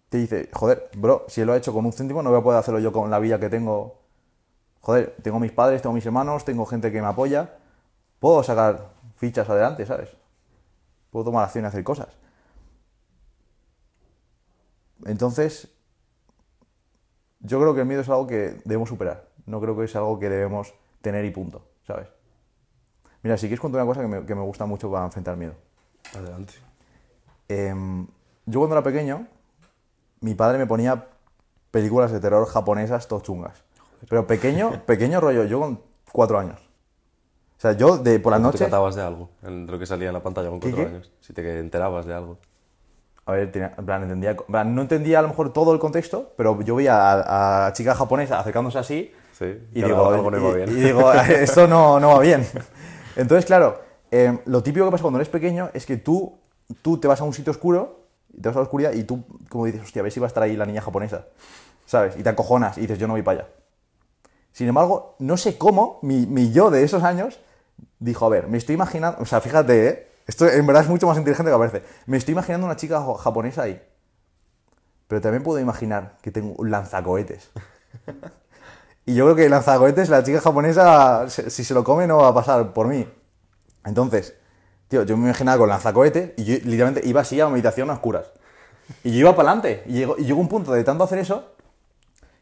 te 0.08 0.18
dice, 0.18 0.48
joder, 0.52 0.88
bro, 0.96 1.24
si 1.28 1.40
él 1.40 1.48
lo 1.48 1.52
ha 1.54 1.56
hecho 1.56 1.72
con 1.72 1.84
un 1.84 1.92
céntimo, 1.92 2.22
no 2.22 2.30
voy 2.30 2.38
a 2.38 2.42
poder 2.44 2.60
hacerlo 2.60 2.78
yo 2.78 2.92
con 2.92 3.10
la 3.10 3.18
vida 3.18 3.40
que 3.40 3.48
tengo. 3.50 4.02
Joder, 4.82 5.16
tengo 5.22 5.40
mis 5.40 5.50
padres, 5.50 5.82
tengo 5.82 5.94
mis 5.94 6.06
hermanos, 6.06 6.44
tengo 6.44 6.64
gente 6.64 6.92
que 6.92 7.00
me 7.02 7.08
apoya. 7.08 7.56
Puedo 8.20 8.42
sacar 8.44 8.90
fichas 9.16 9.48
adelante, 9.50 9.84
¿sabes? 9.84 10.10
Puedo 11.10 11.24
tomar 11.26 11.44
acción 11.44 11.64
y 11.64 11.68
hacer 11.68 11.82
cosas. 11.82 12.08
Entonces, 15.04 15.68
yo 17.40 17.60
creo 17.60 17.74
que 17.74 17.80
el 17.80 17.86
miedo 17.86 18.00
es 18.00 18.08
algo 18.08 18.26
que 18.26 18.60
debemos 18.64 18.88
superar. 18.88 19.28
No 19.44 19.60
creo 19.60 19.76
que 19.76 19.84
es 19.84 19.94
algo 19.96 20.18
que 20.18 20.28
debemos 20.28 20.74
tener 21.02 21.24
y 21.24 21.30
punto, 21.30 21.62
¿sabes? 21.86 22.08
Mira, 23.22 23.36
si 23.36 23.46
quieres 23.46 23.60
contar 23.60 23.82
una 23.82 23.88
cosa 23.88 24.00
que 24.02 24.08
me, 24.08 24.26
que 24.26 24.34
me 24.34 24.42
gusta 24.42 24.66
mucho 24.66 24.90
para 24.90 25.04
enfrentar 25.04 25.36
miedo. 25.36 25.54
Adelante. 26.14 26.54
Em, 27.48 28.06
yo 28.46 28.60
cuando 28.60 28.76
era 28.76 28.82
pequeño, 28.82 29.26
mi 30.20 30.34
padre 30.34 30.58
me 30.58 30.66
ponía 30.66 31.08
películas 31.70 32.10
de 32.12 32.20
terror 32.20 32.46
japonesas 32.46 33.06
todo 33.08 33.20
chungas. 33.20 33.62
Pero 34.08 34.26
pequeño, 34.26 34.82
pequeño 34.86 35.20
rollo, 35.20 35.44
yo 35.44 35.60
con 35.60 35.80
cuatro 36.12 36.38
años. 36.38 36.60
O 37.56 37.60
sea, 37.60 37.72
yo 37.72 37.98
de 37.98 38.20
por 38.20 38.32
la 38.32 38.38
¿Tú 38.38 38.42
te 38.42 38.46
noche... 38.48 38.64
catabas 38.64 38.94
de 38.94 39.02
algo? 39.02 39.30
En 39.42 39.66
lo 39.66 39.78
que 39.78 39.86
salía 39.86 40.08
en 40.08 40.14
la 40.14 40.22
pantalla 40.22 40.50
con 40.50 40.60
¿Qué, 40.60 40.70
cuatro 40.70 40.90
qué? 40.90 40.94
años. 40.96 41.12
Si 41.20 41.32
te 41.32 41.58
enterabas 41.58 42.06
de 42.06 42.14
algo. 42.14 42.38
A 43.26 43.32
ver, 43.32 43.50
tenía- 43.50 43.74
en 43.76 43.84
plan, 43.84 44.02
entendía, 44.02 44.30
en 44.30 44.36
plan, 44.36 44.74
no 44.74 44.82
entendía 44.82 45.18
a 45.18 45.22
lo 45.22 45.28
mejor 45.28 45.52
todo 45.52 45.72
el 45.72 45.78
contexto, 45.80 46.32
pero 46.36 46.60
yo 46.62 46.76
veía 46.76 46.94
a, 47.12 47.66
a 47.66 47.72
chica 47.72 47.94
japonesa 47.94 48.38
acercándose 48.38 48.78
así 48.78 49.12
Sí. 49.32 49.44
y 49.74 49.82
digo, 49.82 50.08
algo 50.10 50.30
no 50.30 50.38
iba 50.38 50.50
y- 50.50 50.54
bien. 50.54 50.70
y 50.70 50.80
digo, 50.80 51.12
esto 51.28 51.66
no, 51.66 51.98
no 52.00 52.10
va 52.10 52.20
bien. 52.20 52.46
Entonces, 53.16 53.44
claro, 53.44 53.80
eh, 54.10 54.38
lo 54.46 54.62
típico 54.62 54.84
que 54.86 54.92
pasa 54.92 55.02
cuando 55.02 55.18
eres 55.18 55.28
pequeño 55.28 55.70
es 55.74 55.84
que 55.86 55.96
tú, 55.96 56.38
tú 56.82 56.98
te 56.98 57.08
vas 57.08 57.20
a 57.20 57.24
un 57.24 57.32
sitio 57.34 57.50
oscuro, 57.50 58.06
y 58.32 58.40
te 58.40 58.48
vas 58.48 58.56
a 58.56 58.60
la 58.60 58.64
oscuridad 58.64 58.92
y 58.92 59.02
tú 59.04 59.24
como 59.48 59.64
dices, 59.66 59.82
hostia, 59.82 60.00
a 60.00 60.04
ver 60.04 60.12
si 60.12 60.20
va 60.20 60.26
a 60.26 60.28
estar 60.28 60.42
ahí 60.42 60.56
la 60.56 60.64
niña 60.66 60.80
japonesa, 60.80 61.26
¿sabes? 61.84 62.16
Y 62.16 62.22
te 62.22 62.28
acojonas 62.28 62.78
y 62.78 62.82
dices, 62.82 62.98
yo 62.98 63.06
no 63.08 63.14
voy 63.14 63.22
para 63.22 63.40
allá. 63.40 63.48
Sin 64.52 64.68
embargo, 64.68 65.16
no 65.18 65.36
sé 65.36 65.58
cómo 65.58 65.98
mi, 66.02 66.26
mi 66.26 66.52
yo 66.52 66.70
de 66.70 66.82
esos 66.84 67.02
años 67.02 67.40
dijo, 67.98 68.24
a 68.24 68.28
ver, 68.28 68.46
me 68.46 68.56
estoy 68.58 68.74
imaginando, 68.76 69.18
o 69.20 69.26
sea, 69.26 69.40
fíjate, 69.40 69.88
¿eh? 69.88 70.08
Esto 70.26 70.48
en 70.48 70.66
verdad 70.66 70.82
es 70.82 70.88
mucho 70.88 71.06
más 71.06 71.16
inteligente 71.16 71.52
que 71.52 71.58
parece. 71.58 71.82
Me 72.06 72.16
estoy 72.16 72.32
imaginando 72.32 72.66
una 72.66 72.76
chica 72.76 73.04
japonesa 73.18 73.62
ahí. 73.62 73.80
Pero 75.06 75.20
también 75.20 75.42
puedo 75.42 75.60
imaginar 75.60 76.16
que 76.20 76.32
tengo 76.32 76.54
un 76.58 76.70
lanzacohetes. 76.70 77.50
Y 79.04 79.14
yo 79.14 79.24
creo 79.24 79.36
que 79.36 79.44
el 79.44 79.52
lanzacohetes, 79.52 80.08
la 80.08 80.24
chica 80.24 80.40
japonesa, 80.40 81.30
si 81.30 81.62
se 81.62 81.74
lo 81.74 81.84
come, 81.84 82.08
no 82.08 82.18
va 82.18 82.28
a 82.28 82.34
pasar 82.34 82.72
por 82.72 82.88
mí. 82.88 83.08
Entonces, 83.84 84.34
tío, 84.88 85.04
yo 85.04 85.16
me 85.16 85.28
imaginaba 85.28 85.58
con 85.58 85.68
lanzacohetes 85.68 86.32
y 86.36 86.44
yo 86.44 86.54
literalmente 86.64 87.06
iba 87.08 87.20
así 87.20 87.40
a 87.40 87.46
una 87.46 87.52
meditación 87.52 87.88
a 87.90 87.92
oscuras. 87.92 88.32
Y 89.04 89.12
yo 89.12 89.18
iba 89.20 89.36
para 89.36 89.52
adelante. 89.52 89.84
Y 89.86 89.92
llegó, 89.92 90.16
y 90.18 90.24
llegó 90.24 90.40
un 90.40 90.48
punto 90.48 90.72
de 90.72 90.82
tanto 90.82 91.04
hacer 91.04 91.20
eso 91.20 91.52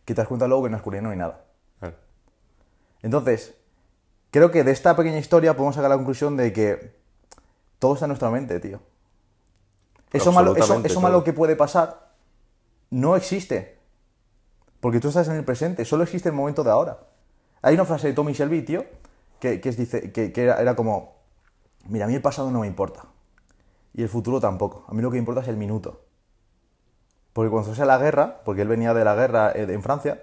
que 0.07 0.15
te 0.15 0.23
das 0.23 0.29
cuenta 0.29 0.49
luego 0.49 0.63
que 0.63 0.67
en 0.69 0.73
la 0.73 0.79
oscuridad 0.79 1.03
no 1.03 1.11
hay 1.11 1.19
nada. 1.19 1.45
Entonces, 3.03 3.55
creo 4.31 4.51
que 4.51 4.65
de 4.65 4.73
esta 4.73 4.97
pequeña 4.97 5.19
historia 5.19 5.55
podemos 5.55 5.75
sacar 5.75 5.91
la 5.91 5.97
conclusión 5.97 6.39
de 6.39 6.55
que 6.55 7.04
todo 7.85 7.93
está 7.93 8.07
en 8.07 8.09
nuestra 8.09 8.31
mente, 8.31 8.61
tío. 8.61 8.81
Eso 10.11 10.33
malo, 10.33 10.57
eso, 10.57 11.01
malo 11.03 11.23
que 11.23 11.35
puede 11.35 11.55
pasar 11.55 12.13
no 12.89 13.15
existe. 13.15 13.77
Porque 14.81 15.01
tú 15.01 15.09
estás 15.09 15.29
en 15.29 15.35
el 15.37 15.45
presente, 15.45 15.85
solo 15.85 16.03
existe 16.03 16.31
el 16.31 16.35
momento 16.35 16.65
de 16.65 16.71
ahora. 16.71 16.99
Hay 17.61 17.75
una 17.75 17.85
frase 17.85 18.07
de 18.09 18.15
Tommy 18.15 18.33
Shelby, 18.33 18.63
tío, 18.63 18.87
que, 19.39 19.61
que 19.61 19.69
es- 19.69 19.77
dice, 19.77 20.13
que, 20.13 20.33
que 20.33 20.45
era, 20.45 20.63
era 20.63 20.75
como, 20.77 21.17
mira, 21.87 22.07
a 22.07 22.09
mí 22.09 22.15
el 22.15 22.23
pasado 22.23 22.51
no 22.51 22.61
me 22.61 22.67
importa. 22.67 23.05
Y 23.93 24.03
el 24.03 24.09
futuro 24.09 24.41
tampoco. 24.41 24.87
A 24.89 24.95
mí 24.95 25.03
lo 25.03 25.11
que 25.11 25.17
me 25.17 25.19
importa 25.21 25.43
es 25.43 25.49
el 25.49 25.59
minuto. 25.59 26.01
Porque 27.35 27.51
cuando 27.51 27.71
estás 27.71 27.83
en 27.83 27.89
la 27.89 27.99
guerra, 27.99 28.41
porque 28.47 28.63
él 28.63 28.69
venía 28.69 28.95
de 28.95 29.05
la 29.05 29.15
guerra 29.15 29.53
eh, 29.53 29.67
en 29.69 29.83
Francia, 29.83 30.23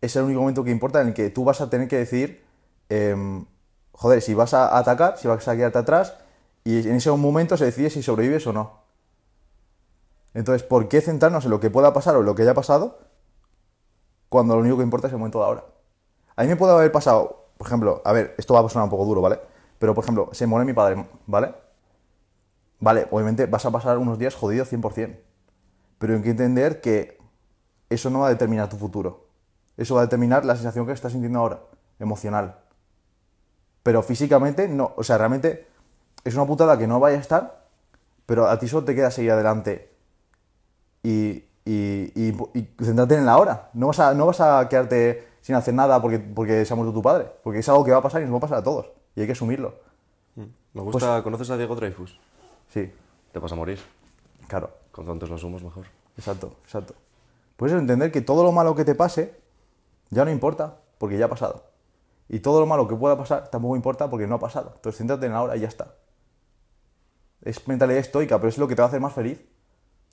es 0.00 0.16
el 0.16 0.22
único 0.24 0.40
momento 0.40 0.64
que 0.64 0.70
importa 0.70 1.02
en 1.02 1.08
el 1.08 1.14
que 1.14 1.28
tú 1.28 1.44
vas 1.44 1.60
a 1.60 1.68
tener 1.68 1.88
que 1.88 1.98
decidir, 1.98 2.42
em, 2.88 3.44
joder, 3.92 4.22
si 4.22 4.32
vas 4.34 4.54
a 4.54 4.78
atacar, 4.78 5.18
si 5.18 5.28
vas 5.28 5.46
a 5.48 5.56
quedarte 5.56 5.78
atrás, 5.78 6.14
y 6.64 6.88
en 6.88 6.96
ese 6.96 7.10
momento 7.10 7.56
se 7.56 7.66
decide 7.66 7.90
si 7.90 8.02
sobrevives 8.02 8.46
o 8.46 8.52
no. 8.52 8.84
Entonces, 10.32 10.62
¿por 10.62 10.88
qué 10.88 11.00
centrarnos 11.00 11.44
en 11.44 11.50
lo 11.50 11.60
que 11.60 11.70
pueda 11.70 11.92
pasar 11.92 12.16
o 12.16 12.20
en 12.20 12.26
lo 12.26 12.34
que 12.34 12.42
haya 12.42 12.54
pasado 12.54 12.98
cuando 14.28 14.54
lo 14.54 14.62
único 14.62 14.78
que 14.78 14.82
importa 14.82 15.06
es 15.06 15.12
el 15.12 15.18
momento 15.18 15.38
de 15.38 15.44
ahora? 15.44 15.64
A 16.34 16.42
mí 16.42 16.48
me 16.48 16.56
puede 16.56 16.72
haber 16.72 16.90
pasado, 16.90 17.50
por 17.56 17.66
ejemplo, 17.66 18.02
a 18.04 18.12
ver, 18.12 18.34
esto 18.38 18.54
va 18.54 18.60
a 18.60 18.68
sonar 18.68 18.84
un 18.84 18.90
poco 18.90 19.04
duro, 19.04 19.20
¿vale? 19.20 19.38
Pero, 19.78 19.94
por 19.94 20.02
ejemplo, 20.02 20.30
se 20.32 20.46
muere 20.46 20.64
mi 20.64 20.72
padre, 20.72 21.06
¿vale? 21.26 21.54
Vale, 22.80 23.06
obviamente 23.10 23.46
vas 23.46 23.64
a 23.66 23.70
pasar 23.70 23.98
unos 23.98 24.18
días 24.18 24.34
jodido 24.34 24.64
100%. 24.64 25.20
Pero 25.98 26.14
hay 26.14 26.22
que 26.22 26.30
entender 26.30 26.80
que 26.80 27.18
eso 27.88 28.10
no 28.10 28.20
va 28.20 28.26
a 28.26 28.30
determinar 28.30 28.68
tu 28.68 28.76
futuro. 28.76 29.28
Eso 29.76 29.94
va 29.94 30.02
a 30.02 30.04
determinar 30.04 30.44
la 30.44 30.54
sensación 30.54 30.86
que 30.86 30.92
estás 30.92 31.12
sintiendo 31.12 31.38
ahora, 31.38 31.60
emocional. 31.98 32.58
Pero 33.82 34.02
físicamente, 34.02 34.68
no. 34.68 34.94
O 34.96 35.04
sea, 35.04 35.18
realmente 35.18 35.68
es 36.24 36.34
una 36.34 36.46
putada 36.46 36.78
que 36.78 36.86
no 36.86 37.00
vaya 37.00 37.18
a 37.18 37.20
estar, 37.20 37.64
pero 38.26 38.48
a 38.48 38.58
ti 38.58 38.68
solo 38.68 38.84
te 38.84 38.94
queda 38.94 39.10
seguir 39.10 39.32
adelante 39.32 39.90
y, 41.02 41.44
y, 41.64 42.12
y, 42.14 42.36
y 42.54 42.68
centrarte 42.84 43.14
en 43.16 43.26
la 43.26 43.38
hora. 43.38 43.70
No 43.74 43.88
vas, 43.88 44.00
a, 44.00 44.14
no 44.14 44.26
vas 44.26 44.40
a 44.40 44.68
quedarte 44.68 45.28
sin 45.42 45.54
hacer 45.54 45.74
nada 45.74 46.00
porque, 46.00 46.18
porque 46.18 46.64
se 46.64 46.72
ha 46.72 46.76
muerto 46.76 46.92
tu 46.94 47.02
padre. 47.02 47.26
Porque 47.42 47.58
es 47.58 47.68
algo 47.68 47.84
que 47.84 47.90
va 47.92 47.98
a 47.98 48.02
pasar 48.02 48.22
y 48.22 48.24
nos 48.24 48.34
va 48.34 48.38
a 48.38 48.40
pasar 48.40 48.58
a 48.58 48.62
todos. 48.62 48.90
Y 49.14 49.20
hay 49.20 49.26
que 49.26 49.32
asumirlo. 49.32 49.74
Me 50.72 50.82
gusta. 50.82 51.22
¿Conoces 51.22 51.50
a 51.50 51.56
Diego 51.56 51.76
Dreyfus? 51.76 52.18
Sí, 52.72 52.92
Te 53.32 53.38
vas 53.38 53.52
a 53.52 53.54
morir. 53.54 53.78
claro. 54.48 54.70
Con 54.90 55.06
tantos 55.06 55.28
lo 55.28 55.36
sumos, 55.38 55.62
mejor. 55.62 55.84
Exacto, 56.16 56.54
exacto. 56.64 56.94
Puedes 57.56 57.76
entender 57.76 58.10
que 58.12 58.20
todo 58.20 58.44
lo 58.44 58.52
malo 58.52 58.74
que 58.76 58.84
te 58.84 58.94
pase 58.94 59.34
ya 60.10 60.24
no 60.24 60.30
importa, 60.30 60.76
porque 60.98 61.18
ya 61.18 61.26
ha 61.26 61.28
pasado. 61.28 61.64
Y 62.28 62.38
todo 62.40 62.60
lo 62.60 62.66
malo 62.66 62.86
que 62.88 62.94
pueda 62.94 63.18
pasar 63.18 63.48
tampoco 63.48 63.74
importa 63.76 64.08
porque 64.08 64.26
no 64.26 64.36
ha 64.36 64.38
pasado. 64.38 64.72
Entonces 64.76 64.98
céntrate 64.98 65.26
en 65.26 65.32
la 65.32 65.42
hora 65.42 65.56
y 65.56 65.60
ya 65.60 65.68
está. 65.68 65.94
Es 67.44 67.66
mentalidad 67.68 68.00
estoica, 68.00 68.38
pero 68.38 68.48
es 68.48 68.58
lo 68.58 68.66
que 68.66 68.74
te 68.74 68.82
va 68.82 68.86
a 68.86 68.88
hacer 68.88 69.00
más 69.00 69.12
feliz. 69.12 69.44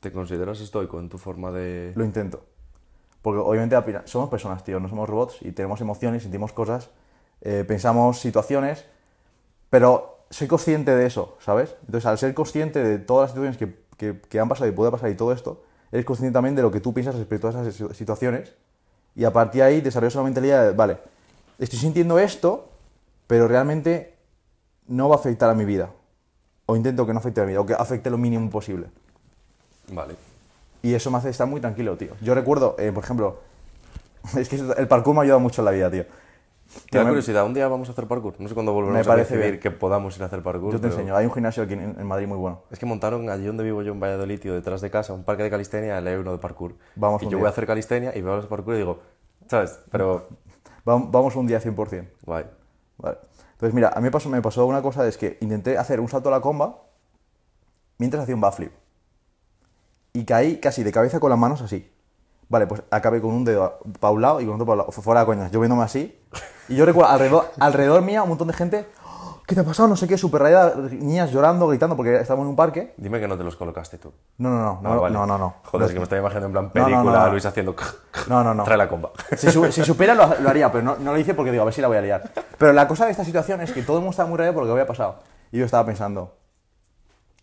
¿Te 0.02 0.12
consideras 0.12 0.60
estoico 0.60 1.00
en 1.00 1.10
tu 1.10 1.18
forma 1.18 1.52
de...? 1.52 1.94
Lo 1.96 2.04
intento. 2.04 2.44
Porque 3.22 3.40
obviamente 3.40 3.76
somos 4.06 4.30
personas, 4.30 4.64
tío, 4.64 4.80
no 4.80 4.90
somos 4.90 5.08
robots 5.08 5.38
y 5.42 5.52
tenemos 5.52 5.80
emociones, 5.80 6.24
sentimos 6.24 6.54
cosas, 6.54 6.90
eh, 7.42 7.64
pensamos 7.68 8.20
situaciones, 8.20 8.86
pero 9.70 10.26
soy 10.30 10.48
consciente 10.48 10.96
de 10.96 11.06
eso, 11.06 11.38
¿sabes? 11.40 11.76
Entonces, 11.82 12.06
al 12.08 12.18
ser 12.18 12.34
consciente 12.34 12.84
de 12.84 12.98
todas 13.00 13.26
las 13.30 13.32
situaciones 13.32 13.58
que, 13.58 13.86
que- 13.98 14.22
que 14.28 14.40
han 14.40 14.50
pasado 14.50 14.70
y 14.70 14.74
puede 14.74 14.92
pasar 14.92 15.10
y 15.12 15.16
todo 15.16 15.34
esto, 15.34 15.64
eres 15.92 16.06
consciente 16.06 16.34
también 16.34 16.56
de 16.56 16.64
lo 16.64 16.72
que 16.72 16.80
tú 16.80 16.94
piensas 16.94 17.16
respecto 17.16 17.48
a 17.48 17.52
esas 17.52 17.68
situ- 17.76 17.94
situaciones 17.94 18.56
y 19.16 19.24
a 19.26 19.32
partir 19.34 19.62
de 19.62 19.68
ahí 19.68 19.82
desarrollas 19.82 20.16
una 20.16 20.24
mentalidad 20.26 20.66
de, 20.66 20.72
vale, 20.74 20.98
estoy 21.60 21.78
sintiendo 21.80 22.18
esto, 22.18 22.70
pero 23.28 23.48
realmente 23.48 24.16
no 24.88 25.10
va 25.10 25.16
a 25.16 25.20
afectar 25.20 25.50
a 25.50 25.54
mi 25.54 25.66
vida. 25.66 25.92
O 26.72 26.76
intento 26.78 27.06
que 27.06 27.12
no 27.14 27.20
afecte 27.20 27.42
a 27.42 27.44
mi 27.44 27.50
vida, 27.52 27.60
o 27.60 27.66
que 27.66 27.74
afecte 27.74 28.10
lo 28.10 28.18
mínimo 28.18 28.50
posible. 28.50 28.88
Vale. 29.92 30.16
Y 30.82 30.94
eso 30.94 31.12
me 31.12 31.18
hace 31.18 31.30
estar 31.30 31.48
muy 31.48 31.60
tranquilo, 31.60 31.98
tío. 31.98 32.14
Yo 32.22 32.34
recuerdo, 32.34 32.76
eh, 32.80 32.92
por 32.94 33.04
ejemplo, 33.04 33.40
es 34.38 34.48
que 34.48 34.56
el 34.56 34.88
parkour 34.88 35.14
me 35.14 35.20
ha 35.20 35.24
ayudado 35.24 35.40
mucho 35.42 35.62
en 35.62 35.66
la 35.66 35.72
vida, 35.72 35.92
tío. 35.92 36.06
Tío, 36.90 37.02
da 37.02 37.08
curiosidad, 37.10 37.46
un 37.46 37.54
día 37.54 37.68
vamos 37.68 37.90
a 37.90 37.92
hacer 37.92 38.08
parkour. 38.08 38.36
No 38.40 38.48
sé 38.48 38.54
cuándo 38.54 38.72
volveremos 38.72 39.06
Me 39.06 39.12
a 39.12 39.16
parece 39.16 39.36
decidir 39.36 39.60
bien. 39.60 39.62
que 39.62 39.72
podamos 39.72 40.16
ir 40.16 40.24
a 40.24 40.28
hacer 40.28 40.42
parkour. 40.42 40.72
Yo 40.72 40.80
te 40.80 40.84
pero- 40.88 40.94
enseño. 40.94 41.18
Hay 41.18 41.26
un 41.26 41.34
gimnasio 41.34 41.64
aquí 41.64 41.74
en, 41.74 41.82
en 42.00 42.08
Madrid 42.08 42.28
muy 42.28 42.38
bueno. 42.38 42.62
Es 42.72 42.80
que 42.80 42.86
montaron 42.86 43.30
allí 43.30 43.46
donde 43.46 43.66
vivo 43.66 43.82
yo 43.82 43.92
en 43.92 44.00
Valladolid, 44.00 44.40
tío, 44.40 44.54
detrás 44.54 44.80
de 44.80 44.90
casa, 44.90 45.12
un 45.12 45.26
parque 45.26 45.44
de 45.44 45.50
calistenia, 45.50 45.98
el 45.98 46.20
uno 46.20 46.32
de 46.32 46.38
parkour. 46.38 46.76
Vamos 46.96 47.22
y 47.24 47.26
yo 47.26 47.32
día. 47.32 47.40
voy 47.40 47.48
a 47.48 47.50
hacer 47.50 47.68
calistenia 47.68 48.16
y 48.16 48.22
veo 48.22 48.38
los 48.38 48.46
parkour 48.46 48.76
y 48.76 48.78
digo, 48.78 49.00
¿sabes? 49.50 49.80
Pero, 49.92 50.30
Va- 50.88 50.96
Vamos 50.98 51.36
un 51.36 51.46
día 51.48 51.60
100%. 51.62 52.08
guay. 52.26 52.46
Vale. 52.98 53.18
Entonces, 53.62 53.76
mira, 53.76 53.90
a 53.90 54.00
mí 54.00 54.10
me 54.32 54.42
pasó, 54.42 54.66
una 54.66 54.82
cosa, 54.82 55.08
es 55.08 55.18
que 55.18 55.38
intenté 55.40 55.78
hacer 55.78 56.00
un 56.00 56.10
salto 56.10 56.30
a 56.30 56.32
la 56.32 56.42
comba 56.42 56.80
mientras 58.00 58.24
hacía 58.24 58.34
un 58.34 58.42
backflip. 58.42 58.72
Y 60.14 60.26
caí 60.26 60.58
casi 60.58 60.82
de 60.82 60.92
cabeza 60.92 61.20
con 61.20 61.30
las 61.30 61.38
manos 61.38 61.62
así. 61.62 61.88
Vale, 62.50 62.66
pues 62.66 62.82
acabé 62.90 63.22
con 63.22 63.36
un 63.36 63.46
dedo 63.46 63.78
para 64.00 64.14
un 64.14 64.22
lado 64.24 64.42
y 64.42 64.46
con 64.46 64.56
otro 64.56 64.66
para 64.66 64.74
un 64.74 64.78
lado. 64.80 64.92
Fue 64.92 65.04
Fuera 65.04 65.28
coñas, 65.28 65.52
yo 65.52 65.60
viéndome 65.60 65.84
así. 65.84 66.20
Y 66.70 66.76
yo 66.76 66.88
recuerdo 66.88 67.12
alrededor, 67.12 67.52
alrededor 67.60 68.02
mía 68.02 68.24
un 68.24 68.30
montón 68.30 68.48
de 68.48 68.56
gente. 68.56 68.88
"Oh, 69.52 69.54
¿Qué 69.54 69.56
te 69.56 69.62
ha 69.62 69.64
pasado? 69.66 69.90
No 69.90 69.96
sé 69.98 70.08
qué, 70.08 70.18
súper 70.18 70.42
rayada, 70.44 70.76
niñas 70.92 71.30
llorando, 71.32 71.68
gritando, 71.68 71.96
porque 71.98 72.16
estábamos 72.22 72.46
en 72.46 72.50
un 72.52 72.56
parque. 72.56 72.94
Dime 72.98 73.20
que 73.20 73.28
no 73.28 73.38
te 73.38 73.44
los 73.44 73.56
colocaste 73.58 73.98
tú. 73.98 74.14
No, 74.38 74.50
no, 74.50 74.58
no, 74.58 74.82
no, 74.82 74.94
Ah, 74.94 74.96
vale. 74.96 75.14
no, 75.14 75.26
no, 75.26 75.38
no. 75.38 75.56
Joder, 75.66 75.88
es 75.88 75.94
que 75.94 76.00
me 76.00 76.04
estoy 76.04 76.20
imaginando 76.20 76.48
en 76.48 76.52
plan 76.54 76.72
No, 76.74 76.82
no, 76.82 76.90
no, 76.90 76.96
película, 77.04 77.26
no. 77.26 77.32
Luis 77.32 77.46
haciendo... 77.46 77.76
No, 78.28 78.44
no, 78.44 78.54
no. 78.54 78.64
Trae 78.64 78.78
la 78.78 78.88
comba. 78.88 79.12
Si, 79.36 79.50
si 79.72 79.84
supiera 79.84 80.14
lo, 80.16 80.28
lo 80.40 80.50
haría, 80.50 80.72
pero 80.72 80.84
no, 80.84 80.96
no 80.98 81.12
lo 81.14 81.20
hice 81.20 81.34
porque 81.34 81.52
digo, 81.52 81.64
a 81.64 81.66
ver 81.66 81.74
si 81.74 81.82
la 81.82 81.88
voy 81.90 81.98
a 81.98 82.02
liar. 82.02 82.32
Pero 82.58 82.72
la 82.74 82.88
cosa 82.88 83.06
de 83.06 83.12
esta 83.12 83.26
situación 83.26 83.60
es 83.62 83.72
que 83.74 83.84
todo 83.84 83.98
el 83.98 84.02
mundo 84.04 84.12
estaba 84.12 84.30
muy 84.30 84.38
rayado 84.38 84.54
por 84.56 84.64
lo 84.64 84.68
que 84.68 84.72
había 84.74 84.88
pasado. 84.88 85.20
Y 85.52 85.58
yo 85.60 85.66
estaba 85.66 85.86
pensando, 85.86 86.38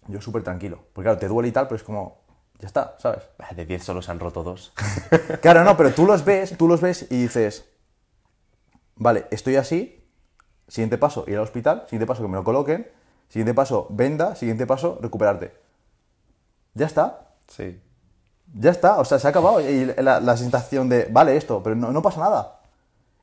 yo 0.06 0.20
súper 0.20 0.42
tranquilo. 0.42 0.78
Porque 0.94 1.06
claro, 1.06 1.18
te 1.18 1.28
duele 1.28 1.48
y 1.48 1.52
tal, 1.52 1.66
pero 1.66 1.76
es 1.76 1.82
como, 1.82 2.22
Ya 2.60 2.66
está, 2.66 2.96
¿sabes? 2.98 3.22
Ah, 3.38 3.54
De 3.54 3.64
10 3.66 3.84
solo 3.84 4.00
se 4.02 4.10
han 4.10 4.18
roto 4.18 4.42
dos. 4.42 4.72
Claro, 5.42 5.62
no, 5.62 5.76
pero 5.76 5.92
tú 5.92 6.06
los 6.06 6.24
ves, 6.24 6.56
tú 6.56 6.66
los 6.68 6.80
ves 6.80 7.06
y 7.10 7.22
dices, 7.22 7.64
vale, 8.96 9.26
estoy 9.30 9.56
así, 9.56 9.97
siguiente 10.68 10.98
paso, 10.98 11.24
ir 11.26 11.36
al 11.36 11.42
hospital, 11.42 11.82
siguiente 11.86 12.06
paso, 12.06 12.22
que 12.22 12.28
me 12.28 12.36
lo 12.36 12.44
coloquen, 12.44 12.86
siguiente 13.28 13.54
paso, 13.54 13.86
venda, 13.90 14.34
siguiente 14.36 14.66
paso, 14.66 14.98
recuperarte. 15.00 15.52
Ya 16.74 16.86
está, 16.86 17.26
Sí. 17.48 17.80
ya 18.54 18.70
está, 18.70 18.98
o 18.98 19.04
sea, 19.04 19.18
se 19.18 19.26
ha 19.26 19.30
acabado. 19.30 19.60
Y 19.60 19.86
la, 19.96 20.20
la 20.20 20.36
sensación 20.36 20.88
de, 20.88 21.06
vale, 21.10 21.36
esto, 21.36 21.62
pero 21.62 21.74
no, 21.76 21.90
no 21.92 22.02
pasa 22.02 22.20
nada. 22.20 22.60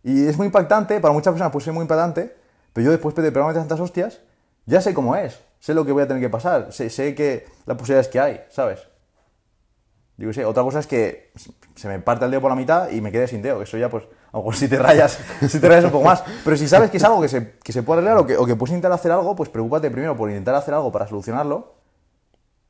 Y 0.03 0.27
es 0.27 0.37
muy 0.37 0.47
impactante, 0.47 0.99
para 0.99 1.13
muchas 1.13 1.31
personas 1.33 1.51
puede 1.51 1.63
ser 1.65 1.73
muy 1.73 1.83
impactante, 1.83 2.35
pero 2.73 2.85
yo 2.85 2.91
después 2.91 3.15
de 3.15 3.31
pegarme 3.31 3.53
tantas 3.53 3.79
hostias, 3.79 4.19
ya 4.65 4.81
sé 4.81 4.93
cómo 4.93 5.15
es, 5.15 5.39
sé 5.59 5.73
lo 5.73 5.85
que 5.85 5.91
voy 5.91 6.03
a 6.03 6.07
tener 6.07 6.21
que 6.21 6.29
pasar, 6.29 6.71
sé, 6.73 6.89
sé 6.89 7.15
que 7.15 7.45
las 7.65 7.77
posibilidades 7.77 8.07
que 8.09 8.19
hay, 8.19 8.43
¿sabes? 8.49 8.79
Yo 10.17 10.27
qué 10.27 10.33
sé, 10.33 10.45
otra 10.45 10.63
cosa 10.63 10.79
es 10.79 10.87
que 10.87 11.31
se 11.75 11.87
me 11.87 11.99
parte 11.99 12.25
el 12.25 12.31
dedo 12.31 12.41
por 12.41 12.49
la 12.49 12.55
mitad 12.55 12.89
y 12.89 13.01
me 13.01 13.11
quede 13.11 13.27
sin 13.27 13.41
dedo, 13.41 13.57
que 13.57 13.65
eso 13.65 13.77
ya, 13.77 13.89
pues, 13.89 14.03
a 14.03 14.37
lo 14.37 14.39
mejor 14.39 14.55
si 14.55 14.67
te 14.67 14.79
rayas, 14.79 15.19
si 15.49 15.59
te 15.59 15.67
rayas 15.67 15.85
un 15.85 15.91
poco 15.91 16.05
más. 16.05 16.23
Pero 16.43 16.55
si 16.55 16.67
sabes 16.67 16.89
que 16.89 16.97
es 16.97 17.03
algo 17.03 17.21
que 17.21 17.27
se, 17.27 17.53
que 17.63 17.73
se 17.73 17.83
puede 17.83 17.99
arreglar 17.99 18.19
o 18.19 18.25
que, 18.25 18.37
o 18.37 18.45
que 18.45 18.55
puedes 18.55 18.71
intentar 18.71 18.93
hacer 18.93 19.11
algo, 19.11 19.35
pues 19.35 19.49
preocúpate 19.49 19.91
primero 19.91 20.15
por 20.15 20.29
intentar 20.29 20.55
hacer 20.55 20.73
algo 20.73 20.91
para 20.91 21.07
solucionarlo 21.07 21.75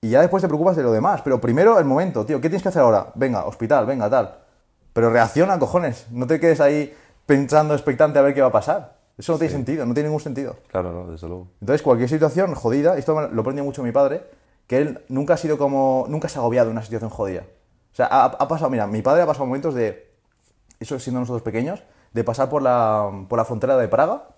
y 0.06 0.10
ya 0.10 0.22
después 0.22 0.42
te 0.42 0.48
preocupas 0.48 0.76
de 0.76 0.84
lo 0.84 0.92
demás. 0.92 1.22
Pero 1.24 1.42
primero 1.42 1.80
el 1.80 1.86
momento, 1.86 2.26
tío, 2.26 2.38
¿qué 2.38 2.48
tienes 2.48 2.62
que 2.62 2.70
hacer 2.70 2.84
ahora? 2.84 3.12
Venga, 3.16 3.46
hospital, 3.46 3.88
venga, 3.88 4.08
tal. 4.08 4.38
Pero 4.94 5.10
reacciona, 5.10 5.58
cojones. 5.58 6.06
No 6.12 6.28
te 6.28 6.40
quedes 6.40 6.62
ahí 6.62 6.96
pensando 7.26 7.74
expectante 7.74 8.20
a 8.20 8.22
ver 8.22 8.36
qué 8.36 8.42
va 8.42 8.50
a 8.50 8.52
pasar. 8.52 8.98
Eso 9.18 9.32
no 9.32 9.40
tiene 9.40 9.54
sentido, 9.54 9.84
no 9.86 9.96
tiene 9.96 10.10
ningún 10.10 10.22
sentido. 10.22 10.58
Claro, 10.68 10.92
no, 10.92 11.12
desde 11.12 11.28
luego. 11.28 11.48
Entonces, 11.60 11.82
cualquier 11.82 12.08
situación 12.08 12.54
jodida, 12.54 12.98
esto 12.98 13.30
lo 13.30 13.42
aprendió 13.42 13.64
mucho 13.64 13.82
mi 13.82 13.92
padre, 13.92 14.26
que 14.68 14.78
él 14.78 15.04
nunca 15.10 15.36
ha 15.36 15.38
sido 15.38 15.58
como, 15.58 16.06
nunca 16.10 16.28
se 16.30 16.38
ha 16.38 16.42
agobiado 16.42 16.70
en 16.70 16.74
una 16.74 16.84
situación 16.84 17.10
jodida. 17.10 17.44
O 17.92 17.96
sea, 17.96 18.08
ha, 18.08 18.26
ha 18.26 18.48
pasado, 18.48 18.70
mira, 18.70 18.88
mi 18.88 19.02
padre 19.02 19.22
ha 19.22 19.26
pasado 19.26 19.46
momentos 19.46 19.74
de, 19.74 20.12
eso 20.80 21.00
siendo 21.00 21.20
nosotros 21.20 21.44
pequeños, 21.44 21.84
de 22.14 22.24
pasar 22.24 22.50
por 22.50 22.62
la, 22.62 23.10
por 23.30 23.38
la 23.38 23.46
frontera 23.46 23.78
de 23.78 23.88
Praga, 23.88 24.30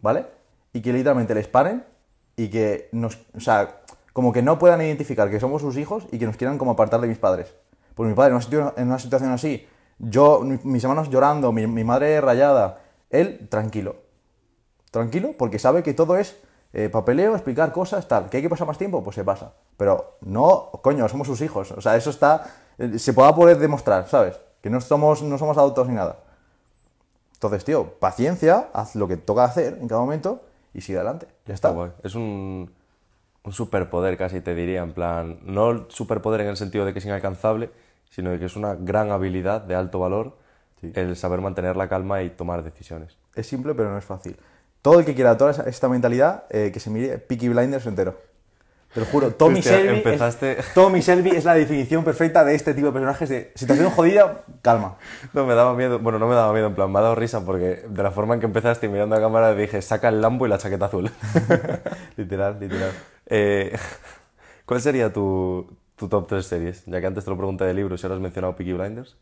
¿vale? 0.00 0.26
Y 0.72 0.80
que 0.80 0.92
literalmente 0.92 1.34
les 1.34 1.48
paren 1.48 1.84
y 2.36 2.48
que 2.48 2.88
nos, 2.92 3.18
o 3.36 3.40
sea, 3.40 3.80
como 4.12 4.32
que 4.32 4.42
no 4.42 4.58
puedan 4.58 4.80
identificar 4.82 5.30
que 5.30 5.40
somos 5.40 5.60
sus 5.62 5.76
hijos 5.76 6.06
y 6.12 6.18
que 6.18 6.26
nos 6.26 6.36
quieran 6.36 6.56
como 6.58 6.70
apartar 6.72 7.00
de 7.00 7.08
mis 7.08 7.18
padres. 7.18 7.54
Pues 7.94 8.08
mi 8.08 8.14
padre 8.14 8.28
en 8.30 8.36
una, 8.36 8.44
situ- 8.44 8.72
en 8.76 8.86
una 8.88 8.98
situación 8.98 9.30
así, 9.32 9.66
yo, 9.98 10.40
mi- 10.40 10.58
mis 10.64 10.82
hermanos 10.84 11.10
llorando, 11.10 11.52
mi, 11.52 11.66
mi 11.66 11.84
madre 11.84 12.20
rayada, 12.20 12.80
él 13.10 13.46
tranquilo 13.50 13.96
tranquilo, 14.90 15.34
porque 15.38 15.58
sabe 15.58 15.82
que 15.82 15.94
todo 15.94 16.18
es 16.18 16.36
eh, 16.72 16.88
papeleo, 16.88 17.34
explicar 17.34 17.72
cosas, 17.72 18.06
tal. 18.08 18.28
¿Que 18.30 18.38
hay 18.38 18.42
que 18.42 18.48
pasar 18.50 18.66
más 18.66 18.78
tiempo? 18.78 19.02
Pues 19.02 19.16
se 19.16 19.24
pasa. 19.24 19.52
Pero 19.76 20.16
no, 20.22 20.70
coño, 20.82 21.08
somos 21.08 21.26
sus 21.26 21.40
hijos. 21.40 21.72
O 21.72 21.80
sea, 21.80 21.96
eso 21.96 22.10
está. 22.10 22.46
eh, 22.78 22.98
se 22.98 23.12
pueda 23.12 23.34
poder 23.34 23.58
demostrar, 23.58 24.08
¿sabes? 24.08 24.40
Que 24.62 24.70
no 24.70 24.80
somos, 24.80 25.22
no 25.22 25.38
somos 25.38 25.58
adultos 25.58 25.88
ni 25.88 25.94
nada. 25.94 26.18
Entonces, 27.34 27.64
tío, 27.64 27.94
paciencia, 27.98 28.68
haz 28.72 28.94
lo 28.94 29.08
que 29.08 29.16
toca 29.16 29.44
hacer 29.44 29.78
en 29.80 29.88
cada 29.88 30.00
momento 30.00 30.42
y 30.72 30.80
sigue 30.80 30.98
adelante. 30.98 31.26
Ya 31.46 31.54
está. 31.54 31.74
Es 32.04 32.14
un, 32.14 32.72
un 33.42 33.52
superpoder 33.52 34.16
casi, 34.16 34.40
te 34.40 34.54
diría, 34.54 34.82
en 34.82 34.92
plan, 34.92 35.40
no 35.42 35.90
superpoder 35.90 36.42
en 36.42 36.48
el 36.48 36.56
sentido 36.56 36.84
de 36.84 36.92
que 36.92 37.00
es 37.00 37.04
inalcanzable, 37.04 37.70
sino 38.10 38.30
de 38.30 38.38
que 38.38 38.44
es 38.44 38.56
una 38.56 38.74
gran 38.76 39.10
habilidad 39.10 39.62
de 39.62 39.74
alto 39.74 39.98
valor 39.98 40.36
el 40.82 41.16
saber 41.16 41.40
mantener 41.40 41.76
la 41.76 41.88
calma 41.88 42.22
y 42.22 42.30
tomar 42.30 42.62
decisiones. 42.62 43.16
Es 43.34 43.46
simple, 43.46 43.74
pero 43.74 43.90
no 43.90 43.98
es 43.98 44.04
fácil. 44.04 44.36
Todo 44.82 44.98
el 44.98 45.04
que 45.04 45.14
quiera 45.14 45.36
toda 45.36 45.52
esta 45.66 45.88
mentalidad, 45.88 46.44
eh, 46.50 46.70
que 46.72 46.80
se 46.80 46.90
mire 46.90 47.18
Peaky 47.18 47.48
Blinders 47.48 47.86
entero. 47.86 48.18
Te 48.92 49.00
lo 49.00 49.06
juro, 49.06 49.30
Tommy 49.32 49.60
Hostia, 49.60 49.78
Shelby. 49.78 50.02
empezaste- 50.02 50.58
Es, 50.60 50.74
Tommy 50.74 51.00
Shelby 51.00 51.30
es 51.30 51.44
la 51.46 51.54
definición 51.54 52.04
perfecta 52.04 52.44
de 52.44 52.54
este 52.54 52.74
tipo 52.74 52.88
de 52.88 52.92
personajes 52.92 53.28
de 53.30 53.50
situación 53.54 53.88
jodida, 53.90 54.42
calma. 54.60 54.98
No 55.32 55.46
me 55.46 55.54
daba 55.54 55.72
miedo, 55.74 55.98
bueno, 55.98 56.18
no 56.18 56.26
me 56.28 56.34
daba 56.34 56.52
miedo, 56.52 56.66
en 56.66 56.74
plan, 56.74 56.92
me 56.92 56.98
ha 56.98 57.02
dado 57.02 57.14
risa 57.14 57.42
porque 57.42 57.84
de 57.88 58.02
la 58.02 58.10
forma 58.10 58.34
en 58.34 58.40
que 58.40 58.46
empezaste 58.46 58.88
mirando 58.88 59.16
a 59.16 59.20
cámara 59.20 59.54
dije, 59.54 59.80
saca 59.80 60.08
el 60.10 60.20
lampo 60.20 60.44
y 60.44 60.50
la 60.50 60.58
chaqueta 60.58 60.86
azul. 60.86 61.10
literal, 62.18 62.58
literal. 62.60 62.90
Eh, 63.26 63.74
¿Cuál 64.66 64.82
sería 64.82 65.10
tu, 65.10 65.74
tu 65.96 66.08
top 66.08 66.26
3 66.28 66.44
series? 66.44 66.84
Ya 66.84 67.00
que 67.00 67.06
antes 67.06 67.24
te 67.24 67.30
lo 67.30 67.36
pregunté 67.38 67.64
de 67.64 67.72
libros 67.72 68.02
y 68.02 68.06
ahora 68.06 68.16
has 68.16 68.20
mencionado 68.22 68.56
Peaky 68.56 68.74
Blinders. 68.74 69.16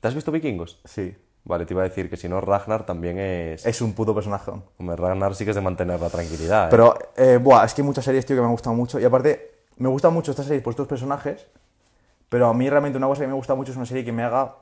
¿Te 0.00 0.08
has 0.08 0.14
visto 0.14 0.30
Vikingos? 0.30 0.80
Sí. 0.84 1.16
Vale, 1.44 1.66
te 1.66 1.74
iba 1.74 1.82
a 1.82 1.88
decir 1.88 2.08
que 2.08 2.16
si 2.16 2.28
no, 2.28 2.40
Ragnar 2.40 2.86
también 2.86 3.18
es... 3.18 3.66
Es 3.66 3.80
un 3.82 3.94
puto 3.94 4.14
personaje. 4.14 4.52
Hombre, 4.78 4.94
Ragnar 4.96 5.34
sí 5.34 5.44
que 5.44 5.50
es 5.50 5.56
de 5.56 5.60
mantener 5.62 6.00
la 6.00 6.08
tranquilidad. 6.08 6.66
¿eh? 6.66 6.70
Pero, 6.70 6.94
eh, 7.16 7.38
buah, 7.42 7.64
es 7.64 7.74
que 7.74 7.82
hay 7.82 7.86
muchas 7.86 8.04
series, 8.04 8.24
tío, 8.24 8.36
que 8.36 8.40
me 8.40 8.46
han 8.46 8.52
gustado 8.52 8.76
mucho. 8.76 9.00
Y 9.00 9.04
aparte, 9.04 9.64
me 9.78 9.88
gustan 9.88 10.14
mucho 10.14 10.30
estas 10.30 10.46
series 10.46 10.62
por 10.62 10.70
estos 10.70 10.86
personajes. 10.86 11.46
Pero 12.28 12.46
a 12.46 12.54
mí 12.54 12.70
realmente 12.70 12.96
una 12.96 13.08
cosa 13.08 13.22
que 13.22 13.26
me 13.26 13.34
gusta 13.34 13.54
mucho 13.56 13.72
es 13.72 13.76
una 13.76 13.86
serie 13.86 14.04
que 14.04 14.12
me 14.12 14.22
haga 14.22 14.54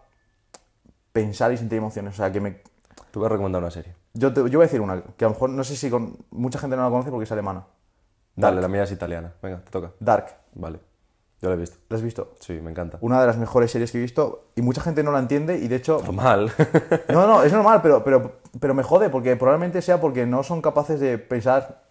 pensar 1.12 1.52
y 1.52 1.58
sentir 1.58 1.78
emociones. 1.78 2.14
O 2.14 2.16
sea, 2.16 2.32
que 2.32 2.40
me... 2.40 2.50
Te 2.52 3.18
voy 3.18 3.26
a 3.26 3.28
recomendar 3.28 3.60
una 3.60 3.70
serie. 3.70 3.94
Yo, 4.14 4.32
te- 4.32 4.40
yo 4.48 4.58
voy 4.58 4.64
a 4.64 4.68
decir 4.68 4.80
una, 4.80 5.02
que 5.02 5.24
a 5.24 5.28
lo 5.28 5.34
mejor 5.34 5.50
no 5.50 5.62
sé 5.64 5.76
si 5.76 5.90
con... 5.90 6.16
mucha 6.30 6.58
gente 6.58 6.76
no 6.76 6.82
la 6.84 6.90
conoce 6.90 7.10
porque 7.10 7.24
es 7.24 7.32
alemana. 7.32 7.66
Dale, 8.36 8.60
la 8.60 8.68
mía 8.68 8.84
es 8.84 8.92
italiana. 8.92 9.34
Venga, 9.42 9.60
te 9.62 9.70
toca. 9.70 9.92
Dark. 10.00 10.34
Vale. 10.54 10.80
Yo 11.42 11.48
la 11.48 11.54
he 11.54 11.58
visto. 11.58 11.78
¿La 11.88 11.96
has 11.96 12.02
visto? 12.02 12.34
Sí, 12.38 12.52
me 12.62 12.70
encanta. 12.70 12.98
Una 13.00 13.20
de 13.20 13.26
las 13.26 13.38
mejores 13.38 13.70
series 13.70 13.90
que 13.92 13.98
he 13.98 14.00
visto 14.02 14.48
y 14.56 14.62
mucha 14.62 14.82
gente 14.82 15.02
no 15.02 15.10
la 15.12 15.18
entiende 15.20 15.56
y 15.56 15.68
de 15.68 15.76
hecho... 15.76 16.00
Normal. 16.04 16.52
No, 17.08 17.26
no, 17.26 17.42
es 17.42 17.52
normal, 17.52 17.80
pero, 17.82 18.04
pero, 18.04 18.32
pero 18.60 18.74
me 18.74 18.82
jode 18.82 19.08
porque 19.08 19.36
probablemente 19.36 19.80
sea 19.80 20.00
porque 20.00 20.26
no 20.26 20.42
son 20.42 20.60
capaces 20.60 21.00
de 21.00 21.16
pensar... 21.18 21.82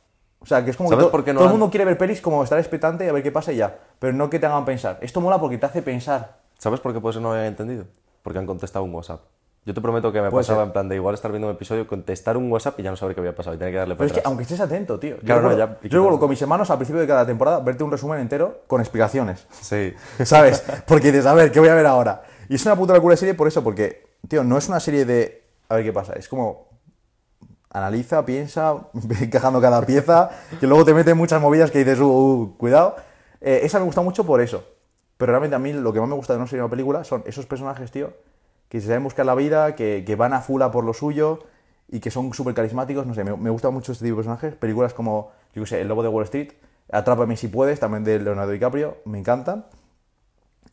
O 0.42 0.46
sea, 0.46 0.64
que 0.64 0.72
es 0.72 0.78
como 0.78 0.90
que 0.90 0.96
¿Sabes 0.96 1.08
to- 1.08 1.12
por 1.12 1.24
qué 1.26 1.34
no 1.34 1.40
todo 1.40 1.48
el 1.50 1.54
mundo 1.54 1.70
quiere 1.70 1.84
ver 1.84 1.98
pelis 1.98 2.22
como 2.22 2.44
estar 2.44 2.58
expectante 2.60 3.06
y 3.06 3.10
a 3.10 3.12
ver 3.12 3.24
qué 3.24 3.32
pasa 3.32 3.52
y 3.52 3.58
ya. 3.58 3.78
Pero 4.00 4.14
no 4.14 4.30
que 4.30 4.40
te 4.40 4.46
hagan 4.46 4.64
pensar. 4.66 4.98
Esto 5.02 5.20
mola 5.20 5.40
porque 5.40 5.58
te 5.58 5.66
hace 5.66 5.82
pensar. 5.82 6.38
¿Sabes 6.58 6.80
por 6.80 6.94
qué 6.94 7.02
puede 7.02 7.14
ser 7.14 7.22
no 7.24 7.30
lo 7.30 7.34
hayan 7.36 7.48
entendido? 7.48 7.86
Porque 8.22 8.40
han 8.40 8.46
contestado 8.46 8.86
un 8.86 8.94
WhatsApp. 8.94 9.22
Yo 9.66 9.74
te 9.74 9.82
prometo 9.82 10.12
que 10.12 10.22
me 10.22 10.30
Puede 10.32 10.42
pasaba 10.44 10.62
ser. 10.62 10.68
en 10.68 10.74
plan 10.74 10.90
de 10.90 10.96
igual 10.96 11.14
estar 11.16 11.30
viendo 11.32 11.48
un 11.48 11.54
episodio, 11.54 11.86
contestar 11.86 12.38
un 12.38 12.52
WhatsApp 12.52 12.80
y 12.80 12.84
ya 12.84 12.90
no 12.92 12.98
saber 12.98 13.14
qué 13.14 13.22
había 13.22 13.36
pasado 13.36 13.56
y 13.56 13.60
tener 13.60 13.74
que 13.74 13.78
darle 13.78 13.94
Pero 13.96 13.98
para 13.98 14.08
es 14.08 14.14
que 14.14 14.20
atrás. 14.20 14.28
aunque 14.30 14.44
estés 14.44 14.60
atento, 14.62 15.00
tío. 15.00 15.18
Yo 15.18 15.22
Claro, 15.22 15.42
no, 15.42 15.50
recuerdo- 15.50 15.74
ya- 15.74 15.80
y 15.84 15.90
Yo 15.90 16.00
recuerdo 16.00 16.20
con 16.20 16.30
mis 16.30 16.42
hermanos 16.42 16.70
al 16.72 16.78
principio 16.78 17.02
de 17.02 17.08
cada 17.08 17.26
temporada 17.26 17.60
verte 17.60 17.84
un 17.84 17.92
resumen 17.92 18.20
entero 18.20 18.62
con 18.68 18.80
explicaciones. 18.82 19.46
Sí. 19.52 19.94
¿Sabes? 20.24 20.64
Porque 20.88 21.12
dices, 21.12 21.26
a 21.26 21.34
ver, 21.34 21.52
¿qué 21.52 21.60
voy 21.60 21.70
a 21.70 21.76
ver 21.76 21.86
ahora? 21.86 22.24
Y 22.48 22.56
es 22.56 22.66
una 22.66 22.76
puta 22.76 22.94
locura 22.94 23.14
de 23.14 23.18
serie 23.18 23.34
por 23.36 23.48
eso, 23.48 23.64
porque, 23.64 24.08
tío, 24.28 24.44
no 24.44 24.58
es 24.58 24.68
una 24.70 24.80
serie 24.80 25.06
de. 25.06 25.44
A 25.68 25.76
ver 25.76 25.84
qué 25.84 25.94
pasa. 25.94 26.14
Es 26.14 26.28
como. 26.28 26.68
Analiza, 27.72 28.26
piensa, 28.26 28.74
ve 28.94 29.16
encajando 29.26 29.62
cada 29.62 29.86
pieza, 29.86 30.30
que 30.60 30.66
luego 30.66 30.86
te 30.86 30.94
mete 30.94 31.14
muchas 31.14 31.40
movidas 31.42 31.70
que 31.70 31.80
dices, 31.80 32.00
uh, 32.00 32.06
uh, 32.08 32.58
cuidado. 32.58 32.96
Eh, 33.42 33.60
esa 33.64 33.78
me 33.80 33.86
gusta 33.86 34.02
mucho 34.02 34.26
por 34.26 34.42
eso. 34.42 34.64
Pero 35.18 35.34
realmente 35.34 35.56
a 35.56 35.60
mí 35.60 35.74
lo 35.74 35.94
que 35.94 36.00
más 36.00 36.10
me 36.10 36.16
gusta 36.16 36.34
de 36.34 36.38
una 36.40 36.48
serie 36.48 36.62
o 36.62 36.66
una 36.66 36.72
película 36.72 37.04
son 37.04 37.22
esos 37.28 37.46
personajes, 37.46 37.92
tío, 37.92 38.14
que 38.70 38.80
se 38.80 38.88
saben 38.88 39.04
buscar 39.04 39.26
la 39.26 39.36
vida, 39.36 39.76
que, 39.76 40.04
que 40.06 40.16
van 40.16 40.34
a 40.34 40.42
full 40.42 40.62
a 40.62 40.72
por 40.72 40.86
lo 40.86 40.94
suyo 40.94 41.40
y 41.90 42.00
que 42.00 42.12
son 42.12 42.34
súper 42.34 42.54
carismáticos. 42.54 43.06
No 43.06 43.14
sé, 43.14 43.24
me, 43.24 43.36
me 43.36 43.50
gusta 43.50 43.70
mucho 43.72 43.92
este 43.92 44.06
tipo 44.06 44.16
de 44.16 44.24
personajes. 44.24 44.56
Películas 44.56 44.94
como, 44.94 45.32
yo 45.54 45.64
qué 45.64 45.70
sé, 45.70 45.82
El 45.82 45.88
Lobo 45.88 46.04
de 46.04 46.10
Wall 46.10 46.24
Street, 46.24 46.54
Atrápame 46.92 47.38
si 47.38 47.48
puedes, 47.48 47.80
también 47.80 48.04
de 48.04 48.20
Leonardo 48.20 48.52
DiCaprio, 48.52 48.98
me 49.06 49.20
encantan. 49.20 49.66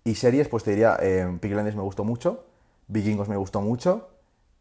Y 0.05 0.15
series, 0.15 0.49
pues 0.49 0.65
te 0.65 0.71
diría, 0.71 0.97
eh, 1.01 1.27
Peaky 1.41 1.55
Blinders 1.55 1.77
me 1.77 1.83
gustó 1.83 2.05
mucho, 2.05 2.45
Vikingos 2.87 3.29
me 3.29 3.37
gustó 3.37 3.61
mucho, 3.61 4.09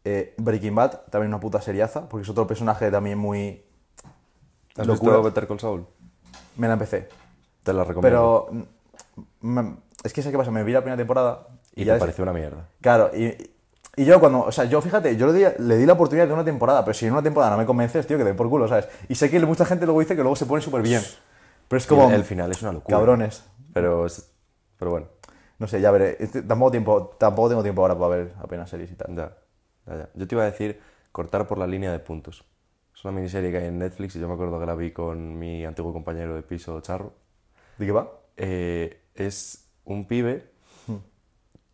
eh, 0.04 0.34
Breaking 0.36 0.74
Bad, 0.74 1.02
también 1.10 1.28
una 1.28 1.40
puta 1.40 1.62
seriaza, 1.62 2.08
porque 2.08 2.24
es 2.24 2.28
otro 2.28 2.46
personaje 2.46 2.90
también 2.90 3.18
muy... 3.18 3.64
¿Has 4.76 4.86
locura. 4.86 5.12
visto 5.12 5.22
Better 5.22 5.46
Call 5.46 5.60
Saul? 5.60 5.86
Me 6.56 6.66
la 6.66 6.74
empecé. 6.74 7.08
Te 7.62 7.72
la 7.72 7.84
recomiendo. 7.84 8.48
Pero 8.50 8.66
mm, 9.40 9.58
mm, 9.60 9.76
es 10.04 10.12
que 10.12 10.20
sé 10.20 10.30
qué 10.30 10.36
pasa, 10.36 10.50
me 10.50 10.62
vi 10.62 10.72
la 10.72 10.80
primera 10.80 10.98
temporada 10.98 11.46
Y, 11.76 11.84
ya 11.84 11.94
te 11.94 12.00
pareció 12.00 12.22
una 12.24 12.32
mierda. 12.32 12.68
Claro, 12.80 13.10
y, 13.14 13.36
y 13.96 14.04
yo 14.04 14.18
cuando, 14.20 14.40
o 14.40 14.52
sea, 14.52 14.64
yo 14.64 14.80
fíjate, 14.80 15.16
yo 15.16 15.26
le 15.26 15.32
di, 15.32 15.44
le 15.58 15.76
di 15.76 15.86
la 15.86 15.92
oportunidad 15.94 16.26
de 16.26 16.32
una 16.32 16.44
temporada, 16.44 16.84
pero 16.84 16.94
si 16.94 17.06
en 17.06 17.12
una 17.12 17.22
temporada 17.22 17.52
no 17.52 17.58
me 17.58 17.66
convences, 17.66 18.06
tío, 18.06 18.18
que 18.18 18.24
te 18.24 18.34
por 18.34 18.48
culo, 18.50 18.68
¿sabes? 18.68 18.88
Y 19.08 19.14
sé 19.14 19.30
que 19.30 19.38
mucha 19.40 19.64
gente 19.64 19.86
luego 19.86 20.00
dice 20.00 20.16
que 20.16 20.22
luego 20.22 20.36
se 20.36 20.46
pone 20.46 20.62
súper 20.62 20.82
bien. 20.82 21.02
Pero 21.68 21.78
es 21.78 21.86
como... 21.86 22.08
el, 22.08 22.16
el 22.16 22.24
final 22.24 22.50
es 22.50 22.62
una 22.62 22.72
locura. 22.72 22.98
Cabrones. 22.98 23.44
Pero, 23.72 24.06
es- 24.06 24.30
pero 24.78 24.90
bueno, 24.90 25.06
No 25.58 25.66
sé, 25.66 25.80
ya 25.80 25.90
veré. 25.90 26.16
Tampoco, 26.46 26.70
tiempo, 26.70 27.16
tampoco 27.18 27.48
tengo 27.48 27.62
tiempo 27.62 27.82
ahora 27.82 27.94
para 27.98 28.08
ver 28.16 28.32
apenas 28.42 28.68
series 28.70 28.90
y 28.90 28.94
tal. 28.94 29.14
ya, 29.16 29.32
ya, 29.86 29.96
ya. 29.96 30.08
Yo 30.14 30.26
te 30.26 30.34
iba 30.34 30.42
a 30.42 30.46
decir 30.50 30.80
cortar 31.12 31.46
por 31.46 31.58
la 31.58 31.66
línea 31.66 31.92
de 31.92 31.98
puntos. 31.98 32.44
Es 32.94 33.04
una 33.04 33.12
miniserie 33.12 33.50
que 33.50 33.58
hay 33.58 33.66
en 33.66 33.78
Netflix 33.78 34.16
y 34.16 34.20
yo 34.20 34.28
me 34.28 34.34
acuerdo 34.34 34.58
que 34.60 34.66
la 34.66 34.74
vi 34.74 34.90
con 34.92 35.38
mi 35.38 35.64
antiguo 35.64 35.92
compañero 35.92 36.34
de 36.34 36.42
piso, 36.42 36.80
Charro. 36.80 37.12
¿De 37.78 37.86
qué 37.86 37.92
va? 37.92 38.10
Eh, 38.36 39.02
es 39.14 39.68
un 39.84 40.06
pibe 40.06 40.50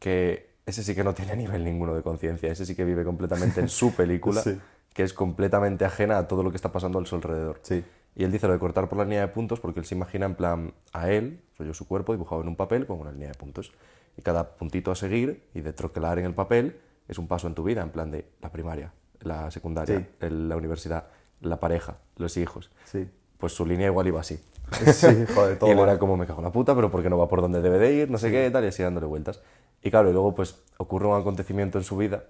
que 0.03 0.51
ese 0.67 0.83
sí 0.83 0.95
que 0.97 1.05
no 1.05 1.15
tiene 1.15 1.37
nivel 1.37 1.63
ninguno 1.65 1.95
de 1.95 2.03
conciencia, 2.03 2.51
ese 2.51 2.67
sí 2.67 2.75
que 2.75 2.85
vive 2.85 3.05
completamente 3.05 3.61
en 3.61 3.69
su 3.69 3.95
película, 3.95 4.43
Sí. 4.43 4.59
que 4.93 5.05
es 5.05 5.15
completamente 5.15 5.85
ajena 5.85 6.19
a 6.19 6.27
todo 6.27 6.43
lo 6.43 6.51
que 6.51 6.57
está 6.57 6.73
pasando 6.73 6.99
a 6.99 7.07
su 7.07 7.15
alrededor. 7.15 7.61
Sí. 7.63 7.85
Y 8.17 8.25
él 8.25 8.33
dice 8.33 8.49
lo 8.49 8.53
de 8.53 8.59
cortar 8.59 8.89
por 8.89 8.99
la 8.99 9.05
línea 9.05 9.21
de 9.21 9.29
puntos 9.29 9.61
porque 9.61 9.79
él 9.81 9.87
se 9.87 9.95
imagina 9.95 10.27
en 10.27 10.35
plan 10.35 10.75
a 10.93 11.09
él, 11.11 11.41
rollo 11.57 11.73
su 11.73 11.87
cuerpo, 11.87 12.13
dibujado 12.13 12.43
en 12.43 12.49
un 12.49 12.57
papel 12.57 12.85
con 12.87 12.99
una 12.99 13.13
línea 13.13 13.29
de 13.29 13.35
puntos. 13.35 13.73
Y 14.17 14.23
cada 14.23 14.57
puntito 14.57 14.91
a 14.91 14.97
seguir 14.97 15.45
y 15.55 15.61
de 15.61 15.73
troquelar 15.73 16.19
en 16.19 16.27
el 16.27 16.35
papel 16.35 16.81
es 17.09 17.17
un 17.19 17.29
paso 17.29 17.47
en 17.47 17.55
tu 17.55 17.63
vida, 17.63 17.81
en 17.83 17.91
plan 17.91 18.11
de 18.11 18.27
la 18.43 18.51
primaria, 18.51 18.93
la 19.21 19.51
secundaria, 19.53 19.99
Sí. 20.01 20.07
el- 20.27 20.49
la 20.49 20.57
universidad, 20.57 21.07
la 21.41 21.59
pareja, 21.61 21.99
los 22.17 22.37
hijos. 22.37 22.71
Sí. 22.85 23.09
pues 23.39 23.55
su 23.55 23.67
línea 23.67 23.89
igual 23.89 24.07
iba 24.07 24.21
así. 24.21 24.39
Sí, 24.93 25.25
joder, 25.35 25.59
todo 25.59 25.69
y 25.69 25.73
él 25.73 25.79
era 25.81 25.99
como, 25.99 26.17
me 26.17 26.27
cago 26.27 26.39
en 26.39 26.45
la 26.45 26.53
puta, 26.53 26.77
pero 26.77 26.93
porque 26.93 27.11
no 27.11 27.19
va 27.19 27.27
por 27.29 27.41
donde 27.41 27.61
debe 27.61 27.77
de 27.79 27.93
ir, 27.93 28.09
no 28.09 28.17
sé 28.17 28.31
qué, 28.31 28.49
tal, 28.53 28.63
y 28.65 28.69
así 28.69 28.85
dándole 28.85 29.07
vueltas. 29.09 29.41
Y 29.83 29.91
claro, 29.91 30.11
y 30.11 30.13
luego 30.13 30.35
pues 30.35 30.63
ocurre 30.79 31.07
un 31.07 31.21
acontecimiento 31.21 31.79
en 31.79 31.85
su 31.85 31.97
vida 31.97 32.25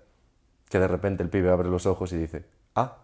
que 0.69 0.79
de 0.79 0.89
repente 0.89 1.23
el 1.23 1.29
pibe 1.29 1.51
abre 1.51 1.69
los 1.69 1.85
ojos 1.87 2.13
y 2.13 2.17
dice, 2.17 2.45
ah, 2.75 2.97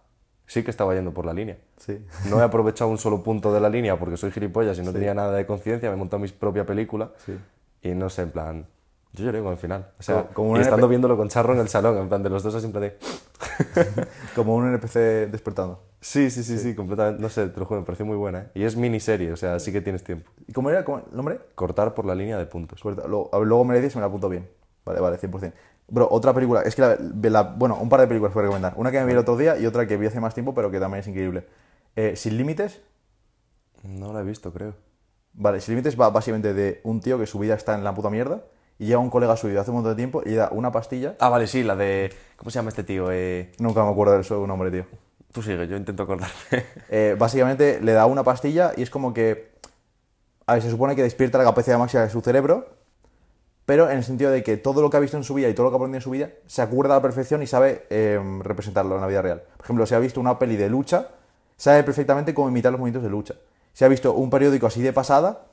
sí 0.47 0.63
que 0.63 0.71
estaba 0.71 0.95
yendo 0.95 1.11
por 1.13 1.25
la 1.25 1.33
línea. 1.33 1.57
Sí. 1.77 2.03
No 2.29 2.39
he 2.39 2.43
aprovechado 2.43 2.89
un 2.89 2.97
solo 2.97 3.21
punto 3.21 3.53
de 3.53 3.59
la 3.59 3.69
línea 3.69 3.97
porque 3.99 4.17
soy 4.17 4.31
gilipollas 4.31 4.77
y 4.79 4.81
no 4.81 4.91
tenía 4.91 5.13
nada 5.13 5.33
de 5.33 5.45
conciencia, 5.45 5.89
me 5.89 5.95
he 5.95 5.99
montado 5.99 6.19
mi 6.19 6.27
propia 6.29 6.65
película 6.65 7.11
Sí. 7.25 7.37
y 7.83 7.89
no 7.93 8.09
sé, 8.09 8.23
en 8.23 8.31
plan, 8.31 8.65
yo 9.13 9.25
lloré 9.25 9.41
con 9.43 9.51
el 9.51 9.57
final. 9.59 9.91
O 9.99 10.03
sea, 10.03 10.23
Como- 10.23 10.33
como 10.33 10.49
un 10.51 10.57
y 10.57 10.61
estando 10.61 10.87
viéndolo 10.87 11.15
con 11.15 11.29
Charro 11.29 11.53
en 11.53 11.59
el 11.59 11.69
salón, 11.69 11.97
en 11.99 12.09
plan 12.09 12.23
de 12.23 12.29
los 12.29 12.41
dos 12.41 12.55
así 12.55 12.65
en 12.65 12.71
plan 12.71 12.81
de... 12.83 12.97
Como 14.35 14.55
un 14.55 14.67
NPC 14.73 15.29
despertando. 15.31 15.83
Sí, 16.01 16.29
sí, 16.31 16.43
sí, 16.43 16.57
sí, 16.57 16.75
completamente, 16.75 17.21
no 17.21 17.27
sé, 17.27 17.49
te 17.49 17.59
lo 17.59 17.65
juro, 17.65 17.81
me 17.81 17.85
pareció 17.85 18.05
muy 18.05 18.15
buena. 18.15 18.39
¿eh? 18.43 18.51
Y 18.53 18.63
es 18.63 18.77
miniserie, 18.77 19.33
o 19.33 19.35
sea, 19.37 19.59
sí 19.59 19.73
que 19.73 19.81
tienes 19.81 20.01
tiempo. 20.03 20.31
¿Y 20.47 20.53
cómo 20.53 20.69
era 20.69 20.79
el 20.79 20.85
nombre? 21.11 21.39
Cortar 21.55 21.93
por 21.93 22.05
la 22.05 22.15
línea 22.15 22.37
de 22.37 22.45
puntos. 22.45 22.79
Suerte. 22.79 23.01
Luego, 23.07 23.29
a 23.33 23.39
luego 23.39 23.65
me 23.65 23.73
la 23.73 23.81
dices 23.81 23.95
y 23.95 23.97
me 23.97 24.01
la 24.01 24.07
apunto 24.07 24.29
bien. 24.29 24.49
Vale, 24.85 25.01
vale, 25.01 25.17
100%. 25.17 25.57
Bro, 25.89 26.07
otra 26.09 26.33
película. 26.33 26.61
Es 26.61 26.75
que 26.75 26.81
la, 26.83 26.97
la- 27.29 27.43
Bueno, 27.43 27.77
un 27.81 27.89
par 27.89 27.99
de 27.99 28.07
películas 28.07 28.31
puedo 28.31 28.43
recomendar. 28.45 28.73
Una 28.77 28.91
que 28.91 28.99
me 28.99 29.05
vi 29.07 29.11
el 29.11 29.17
otro 29.17 29.35
día 29.35 29.57
y 29.57 29.65
otra 29.65 29.87
que 29.87 29.97
vi 29.97 30.07
hace 30.07 30.21
más 30.21 30.33
tiempo, 30.33 30.53
pero 30.53 30.71
que 30.71 30.79
también 30.79 31.01
es 31.01 31.07
increíble. 31.07 31.45
Eh, 31.97 32.15
Sin 32.15 32.37
Límites. 32.37 32.79
No 33.83 34.13
la 34.13 34.21
he 34.21 34.23
visto, 34.23 34.51
creo. 34.53 34.73
Vale, 35.33 35.61
Sin 35.61 35.73
Límites 35.75 35.99
va 35.99 36.09
básicamente 36.09 36.53
de 36.53 36.81
un 36.83 37.01
tío 37.01 37.19
que 37.19 37.25
su 37.27 37.39
vida 37.39 37.55
está 37.55 37.75
en 37.75 37.83
la 37.83 37.93
puta 37.93 38.09
mierda 38.09 38.43
y 38.77 38.85
llega 38.87 38.99
un 38.99 39.09
colega 39.09 39.37
suyo 39.37 39.59
hace 39.59 39.71
un 39.71 39.77
montón 39.77 39.93
de 39.93 39.97
tiempo 39.97 40.21
y 40.25 40.29
le 40.31 40.35
da 40.37 40.49
una 40.51 40.71
pastilla. 40.71 41.15
Ah, 41.19 41.29
vale, 41.29 41.47
sí, 41.47 41.63
la 41.63 41.75
de... 41.75 42.11
¿Cómo 42.37 42.51
se 42.51 42.55
llama 42.59 42.69
este 42.69 42.83
tío? 42.83 43.11
Eh... 43.11 43.51
Nunca 43.59 43.83
me 43.83 43.91
acuerdo 43.91 44.17
de 44.17 44.23
su 44.23 44.45
nombre, 44.47 44.71
tío. 44.71 44.85
Tú 45.31 45.43
sigue, 45.43 45.67
yo 45.67 45.77
intento 45.77 46.03
acordarme. 46.03 46.33
Eh, 46.89 47.15
básicamente 47.17 47.79
le 47.81 47.93
da 47.93 48.07
una 48.07 48.23
pastilla 48.23 48.71
y 48.75 48.81
es 48.81 48.89
como 48.89 49.13
que. 49.13 49.51
A 50.47 50.53
ver, 50.53 50.63
se 50.63 50.71
supone 50.71 50.95
que 50.95 51.03
despierta 51.03 51.37
la 51.37 51.43
capacidad 51.43 51.77
máxima 51.77 52.01
de 52.01 52.09
su 52.09 52.21
cerebro, 52.21 52.67
pero 53.65 53.87
en 53.91 53.97
el 53.97 54.03
sentido 54.03 54.31
de 54.31 54.41
que 54.41 54.57
todo 54.57 54.81
lo 54.81 54.89
que 54.89 54.97
ha 54.97 54.99
visto 54.99 55.15
en 55.17 55.23
su 55.23 55.35
vida 55.35 55.47
y 55.47 55.53
todo 55.53 55.65
lo 55.65 55.69
que 55.69 55.75
ha 55.75 55.77
aprendido 55.77 55.97
en 55.97 56.01
su 56.01 56.09
vida 56.09 56.31
se 56.47 56.63
acuerda 56.63 56.95
a 56.95 56.97
la 56.97 57.01
perfección 57.03 57.43
y 57.43 57.47
sabe 57.47 57.85
eh, 57.91 58.19
representarlo 58.41 58.95
en 58.95 59.01
la 59.01 59.07
vida 59.07 59.21
real. 59.21 59.43
Por 59.57 59.65
ejemplo, 59.65 59.85
si 59.85 59.93
ha 59.93 59.99
visto 59.99 60.19
una 60.19 60.39
peli 60.39 60.55
de 60.57 60.69
lucha, 60.69 61.09
sabe 61.55 61.83
perfectamente 61.83 62.33
cómo 62.33 62.49
imitar 62.49 62.71
los 62.71 62.79
movimientos 62.79 63.03
de 63.03 63.11
lucha. 63.11 63.35
Si 63.73 63.85
ha 63.85 63.87
visto 63.87 64.13
un 64.13 64.31
periódico 64.31 64.65
así 64.65 64.81
de 64.81 64.91
pasada, 64.91 65.45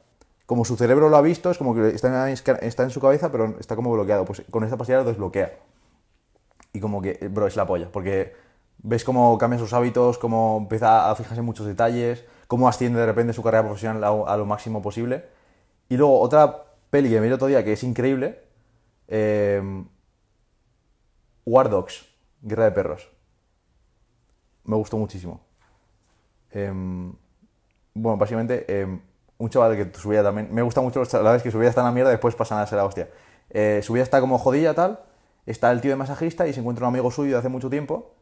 como 0.46 0.64
su 0.64 0.76
cerebro 0.76 1.10
lo 1.10 1.18
ha 1.18 1.22
visto, 1.22 1.50
es 1.50 1.58
como 1.58 1.74
que 1.74 1.88
está 1.88 2.30
en, 2.30 2.38
está 2.62 2.82
en 2.84 2.90
su 2.90 3.00
cabeza, 3.00 3.30
pero 3.30 3.54
está 3.60 3.76
como 3.76 3.92
bloqueado. 3.92 4.24
Pues 4.24 4.42
con 4.50 4.64
esta 4.64 4.78
pastilla 4.78 5.00
lo 5.00 5.04
desbloquea. 5.04 5.52
Y 6.72 6.80
como 6.80 7.02
que, 7.02 7.28
bro, 7.28 7.46
es 7.46 7.56
la 7.56 7.66
polla, 7.66 7.90
porque 7.92 8.45
ves 8.86 9.02
cómo 9.02 9.36
cambia 9.36 9.58
sus 9.58 9.72
hábitos, 9.72 10.16
cómo 10.16 10.58
empieza 10.62 11.10
a 11.10 11.14
fijarse 11.16 11.40
en 11.40 11.44
muchos 11.44 11.66
detalles, 11.66 12.24
cómo 12.46 12.68
asciende 12.68 13.00
de 13.00 13.06
repente 13.06 13.32
su 13.32 13.42
carrera 13.42 13.64
profesional 13.64 14.04
a, 14.04 14.36
lo 14.36 14.46
máximo 14.46 14.80
posible. 14.80 15.24
Y 15.88 15.96
luego 15.96 16.20
otra 16.20 16.64
peli 16.88 17.10
que 17.10 17.20
me 17.20 17.26
vi 17.26 17.32
otro 17.32 17.48
día 17.48 17.64
que 17.64 17.72
es 17.72 17.82
increíble, 17.82 18.44
eh, 19.08 19.60
War 21.44 21.68
Dogs, 21.68 22.06
Guerra 22.42 22.66
de 22.66 22.70
Perros. 22.70 23.10
Me 24.64 24.76
gustó 24.76 24.96
muchísimo. 24.98 25.40
Em, 26.52 27.12
bueno, 27.92 28.16
básicamente, 28.16 28.82
em, 28.82 29.00
un 29.38 29.50
chaval 29.50 29.76
que 29.76 29.98
su 29.98 30.08
vida 30.10 30.22
también... 30.22 30.48
Me 30.54 30.62
gusta 30.62 30.80
mucho 30.80 31.00
los 31.00 31.08
chavales 31.08 31.42
que 31.42 31.50
su 31.50 31.58
vida 31.58 31.70
está 31.70 31.80
en 31.80 31.86
la 31.86 31.92
mierda 31.92 32.10
después 32.10 32.36
pasan 32.36 32.58
a 32.58 32.66
ser 32.68 32.78
la 32.78 32.84
hostia. 32.84 33.08
Eh, 33.50 33.80
su 33.82 33.94
vida 33.94 34.04
está 34.04 34.20
como 34.20 34.38
jodida, 34.38 34.74
tal. 34.74 35.00
Está 35.44 35.72
el 35.72 35.80
tío 35.80 35.90
de 35.90 35.96
masajista 35.96 36.46
y 36.46 36.52
se 36.52 36.60
encuentra 36.60 36.86
un 36.86 36.94
amigo 36.94 37.10
suyo 37.10 37.32
de 37.32 37.38
hace 37.38 37.48
mucho 37.48 37.68
tiempo 37.68 38.15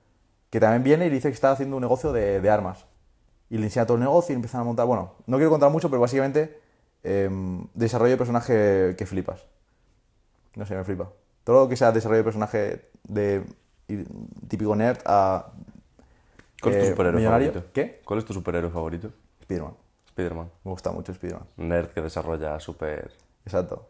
que 0.55 0.61
también 0.61 0.85
viene 0.85 1.07
y 1.07 1.11
dice 1.11 1.31
que 1.31 1.35
está 1.35 1.51
haciendo 1.51 1.75
un 1.75 1.81
negocio 1.83 2.13
de, 2.13 2.41
de 2.41 2.49
armas. 2.49 2.85
Y 3.51 3.59
le 3.59 3.65
enseña 3.65 3.87
todo 3.87 3.97
el 3.97 4.05
negocio 4.05 4.33
y 4.33 4.37
empiezan 4.37 4.61
a 4.61 4.65
montar... 4.65 4.87
Bueno, 4.87 5.15
no 5.27 5.37
quiero 5.37 5.51
contar 5.51 5.69
mucho, 5.69 5.91
pero 5.91 6.01
básicamente 6.01 6.61
em, 7.03 7.67
desarrollo 7.75 8.13
de 8.13 8.17
personaje 8.17 8.95
que 8.97 9.05
flipas. 9.05 9.45
No 10.55 10.65
sé, 10.65 10.77
me 10.77 10.85
flipa. 10.85 11.11
Todo 11.43 11.65
lo 11.65 11.69
que 11.69 11.75
sea 11.77 11.91
desarrollo 11.91 12.19
de 12.19 12.25
personaje 12.25 12.89
de 13.03 13.43
típico 14.47 14.77
nerd 14.77 14.99
a 15.07 15.51
¿Cuál 16.63 16.75
es 16.75 16.79
tu 16.81 16.87
eh, 16.87 16.91
superhéroe 16.91 17.19
millonario. 17.19 17.49
favorito? 17.49 17.73
¿Qué? 17.73 18.01
¿Cuál 18.05 18.19
es 18.21 18.25
tu 18.25 18.33
superhéroe 18.33 18.71
favorito? 18.71 19.11
Spiderman. 19.43 19.75
Spider-Man. 20.07 20.51
Me 20.63 20.71
gusta 20.71 20.93
mucho 20.93 21.13
Spiderman. 21.13 21.49
Nerd 21.57 21.89
que 21.89 22.01
desarrolla 22.01 22.61
super... 22.61 23.11
Exacto. 23.45 23.89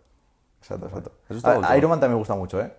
Exacto, 0.63 0.87
exacto. 0.87 1.13
Eso 1.29 1.37
está 1.37 1.53
A- 1.53 1.59
último. 1.59 1.77
Iron 1.77 1.91
Man 1.91 2.01
también 2.01 2.15
me 2.15 2.21
gusta 2.21 2.35
mucho, 2.35 2.59
¿eh? 2.59 2.73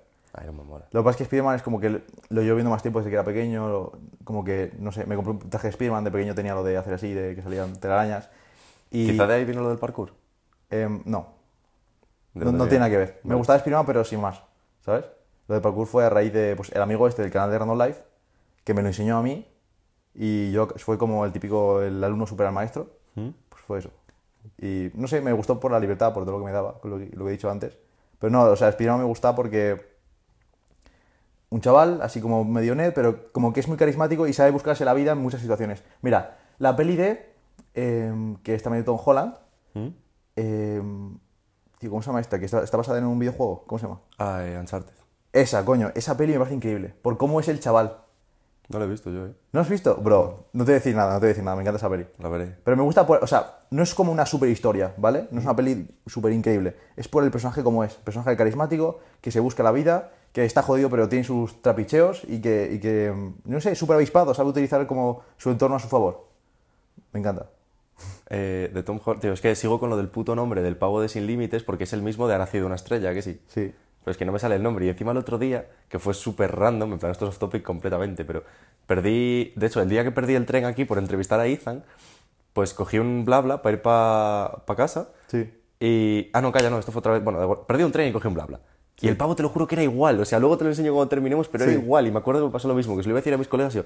Me 0.43 0.51
mola. 0.51 0.85
Lo 0.91 1.01
que 1.01 1.03
pasa 1.05 1.11
es 1.11 1.17
que 1.17 1.25
Spiderman 1.25 1.55
es 1.55 1.61
como 1.63 1.79
que 1.79 1.89
lo 1.89 2.41
llevo 2.41 2.55
viendo 2.55 2.69
más 2.69 2.81
tiempo 2.81 2.99
desde 2.99 3.09
que 3.09 3.15
era 3.15 3.23
pequeño. 3.23 3.69
lo- 3.69 3.99
Como 4.23 4.43
que, 4.43 4.71
no 4.79 4.91
sé, 4.91 5.05
me 5.05 5.15
compré 5.15 5.31
un 5.33 5.39
traje 5.49 5.67
de 5.67 5.73
Spiderman. 5.73 6.03
De 6.03 6.11
pequeño 6.11 6.35
tenía 6.35 6.53
lo 6.55 6.63
de 6.63 6.77
hacer 6.77 6.93
así, 6.93 7.13
de 7.13 7.35
que 7.35 7.41
salían 7.41 7.79
telarañas. 7.79 8.29
Y, 8.91 9.11
Quizá 9.11 9.27
de 9.27 9.33
ahí 9.35 9.45
vino 9.45 9.61
lo 9.61 9.69
del 9.69 9.77
parkour. 9.79 10.13
em, 10.69 11.01
no, 11.05 11.27
¿De 12.33 12.45
no, 12.45 12.51
no 12.51 12.63
tiene 12.65 12.79
nada 12.79 12.89
que 12.91 12.97
ver. 12.97 13.19
Me 13.23 13.29
Vale. 13.29 13.37
gustaba 13.37 13.59
Spiderman, 13.59 13.85
pero 13.85 14.03
sin 14.03 14.19
más, 14.21 14.41
¿sabes? 14.81 15.05
Lo 15.47 15.55
de 15.55 15.61
parkour 15.61 15.87
fue 15.87 16.03
a 16.05 16.09
raíz 16.09 16.33
de 16.33 16.55
pues, 16.55 16.71
el 16.71 16.81
amigo 16.81 17.07
este 17.07 17.21
del 17.21 17.31
canal 17.31 17.51
de 17.51 17.59
Random 17.59 17.77
Life, 17.79 18.01
que 18.63 18.73
me 18.73 18.81
lo 18.81 18.87
enseñó 18.89 19.17
a 19.17 19.21
mí. 19.23 19.47
Y 20.13 20.51
yo 20.51 20.67
fue 20.77 20.97
como 20.97 21.25
el 21.25 21.31
típico, 21.31 21.81
el 21.81 22.03
alumno 22.03 22.25
super 22.25 22.47
al 22.47 22.53
maestro. 22.53 22.89
¿Mm? 23.15 23.29
Pues 23.49 23.61
fue 23.63 23.79
eso. 23.79 23.89
Y 24.57 24.91
no 24.95 25.07
sé, 25.07 25.21
me 25.21 25.33
gustó 25.33 25.59
por 25.59 25.71
la 25.71 25.79
libertad, 25.79 26.13
por 26.13 26.23
todo 26.25 26.33
lo 26.33 26.39
que 26.39 26.45
me 26.45 26.51
daba, 26.51 26.79
lo 26.83 26.97
que, 26.97 27.09
lo 27.13 27.25
que 27.25 27.29
he 27.29 27.33
dicho 27.33 27.49
antes. 27.49 27.77
Pero 28.19 28.31
no, 28.31 28.43
o 28.43 28.55
sea, 28.55 28.71
Spiderman 28.71 29.01
me 29.01 29.05
gusta 29.07 29.35
porque 29.35 29.94
un 31.49 31.61
chaval, 31.61 32.01
así 32.01 32.21
como 32.21 32.43
medio 32.43 32.75
nerd, 32.75 32.93
pero 32.93 33.31
como 33.31 33.53
que 33.53 33.59
es 33.59 33.67
muy 33.67 33.77
carismático 33.77 34.27
y 34.27 34.33
sabe 34.33 34.51
buscarse 34.51 34.85
la 34.85 34.93
vida 34.93 35.11
en 35.11 35.19
muchas 35.19 35.41
situaciones. 35.41 35.83
Mira, 36.01 36.37
la 36.57 36.75
peli 36.75 36.95
de, 36.95 37.33
em, 37.73 38.35
que 38.37 38.55
está 38.55 38.69
medio 38.69 38.85
Tom 38.85 38.99
Holland, 39.03 39.35
¿Mm? 39.73 39.87
em, 40.35 41.17
tío, 41.79 41.89
¿cómo 41.89 42.01
se 42.01 42.07
llama 42.07 42.21
esta? 42.21 42.39
Que 42.39 42.45
está, 42.45 42.63
está 42.63 42.77
basada 42.77 42.97
en 42.97 43.05
un 43.05 43.19
videojuego, 43.19 43.63
¿cómo 43.67 43.79
se 43.79 43.85
llama? 43.85 44.01
Ah, 44.17 44.41
eh, 44.43 44.57
Uncharted. 44.59 44.93
Esa, 45.33 45.65
coño, 45.65 45.91
esa 45.95 46.15
peli 46.17 46.33
me 46.33 46.39
parece 46.39 46.55
increíble, 46.55 46.93
por 47.01 47.17
cómo 47.17 47.39
es 47.39 47.47
el 47.47 47.59
chaval. 47.59 47.97
No 48.69 48.79
lo 48.79 48.85
he 48.85 48.87
visto 48.87 49.11
yo, 49.11 49.27
eh. 49.27 49.33
¿No 49.51 49.59
has 49.59 49.69
visto? 49.69 49.95
Bro, 49.97 50.47
no 50.53 50.63
te 50.63 50.71
voy 50.71 50.73
a 50.73 50.79
decir 50.79 50.95
nada, 50.95 51.13
no 51.13 51.19
te 51.19 51.25
voy 51.25 51.27
a 51.27 51.33
decir 51.33 51.43
nada, 51.43 51.55
me 51.55 51.61
encanta 51.61 51.77
esa 51.77 51.89
peli. 51.89 52.07
La 52.17 52.29
veré. 52.29 52.57
Pero 52.63 52.75
me 52.75 52.81
gusta, 52.81 53.05
por, 53.05 53.23
o 53.23 53.27
sea, 53.27 53.59
no 53.69 53.83
es 53.83 53.93
como 53.93 54.11
una 54.11 54.25
super 54.25 54.49
historia, 54.49 54.93
¿vale? 54.97 55.27
No 55.29 55.39
es 55.39 55.45
una 55.45 55.55
peli 55.55 55.87
súper 56.07 56.31
increíble. 56.31 56.75
Es 56.95 57.07
por 57.07 57.23
el 57.23 57.29
personaje 57.29 57.61
como 57.63 57.83
es. 57.83 57.93
Personaje 57.93 58.35
carismático, 58.35 59.01
que 59.21 59.29
se 59.29 59.39
busca 59.39 59.61
la 59.61 59.71
vida, 59.71 60.11
que 60.35 60.43
está 60.43 60.61
jodido 60.61 60.89
pero 60.89 61.07
tiene 61.07 61.23
sus 61.23 61.61
trapicheos 61.61 62.23
y 62.27 62.41
que, 62.41 62.69
y 62.73 62.79
que 62.81 63.09
mm, 63.09 63.35
no 63.45 63.61
sé, 63.61 63.73
súper 63.73 63.95
avispado, 63.95 64.33
sabe 64.33 64.49
utilizar 64.49 64.85
como 64.85 65.21
su 65.37 65.49
entorno 65.49 65.77
a 65.77 65.79
su 65.79 65.87
favor. 65.87 66.27
Me 67.13 67.21
encanta. 67.21 67.47
Eh, 68.29 68.69
de 68.73 68.83
Tom 68.83 68.99
Holland. 69.01 69.21
Tío, 69.21 69.31
es 69.31 69.39
que 69.39 69.55
sigo 69.55 69.79
con 69.79 69.89
lo 69.89 69.95
del 69.95 70.09
puto 70.09 70.35
nombre 70.35 70.61
del 70.61 70.75
pavo 70.75 70.99
de 70.99 71.07
Sin 71.07 71.25
Límites 71.25 71.63
porque 71.63 71.85
es 71.85 71.93
el 71.93 72.01
mismo 72.01 72.27
de 72.27 72.35
Ha 72.35 72.37
nacido 72.37 72.65
una 72.65 72.75
estrella, 72.75 73.13
que 73.13 73.21
sí. 73.21 73.39
Sí. 73.47 73.73
Pero 74.03 74.11
es 74.11 74.17
que 74.17 74.25
no 74.25 74.33
me 74.33 74.39
sale 74.39 74.57
el 74.57 74.63
nombre. 74.63 74.85
Y 74.85 74.89
encima 74.89 75.13
el 75.13 75.17
otro 75.17 75.37
día, 75.37 75.69
que 75.87 75.99
fue 75.99 76.13
súper 76.13 76.53
random, 76.53 76.91
en 76.91 76.99
plan, 76.99 77.13
esto 77.13 77.23
es 77.23 77.29
off 77.29 77.39
topic 77.39 77.63
completamente, 77.63 78.25
pero 78.25 78.43
perdí. 78.87 79.53
De 79.55 79.67
hecho, 79.67 79.81
el 79.81 79.87
día 79.87 80.03
que 80.03 80.11
perdí 80.11 80.35
el 80.35 80.45
tren 80.45 80.65
aquí 80.65 80.83
por 80.83 80.97
entrevistar 80.97 81.39
a 81.39 81.47
Ethan, 81.47 81.85
pues 82.51 82.73
cogí 82.73 82.99
un 82.99 83.23
blabla 83.23 83.61
para 83.61 83.75
ir 83.77 83.81
para 83.81 84.75
casa. 84.75 85.11
Sí. 85.27 85.49
Y. 85.79 86.29
Ah, 86.33 86.41
no, 86.41 86.51
calla, 86.51 86.69
no, 86.69 86.77
esto 86.77 86.91
fue 86.91 86.99
otra 86.99 87.13
vez. 87.13 87.23
Bueno, 87.23 87.63
perdí 87.65 87.83
un 87.83 87.93
tren 87.93 88.09
y 88.09 88.11
cogí 88.11 88.27
un 88.27 88.33
blabla. 88.33 88.59
Y 89.01 89.07
el 89.09 89.17
pavo 89.17 89.35
te 89.35 89.43
lo 89.43 89.49
juro 89.49 89.67
que 89.67 89.75
era 89.75 89.83
igual. 89.83 90.19
O 90.19 90.25
sea, 90.25 90.39
luego 90.39 90.57
te 90.57 90.63
lo 90.63 90.69
enseño 90.69 90.93
cuando 90.93 91.09
terminemos, 91.09 91.47
pero 91.49 91.65
Sí. 91.65 91.71
era 91.71 91.79
igual. 91.81 92.07
Y 92.07 92.11
me 92.11 92.19
acuerdo 92.19 92.41
que 92.41 92.45
me 92.47 92.51
pasó 92.51 92.67
lo 92.67 92.75
mismo, 92.75 92.95
que 92.95 93.03
se 93.03 93.09
lo 93.09 93.11
iba 93.11 93.17
a 93.19 93.21
decir 93.21 93.33
a 93.33 93.37
mis 93.37 93.47
colegas 93.47 93.73
y 93.75 93.79
yo. 93.79 93.83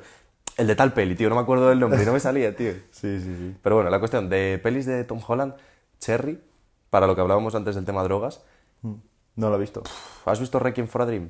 El 0.58 0.68
de 0.68 0.76
tal 0.76 0.94
peli, 0.94 1.16
tío, 1.16 1.30
no 1.30 1.36
me 1.36 1.42
acuerdo 1.42 1.70
del 1.70 1.80
nombre 1.80 2.02
y 2.02 2.06
no 2.06 2.14
me 2.14 2.20
salía, 2.20 2.56
tío. 2.56 2.72
Sí, 2.92 3.20
sí, 3.20 3.36
sí. 3.38 3.56
Pero 3.64 3.76
bueno, 3.76 3.90
la 3.90 4.00
cuestión 4.00 4.30
de 4.30 4.60
pelis 4.62 4.86
de 4.86 5.04
Tom 5.04 5.20
Holland, 5.26 5.56
Cherry, 6.00 6.40
para 6.90 7.08
lo 7.08 7.16
que 7.16 7.22
hablábamos 7.22 7.56
antes 7.56 7.76
del 7.76 7.86
tema 7.86 8.04
drogas. 8.04 8.44
No 9.36 9.50
lo 9.50 9.56
he 9.56 9.60
visto. 9.60 9.82
¿Has 10.26 10.40
visto 10.40 10.60
Requiem 10.60 10.88
for 10.88 11.02
a 11.02 11.06
Dream? 11.06 11.30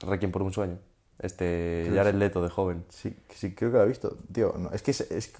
Requiem 0.00 0.30
por 0.32 0.42
un 0.42 0.52
sueño. 0.52 0.78
Este 1.18 1.90
Jared 1.94 2.14
Leto 2.14 2.42
de 2.42 2.48
joven. 2.48 2.84
Sí, 2.88 3.14
sí, 3.28 3.54
creo 3.54 3.70
que 3.72 3.78
lo 3.78 3.84
he 3.84 3.88
visto. 3.88 4.16
Tío, 4.32 4.54
no, 4.56 4.70
es 4.72 4.80
que 4.82 4.92
es, 4.92 5.00
es- 5.10 5.32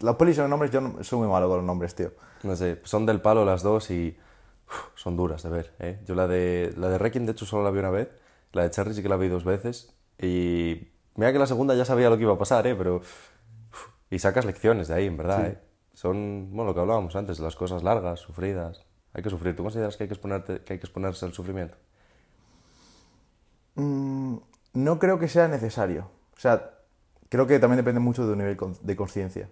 las 0.00 0.16
pelis 0.16 0.36
son 0.36 0.50
nombres, 0.50 0.70
yo 0.72 0.80
no- 0.80 1.02
soy 1.04 1.20
muy 1.20 1.28
malo 1.28 1.48
con 1.48 1.58
los 1.58 1.66
nombres, 1.66 1.94
tío. 1.94 2.12
No 2.42 2.56
sé, 2.56 2.80
son 2.84 3.06
del 3.06 3.20
palo 3.20 3.44
las 3.44 3.62
dos 3.62 3.90
y 3.90 4.16
son 4.94 5.16
duras 5.16 5.42
de 5.42 5.50
ver. 5.50 5.74
¿eh? 5.78 6.00
Yo 6.06 6.14
la 6.14 6.26
de, 6.26 6.72
la 6.76 6.88
de 6.88 6.98
Requiem, 6.98 7.26
de 7.26 7.32
hecho, 7.32 7.46
solo 7.46 7.64
la 7.64 7.70
vi 7.70 7.78
una 7.78 7.90
vez. 7.90 8.10
La 8.52 8.62
de 8.62 8.70
Cherry 8.70 8.94
sí 8.94 9.02
que 9.02 9.08
la 9.08 9.16
vi 9.16 9.28
dos 9.28 9.44
veces. 9.44 9.94
Y 10.18 10.88
mira 11.14 11.32
que 11.32 11.38
la 11.38 11.46
segunda 11.46 11.74
ya 11.74 11.84
sabía 11.84 12.10
lo 12.10 12.16
que 12.16 12.22
iba 12.22 12.34
a 12.34 12.38
pasar, 12.38 12.66
¿eh? 12.66 12.74
pero... 12.74 13.00
y 14.10 14.18
sacas 14.18 14.44
lecciones 14.44 14.88
de 14.88 14.94
ahí, 14.94 15.06
en 15.06 15.16
verdad. 15.16 15.46
¿eh? 15.46 15.58
Son, 15.94 16.50
bueno, 16.50 16.70
lo 16.70 16.74
que 16.74 16.80
hablábamos 16.80 17.16
antes, 17.16 17.40
las 17.40 17.56
cosas 17.56 17.82
largas, 17.82 18.20
sufridas. 18.20 18.86
Hay 19.14 19.22
que 19.22 19.30
sufrir. 19.30 19.54
¿Tú 19.54 19.62
consideras 19.62 19.96
que 19.96 20.04
hay 20.04 20.08
que, 20.08 20.14
exponerte, 20.14 20.60
que 20.60 20.72
hay 20.74 20.78
que 20.78 20.86
exponerse 20.86 21.26
al 21.26 21.32
sufrimiento? 21.32 21.76
Mm, 23.74 24.36
no 24.74 24.98
creo 24.98 25.18
que 25.18 25.28
sea 25.28 25.48
necesario. 25.48 26.10
O 26.36 26.40
sea, 26.40 26.78
creo 27.28 27.46
que 27.46 27.58
también 27.58 27.78
depende 27.78 28.00
mucho 28.00 28.26
de 28.26 28.32
un 28.32 28.38
nivel 28.38 28.56
de 28.80 28.96
conciencia. 28.96 29.50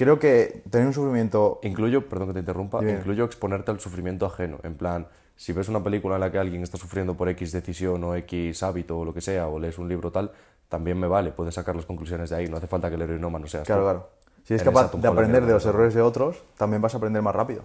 Creo 0.00 0.18
que 0.18 0.62
tener 0.70 0.86
un 0.86 0.94
sufrimiento... 0.94 1.60
Incluyo, 1.62 2.08
perdón 2.08 2.28
que 2.28 2.32
te 2.32 2.40
interrumpa, 2.40 2.82
incluyo 2.82 3.26
exponerte 3.26 3.70
al 3.70 3.80
sufrimiento 3.80 4.24
ajeno. 4.24 4.56
En 4.62 4.74
plan, 4.74 5.06
si 5.36 5.52
ves 5.52 5.68
una 5.68 5.84
película 5.84 6.14
en 6.14 6.22
la 6.22 6.32
que 6.32 6.38
alguien 6.38 6.62
está 6.62 6.78
sufriendo 6.78 7.18
por 7.18 7.28
X 7.28 7.52
decisión 7.52 8.02
o 8.04 8.14
X 8.14 8.62
hábito 8.62 8.98
o 8.98 9.04
lo 9.04 9.12
que 9.12 9.20
sea, 9.20 9.48
o 9.48 9.58
lees 9.58 9.76
un 9.76 9.90
libro 9.90 10.10
tal, 10.10 10.32
también 10.70 10.98
me 10.98 11.06
vale, 11.06 11.32
puedes 11.32 11.54
sacar 11.54 11.76
las 11.76 11.84
conclusiones 11.84 12.30
de 12.30 12.36
ahí, 12.36 12.48
no 12.48 12.56
hace 12.56 12.66
falta 12.66 12.88
que 12.88 12.94
el 12.94 13.02
heroinómano 13.02 13.46
seas 13.46 13.66
Claro, 13.66 13.82
tú. 13.82 13.84
claro. 13.84 14.08
Si 14.42 14.54
eres 14.54 14.62
Eres 14.62 14.74
capaz 14.74 14.98
de 14.98 15.06
aprender 15.06 15.44
de 15.44 15.52
los 15.52 15.66
errores 15.66 15.92
de 15.92 16.00
otros, 16.00 16.42
también 16.56 16.80
vas 16.80 16.94
a 16.94 16.96
aprender 16.96 17.20
más 17.20 17.34
rápido. 17.36 17.64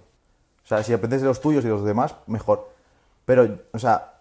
O 0.65 0.67
sea, 0.67 0.83
si 0.83 0.91
aprendes 0.91 1.21
de 1.21 1.27
los 1.27 1.39
tuyos 1.39 1.63
y 1.63 1.67
de 1.69 1.73
los 1.73 1.85
demás, 1.85 2.15
mejor. 2.27 2.69
Pero, 3.23 3.47
o 3.71 3.79
sea, 3.79 4.15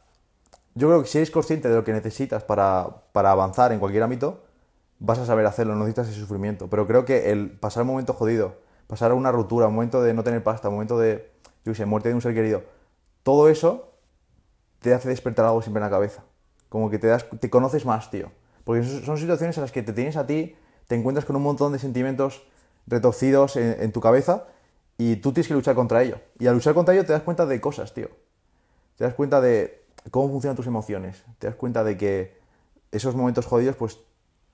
yo 0.76 0.86
creo 0.86 1.02
que 1.02 1.08
si 1.08 1.18
eres 1.18 1.32
consciente 1.32 1.68
de 1.68 1.74
lo 1.74 1.82
que 1.82 1.92
necesitas 1.92 2.44
para, 2.44 2.86
para 3.10 3.32
avanzar 3.32 3.72
en 3.72 3.80
cualquier 3.80 4.04
ámbito, 4.04 4.44
vas 4.99 5.18
a 5.18 5.26
saber 5.26 5.47
hacerlo, 5.47 5.74
no 5.74 5.80
necesitas 5.80 6.09
ese 6.09 6.20
sufrimiento. 6.20 6.68
Pero 6.68 6.86
creo 6.86 7.05
que 7.05 7.30
el 7.30 7.51
pasar 7.51 7.82
un 7.82 7.88
momento 7.88 8.12
jodido, 8.12 8.57
pasar 8.86 9.12
una 9.12 9.32
ruptura, 9.32 9.66
un 9.66 9.74
momento 9.74 10.03
de 10.03 10.14
no 10.14 10.24
tener 10.24 10.42
pasta, 10.42 10.68
un 10.68 10.74
momento 10.74 10.99
de, 10.99 11.30
yo 11.64 11.74
sé, 11.74 11.86
muerte 11.86 12.09
de 12.09 12.14
un 12.14 12.20
ser 12.20 12.34
querido, 12.34 12.62
todo 13.22 13.49
eso 13.49 13.92
te 14.80 14.92
hace 14.95 15.09
despertar 15.09 15.47
algo 15.47 15.62
siempre 15.62 15.80
en 15.80 15.84
la 15.84 15.90
cabeza. 15.90 16.24
Como 16.68 16.90
que 16.90 16.99
te, 16.99 17.07
das, 17.07 17.26
te 17.40 17.51
conoces 17.51 17.86
más, 17.86 18.11
tío. 18.11 18.30
Porque 18.64 18.82
son 18.82 19.18
situaciones 19.18 19.57
en 19.57 19.62
las 19.62 19.72
que 19.72 19.82
te 19.82 19.92
tienes 19.92 20.16
a 20.16 20.26
ti, 20.26 20.57
te 20.86 20.95
encuentras 20.95 21.24
con 21.24 21.36
un 21.36 21.42
montón 21.42 21.72
de 21.72 21.78
sentimientos 21.78 22.47
retorcidos 22.86 23.57
en, 23.57 23.80
en 23.80 23.92
tu 23.92 24.01
cabeza 24.01 24.45
y 24.99 25.16
tú 25.16 25.32
tienes 25.32 25.49
que 25.49 25.55
luchar 25.55 25.74
contra 25.74 26.03
ello. 26.03 26.18
Y 26.38 26.47
al 26.47 26.55
luchar 26.55 26.74
contra 26.74 26.95
ello 26.95 27.05
te 27.05 27.12
das 27.12 27.22
cuenta 27.22 27.47
de 27.47 27.61
cosas, 27.61 27.95
tío. 27.95 28.09
Te 28.97 29.05
das 29.05 29.14
cuenta 29.14 29.40
de 29.40 29.84
cómo 30.11 30.28
funcionan 30.28 30.57
tus 30.57 30.66
emociones. 30.66 31.24
Te 31.38 31.47
das 31.47 31.57
cuenta 31.57 31.84
de 31.84 31.97
que 31.97 32.38
esos 32.92 33.14
momentos 33.14 33.47
jodidos 33.47 33.76
pues 33.76 33.99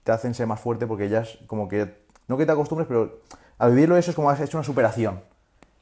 te 0.05 0.13
hacen 0.13 0.35
ser 0.35 0.47
más 0.47 0.61
fuerte 0.61 0.87
porque 0.87 1.09
ya 1.09 1.21
es 1.21 1.39
como 1.47 1.69
que, 1.69 1.97
no 2.29 2.37
que 2.37 2.47
te 2.47 2.53
acostumbres, 2.53 2.87
pero 2.89 3.21
al 3.59 3.71
vivirlo 3.73 3.97
eso 3.97 4.11
es 4.11 4.17
como 4.17 4.31
has 4.31 4.41
hecho 4.41 4.57
una 4.57 4.65
superación. 4.65 5.21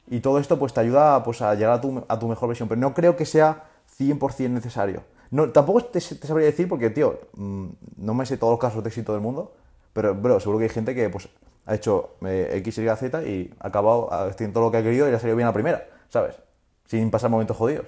Y 0.07 0.21
todo 0.21 0.39
esto 0.39 0.57
pues 0.57 0.73
te 0.73 0.81
ayuda 0.81 1.23
pues, 1.23 1.41
a 1.41 1.53
llegar 1.53 1.73
a 1.73 1.81
tu, 1.81 2.03
a 2.07 2.19
tu 2.19 2.27
mejor 2.27 2.49
versión. 2.49 2.67
Pero 2.67 2.81
no 2.81 2.93
creo 2.93 3.15
que 3.15 3.25
sea 3.25 3.65
100% 3.97 4.49
necesario. 4.49 5.03
No, 5.31 5.49
tampoco 5.51 5.83
te, 5.85 5.99
te 5.99 6.27
sabría 6.27 6.47
decir 6.47 6.67
porque, 6.67 6.89
tío, 6.89 7.19
mm, 7.35 7.67
no 7.97 8.13
me 8.15 8.25
sé 8.25 8.37
todos 8.37 8.51
los 8.51 8.59
casos 8.59 8.83
de 8.83 8.89
éxito 8.89 9.13
del 9.13 9.21
mundo. 9.21 9.53
Pero, 9.93 10.15
bro, 10.15 10.39
seguro 10.39 10.57
que 10.57 10.65
hay 10.65 10.69
gente 10.69 10.95
que 10.95 11.09
pues 11.09 11.29
ha 11.65 11.75
hecho 11.75 12.15
eh, 12.25 12.49
X, 12.55 12.79
Y, 12.79 12.87
Z 12.95 13.23
y 13.23 13.53
ha 13.59 13.67
acabado 13.67 14.11
haciendo 14.11 14.55
todo 14.55 14.65
lo 14.65 14.71
que 14.71 14.77
ha 14.77 14.83
querido 14.83 15.07
y 15.07 15.11
le 15.11 15.17
ha 15.17 15.19
salido 15.19 15.35
bien 15.35 15.45
a 15.45 15.49
la 15.51 15.53
primera, 15.53 15.87
¿sabes? 16.09 16.35
Sin 16.87 17.11
pasar 17.11 17.29
momentos 17.29 17.55
jodidos. 17.55 17.85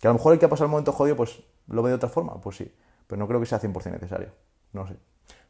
Que 0.00 0.06
a 0.06 0.10
lo 0.10 0.14
mejor 0.14 0.32
el 0.32 0.38
que 0.38 0.46
ha 0.46 0.48
pasado 0.48 0.66
el 0.66 0.70
momento 0.70 0.92
jodido 0.92 1.16
pues 1.16 1.42
lo 1.66 1.82
ve 1.82 1.90
de 1.90 1.96
otra 1.96 2.08
forma, 2.08 2.40
pues 2.40 2.56
sí. 2.56 2.72
Pero 3.06 3.18
no 3.18 3.28
creo 3.28 3.40
que 3.40 3.46
sea 3.46 3.60
100% 3.60 3.92
necesario. 3.92 4.30
No 4.72 4.86
sé. 4.86 4.94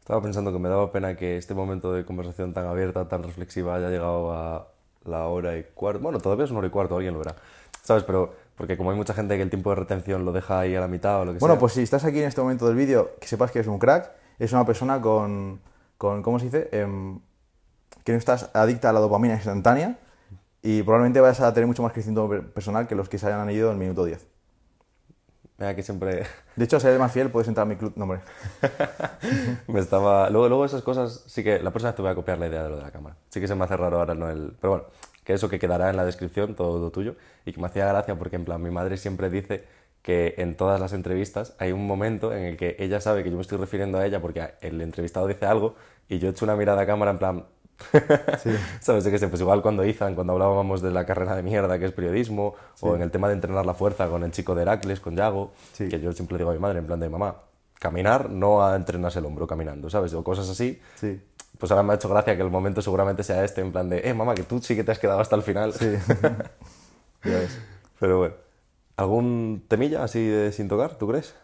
Estaba 0.08 0.22
pensando 0.22 0.50
que 0.54 0.58
me 0.58 0.70
daba 0.70 0.90
pena 0.90 1.16
que 1.18 1.36
este 1.36 1.52
momento 1.52 1.92
de 1.92 2.06
conversación 2.06 2.54
tan 2.54 2.64
abierta, 2.64 3.06
tan 3.08 3.22
reflexiva, 3.22 3.74
haya 3.74 3.90
llegado 3.90 4.32
a 4.32 4.68
la 5.04 5.26
hora 5.26 5.58
y 5.58 5.64
cuarto. 5.74 6.00
Bueno, 6.00 6.18
todavía 6.18 6.46
es 6.46 6.50
una 6.50 6.60
hora 6.60 6.68
y 6.68 6.70
cuarto, 6.70 6.96
alguien 6.96 7.12
lo 7.12 7.18
verá. 7.20 7.34
¿Sabes? 7.82 8.04
Pero 8.04 8.32
porque 8.56 8.78
como 8.78 8.90
hay 8.90 8.96
mucha 8.96 9.12
gente 9.12 9.36
que 9.36 9.42
el 9.42 9.50
tiempo 9.50 9.68
de 9.68 9.76
retención 9.76 10.24
lo 10.24 10.32
deja 10.32 10.60
ahí 10.60 10.74
a 10.74 10.80
la 10.80 10.88
mitad 10.88 11.20
o 11.20 11.26
lo 11.26 11.34
que 11.34 11.40
Bueno, 11.40 11.56
sea. 11.56 11.60
pues 11.60 11.74
si 11.74 11.82
estás 11.82 12.06
aquí 12.06 12.20
en 12.20 12.24
este 12.24 12.40
momento 12.40 12.66
del 12.66 12.74
vídeo, 12.74 13.10
que 13.20 13.28
sepas 13.28 13.50
que 13.50 13.58
eres 13.58 13.68
un 13.68 13.78
crack, 13.78 14.10
es 14.38 14.50
una 14.54 14.64
persona 14.64 14.98
con, 15.02 15.60
con 15.98 16.22
¿cómo 16.22 16.38
se 16.38 16.46
dice? 16.46 16.70
Em, 16.72 17.20
que 18.02 18.12
no 18.12 18.16
estás 18.18 18.48
adicta 18.54 18.88
a 18.88 18.94
la 18.94 19.00
dopamina 19.00 19.34
instantánea 19.34 19.98
y 20.62 20.82
probablemente 20.84 21.20
vayas 21.20 21.42
a 21.42 21.52
tener 21.52 21.66
mucho 21.66 21.82
más 21.82 21.92
crecimiento 21.92 22.26
per- 22.30 22.50
personal 22.50 22.86
que 22.88 22.94
los 22.94 23.10
que 23.10 23.18
se 23.18 23.26
hayan 23.26 23.50
ido 23.50 23.70
en 23.70 23.78
minuto 23.78 24.06
10. 24.06 24.26
Mira 25.58 25.74
que 25.74 25.82
siempre 25.82 26.24
De 26.56 26.64
hecho, 26.64 26.78
si 26.78 26.86
eres 26.86 27.00
más 27.00 27.12
fiel, 27.12 27.30
puedes 27.30 27.48
entrar 27.48 27.66
a 27.66 27.68
mi 27.68 27.76
club. 27.76 27.92
No, 27.96 28.04
hombre. 28.04 28.20
me 29.66 29.80
estaba... 29.80 30.30
Luego, 30.30 30.48
luego 30.48 30.64
esas 30.64 30.82
cosas, 30.82 31.24
sí 31.26 31.42
que 31.42 31.58
la 31.58 31.70
próxima 31.70 31.90
vez 31.90 31.96
te 31.96 32.02
voy 32.02 32.10
a 32.12 32.14
copiar 32.14 32.38
la 32.38 32.46
idea 32.46 32.62
de 32.62 32.70
lo 32.70 32.76
de 32.76 32.82
la 32.82 32.90
cámara. 32.92 33.16
Sí 33.28 33.40
que 33.40 33.48
se 33.48 33.54
me 33.56 33.64
hace 33.64 33.76
raro 33.76 33.98
ahora, 33.98 34.14
no 34.14 34.30
el... 34.30 34.54
Pero 34.60 34.70
bueno, 34.70 34.84
que 35.24 35.34
eso 35.34 35.48
que 35.48 35.58
quedará 35.58 35.90
en 35.90 35.96
la 35.96 36.04
descripción, 36.04 36.54
todo 36.54 36.78
lo 36.78 36.90
tuyo, 36.90 37.16
y 37.44 37.52
que 37.52 37.60
me 37.60 37.66
hacía 37.66 37.86
gracia 37.86 38.14
porque 38.16 38.36
en 38.36 38.44
plan 38.44 38.62
mi 38.62 38.70
madre 38.70 38.96
siempre 38.96 39.30
dice 39.30 39.64
que 40.02 40.34
en 40.38 40.56
todas 40.56 40.80
las 40.80 40.92
entrevistas 40.92 41.54
hay 41.58 41.72
un 41.72 41.86
momento 41.86 42.32
en 42.32 42.44
el 42.44 42.56
que 42.56 42.76
ella 42.78 43.00
sabe 43.00 43.24
que 43.24 43.30
yo 43.30 43.36
me 43.36 43.42
estoy 43.42 43.58
refiriendo 43.58 43.98
a 43.98 44.06
ella 44.06 44.22
porque 44.22 44.54
el 44.60 44.80
entrevistado 44.80 45.26
dice 45.26 45.44
algo 45.44 45.74
y 46.08 46.18
yo 46.18 46.30
echo 46.30 46.44
una 46.44 46.56
mirada 46.56 46.82
a 46.82 46.86
cámara 46.86 47.10
en 47.10 47.18
plan... 47.18 47.44
¿Sabes? 48.80 49.04
Qué 49.04 49.18
sé, 49.18 49.28
pues 49.28 49.40
igual 49.40 49.62
cuando 49.62 49.84
Izan, 49.84 50.14
cuando 50.14 50.32
hablábamos 50.34 50.82
de 50.82 50.90
la 50.90 51.06
carrera 51.06 51.34
de 51.36 51.42
mierda 51.42 51.78
que 51.78 51.84
es 51.86 51.92
periodismo, 51.92 52.54
o 52.80 52.94
en 52.96 53.02
el 53.02 53.10
tema 53.10 53.28
de 53.28 53.34
entrenar 53.34 53.64
la 53.66 53.74
fuerza 53.74 54.08
con 54.08 54.22
el 54.24 54.30
chico 54.32 54.54
de 54.54 54.62
Heracles, 54.62 55.00
con 55.00 55.16
Yago, 55.16 55.52
Sí. 55.72 55.88
que 55.88 56.00
yo 56.00 56.12
siempre 56.12 56.34
le 56.36 56.38
digo 56.40 56.50
a 56.50 56.54
mi 56.54 56.60
madre 56.60 56.78
en 56.80 56.86
plan 56.86 57.00
de 57.00 57.08
mamá, 57.08 57.36
caminar 57.78 58.28
no 58.30 58.64
a 58.64 58.74
entrenarse 58.76 59.20
el 59.20 59.26
hombro 59.26 59.46
caminando, 59.46 59.88
¿sabes? 59.90 60.12
O 60.14 60.24
cosas 60.24 60.48
así. 60.48 60.80
Sí. 60.96 61.20
Pues 61.58 61.72
ahora 61.72 61.82
me 61.82 61.92
ha 61.92 61.96
hecho 61.96 62.08
gracia 62.08 62.36
que 62.36 62.42
el 62.42 62.50
momento 62.50 62.82
seguramente 62.82 63.22
sea 63.22 63.42
este, 63.44 63.60
en 63.60 63.72
plan 63.72 63.88
de, 63.88 64.08
eh, 64.08 64.14
mamá, 64.14 64.34
que 64.34 64.42
tú 64.44 64.60
sí 64.60 64.76
que 64.76 64.84
te 64.84 64.92
has 64.92 64.98
quedado 64.98 65.20
hasta 65.20 65.36
el 65.36 65.42
final. 65.42 65.72
Sí. 65.72 65.94
Ya 67.24 67.32
ves. 67.32 67.58
Pero 67.98 68.18
bueno, 68.18 68.34
¿algún 68.96 69.64
temilla 69.66 70.04
así 70.04 70.24
de 70.24 70.52
sin 70.52 70.68
tocar, 70.68 70.94
tú 70.94 71.08
crees? 71.08 71.34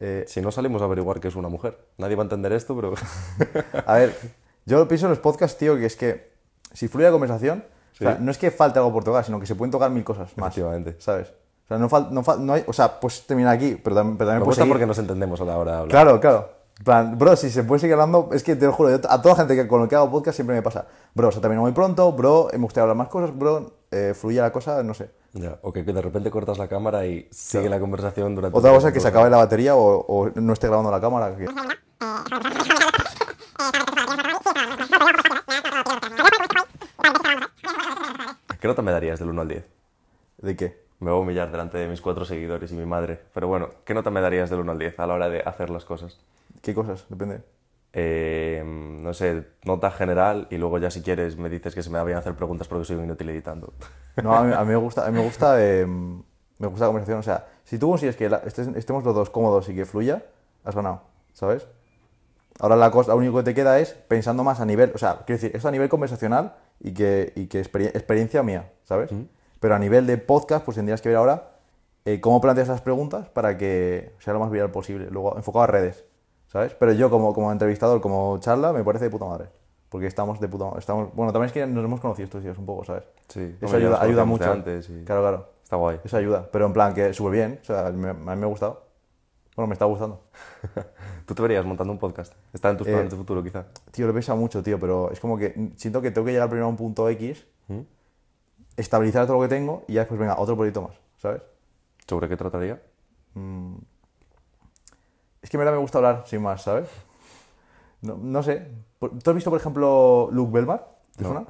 Eh, 0.00 0.24
Si 0.26 0.40
no 0.40 0.50
salimos 0.50 0.82
a 0.82 0.86
averiguar 0.86 1.20
que 1.20 1.28
es 1.28 1.36
una 1.36 1.48
mujer. 1.48 1.78
Nadie 1.96 2.16
va 2.16 2.22
a 2.22 2.24
entender 2.24 2.52
esto, 2.52 2.74
pero... 2.74 2.94
a 3.86 3.94
ver, 3.94 4.16
yo 4.66 4.86
pienso 4.88 5.06
en 5.06 5.10
los 5.10 5.18
podcasts, 5.20 5.58
tío, 5.58 5.76
que 5.76 5.86
es 5.86 5.96
que 5.96 6.32
si 6.72 6.88
fluye 6.88 7.06
la 7.06 7.12
conversación, 7.12 7.64
o 7.94 7.96
sea, 7.96 8.18
no 8.20 8.30
es 8.30 8.38
que 8.38 8.50
falte 8.50 8.78
algo 8.78 8.92
por 8.92 9.04
tocar, 9.04 9.24
sino 9.24 9.40
que 9.40 9.46
se 9.46 9.54
pueden 9.54 9.70
tocar 9.70 9.90
mil 9.90 10.04
cosas 10.04 10.36
más. 10.36 10.48
Efectivamente. 10.48 10.96
¿Sabes? 10.98 11.28
O 11.64 11.68
sea, 11.68 11.78
no, 11.78 11.88
fal- 11.88 12.10
no, 12.10 12.22
fal- 12.22 12.38
no 12.40 12.52
hay, 12.52 12.64
o 12.66 12.72
sea, 12.72 13.00
pues 13.00 13.26
terminar 13.26 13.54
aquí, 13.54 13.80
pero 13.82 13.96
también, 13.96 14.16
pero 14.18 14.28
también 14.28 14.40
Me 14.42 14.46
gusta 14.46 14.62
seguir. 14.62 14.72
porque 14.72 14.86
nos 14.86 14.98
entendemos 14.98 15.40
a 15.40 15.44
la 15.44 15.58
hora 15.58 15.70
de 15.72 15.76
hablar. 15.78 15.90
Claro, 15.90 16.20
claro. 16.20 16.56
Plan, 16.84 17.18
bro, 17.18 17.34
si 17.36 17.48
se 17.48 17.64
puede 17.64 17.80
seguir 17.80 17.94
hablando, 17.94 18.28
es 18.32 18.42
que 18.42 18.54
te 18.54 18.66
lo 18.66 18.72
juro, 18.72 18.90
yo 18.90 18.96
a 19.08 19.22
toda 19.22 19.34
la 19.34 19.40
gente 19.40 19.56
que 19.56 19.66
con 19.66 19.80
lo 19.80 19.88
que 19.88 19.96
hago 19.96 20.10
podcast 20.10 20.36
siempre 20.36 20.54
me 20.54 20.60
pasa. 20.62 20.84
Bro, 21.14 21.32
se 21.32 21.40
terminó 21.40 21.62
muy 21.62 21.72
pronto, 21.72 22.12
bro, 22.12 22.48
me 22.52 22.58
gustaría 22.58 22.82
hablar 22.82 22.98
más 22.98 23.08
cosas, 23.08 23.36
bro, 23.36 23.72
eh, 23.90 24.12
fluye 24.14 24.40
la 24.42 24.52
cosa, 24.52 24.82
no 24.82 24.92
sé. 24.92 25.10
Ya, 25.32 25.56
O 25.62 25.72
que 25.72 25.82
de 25.82 26.02
repente 26.02 26.30
cortas 26.30 26.58
la 26.58 26.68
cámara 26.68 27.06
y 27.06 27.26
sigue 27.30 27.70
la 27.70 27.80
conversación 27.80 28.34
durante... 28.34 28.56
Otra 28.58 28.72
cosa 28.72 28.88
es 28.88 28.94
que 28.94 29.00
se 29.00 29.08
acabe 29.08 29.30
la 29.30 29.38
batería 29.38 29.74
o, 29.74 30.04
o 30.06 30.30
no 30.34 30.52
esté 30.52 30.66
grabando 30.68 30.90
la 30.90 31.00
cámara. 31.00 31.34
que- 31.34 31.46
¿Qué 38.60 38.68
nota 38.68 38.82
me 38.82 38.92
darías 38.92 39.18
del 39.18 39.28
1 39.30 39.42
al 39.42 39.48
10? 39.48 39.64
¿De 40.38 40.56
qué? 40.56 40.84
Me 41.00 41.10
voy 41.10 41.18
a 41.20 41.22
humillar 41.22 41.50
delante 41.50 41.76
de 41.78 41.88
mis 41.88 42.00
cuatro 42.00 42.24
seguidores 42.24 42.72
y 42.72 42.74
mi 42.74 42.86
madre. 42.86 43.20
Pero 43.34 43.48
bueno, 43.48 43.68
¿qué 43.84 43.92
nota 43.94 44.10
me 44.10 44.20
darías 44.20 44.48
del 44.50 44.60
1 44.60 44.72
al 44.72 44.78
10 44.78 44.98
a 44.98 45.06
la 45.06 45.14
hora 45.14 45.28
de 45.28 45.40
hacer 45.40 45.70
las 45.70 45.84
cosas? 45.84 46.18
¿Qué 46.62 46.74
cosas? 46.74 47.04
Depende. 47.08 47.42
Eh, 47.92 48.62
no 48.66 49.14
sé, 49.14 49.46
nota 49.64 49.90
general 49.90 50.48
y 50.50 50.56
luego 50.58 50.78
ya 50.78 50.90
si 50.90 51.02
quieres 51.02 51.36
me 51.38 51.48
dices 51.48 51.74
que 51.74 51.82
se 51.82 51.88
me 51.90 51.98
da 51.98 52.04
bien 52.04 52.18
hacer 52.18 52.34
preguntas 52.34 52.68
porque 52.68 52.84
soy 52.84 52.96
un 52.96 53.04
inútil 53.04 53.28
editando. 53.30 53.72
No, 54.22 54.34
a 54.36 54.42
mí, 54.42 54.52
a 54.54 54.60
mí 54.64 54.68
me 54.68 54.76
gusta, 54.76 55.06
a 55.06 55.10
mí 55.10 55.16
me 55.18 55.24
gusta, 55.24 55.62
eh, 55.62 55.86
me 55.86 56.66
gusta 56.66 56.84
la 56.84 56.88
conversación. 56.88 57.18
O 57.18 57.22
sea, 57.22 57.46
si 57.64 57.78
tú 57.78 57.88
consigues 57.90 58.16
que 58.16 58.28
la- 58.28 58.42
estés- 58.42 58.74
estemos 58.76 59.04
los 59.04 59.14
dos 59.14 59.30
cómodos 59.30 59.68
y 59.68 59.74
que 59.74 59.84
fluya, 59.86 60.24
has 60.64 60.74
ganado, 60.74 61.02
¿sabes? 61.32 61.66
Ahora 62.58 62.76
la 62.76 62.90
cosa, 62.90 63.12
lo 63.12 63.18
único 63.18 63.36
que 63.38 63.42
te 63.44 63.54
queda 63.54 63.78
es 63.80 63.92
pensando 63.92 64.42
más 64.44 64.60
a 64.60 64.64
nivel, 64.64 64.92
o 64.94 64.98
sea, 64.98 65.18
quiero 65.26 65.40
decir, 65.40 65.50
esto 65.54 65.68
a 65.68 65.70
nivel 65.70 65.88
conversacional 65.88 66.54
y 66.80 66.92
que, 66.94 67.32
y 67.36 67.46
que 67.48 67.62
experi- 67.62 67.88
experiencia 67.94 68.42
mía, 68.42 68.72
¿sabes? 68.84 69.10
Pero 69.60 69.74
a 69.74 69.78
nivel 69.78 70.06
de 70.06 70.16
podcast, 70.18 70.64
pues 70.64 70.76
tendrías 70.76 71.02
que 71.02 71.08
ver 71.10 71.18
ahora 71.18 71.50
eh, 72.04 72.20
cómo 72.20 72.40
planteas 72.40 72.68
las 72.68 72.80
preguntas 72.80 73.28
para 73.28 73.58
que 73.58 74.14
sea 74.20 74.32
lo 74.32 74.40
más 74.40 74.50
viral 74.50 74.70
posible, 74.70 75.08
luego 75.10 75.36
enfocado 75.36 75.64
a 75.64 75.66
redes, 75.66 76.04
¿sabes? 76.46 76.74
Pero 76.74 76.92
yo 76.92 77.10
como, 77.10 77.34
como 77.34 77.50
entrevistador, 77.52 78.00
como 78.00 78.38
charla, 78.38 78.72
me 78.72 78.84
parece 78.84 79.04
de 79.06 79.10
puta 79.10 79.24
madre. 79.26 79.48
Porque 79.88 80.06
estamos 80.08 80.40
de 80.40 80.48
puta 80.48 80.64
madre. 80.64 80.80
Estamos, 80.80 81.14
bueno, 81.14 81.32
también 81.32 81.46
es 81.46 81.52
que 81.52 81.64
nos 81.66 81.84
hemos 81.84 82.00
conocido 82.00 82.24
estos 82.24 82.42
días 82.42 82.58
un 82.58 82.66
poco, 82.66 82.84
¿sabes? 82.84 83.04
Sí, 83.28 83.56
Eso 83.60 83.76
ayuda, 83.76 84.02
ayuda 84.02 84.24
mucho. 84.24 84.50
antes 84.50 84.88
y- 84.90 85.04
Claro, 85.04 85.20
claro. 85.22 85.48
Está 85.62 85.76
guay. 85.76 86.00
Eso 86.04 86.16
ayuda. 86.16 86.48
Pero 86.52 86.66
en 86.66 86.72
plan 86.72 86.92
que 86.94 87.12
súper 87.14 87.32
bien. 87.32 87.58
O 87.62 87.64
sea, 87.64 87.90
me- 87.92 88.10
a 88.10 88.14
mí 88.14 88.36
me 88.36 88.44
ha 88.44 88.48
gustado. 88.48 88.85
Bueno, 89.56 89.68
me 89.68 89.72
está 89.72 89.86
gustando. 89.86 90.20
¿Tú 91.26 91.34
te 91.34 91.40
verías 91.42 91.64
montando 91.64 91.90
un 91.92 91.98
podcast? 91.98 92.34
¿Está 92.52 92.70
en 92.70 92.76
tus 92.76 92.86
Eh, 92.86 92.92
planes 92.92 93.10
de 93.10 93.16
futuro 93.16 93.42
quizá? 93.42 93.64
Tío, 93.90 94.04
lo 94.06 94.10
he 94.12 94.14
pensado 94.14 94.38
mucho, 94.38 94.62
tío, 94.62 94.78
pero 94.78 95.10
es 95.10 95.18
como 95.18 95.38
que 95.38 95.72
siento 95.76 96.02
que 96.02 96.10
tengo 96.10 96.26
que 96.26 96.32
llegar 96.32 96.48
primero 96.48 96.66
a 96.66 96.68
un 96.68 96.76
punto 96.76 97.08
X, 97.08 97.46
estabilizar 98.76 99.26
todo 99.26 99.36
lo 99.36 99.42
que 99.42 99.48
tengo 99.48 99.84
y 99.88 99.94
ya 99.94 100.00
después, 100.00 100.20
venga, 100.20 100.38
otro 100.38 100.54
proyecto 100.56 100.82
más, 100.82 100.92
¿sabes? 101.16 101.40
¿Sobre 102.06 102.28
qué 102.28 102.36
trataría? 102.36 102.82
Es 105.40 105.48
que 105.50 105.56
en 105.56 105.58
verdad 105.60 105.72
me 105.72 105.78
gusta 105.78 105.98
hablar 105.98 106.24
sin 106.26 106.42
más, 106.42 106.62
¿sabes? 106.62 106.88
No, 108.02 108.16
no 108.20 108.42
sé. 108.42 108.68
¿Tú 109.00 109.30
has 109.30 109.34
visto, 109.34 109.48
por 109.50 109.58
ejemplo, 109.58 110.28
Luke 110.32 110.52
Belmar? 110.52 110.86
¿Te 111.16 111.22
No. 111.24 111.30
suena? 111.30 111.46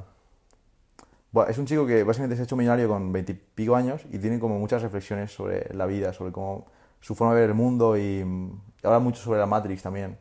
Es 1.51 1.59
un 1.59 1.66
chico 1.66 1.85
que 1.87 2.03
básicamente 2.05 2.37
se 2.37 2.43
ha 2.43 2.45
hecho 2.45 2.57
millonario 2.57 2.89
con 2.89 3.12
veintipico 3.12 3.74
años 3.77 4.03
y 4.11 4.19
tiene 4.19 4.39
como 4.39 4.59
muchas 4.59 4.81
reflexiones 4.81 5.33
sobre 5.33 5.74
la 5.74 5.85
vida, 5.85 6.12
sobre 6.15 6.33
cómo 6.33 6.66
su 7.01 7.14
forma 7.14 7.35
de 7.35 7.40
ver 7.40 7.51
el 7.51 7.56
mundo 7.56 7.97
y 7.97 8.24
mm, 8.24 8.60
habla 8.82 8.98
mucho 8.98 9.23
sobre 9.23 9.39
la 9.39 9.47
Matrix 9.47 9.82
también. 9.82 10.18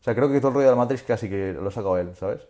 O 0.00 0.04
sea, 0.04 0.14
creo 0.14 0.30
que 0.30 0.38
todo 0.38 0.48
el 0.48 0.54
rollo 0.54 0.66
de 0.66 0.72
la 0.72 0.76
Matrix 0.76 1.02
casi 1.02 1.28
que 1.28 1.52
lo 1.52 1.68
ha 1.68 1.72
sacado 1.72 1.98
él, 1.98 2.14
¿sabes? 2.16 2.46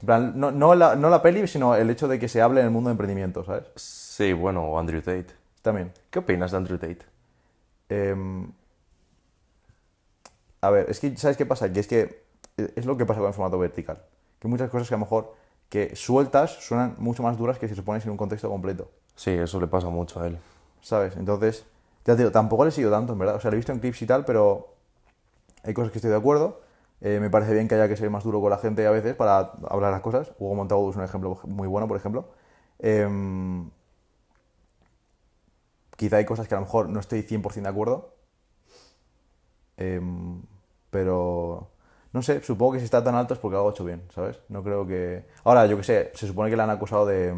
En 0.00 0.06
plan, 0.06 0.32
no, 0.36 0.50
no, 0.50 0.74
la, 0.74 0.96
no 0.96 1.10
la 1.10 1.22
peli, 1.22 1.46
sino 1.46 1.74
el 1.74 1.90
hecho 1.90 2.08
de 2.08 2.18
que 2.18 2.28
se 2.28 2.40
hable 2.40 2.60
en 2.60 2.66
el 2.66 2.72
mundo 2.72 2.88
de 2.88 2.92
emprendimiento, 2.92 3.44
¿sabes? 3.44 3.64
Sí, 3.76 4.32
bueno, 4.32 4.64
o 4.64 4.78
Andrew 4.78 5.00
Tate. 5.00 5.26
También. 5.62 5.92
¿Qué 6.10 6.18
opinas 6.18 6.50
de 6.50 6.56
Andrew 6.56 6.78
Tate? 6.78 7.00
Em, 7.88 8.50
a 10.62 10.70
ver, 10.70 10.88
es 10.88 11.00
que, 11.00 11.16
¿sabes 11.16 11.36
qué 11.36 11.46
pasa? 11.46 11.72
Que 11.72 11.80
es 11.80 11.86
que 11.86 12.24
es 12.56 12.86
lo 12.86 12.96
que 12.96 13.06
pasa 13.06 13.20
con 13.20 13.28
el 13.28 13.34
formato 13.34 13.58
vertical. 13.58 14.02
Que 14.38 14.48
muchas 14.48 14.70
cosas 14.70 14.88
que 14.88 14.94
a 14.94 14.98
lo 14.98 15.04
mejor 15.04 15.34
que 15.68 15.94
sueltas 15.94 16.52
suenan 16.64 16.96
mucho 16.98 17.22
más 17.22 17.36
duras 17.36 17.58
que 17.58 17.68
si 17.68 17.74
se 17.74 17.82
pones 17.82 18.04
en 18.04 18.10
un 18.10 18.16
contexto 18.16 18.48
completo, 18.48 18.90
Sí, 19.14 19.32
eso 19.32 19.60
le 19.60 19.66
pasa 19.66 19.88
mucho 19.90 20.20
a 20.20 20.26
él. 20.28 20.38
¿sabes? 20.80 21.16
Entonces, 21.16 21.66
ya 22.04 22.14
te 22.14 22.18
digo, 22.18 22.30
tampoco 22.32 22.64
le 22.64 22.70
he 22.70 22.72
seguido 22.72 22.90
tanto, 22.92 23.12
en 23.12 23.18
verdad. 23.18 23.36
O 23.36 23.40
sea, 23.40 23.50
lo 23.50 23.56
he 23.56 23.58
visto 23.58 23.72
en 23.72 23.80
clips 23.80 24.02
y 24.02 24.06
tal, 24.06 24.24
pero 24.24 24.74
hay 25.64 25.74
cosas 25.74 25.92
que 25.92 25.98
estoy 25.98 26.10
de 26.10 26.18
acuerdo, 26.18 26.60
Eh, 27.02 27.20
me 27.20 27.30
parece 27.30 27.54
bien 27.54 27.68
que 27.68 27.74
haya 27.76 27.88
que 27.88 27.96
ser 27.96 28.10
más 28.10 28.24
duro 28.24 28.40
con 28.42 28.50
la 28.50 28.58
gente 28.58 28.86
a 28.86 28.90
veces 28.90 29.14
para 29.16 29.38
hablar 29.70 29.92
las 29.92 30.02
cosas. 30.02 30.32
Hugo 30.38 30.54
Montalvo 30.54 30.90
es 30.90 30.96
un 30.96 31.04
ejemplo 31.04 31.38
muy 31.46 31.68
bueno, 31.68 31.88
por 31.88 31.96
ejemplo. 31.96 32.28
Em, 32.80 33.70
quizá 35.96 36.16
hay 36.16 36.24
cosas 36.24 36.48
que 36.48 36.54
a 36.54 36.58
lo 36.58 36.64
mejor 36.66 36.88
no 36.88 36.98
estoy 37.00 37.22
100% 37.22 37.68
de 37.68 37.72
acuerdo. 37.72 38.14
Em, 39.76 40.42
pero 40.90 41.70
no 42.12 42.22
sé, 42.22 42.42
supongo 42.42 42.72
que 42.72 42.78
si 42.80 42.84
está 42.84 43.02
tan 43.04 43.14
alto 43.14 43.34
es 43.34 43.40
porque 43.40 43.56
algo 43.56 43.68
ha 43.68 43.72
hecho 43.72 43.84
bien, 43.84 44.02
¿sabes? 44.14 44.40
No 44.48 44.62
creo 44.62 44.86
que. 44.86 45.24
Ahora, 45.44 45.66
yo 45.66 45.76
que 45.76 45.84
sé, 45.84 46.10
se 46.14 46.26
supone 46.26 46.50
que 46.50 46.56
le 46.56 46.62
han 46.62 46.70
acusado 46.70 47.06
de, 47.06 47.34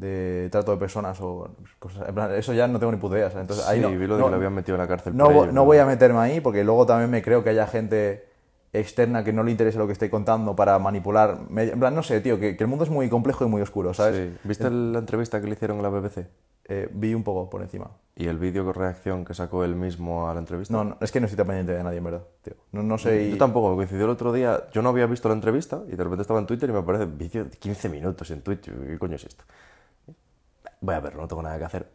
de 0.00 0.48
trato 0.50 0.72
de 0.72 0.78
personas 0.78 1.20
o 1.20 1.50
cosas. 1.78 2.08
En 2.08 2.14
plan, 2.14 2.34
eso 2.34 2.52
ya 2.54 2.66
no 2.66 2.78
tengo 2.78 2.90
ni 2.92 2.98
puta 2.98 3.16
idea. 3.16 3.26
Entonces, 3.34 3.66
ahí 3.66 3.78
sí, 3.78 3.82
no, 3.82 3.90
vi 3.90 4.06
lo 4.06 4.14
de 4.16 4.20
no- 4.20 4.26
que 4.26 4.30
le 4.30 4.36
habían 4.36 4.54
metido 4.54 4.74
en 4.76 4.80
la 4.80 4.88
cárcel. 4.88 5.16
no, 5.16 5.24
por 5.26 5.34
ello, 5.34 5.52
no 5.52 5.64
voy 5.64 5.78
a 5.78 5.84
meterme 5.86 6.18
ahí 6.20 6.40
porque 6.40 6.64
luego 6.64 6.86
también 6.86 7.10
me 7.10 7.22
creo 7.22 7.44
que 7.44 7.50
haya 7.50 7.66
gente 7.66 8.24
externa 8.72 9.24
que 9.24 9.32
no 9.32 9.42
le 9.42 9.50
interese 9.50 9.78
lo 9.78 9.86
que 9.86 9.92
estoy 9.92 10.08
contando 10.08 10.54
para 10.56 10.78
manipular. 10.78 11.38
En 11.54 11.78
plan, 11.80 11.94
no 11.94 12.02
sé, 12.02 12.20
tío, 12.20 12.38
que, 12.38 12.56
que 12.56 12.64
el 12.64 12.68
mundo 12.68 12.84
es 12.84 12.90
muy 12.90 13.08
complejo 13.08 13.44
y 13.44 13.48
muy 13.48 13.60
oscuro, 13.62 13.92
¿sabes? 13.92 14.16
Sí. 14.16 14.36
¿Viste 14.44 14.70
la 14.70 15.00
entrevista 15.00 15.40
que 15.40 15.46
le 15.48 15.52
hicieron 15.54 15.76
en 15.78 15.82
la 15.82 15.88
BBC? 15.90 16.26
Eh, 16.72 16.88
vi 16.92 17.12
un 17.14 17.24
poco 17.24 17.50
por 17.50 17.62
encima. 17.62 17.90
¿Y 18.14 18.28
el 18.28 18.38
vídeo 18.38 18.64
con 18.64 18.74
reacción 18.74 19.24
que 19.24 19.34
sacó 19.34 19.64
él 19.64 19.74
mismo 19.74 20.30
a 20.30 20.34
la 20.34 20.40
entrevista? 20.40 20.72
No, 20.72 20.84
no, 20.84 20.96
es 21.00 21.10
que 21.10 21.18
no 21.18 21.26
estoy 21.26 21.36
tan 21.36 21.48
pendiente 21.48 21.72
de 21.72 21.82
nadie, 21.82 21.98
en 21.98 22.04
verdad, 22.04 22.22
tío. 22.42 22.54
No, 22.70 22.82
no 22.84 22.96
sé. 22.96 23.24
y- 23.24 23.30
Yo 23.32 23.38
tampoco, 23.38 23.70
me 23.70 23.74
coincidió 23.76 24.04
el 24.04 24.10
otro 24.12 24.32
día. 24.32 24.62
Yo 24.72 24.80
no 24.80 24.90
había 24.90 25.06
visto 25.06 25.26
la 25.28 25.34
entrevista 25.34 25.82
y 25.88 25.96
de 25.96 26.04
repente 26.04 26.22
estaba 26.22 26.38
en 26.38 26.46
Twitter 26.46 26.70
y 26.70 26.72
me 26.72 26.78
aparece 26.78 27.06
vídeo 27.06 27.44
de 27.44 27.50
15 27.50 27.88
minutos 27.88 28.30
en 28.30 28.42
Twitter. 28.42 28.72
¿Qué 28.86 28.98
coño 29.00 29.16
es 29.16 29.24
esto? 29.24 29.42
Voy 30.80 30.94
a 30.94 31.00
verlo, 31.00 31.22
no 31.22 31.28
tengo 31.28 31.42
nada 31.42 31.58
que 31.58 31.64
hacer. 31.64 31.90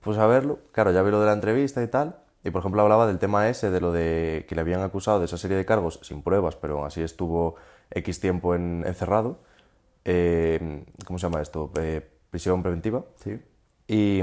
Pues 0.00 0.18
a 0.18 0.26
verlo, 0.26 0.60
claro, 0.72 0.92
ya 0.92 1.02
vi 1.02 1.10
lo 1.10 1.20
de 1.20 1.26
la 1.26 1.32
entrevista 1.32 1.82
y 1.82 1.88
tal. 1.88 2.16
Y 2.42 2.50
por 2.50 2.60
ejemplo 2.60 2.82
hablaba 2.82 3.06
del 3.06 3.18
tema 3.18 3.48
ese, 3.48 3.70
de 3.70 3.80
lo 3.80 3.90
de 3.92 4.44
que 4.48 4.54
le 4.54 4.60
habían 4.60 4.82
acusado 4.82 5.18
de 5.18 5.24
esa 5.24 5.38
serie 5.38 5.56
de 5.56 5.64
cargos 5.64 5.98
sin 6.02 6.22
pruebas, 6.22 6.56
pero 6.56 6.84
así 6.84 7.02
estuvo 7.02 7.56
X 7.90 8.20
tiempo 8.20 8.54
en- 8.54 8.84
encerrado. 8.86 9.38
Eh, 10.04 10.84
¿Cómo 11.06 11.18
se 11.18 11.26
llama 11.26 11.40
esto? 11.40 11.70
Eh, 11.78 12.06
prisión 12.30 12.62
preventiva. 12.62 13.04
Sí. 13.16 13.40
Y, 13.88 14.22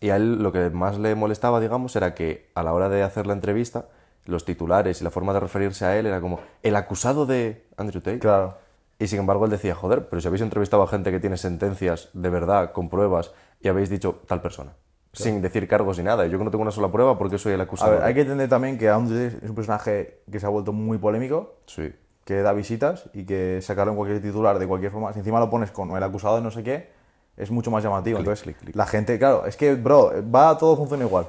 y 0.00 0.10
a 0.10 0.16
él 0.16 0.42
lo 0.42 0.52
que 0.52 0.70
más 0.70 0.98
le 0.98 1.14
molestaba, 1.14 1.60
digamos, 1.60 1.96
era 1.96 2.14
que 2.14 2.50
a 2.54 2.62
la 2.62 2.72
hora 2.74 2.88
de 2.88 3.02
hacer 3.02 3.26
la 3.26 3.32
entrevista, 3.32 3.86
los 4.26 4.44
titulares 4.44 5.00
y 5.00 5.04
la 5.04 5.10
forma 5.10 5.32
de 5.32 5.40
referirse 5.40 5.84
a 5.86 5.98
él 5.98 6.06
era 6.06 6.20
como 6.20 6.40
el 6.62 6.76
acusado 6.76 7.24
de 7.26 7.66
Andrew 7.76 8.02
Tate. 8.02 8.18
Claro. 8.18 8.58
Y 9.02 9.08
sin 9.08 9.18
embargo 9.18 9.46
él 9.46 9.50
decía, 9.50 9.74
joder, 9.74 10.08
pero 10.08 10.20
si 10.22 10.28
habéis 10.28 10.42
entrevistado 10.42 10.82
a 10.84 10.86
gente 10.86 11.10
que 11.10 11.18
tiene 11.18 11.36
sentencias 11.36 12.10
de 12.12 12.30
verdad, 12.30 12.70
con 12.70 12.88
pruebas, 12.88 13.32
y 13.60 13.66
habéis 13.66 13.90
dicho 13.90 14.20
tal 14.28 14.40
persona, 14.40 14.74
sin 15.12 15.42
decir 15.42 15.66
cargos 15.66 15.98
ni 15.98 16.04
nada. 16.04 16.24
Yo 16.26 16.38
que 16.38 16.44
no 16.44 16.50
tengo 16.52 16.62
una 16.62 16.70
sola 16.70 16.92
prueba 16.92 17.18
porque 17.18 17.36
soy 17.36 17.54
el 17.54 17.60
A 17.60 17.64
acusado. 17.64 17.90
ver, 17.90 18.02
hay 18.04 18.14
que 18.14 18.20
entender 18.20 18.48
también 18.48 18.78
que 18.78 18.86
Tate 18.86 19.26
es 19.42 19.48
un 19.50 19.56
personaje 19.56 20.20
que 20.30 20.38
se 20.38 20.46
ha 20.46 20.50
vuelto 20.50 20.72
muy 20.72 20.98
polémico, 20.98 21.56
Sí. 21.66 21.92
que 22.24 22.42
da 22.42 22.52
visitas 22.52 23.10
y 23.12 23.24
que 23.24 23.58
sacarlo 23.60 23.90
en 23.92 23.96
cualquier 23.96 24.22
titular 24.22 24.60
de 24.60 24.68
cualquier 24.68 24.92
forma, 24.92 25.12
si 25.12 25.18
encima 25.18 25.40
lo 25.40 25.50
pones 25.50 25.72
con 25.72 25.90
el 25.96 26.02
acusado 26.02 26.36
de 26.36 26.42
no 26.42 26.52
sé 26.52 26.62
qué, 26.62 26.90
es 27.36 27.50
mucho 27.50 27.72
más 27.72 27.82
llamativo. 27.82 28.18
Clic, 28.18 28.26
Entonces, 28.28 28.42
clic, 28.44 28.56
clic. 28.58 28.76
la 28.76 28.86
gente, 28.86 29.18
claro, 29.18 29.46
es 29.46 29.56
que, 29.56 29.74
bro, 29.74 30.12
va 30.32 30.56
todo 30.56 30.76
funciona 30.76 31.04
igual. 31.04 31.26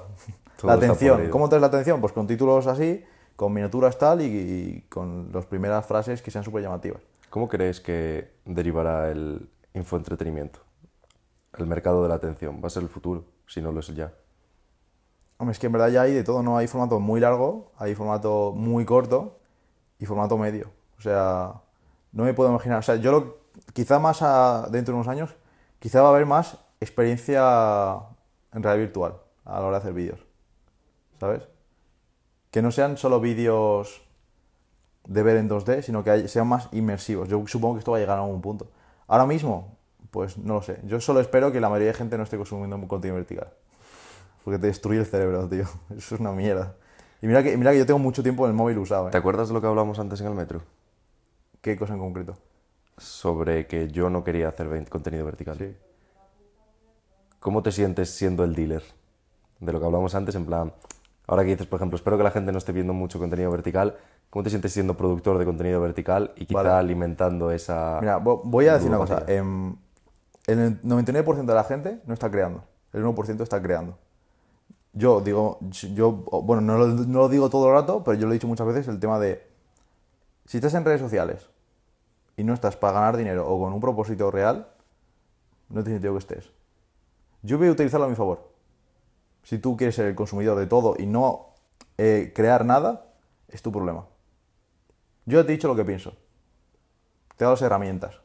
Todo 0.57 0.67
la 0.67 0.73
atención. 0.75 1.29
¿cómo 1.31 1.49
traes 1.49 1.61
la 1.61 1.67
atención? 1.67 1.99
Pues 2.01 2.13
con 2.13 2.27
títulos 2.27 2.67
así, 2.67 3.03
con 3.35 3.51
miniaturas 3.51 3.97
tal 3.97 4.21
y, 4.21 4.25
y 4.25 4.81
con 4.89 5.31
las 5.33 5.47
primeras 5.47 5.85
frases 5.87 6.21
que 6.21 6.29
sean 6.29 6.43
súper 6.43 6.61
llamativas. 6.61 7.01
¿Cómo 7.33 7.49
crees 7.49 7.81
que 7.81 8.31
derivará 8.45 9.09
el 9.09 9.49
infoentretenimiento? 9.73 10.59
El 11.57 11.65
mercado 11.65 12.03
de 12.03 12.09
la 12.09 12.13
atención. 12.13 12.61
¿Va 12.63 12.67
a 12.67 12.69
ser 12.69 12.83
el 12.83 12.89
futuro? 12.89 13.25
Si 13.47 13.59
no 13.59 13.71
lo 13.71 13.79
es 13.79 13.87
ya. 13.87 14.13
Hombre, 15.37 15.53
es 15.53 15.57
que 15.57 15.65
en 15.65 15.71
verdad 15.71 15.89
ya 15.89 16.03
hay 16.03 16.13
de 16.13 16.23
todo, 16.23 16.43
¿no? 16.43 16.59
Hay 16.59 16.67
formato 16.67 16.99
muy 16.99 17.19
largo, 17.19 17.71
hay 17.79 17.95
formato 17.95 18.53
muy 18.55 18.85
corto 18.85 19.39
y 19.97 20.05
formato 20.05 20.37
medio. 20.37 20.69
O 20.99 21.01
sea, 21.01 21.63
no 22.11 22.23
me 22.23 22.35
puedo 22.35 22.51
imaginar. 22.51 22.77
O 22.77 22.83
sea, 22.83 22.97
yo 22.97 23.11
lo, 23.11 23.37
quizá 23.73 23.97
más 23.97 24.19
dentro 24.71 24.93
de 24.93 24.99
unos 24.99 25.07
años, 25.07 25.35
quizá 25.79 26.03
va 26.03 26.09
a 26.09 26.11
haber 26.11 26.27
más 26.27 26.59
experiencia 26.81 27.95
en 28.53 28.61
realidad 28.61 28.85
virtual 28.85 29.15
a 29.45 29.53
la 29.53 29.65
hora 29.65 29.77
de 29.77 29.81
hacer 29.81 29.93
vídeos. 29.93 30.23
¿Sabes? 31.19 31.41
Que 32.51 32.61
no 32.61 32.69
sean 32.69 32.95
solo 32.95 33.19
vídeos 33.19 34.03
de 35.05 35.23
ver 35.23 35.37
en 35.37 35.49
2D, 35.49 35.81
sino 35.81 36.03
que 36.03 36.11
hay- 36.11 36.27
sean 36.27 36.47
más 36.47 36.69
inmersivos. 36.71 37.27
Yo 37.29 37.45
supongo 37.47 37.75
que 37.75 37.79
esto 37.79 37.91
va 37.91 37.97
a 37.97 37.99
llegar 38.01 38.17
a 38.19 38.21
algún 38.23 38.41
punto. 38.41 38.67
Ahora 39.07 39.25
mismo, 39.25 39.77
pues 40.11 40.37
no 40.37 40.55
lo 40.55 40.61
sé. 40.61 40.79
Yo 40.85 40.99
solo 41.01 41.19
espero 41.19 41.51
que 41.51 41.59
la 41.59 41.69
mayoría 41.69 41.89
de 41.89 41.93
gente 41.97 42.17
no 42.17 42.23
esté 42.23 42.37
consumiendo 42.37 42.79
contenido 42.87 43.15
vertical. 43.15 43.47
Porque 44.43 44.59
te 44.59 44.67
destruye 44.67 44.99
el 44.99 45.05
cerebro, 45.05 45.47
tío. 45.47 45.63
Eso 45.97 46.15
es 46.15 46.21
una 46.21 46.31
mierda. 46.31 46.75
Y 47.21 47.27
mira 47.27 47.41
que, 47.43 47.55
mira 47.57 47.71
que 47.71 47.79
yo 47.79 47.85
tengo 47.85 47.99
mucho 47.99 48.21
tiempo 48.21 48.45
en 48.45 48.51
el 48.51 48.57
móvil 48.57 48.77
usado, 48.77 49.09
¿Te 49.09 49.17
¿eh? 49.17 49.19
acuerdas 49.19 49.47
de 49.47 49.53
lo 49.53 49.61
que 49.61 49.67
hablamos 49.67 49.97
antes 49.99 50.19
en 50.21 50.27
el 50.27 50.33
metro? 50.33 50.61
¿Qué 51.61 51.77
cosa 51.77 51.93
en 51.93 51.99
concreto? 51.99 52.37
Sobre 52.97 53.65
que 53.67 53.87
yo 53.89 54.09
no 54.09 54.23
quería 54.23 54.49
hacer 54.49 54.67
contenido 54.89 55.25
vertical. 55.25 55.57
Sí. 55.57 55.75
¿Cómo 57.39 57.63
te 57.63 57.71
sientes 57.71 58.09
siendo 58.09 58.43
el 58.43 58.55
dealer? 58.55 58.83
De 59.59 59.71
lo 59.71 59.79
que 59.79 59.85
hablamos 59.85 60.13
antes, 60.15 60.35
en 60.35 60.45
plan, 60.45 60.73
ahora 61.27 61.43
que 61.43 61.51
dices, 61.51 61.67
por 61.67 61.77
ejemplo, 61.77 61.95
espero 61.95 62.17
que 62.17 62.23
la 62.23 62.31
gente 62.31 62.51
no 62.51 62.57
esté 62.57 62.71
viendo 62.73 62.93
mucho 62.93 63.19
contenido 63.19 63.49
vertical, 63.51 63.95
¿cómo 64.33 64.41
te 64.41 64.49
sientes 64.49 64.73
siendo 64.73 64.97
productor 64.97 65.37
de 65.37 65.45
contenido 65.45 65.79
vertical 65.79 66.31
y 66.35 66.47
quizá 66.47 66.63
Vale. 66.63 66.69
alimentando 66.71 67.51
esa... 67.51 67.99
Mira, 68.01 68.17
vo- 68.19 68.41
voy 68.43 68.65
a 68.65 68.73
decir 68.73 68.89
una 68.89 68.97
cosa. 68.97 69.23
em, 69.27 69.75
el 70.47 70.81
99% 70.81 71.45
de 71.45 71.53
la 71.53 71.63
gente 71.63 72.01
no 72.07 72.15
está 72.15 72.31
creando. 72.31 72.63
El 72.93 73.05
1% 73.05 73.43
está 73.43 73.61
creando. 73.61 73.99
Yo 74.91 75.21
digo, 75.21 75.59
yo, 75.93 76.11
bueno, 76.11 76.61
no 76.63 76.79
lo, 76.79 76.87
no 76.87 77.19
lo 77.19 77.29
digo 77.29 77.51
todo 77.51 77.67
el 77.67 77.73
rato, 77.75 78.03
pero 78.03 78.17
yo 78.17 78.25
lo 78.25 78.31
he 78.31 78.33
dicho 78.33 78.47
muchas 78.47 78.65
veces, 78.65 78.87
el 78.87 78.99
tema 78.99 79.19
de, 79.19 79.47
si 80.47 80.57
estás 80.57 80.73
en 80.73 80.83
redes 80.83 80.99
sociales 81.01 81.47
y 82.35 82.43
no 82.43 82.55
estás 82.55 82.75
para 82.75 82.93
ganar 82.93 83.17
dinero 83.17 83.47
o 83.47 83.59
con 83.59 83.71
un 83.71 83.79
propósito 83.79 84.31
real, 84.31 84.67
no 85.69 85.83
tiene 85.83 85.97
sentido 85.97 86.13
que 86.13 86.19
estés. 86.19 86.49
Yo 87.43 87.59
voy 87.59 87.67
a 87.67 87.71
utilizarlo 87.71 88.07
a 88.07 88.09
mi 88.09 88.15
favor. 88.15 88.49
Si 89.43 89.59
tú 89.59 89.77
quieres 89.77 89.93
ser 89.93 90.07
el 90.07 90.15
consumidor 90.15 90.57
de 90.57 90.65
todo 90.65 90.95
y 90.97 91.05
no 91.05 91.49
eh, 91.99 92.31
crear 92.35 92.65
nada, 92.65 93.05
es 93.47 93.61
tu 93.61 93.71
problema. 93.71 94.05
Yo 95.25 95.45
te 95.45 95.51
he 95.51 95.55
dicho 95.55 95.67
lo 95.67 95.75
que 95.75 95.85
pienso. 95.85 96.11
Te 97.35 97.43
he 97.43 97.45
dado 97.45 97.53
las 97.53 97.61
herramientas. 97.61 98.15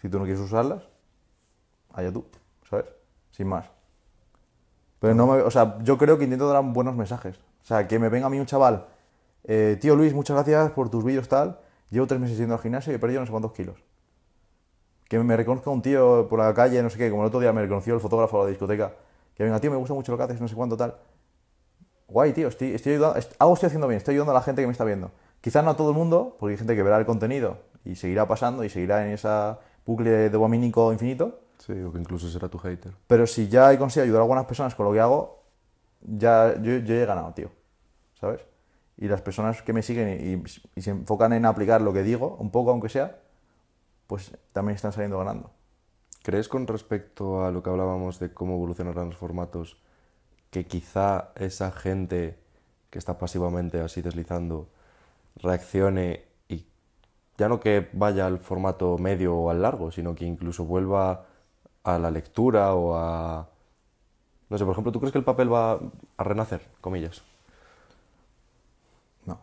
Si 0.00 0.08
tú 0.08 0.18
no 0.18 0.24
quieres 0.24 0.42
usarlas, 0.42 0.82
allá 1.92 2.12
tú, 2.12 2.26
¿sabes? 2.68 2.86
Sin 3.30 3.46
más. 3.46 3.66
Pero 4.98 5.14
no 5.14 5.26
me, 5.26 5.42
o 5.42 5.50
sea, 5.50 5.78
yo 5.82 5.96
creo 5.98 6.18
que 6.18 6.24
intento 6.24 6.48
dar 6.48 6.62
buenos 6.64 6.96
mensajes. 6.96 7.36
O 7.62 7.66
sea, 7.66 7.88
que 7.88 7.98
me 7.98 8.08
venga 8.08 8.26
a 8.26 8.30
mí 8.30 8.38
un 8.38 8.46
chaval, 8.46 8.86
eh, 9.44 9.76
tío 9.80 9.94
Luis, 9.94 10.14
muchas 10.14 10.34
gracias 10.34 10.72
por 10.72 10.90
tus 10.90 11.04
vídeos 11.04 11.28
tal. 11.28 11.58
Llevo 11.90 12.06
tres 12.06 12.20
meses 12.20 12.36
yendo 12.36 12.54
al 12.54 12.60
gimnasio 12.60 12.92
y 12.92 12.96
he 12.96 12.98
perdido 12.98 13.20
no 13.20 13.26
sé 13.26 13.30
cuántos 13.30 13.52
kilos. 13.52 13.76
Que 15.08 15.18
me 15.18 15.36
reconozca 15.36 15.70
un 15.70 15.82
tío 15.82 16.26
por 16.28 16.38
la 16.38 16.52
calle, 16.54 16.82
no 16.82 16.90
sé 16.90 16.98
qué, 16.98 17.10
como 17.10 17.22
el 17.22 17.28
otro 17.28 17.40
día 17.40 17.52
me 17.52 17.62
reconoció 17.62 17.94
el 17.94 18.00
fotógrafo 18.00 18.38
de 18.38 18.44
la 18.44 18.50
discoteca. 18.50 18.92
Que 19.34 19.44
venga, 19.44 19.60
tío, 19.60 19.70
me 19.70 19.76
gusta 19.76 19.94
mucho 19.94 20.12
lo 20.12 20.18
que 20.18 20.24
haces, 20.24 20.40
no 20.40 20.48
sé 20.48 20.54
cuánto 20.54 20.76
tal. 20.76 20.94
Guay, 22.08 22.32
tío, 22.32 22.48
estoy, 22.48 22.74
ayudando, 22.74 23.20
algo 23.38 23.54
estoy 23.54 23.66
haciendo 23.66 23.88
bien, 23.88 23.98
estoy 23.98 24.14
ayudando 24.14 24.32
a 24.32 24.34
la 24.34 24.42
gente 24.42 24.62
que 24.62 24.66
me 24.66 24.72
está 24.72 24.84
viendo. 24.84 25.10
Quizás 25.44 25.62
no 25.62 25.72
a 25.72 25.76
todo 25.76 25.90
el 25.90 25.94
mundo, 25.94 26.38
porque 26.40 26.52
hay 26.54 26.56
gente 26.56 26.74
que 26.74 26.82
verá 26.82 26.96
el 26.96 27.04
contenido 27.04 27.58
y 27.84 27.96
seguirá 27.96 28.26
pasando 28.26 28.64
y 28.64 28.70
seguirá 28.70 29.04
en 29.06 29.12
esa 29.12 29.58
bucle 29.84 30.30
dopamínico 30.30 30.90
infinito. 30.90 31.38
Sí, 31.58 31.72
o 31.82 31.92
que 31.92 31.98
incluso 31.98 32.30
será 32.30 32.48
tu 32.48 32.56
hater. 32.56 32.94
Pero 33.06 33.26
si 33.26 33.46
ya 33.48 33.70
he 33.70 33.76
conseguido 33.76 34.04
ayudar 34.04 34.20
a 34.20 34.24
algunas 34.24 34.46
personas 34.46 34.74
con 34.74 34.86
lo 34.86 34.92
que 34.94 35.00
hago, 35.00 35.42
ya 36.00 36.54
yo, 36.62 36.78
yo 36.78 36.94
he 36.94 37.04
ganado, 37.04 37.34
tío. 37.34 37.50
¿Sabes? 38.18 38.40
Y 38.96 39.06
las 39.06 39.20
personas 39.20 39.60
que 39.60 39.74
me 39.74 39.82
siguen 39.82 40.08
y, 40.08 40.32
y- 40.32 40.44
y 40.76 40.80
se 40.80 40.90
enfocan 40.92 41.34
en 41.34 41.44
aplicar 41.44 41.82
lo 41.82 41.92
que 41.92 42.02
digo, 42.02 42.38
un 42.40 42.50
poco 42.50 42.70
aunque 42.70 42.88
sea, 42.88 43.20
pues 44.06 44.32
también 44.54 44.76
están 44.76 44.92
saliendo 44.92 45.18
ganando. 45.18 45.50
¿Crees 46.22 46.48
con 46.48 46.66
respecto 46.66 47.44
a 47.44 47.50
lo 47.50 47.62
que 47.62 47.68
hablábamos 47.68 48.18
de 48.18 48.32
cómo 48.32 48.54
evolucionarán 48.54 49.10
los 49.10 49.18
formatos, 49.18 49.76
que 50.50 50.66
quizá 50.66 51.32
esa 51.36 51.70
gente 51.70 52.38
que 52.88 52.98
está 52.98 53.18
pasivamente 53.18 53.80
así 53.82 54.00
deslizando 54.00 54.70
reaccione 55.36 56.24
y 56.48 56.66
ya 57.36 57.48
no 57.48 57.60
que 57.60 57.88
vaya 57.92 58.26
al 58.26 58.38
formato 58.38 58.98
medio 58.98 59.36
o 59.36 59.50
al 59.50 59.62
largo, 59.62 59.90
sino 59.90 60.14
que 60.14 60.24
incluso 60.24 60.64
vuelva 60.64 61.26
a 61.84 61.98
la 61.98 62.10
lectura 62.10 62.74
o 62.74 62.96
a... 62.96 63.48
No 64.50 64.58
sé, 64.58 64.64
por 64.64 64.72
ejemplo, 64.72 64.92
¿tú 64.92 65.00
crees 65.00 65.12
que 65.12 65.18
el 65.18 65.24
papel 65.24 65.52
va 65.52 65.80
a 66.16 66.24
renacer, 66.24 66.68
comillas? 66.80 67.22
No. 69.26 69.38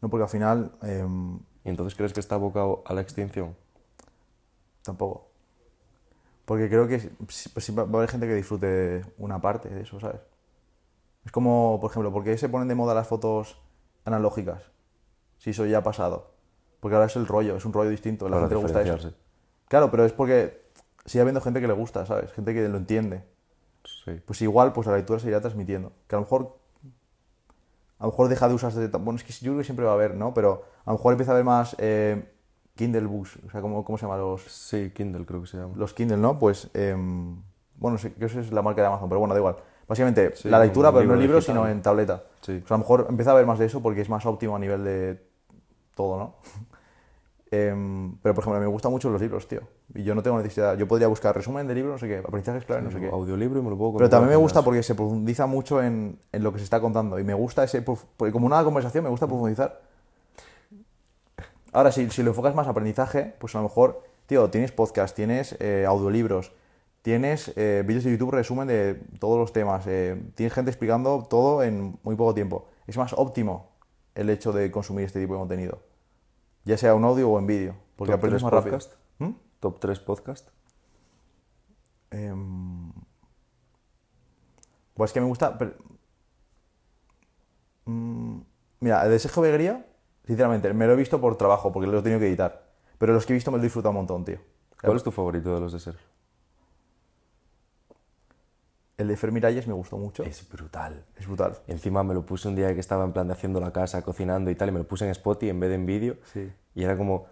No, 0.00 0.08
porque 0.08 0.24
al 0.24 0.28
final 0.28 0.72
em, 0.82 1.38
¿Y 1.68 1.70
entonces 1.70 1.94
crees 1.94 2.14
que 2.14 2.20
está 2.20 2.36
abocado 2.36 2.82
a 2.86 2.94
la 2.94 3.02
extinción? 3.02 3.54
tampoco. 4.82 5.28
Porque 6.46 6.70
creo 6.70 6.88
que 6.88 7.10
pues 7.52 7.78
va 7.78 7.82
a 7.82 7.84
haber 7.84 8.08
gente 8.08 8.26
que 8.26 8.34
disfrute 8.34 9.04
una 9.18 9.38
parte 9.38 9.68
de 9.68 9.82
eso, 9.82 10.00
¿sabes? 10.00 10.22
Es 11.26 11.30
como, 11.30 11.78
por 11.78 11.90
ejemplo, 11.90 12.10
¿por 12.10 12.24
qué 12.24 12.38
se 12.38 12.48
ponen 12.48 12.68
de 12.68 12.74
moda 12.74 12.94
las 12.94 13.06
fotos 13.06 13.60
analógicas? 14.04 14.62
Si 15.38 15.50
eso 15.50 15.66
ya 15.66 15.78
ha 15.78 15.82
pasado. 15.82 16.32
Porque 16.80 16.94
ahora 16.94 17.06
es 17.06 17.16
el 17.16 17.26
rollo, 17.26 17.56
es 17.56 17.64
un 17.64 17.72
rollo 17.72 17.90
distinto. 17.90 18.26
A 18.26 18.30
la 18.30 18.40
gente 18.40 18.54
le 18.54 18.60
gusta 18.60 18.82
eso. 18.82 19.12
Claro, 19.68 19.90
pero 19.90 20.04
es 20.04 20.12
porque 20.12 20.62
sigue 21.04 21.22
habiendo 21.22 21.40
gente 21.40 21.60
que 21.60 21.66
le 21.66 21.74
gusta, 21.74 22.06
¿sabes? 22.06 22.32
Gente 22.32 22.54
que 22.54 22.68
lo 22.68 22.76
entiende. 22.76 23.24
Sí. 23.84 24.20
Pues 24.24 24.40
igual, 24.42 24.72
pues 24.72 24.86
la 24.86 24.96
lectura 24.96 25.18
se 25.18 25.28
irá 25.28 25.40
transmitiendo. 25.40 25.92
Que 26.06 26.16
a 26.16 26.18
lo 26.18 26.22
mejor 26.22 26.58
a 27.98 28.04
lo 28.04 28.10
mejor 28.10 28.28
deja 28.28 28.48
de 28.48 28.54
usarse... 28.54 28.86
Bueno, 28.88 29.16
es 29.16 29.24
que 29.24 29.32
yo 29.32 29.50
creo 29.52 29.58
que 29.58 29.64
siempre 29.64 29.84
va 29.84 29.92
a 29.92 29.94
haber, 29.94 30.14
¿no? 30.14 30.32
Pero 30.32 30.64
a 30.84 30.90
lo 30.92 30.98
mejor 30.98 31.12
empieza 31.12 31.32
a 31.32 31.34
haber 31.34 31.44
más 31.44 31.74
eh, 31.78 32.32
Kindle 32.76 33.06
Books, 33.06 33.38
o 33.46 33.50
sea, 33.50 33.60
¿cómo, 33.60 33.84
cómo 33.84 33.98
se 33.98 34.06
llama 34.06 34.16
los, 34.16 34.42
Sí, 34.42 34.92
Kindle 34.94 35.26
creo 35.26 35.40
que 35.40 35.48
se 35.48 35.56
llama. 35.56 35.74
los 35.76 35.94
Kindle, 35.94 36.18
¿no? 36.18 36.38
Pues, 36.38 36.70
em, 36.74 37.42
bueno, 37.74 37.98
que 37.98 38.24
esa 38.24 38.38
es 38.38 38.52
la 38.52 38.62
marca 38.62 38.82
de 38.82 38.86
Amazon, 38.86 39.08
pero 39.08 39.18
bueno, 39.18 39.34
da 39.34 39.40
igual. 39.40 39.56
Básicamente, 39.88 40.36
Sí, 40.36 40.48
la 40.48 40.60
lectura, 40.60 40.92
pero 40.92 41.04
no 41.06 41.14
en 41.14 41.20
libro 41.20 41.22
libro, 41.22 41.36
digital. 41.38 41.54
sino 41.56 41.68
en 41.68 41.82
tableta. 41.82 42.22
Sí. 42.42 42.62
A 42.68 42.72
lo 42.74 42.78
mejor 42.78 43.06
empieza 43.08 43.30
a 43.30 43.34
haber 43.34 43.46
más 43.46 43.58
de 43.58 43.66
eso 43.66 43.80
porque 43.80 44.02
es 44.02 44.08
más 44.08 44.26
óptimo 44.26 44.54
a 44.54 44.58
nivel 44.58 44.84
de 44.84 45.22
todo, 45.94 46.18
¿no? 46.18 46.34
Em, 47.50 48.14
pero, 48.20 48.34
por 48.34 48.44
ejemplo, 48.44 48.60
me 48.60 48.66
gustan 48.66 48.92
mucho 48.92 49.08
los 49.08 49.22
libros, 49.22 49.48
tío. 49.48 49.62
Y 49.94 50.02
yo 50.02 50.14
no 50.14 50.22
tengo 50.22 50.36
necesidad. 50.36 50.76
Yo 50.76 50.86
podría 50.86 51.08
buscar 51.08 51.34
resumen 51.34 51.66
de 51.66 51.74
libros, 51.74 51.92
no 51.94 51.98
sé 51.98 52.06
qué, 52.06 52.18
aprendizajes 52.18 52.66
clave, 52.66 52.82
no 52.82 52.90
sé 52.90 53.00
qué. 53.00 53.08
Audiolibro 53.08 53.60
y 53.60 53.62
me 53.62 53.70
lo 53.70 53.78
puedo 53.78 53.96
Pero 53.96 54.10
también 54.10 54.28
me 54.28 54.36
gusta 54.36 54.60
porque 54.60 54.82
se 54.82 54.94
profundiza 54.94 55.46
mucho 55.46 55.82
en, 55.82 56.18
en 56.30 56.42
lo 56.42 56.52
que 56.52 56.58
se 56.58 56.64
está 56.64 56.78
contando. 56.78 57.18
Y 57.18 57.24
me 57.24 57.32
gusta 57.32 57.64
ese. 57.64 57.80
Porque 57.80 58.32
como 58.32 58.44
una 58.44 58.62
conversación, 58.64 59.04
me 59.04 59.08
gusta 59.08 59.26
profundizar. 59.26 59.80
Ahora, 61.72 61.90
si, 61.90 62.10
si 62.10 62.22
lo 62.22 62.30
enfocas 62.30 62.54
más 62.54 62.66
a 62.66 62.70
aprendizaje, 62.70 63.34
pues 63.38 63.54
a 63.54 63.58
lo 63.58 63.64
mejor, 63.64 64.02
tío, 64.26 64.50
tienes 64.50 64.72
podcast, 64.72 65.16
tienes 65.16 65.56
eh, 65.58 65.86
audiolibros, 65.88 66.52
tienes 67.02 67.52
eh, 67.56 67.82
vídeos 67.86 68.04
de 68.04 68.10
YouTube 68.12 68.30
resumen 68.32 68.68
de 68.68 68.94
todos 69.18 69.38
los 69.38 69.52
temas, 69.52 69.86
eh, 69.86 70.20
tienes 70.34 70.52
gente 70.52 70.70
explicando 70.70 71.24
todo 71.28 71.62
en 71.62 71.98
muy 72.02 72.16
poco 72.16 72.34
tiempo. 72.34 72.68
Es 72.86 72.96
más 72.96 73.12
óptimo 73.12 73.70
el 74.14 74.30
hecho 74.30 74.52
de 74.52 74.70
consumir 74.70 75.04
este 75.04 75.20
tipo 75.20 75.34
de 75.34 75.38
contenido, 75.40 75.82
ya 76.64 76.76
sea 76.76 76.94
un 76.94 77.04
audio 77.04 77.30
o 77.30 77.38
en 77.38 77.46
vídeo, 77.46 77.74
porque 77.96 78.12
Top 78.12 78.18
aprendes 78.18 78.42
más 78.42 78.52
rápido. 78.52 78.76
podcast. 78.78 78.94
¿Mm? 79.18 79.30
Top 79.60 79.80
3 79.80 80.00
podcast. 80.00 80.48
Em, 82.10 82.92
Pues 84.94 85.10
es 85.10 85.14
que 85.14 85.20
me 85.20 85.26
gusta. 85.26 85.56
pero- 85.58 85.74
Mm, 87.84 88.40
Mira, 88.80 89.02
el 89.04 89.10
de 89.10 89.18
Sergio 89.18 89.42
Beguería, 89.42 89.86
sinceramente, 90.24 90.72
me 90.72 90.86
lo 90.86 90.92
he 90.92 90.96
visto 90.96 91.20
por 91.20 91.36
trabajo, 91.36 91.72
porque 91.72 91.88
lo 91.88 91.98
he 91.98 92.02
tenido 92.02 92.20
que 92.20 92.28
editar. 92.28 92.68
Pero 92.98 93.12
los 93.12 93.26
que 93.26 93.32
he 93.32 93.34
visto 93.34 93.50
me 93.50 93.56
lo 93.58 93.62
he 93.62 93.66
disfrutado 93.66 93.90
un 93.90 93.96
montón, 93.96 94.24
tío. 94.24 94.38
¿Cuál 94.80 94.96
es 94.96 95.02
tu 95.02 95.10
favorito 95.10 95.52
de 95.54 95.60
los 95.60 95.72
de 95.72 95.80
Sergio? 95.80 96.06
El 98.98 99.06
de 99.06 99.16
Fer 99.16 99.30
Miralles 99.30 99.68
me 99.68 99.74
gustó 99.74 99.96
mucho. 99.96 100.24
Es 100.24 100.46
brutal. 100.48 101.04
Es 101.16 101.26
brutal. 101.26 101.56
Encima 101.68 102.02
me 102.02 102.14
lo 102.14 102.26
puse 102.26 102.48
un 102.48 102.56
día 102.56 102.74
que 102.74 102.80
estaba 102.80 103.04
en 103.04 103.12
plan 103.12 103.28
de 103.28 103.32
haciendo 103.32 103.60
la 103.60 103.72
casa, 103.72 104.02
cocinando 104.02 104.50
y 104.50 104.56
tal, 104.56 104.70
y 104.70 104.72
me 104.72 104.80
lo 104.80 104.88
puse 104.88 105.04
en 105.04 105.12
Spotify 105.12 105.50
en 105.50 105.60
vez 105.60 105.70
de 105.70 105.76
en 105.76 105.86
vídeo. 105.86 106.16
Sí. 106.32 106.52
Y 106.74 106.82
era 106.82 106.96
como, 106.96 107.26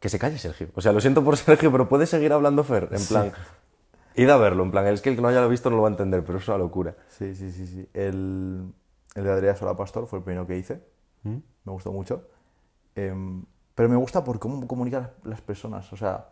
que 0.00 0.08
se 0.08 0.18
calle 0.18 0.38
Sergio. 0.38 0.68
O 0.74 0.80
sea, 0.80 0.92
lo 0.92 1.02
siento 1.02 1.22
por 1.22 1.36
Sergio, 1.38 1.70
pero 1.70 1.90
puedes 1.90 2.08
seguir 2.08 2.32
hablando 2.32 2.64
Fer. 2.64 2.88
En 2.90 3.04
plan, 3.04 3.32
id 4.14 4.30
a 4.30 4.38
verlo. 4.38 4.62
En 4.62 4.70
plan, 4.70 4.86
es 4.86 5.02
que 5.02 5.10
el 5.10 5.16
que 5.16 5.20
no 5.20 5.28
haya 5.28 5.46
visto 5.46 5.68
no 5.68 5.76
lo 5.76 5.82
va 5.82 5.88
a 5.88 5.92
entender, 5.92 6.24
pero 6.24 6.38
es 6.38 6.48
una 6.48 6.56
locura. 6.56 6.96
Sí, 7.08 7.34
sí, 7.34 7.52
sí, 7.52 7.66
sí. 7.66 7.88
El, 7.92 8.72
el 9.14 9.24
de 9.24 9.30
Adrián 9.30 9.56
Sola 9.58 9.76
Pastor 9.76 10.06
fue 10.06 10.20
el 10.20 10.24
primero 10.24 10.46
que 10.46 10.56
hice. 10.56 10.82
Me 11.22 11.72
gustó 11.72 11.92
mucho. 11.92 12.28
Em, 12.94 13.44
pero 13.74 13.88
me 13.88 13.96
gusta 13.96 14.24
por 14.24 14.38
cómo 14.38 14.66
comunican 14.66 15.10
las 15.24 15.40
personas. 15.40 15.92
O 15.92 15.96
sea, 15.96 16.28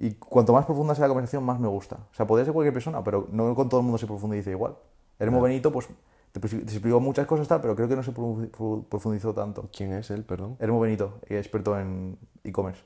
y 0.00 0.14
cuanto 0.14 0.52
más 0.52 0.64
profunda 0.66 0.94
sea 0.94 1.02
la 1.04 1.08
conversación, 1.08 1.44
más 1.44 1.60
me 1.60 1.68
gusta. 1.68 1.96
O 2.10 2.14
sea, 2.14 2.26
podría 2.26 2.44
ser 2.46 2.54
cualquier 2.54 2.72
persona, 2.74 3.04
pero 3.04 3.28
no 3.30 3.54
con 3.54 3.68
todo 3.68 3.80
el 3.80 3.84
mundo 3.84 3.98
se 3.98 4.06
profundiza 4.06 4.50
igual. 4.50 4.74
Hermo 5.18 5.40
Benito, 5.42 5.70
pues, 5.70 5.88
te, 6.32 6.40
te 6.40 6.56
explicó 6.56 6.98
muchas 7.00 7.26
cosas, 7.26 7.46
tal, 7.46 7.60
pero 7.60 7.76
creo 7.76 7.86
que 7.86 7.94
no 7.96 8.02
se 8.02 8.12
profu- 8.12 8.50
profu- 8.50 8.84
profundizó 8.86 9.34
tanto. 9.34 9.68
¿Quién 9.76 9.92
es 9.92 10.10
él, 10.10 10.24
perdón? 10.24 10.56
Hermo 10.58 10.80
Benito, 10.80 11.18
experto 11.28 11.78
en 11.78 12.16
e-commerce, 12.42 12.82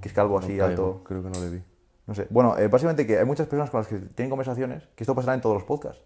que 0.00 0.08
es 0.08 0.14
calvo 0.14 0.38
así, 0.38 0.56
No 0.56 0.64
alto. 0.64 1.00
Creo 1.04 1.22
que 1.22 1.28
no 1.30 1.38
le 1.40 1.50
vi. 1.50 1.62
No 2.06 2.14
sé. 2.14 2.26
Bueno, 2.30 2.56
eh, 2.56 2.68
básicamente 2.68 3.06
que 3.06 3.18
hay 3.18 3.26
muchas 3.26 3.46
personas 3.46 3.68
con 3.70 3.80
las 3.80 3.86
que 3.88 3.98
tienen 3.98 4.30
conversaciones, 4.30 4.84
que 4.96 5.04
esto 5.04 5.14
pasará 5.14 5.34
en 5.34 5.42
todos 5.42 5.54
los 5.56 5.64
podcasts, 5.64 6.00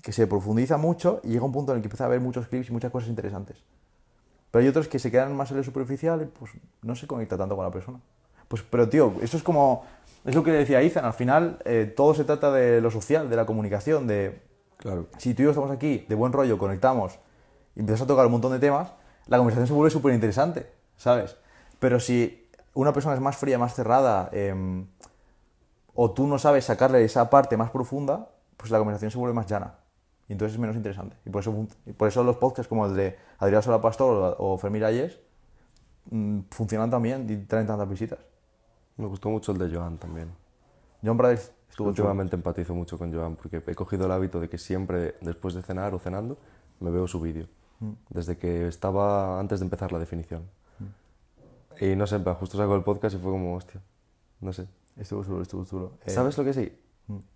que 0.00 0.12
se 0.12 0.28
profundiza 0.28 0.76
mucho 0.76 1.20
y 1.24 1.30
llega 1.30 1.44
un 1.44 1.50
punto 1.50 1.72
en 1.72 1.78
el 1.78 1.82
que 1.82 1.86
empieza 1.88 2.04
a 2.04 2.06
haber 2.06 2.20
muchos 2.20 2.46
clips 2.46 2.68
y 2.70 2.72
muchas 2.72 2.92
cosas 2.92 3.08
interesantes. 3.08 3.56
Pero 4.52 4.62
hay 4.62 4.68
otros 4.68 4.86
que 4.86 5.00
se 5.00 5.10
quedan 5.10 5.34
más 5.36 5.50
en 5.50 5.56
lo 5.56 5.64
superficial 5.64 6.22
y 6.22 6.26
pues 6.26 6.52
no 6.82 6.94
se 6.94 7.08
conecta 7.08 7.36
tanto 7.36 7.56
con 7.56 7.64
la 7.64 7.72
persona. 7.72 7.98
Pues, 8.48 8.62
pero 8.62 8.88
tío, 8.88 9.14
esto 9.22 9.36
es 9.36 9.42
como, 9.42 9.84
es 10.24 10.34
lo 10.34 10.42
que 10.42 10.52
decía 10.52 10.80
Ethan, 10.80 11.04
al 11.04 11.12
final 11.14 11.58
eh, 11.64 11.92
todo 11.96 12.14
se 12.14 12.24
trata 12.24 12.52
de 12.52 12.80
lo 12.80 12.90
social, 12.90 13.28
de 13.28 13.36
la 13.36 13.46
comunicación, 13.46 14.06
de 14.06 14.42
Claro. 14.76 15.06
si 15.18 15.34
tú 15.34 15.42
y 15.42 15.44
yo 15.46 15.50
estamos 15.50 15.70
aquí 15.70 16.04
de 16.08 16.14
buen 16.14 16.32
rollo, 16.32 16.58
conectamos 16.58 17.18
y 17.74 17.80
empiezas 17.80 18.02
a 18.02 18.06
tocar 18.06 18.26
un 18.26 18.32
montón 18.32 18.52
de 18.52 18.58
temas, 18.58 18.92
la 19.26 19.38
conversación 19.38 19.66
se 19.66 19.72
vuelve 19.72 19.90
súper 19.90 20.14
interesante, 20.14 20.70
¿sabes? 20.96 21.36
Pero 21.78 21.98
si 21.98 22.48
una 22.74 22.92
persona 22.92 23.14
es 23.14 23.20
más 23.20 23.36
fría, 23.36 23.58
más 23.58 23.74
cerrada, 23.74 24.28
em, 24.32 24.86
o 25.94 26.10
tú 26.12 26.26
no 26.26 26.38
sabes 26.38 26.64
sacarle 26.64 27.02
esa 27.04 27.28
parte 27.30 27.56
más 27.56 27.70
profunda, 27.70 28.28
pues 28.56 28.70
la 28.70 28.78
conversación 28.78 29.10
se 29.10 29.18
vuelve 29.18 29.34
más 29.34 29.46
llana. 29.46 29.74
Y 30.28 30.32
entonces 30.32 30.54
es 30.54 30.60
menos 30.60 30.76
interesante. 30.76 31.16
Y 31.24 31.30
por 31.30 31.40
eso, 31.40 31.66
y 31.86 31.92
por 31.92 32.08
eso 32.08 32.22
los 32.24 32.36
podcasts 32.36 32.68
como 32.68 32.86
el 32.86 32.94
de 32.94 33.16
Adrián 33.38 33.62
Sola 33.62 33.80
Pastor 33.80 34.36
o, 34.38 34.54
o 34.54 34.58
Fermín 34.58 34.84
Ayes 34.84 35.18
mm, 36.10 36.40
funcionan 36.50 36.90
también 36.90 37.26
y 37.30 37.36
traen 37.46 37.66
tantas 37.66 37.88
visitas. 37.88 38.18
Me 38.96 39.06
gustó 39.06 39.28
mucho 39.30 39.52
el 39.52 39.58
de 39.58 39.74
Joan 39.74 39.98
también. 39.98 40.30
John 41.04 41.16
Brothers 41.16 41.52
estuvo. 41.68 41.88
Últimamente 41.88 42.36
empatizo 42.36 42.74
mucho 42.74 42.96
con 42.98 43.12
Joan 43.12 43.36
porque 43.36 43.62
he 43.66 43.74
cogido 43.74 44.06
el 44.06 44.12
hábito 44.12 44.40
de 44.40 44.48
que 44.48 44.58
siempre 44.58 45.16
después 45.20 45.54
de 45.54 45.62
cenar 45.62 45.94
o 45.94 45.98
cenando 45.98 46.38
me 46.80 46.90
veo 46.90 47.06
su 47.06 47.20
vídeo. 47.20 47.46
Mm. 47.80 47.92
Desde 48.08 48.38
que 48.38 48.66
estaba 48.68 49.38
antes 49.38 49.60
de 49.60 49.66
empezar 49.66 49.92
la 49.92 49.98
definición. 49.98 50.42
Y 51.78 51.94
no 51.94 52.06
sé, 52.06 52.18
justo 52.18 52.56
sacó 52.56 52.74
el 52.74 52.82
podcast 52.82 53.14
y 53.16 53.18
fue 53.18 53.30
como, 53.30 53.54
hostia, 53.54 53.82
no 54.40 54.50
sé. 54.54 54.66
Estuvo 54.96 55.22
chulo, 55.22 55.42
estuvo 55.42 55.64
chulo. 55.66 55.92
Eh, 56.06 56.10
¿Sabes 56.10 56.38
lo 56.38 56.44
que 56.44 56.54
sí? 56.54 56.72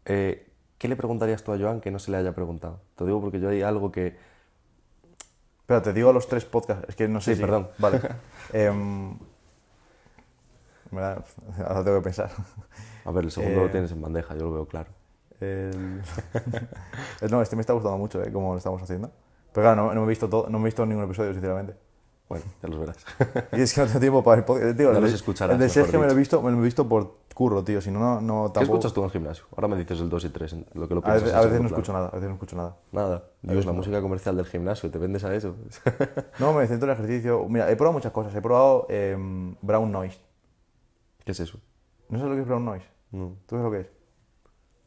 Eh, 0.07 0.51
¿Qué 0.79 0.89
le 0.89 0.97
preguntarías 0.97 1.45
tú 1.45 1.53
a 1.53 1.59
Joan 1.59 1.83
que 1.83 1.91
no 1.91 1.99
se 1.99 2.11
le 2.11 2.17
haya 2.17 2.35
preguntado? 2.35 2.81
Te 2.97 3.05
digo 3.05 3.21
porque 3.21 3.39
yo 3.39 3.51
hay 3.51 3.61
algo 3.61 3.93
que... 3.93 4.17
Espera, 5.61 5.83
te 5.83 5.93
digo 5.93 6.11
los 6.15 6.27
tres 6.27 6.47
podcasts. 6.47 6.87
Es 6.89 6.97
que 6.97 7.07
no 7.07 7.21
sé 7.21 7.33
Sí, 7.33 7.37
si- 7.37 7.41
perdón. 7.43 7.69
Vale. 7.79 8.01
Em, 8.55 9.19
me 10.93 11.01
da- 11.01 11.25
ahora 11.67 11.85
tengo 11.85 11.99
que 11.99 12.05
pensar. 12.05 12.31
A 13.05 13.11
ver, 13.11 13.25
el 13.25 13.31
segundo 13.31 13.61
Eh, 13.61 13.65
lo 13.65 13.71
tienes 13.71 13.91
en 13.93 14.03
bandeja, 14.03 14.35
yo 14.35 14.45
lo 14.45 14.53
veo 14.53 14.67
claro. 14.67 14.91
El- 15.41 16.03
no, 17.31 17.43
este 17.43 17.57
me 17.57 17.61
está 17.61 17.73
gustando 17.73 17.99
mucho, 17.99 18.23
¿eh? 18.23 18.33
Como 18.33 18.53
lo 18.53 18.59
estamos 18.59 18.83
haciendo. 18.83 19.11
Pero 19.53 19.65
claro, 19.65 19.77
no, 19.83 19.95
no 19.95 20.01
me 20.03 20.07
he 20.07 20.11
visto 20.11 20.29
todo, 20.29 20.49
no 20.49 20.59
me 20.59 20.65
he 20.65 20.67
visto 20.67 20.85
ningún 20.87 21.05
episodio, 21.05 21.33
sinceramente. 21.33 21.75
Bueno, 22.29 22.45
ya 22.63 22.69
los 22.69 22.79
verás. 22.79 22.97
Y 23.53 23.61
es 23.63 23.75
que 23.75 23.81
no 23.81 23.87
tengo 23.89 23.99
tiempo 24.01 24.23
para 24.23 24.37
ver 24.37 24.45
podcast. 24.45 24.77
Tío, 24.77 24.93
el 24.93 25.01
los 25.01 25.13
escucharás, 25.13 25.55
El 25.55 25.61
de 25.61 25.69
Sergio 25.69 25.99
me 25.99 26.07
lo, 26.07 26.13
he 26.13 26.15
visto, 26.15 26.41
me 26.41 26.53
lo 26.53 26.59
he 26.59 26.63
visto 26.63 26.89
por 26.89 27.17
curro, 27.35 27.65
tío. 27.65 27.81
Si 27.81 27.91
no, 27.91 27.99
no, 27.99 28.21
no 28.21 28.45
¿Qué 28.53 28.61
tampoco... 28.61 28.77
escuchas 28.79 28.93
tú 28.93 29.01
en 29.01 29.07
el 29.07 29.11
gimnasio? 29.11 29.45
Ahora 29.57 29.67
me 29.67 29.77
dices 29.77 29.99
el 29.99 30.09
2 30.09 30.25
y 30.27 30.29
3, 30.29 30.57
lo 30.75 30.87
que 30.87 30.95
lo 30.95 31.01
A 31.01 31.05
piensas. 31.05 31.23
veces, 31.25 31.33
en 31.33 31.39
a 31.39 31.43
veces 31.43 31.61
no 31.61 31.67
escucho 31.67 31.93
nada, 31.93 32.07
a 32.07 32.11
veces 32.13 32.29
no 32.29 32.35
escucho 32.35 32.57
nada. 32.57 32.77
Nada. 32.93 33.25
Dios, 33.43 33.67
la 33.67 33.73
música 33.73 34.01
comercial 34.01 34.37
del 34.37 34.47
gimnasio, 34.47 34.89
te 34.93 34.99
vendes 34.99 35.25
a 35.25 35.35
eso. 35.35 35.57
No, 36.39 36.53
me 36.53 36.69
centro 36.69 36.89
en 36.93 36.97
el 36.97 37.05
ejercicio. 37.05 37.49
Mira, 37.49 37.69
he 37.69 37.75
probado 37.75 37.95
muchas 37.95 38.13
cosas. 38.13 38.33
He 38.33 38.41
probado 38.43 38.87
em, 38.91 39.57
Brown 39.61 39.91
Noise. 39.91 40.21
¿Qué 41.31 41.35
es 41.35 41.39
eso? 41.39 41.61
¿No 42.09 42.19
sabes 42.19 42.31
lo 42.31 42.35
que 42.35 42.43
es 42.43 42.49
Brown 42.49 42.65
Noise? 42.65 42.87
No. 43.13 43.37
¿Tú 43.47 43.55
sabes 43.55 43.65
lo 43.65 43.71
que 43.71 43.81
es? 43.83 43.87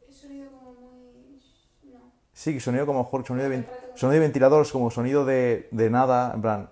Es 0.10 0.18
sonido 0.18 0.52
como 0.52 0.74
muy... 0.74 1.42
No. 1.90 2.12
Sí, 2.34 2.60
sonido 2.60 2.86
como 2.86 3.10
sonido 3.26 3.48
de, 3.48 3.66
sonido 3.94 4.14
de 4.16 4.20
ventilador, 4.20 4.70
como 4.70 4.92
sonido 4.92 5.24
de, 5.24 5.70
de 5.72 5.90
nada, 5.90 6.34
en 6.36 6.42
plan... 6.42 6.70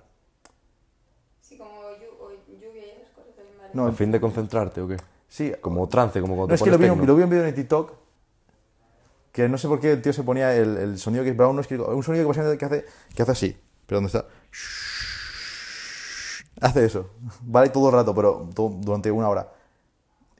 Sí, 1.39 1.57
como 1.57 1.83
lluvia 2.01 2.85
y 2.85 2.89
esas 2.89 3.11
cosas 3.15 3.33
también 3.33 3.57
vale. 3.59 3.69
No, 3.71 3.87
¿A 3.87 3.93
fin 3.93 4.11
de 4.11 4.19
concentrarte 4.19 4.81
o 4.81 4.89
qué? 4.89 4.97
Sí, 5.29 5.53
Como 5.61 5.87
trance, 5.87 6.19
como 6.19 6.35
cuando 6.35 6.49
no, 6.49 6.55
es 6.55 6.61
que 6.61 6.69
lo 6.69 6.77
vi, 6.77 6.87
lo 6.87 7.15
vi 7.15 7.21
en 7.21 7.23
un 7.23 7.29
vídeo 7.29 7.45
en 7.45 7.55
TikTok 7.55 7.93
que 9.31 9.47
no 9.47 9.57
sé 9.57 9.69
por 9.69 9.79
qué 9.79 9.93
el 9.93 10.01
tío 10.01 10.11
se 10.11 10.23
ponía 10.23 10.53
el, 10.53 10.75
el 10.75 10.99
sonido 10.99 11.23
que 11.23 11.29
es 11.29 11.37
brown, 11.37 11.55
no 11.55 11.61
es 11.61 11.67
que, 11.67 11.79
un 11.79 12.03
sonido 12.03 12.25
que, 12.25 12.27
básicamente 12.27 12.57
que 12.57 12.65
hace, 12.65 12.85
que 13.15 13.21
hace 13.23 13.31
así. 13.31 13.57
¿Pero 13.85 14.01
dónde 14.01 14.07
está? 14.07 14.25
Hace 16.59 16.83
eso. 16.85 17.09
Vale 17.43 17.69
todo 17.69 17.87
el 17.87 17.95
rato, 17.95 18.13
pero 18.13 18.49
todo- 18.53 18.75
durante 18.81 19.09
una 19.09 19.29
hora. 19.29 19.49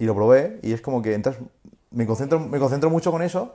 Y 0.01 0.05
lo 0.07 0.15
probé 0.15 0.57
y 0.63 0.73
es 0.73 0.81
como 0.81 1.03
que 1.03 1.13
entras... 1.13 1.35
Me 1.91 2.07
concentro, 2.07 2.39
me 2.39 2.57
concentro 2.57 2.89
mucho 2.89 3.11
con 3.11 3.21
eso, 3.21 3.53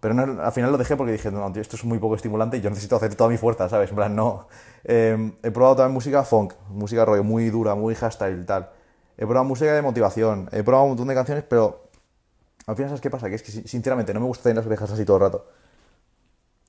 pero 0.00 0.12
no- 0.12 0.42
al 0.42 0.52
final 0.52 0.70
lo 0.70 0.76
dejé 0.76 0.96
porque 0.96 1.12
dije, 1.12 1.30
no, 1.30 1.50
tío, 1.50 1.62
esto 1.62 1.76
es 1.76 1.84
muy 1.86 1.98
poco 1.98 2.14
estimulante 2.14 2.58
y 2.58 2.60
yo 2.60 2.68
necesito 2.68 2.96
hacer 2.96 3.14
toda 3.14 3.30
mi 3.30 3.38
fuerza, 3.38 3.66
¿sabes? 3.70 3.88
En 3.88 3.96
plan, 3.96 4.14
no. 4.14 4.48
Eh, 4.84 5.32
he 5.42 5.50
probado 5.50 5.76
también 5.76 5.94
música 5.94 6.24
funk, 6.24 6.52
música 6.68 7.06
rollo 7.06 7.24
muy 7.24 7.48
dura, 7.48 7.74
muy 7.74 7.94
hardstyle 7.94 8.44
tal. 8.44 8.68
He 9.16 9.24
probado 9.24 9.44
música 9.44 9.72
de 9.72 9.80
motivación, 9.80 10.50
he 10.52 10.62
probado 10.62 10.84
un 10.84 10.90
montón 10.90 11.08
de 11.08 11.14
canciones, 11.14 11.42
pero 11.48 11.84
al 12.66 12.76
final, 12.76 12.90
¿sabes 12.90 13.00
qué 13.00 13.08
pasa? 13.08 13.30
Que 13.30 13.36
es 13.36 13.42
que 13.42 13.52
sin- 13.52 13.66
sinceramente 13.66 14.12
no 14.12 14.20
me 14.20 14.26
gusta 14.26 14.42
tener 14.42 14.56
las 14.58 14.66
orejas 14.66 14.90
así 14.90 15.06
todo 15.06 15.16
el 15.16 15.22
rato. 15.22 15.46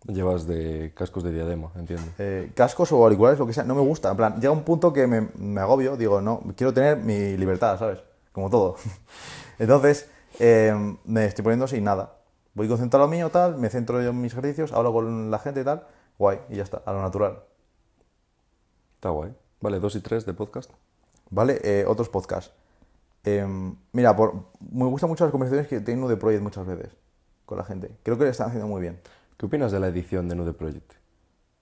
Llevas 0.07 0.48
de 0.48 0.93
cascos 0.95 1.23
de 1.26 1.34
diadema, 1.34 1.72
entiendo. 1.76 2.06
Eh, 2.19 2.52
cascos 2.56 2.91
o 2.93 3.03
auriculares, 3.03 3.38
lo 3.38 3.45
que 3.48 3.53
sea, 3.53 3.65
no 3.65 3.76
me 3.76 3.81
gusta. 3.81 4.11
En 4.11 4.15
plan, 4.18 4.35
llega 4.39 4.52
un 4.52 4.64
punto 4.64 4.93
que 4.93 5.07
me, 5.07 5.27
me 5.38 5.60
agobio, 5.60 5.98
digo, 5.98 6.22
no, 6.22 6.41
quiero 6.56 6.73
tener 6.73 6.98
mi 6.98 7.35
libertad, 7.35 7.77
¿sabes? 7.77 7.99
Como 8.31 8.49
todo. 8.49 8.75
Entonces, 9.59 10.09
eh, 10.39 10.73
me 11.05 11.25
estoy 11.25 11.43
poniendo 11.43 11.67
sin 11.67 11.83
nada. 11.83 12.17
Voy 12.53 12.67
concentrado 12.67 13.07
mío, 13.07 13.29
tal, 13.29 13.57
me 13.57 13.69
centro 13.69 14.01
yo 14.01 14.09
en 14.09 14.19
mis 14.21 14.33
ejercicios, 14.33 14.73
hablo 14.73 14.91
con 14.91 15.31
la 15.31 15.39
gente 15.39 15.61
y 15.61 15.63
tal, 15.63 15.87
guay, 16.19 16.39
y 16.49 16.55
ya 16.57 16.63
está, 16.63 16.81
a 16.85 16.91
lo 16.93 17.01
natural. 17.01 17.43
Está 18.95 19.09
guay. 19.09 19.33
Vale, 19.61 19.79
2 19.79 19.95
y 19.95 20.01
3 20.01 20.25
de 20.25 20.33
podcast. 20.33 20.71
¿Vale? 21.29 21.59
Eh, 21.63 21.85
otros 21.87 22.09
podcasts. 22.09 22.53
Em, 23.23 23.75
mira, 23.93 24.15
por, 24.15 24.33
me 24.59 24.85
gustan 24.85 25.09
mucho 25.09 25.23
las 25.23 25.31
conversaciones 25.31 25.67
que 25.69 25.79
tiene 25.79 26.01
Nude 26.01 26.17
Project 26.17 26.41
muchas 26.43 26.65
veces 26.65 26.95
con 27.45 27.57
la 27.57 27.63
gente. 27.63 27.91
Creo 28.03 28.17
que 28.17 28.23
lo 28.25 28.29
están 28.29 28.47
haciendo 28.47 28.67
muy 28.67 28.81
bien. 28.81 28.99
¿Qué 29.37 29.45
opinas 29.45 29.71
de 29.71 29.79
la 29.79 29.87
edición 29.87 30.27
de 30.27 30.35
Nude 30.35 30.53
Project? 30.53 30.93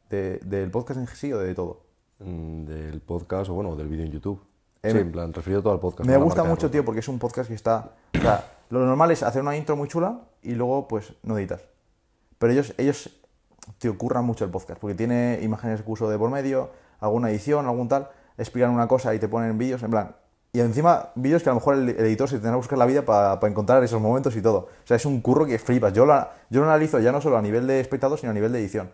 De- 0.09 0.39
¿Del 0.43 0.71
podcast 0.71 0.99
en 0.99 1.07
sí 1.07 1.31
o 1.33 1.37
de 1.39 1.53
todo? 1.53 1.83
Mm, 2.19 2.65
Del 2.65 3.01
podcast 3.01 3.49
o 3.51 3.53
bueno, 3.53 3.75
del 3.75 3.87
vídeo 3.87 4.05
en 4.05 4.11
YouTube. 4.11 4.41
Eh, 4.83 4.91
sí, 4.91 4.97
en 4.97 5.11
plan, 5.11 5.33
referido 5.33 5.61
todo 5.61 5.73
al 5.73 5.79
podcast. 5.79 6.09
Me 6.09 6.17
gusta 6.17 6.43
mucho, 6.43 6.63
ropa. 6.63 6.71
tío, 6.71 6.85
porque 6.85 6.99
es 7.01 7.07
un 7.07 7.19
podcast 7.19 7.49
que 7.49 7.55
está... 7.55 7.91
O 8.17 8.21
sea, 8.21 8.45
lo 8.69 8.85
normal 8.85 9.11
es 9.11 9.23
hacer 9.23 9.41
una 9.41 9.55
intro 9.57 9.75
muy 9.75 9.87
chula 9.87 10.19
y 10.41 10.53
luego, 10.53 10.87
pues, 10.87 11.13
no 11.23 11.37
editas. 11.37 11.61
Pero 12.37 12.53
ellos, 12.53 12.73
ellos 12.77 13.09
te 13.77 13.91
curran 13.91 14.23
mucho 14.23 14.45
el 14.45 14.51
podcast, 14.51 14.79
porque 14.79 14.95
tiene 14.95 15.39
imágenes 15.41 15.79
de 15.79 15.83
curso 15.83 16.09
de 16.09 16.17
por 16.17 16.29
medio, 16.29 16.69
alguna 16.99 17.29
edición, 17.29 17.65
algún 17.65 17.89
tal, 17.89 18.09
explican 18.37 18.71
una 18.71 18.87
cosa 18.87 19.13
y 19.13 19.19
te 19.19 19.27
ponen 19.27 19.57
vídeos, 19.57 19.83
en 19.83 19.91
plan... 19.91 20.15
Y 20.51 20.61
encima, 20.61 21.09
vídeos 21.13 21.43
que 21.43 21.49
a 21.49 21.51
lo 21.51 21.59
mejor 21.59 21.75
el, 21.75 21.89
el 21.89 22.05
editor 22.07 22.27
se 22.27 22.37
tendrá 22.37 22.53
que 22.53 22.57
buscar 22.57 22.79
la 22.79 22.87
vida 22.87 23.05
para 23.05 23.39
encontrar 23.47 23.83
esos 23.83 24.01
momentos 24.01 24.35
y 24.35 24.41
todo. 24.41 24.57
O 24.57 24.87
sea, 24.87 24.97
es 24.97 25.05
un 25.05 25.21
curro 25.21 25.45
que 25.45 25.59
flipas. 25.59 25.93
Yo 25.93 26.07
lo, 26.07 26.27
yo 26.49 26.61
lo 26.61 26.65
analizo 26.65 26.97
ya 26.99 27.11
no 27.11 27.21
solo 27.21 27.37
a 27.37 27.41
nivel 27.43 27.67
de 27.67 27.79
espectador, 27.79 28.17
sino 28.17 28.31
a 28.31 28.33
nivel 28.33 28.51
de 28.51 28.59
edición. 28.59 28.89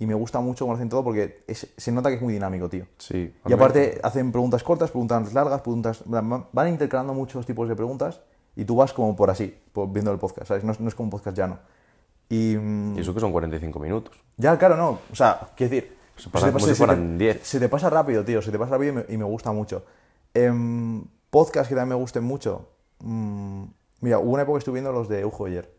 Y 0.00 0.06
me 0.06 0.14
gusta 0.14 0.38
mucho 0.40 0.64
cómo 0.64 0.72
lo 0.74 0.76
hacen 0.76 0.88
todo 0.88 1.02
porque 1.02 1.42
es- 1.48 1.72
se 1.76 1.90
nota 1.92 2.08
que 2.08 2.16
es 2.16 2.22
muy 2.22 2.32
dinámico, 2.32 2.68
tío. 2.68 2.86
Sí. 2.98 3.34
Y 3.46 3.52
aparte 3.52 3.98
hacen 4.02 4.30
preguntas 4.30 4.62
cortas, 4.62 4.90
preguntas 4.90 5.32
largas, 5.34 5.60
preguntas... 5.60 6.02
Van 6.06 6.68
intercalando 6.68 7.14
muchos 7.14 7.44
tipos 7.46 7.68
de 7.68 7.74
preguntas 7.74 8.20
y 8.54 8.64
tú 8.64 8.76
vas 8.76 8.92
como 8.92 9.16
por 9.16 9.28
así, 9.30 9.56
por- 9.72 9.90
viendo 9.92 10.12
el 10.12 10.18
podcast, 10.18 10.46
¿sabes? 10.48 10.62
No 10.64 10.70
es, 10.72 10.78
no 10.80 10.88
es 10.88 10.94
como 10.94 11.06
un 11.06 11.10
podcast 11.10 11.36
llano. 11.36 11.58
Y... 12.28 12.56
mm, 12.56 12.96
Y 12.96 13.00
eso 13.00 13.12
que 13.12 13.20
son 13.20 13.32
45 13.32 13.78
minutos. 13.80 14.16
Ya, 14.36 14.56
claro, 14.58 14.76
no. 14.76 15.00
O 15.10 15.14
sea, 15.16 15.48
quiero 15.56 15.70
decir... 15.70 15.98
Se 16.16 16.30
pasa 16.30 16.52
como 16.52 16.64
si 16.66 16.74
fueran 16.74 17.16
10. 17.18 17.40
Se 17.46 17.60
te 17.60 17.68
pasa 17.68 17.88
rápido, 17.90 18.24
tío. 18.24 18.42
Se 18.42 18.50
te 18.50 18.58
pasa 18.58 18.72
rápido 18.72 18.92
y 18.92 18.96
me, 18.96 19.04
y 19.08 19.16
me 19.16 19.24
gusta 19.24 19.52
mucho. 19.52 19.84
Em, 20.34 21.04
podcast 21.30 21.68
que 21.68 21.74
también 21.76 21.90
me 21.96 22.02
gusten 22.02 22.24
mucho. 22.24 22.68
mm, 23.00 23.64
mira, 24.00 24.18
hubo 24.18 24.32
una 24.32 24.42
época 24.42 24.56
que 24.56 24.58
estuve 24.58 24.74
viendo 24.74 24.92
los 24.92 25.08
de 25.08 25.24
Ujo 25.24 25.46
ayer. 25.46 25.72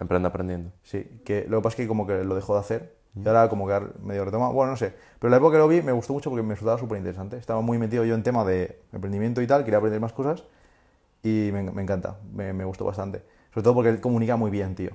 Emprende 0.00 0.28
aprendiendo. 0.28 0.72
Sí, 0.82 1.20
que 1.24 1.44
lo 1.48 1.58
que 1.58 1.62
pasa 1.64 1.74
es 1.74 1.76
que 1.76 1.86
como 1.88 2.06
que 2.06 2.24
lo 2.24 2.34
dejó 2.34 2.54
de 2.54 2.60
hacer 2.60 2.96
y 3.14 3.26
ahora 3.28 3.48
como 3.48 3.66
que 3.66 3.80
medio 4.02 4.24
retoma. 4.24 4.48
Bueno, 4.50 4.72
no 4.72 4.76
sé. 4.76 4.94
Pero 5.18 5.30
la 5.30 5.36
época 5.36 5.52
que 5.54 5.58
lo 5.58 5.68
vi 5.68 5.82
me 5.82 5.92
gustó 5.92 6.12
mucho 6.12 6.30
porque 6.30 6.42
me 6.42 6.54
resultaba 6.54 6.78
súper 6.78 6.98
interesante. 6.98 7.36
Estaba 7.36 7.60
muy 7.60 7.78
metido 7.78 8.04
yo 8.04 8.14
en 8.14 8.22
tema 8.22 8.44
de 8.44 8.80
emprendimiento 8.92 9.42
y 9.42 9.46
tal, 9.46 9.64
quería 9.64 9.78
aprender 9.78 10.00
más 10.00 10.12
cosas 10.12 10.44
y 11.22 11.50
me, 11.52 11.62
me 11.70 11.82
encanta, 11.82 12.18
me, 12.32 12.52
me 12.52 12.64
gustó 12.64 12.84
bastante. 12.84 13.22
Sobre 13.52 13.64
todo 13.64 13.74
porque 13.74 13.90
él 13.90 14.00
comunica 14.00 14.36
muy 14.36 14.50
bien, 14.50 14.74
tío. 14.74 14.92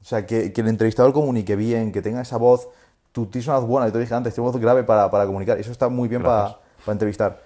O 0.00 0.04
sea, 0.04 0.26
que, 0.26 0.52
que 0.52 0.60
el 0.60 0.68
entrevistador 0.68 1.12
comunique 1.12 1.54
bien, 1.56 1.92
que 1.92 2.02
tenga 2.02 2.20
esa 2.22 2.36
voz. 2.36 2.68
Tú 3.12 3.26
tienes 3.26 3.46
una 3.46 3.58
voz 3.58 3.68
buena, 3.68 3.86
yo 3.86 3.92
te 3.92 3.98
dije 4.00 4.14
antes, 4.14 4.34
tienes 4.34 4.52
voz 4.52 4.60
grave 4.60 4.82
para, 4.84 5.10
para 5.10 5.26
comunicar. 5.26 5.58
Eso 5.58 5.70
está 5.70 5.88
muy 5.88 6.08
bien 6.08 6.22
para, 6.22 6.58
para 6.84 6.92
entrevistar. 6.92 7.42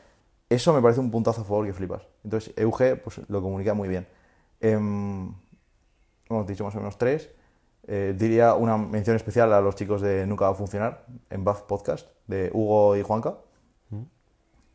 Eso 0.48 0.72
me 0.72 0.80
parece 0.80 1.00
un 1.00 1.10
puntazo 1.10 1.42
a 1.42 1.44
favor 1.44 1.66
que 1.66 1.72
flipas. 1.74 2.02
Entonces, 2.24 2.54
EUG 2.56 3.02
pues, 3.02 3.20
lo 3.28 3.42
comunica 3.42 3.74
muy 3.74 3.88
bien. 3.88 4.06
Em, 4.60 5.32
hemos 6.30 6.46
dicho 6.46 6.64
más 6.64 6.74
o 6.74 6.78
menos 6.78 6.96
tres. 6.96 7.30
Eh, 7.88 8.14
diría 8.18 8.54
una 8.54 8.76
mención 8.76 9.14
especial 9.16 9.52
a 9.52 9.60
los 9.60 9.76
chicos 9.76 10.00
de 10.00 10.26
Nunca 10.26 10.46
va 10.46 10.50
a 10.52 10.54
funcionar 10.54 11.06
en 11.30 11.44
Buff 11.44 11.62
Podcast, 11.62 12.08
de 12.26 12.50
Hugo 12.52 12.96
y 12.96 13.02
Juanca, 13.02 13.36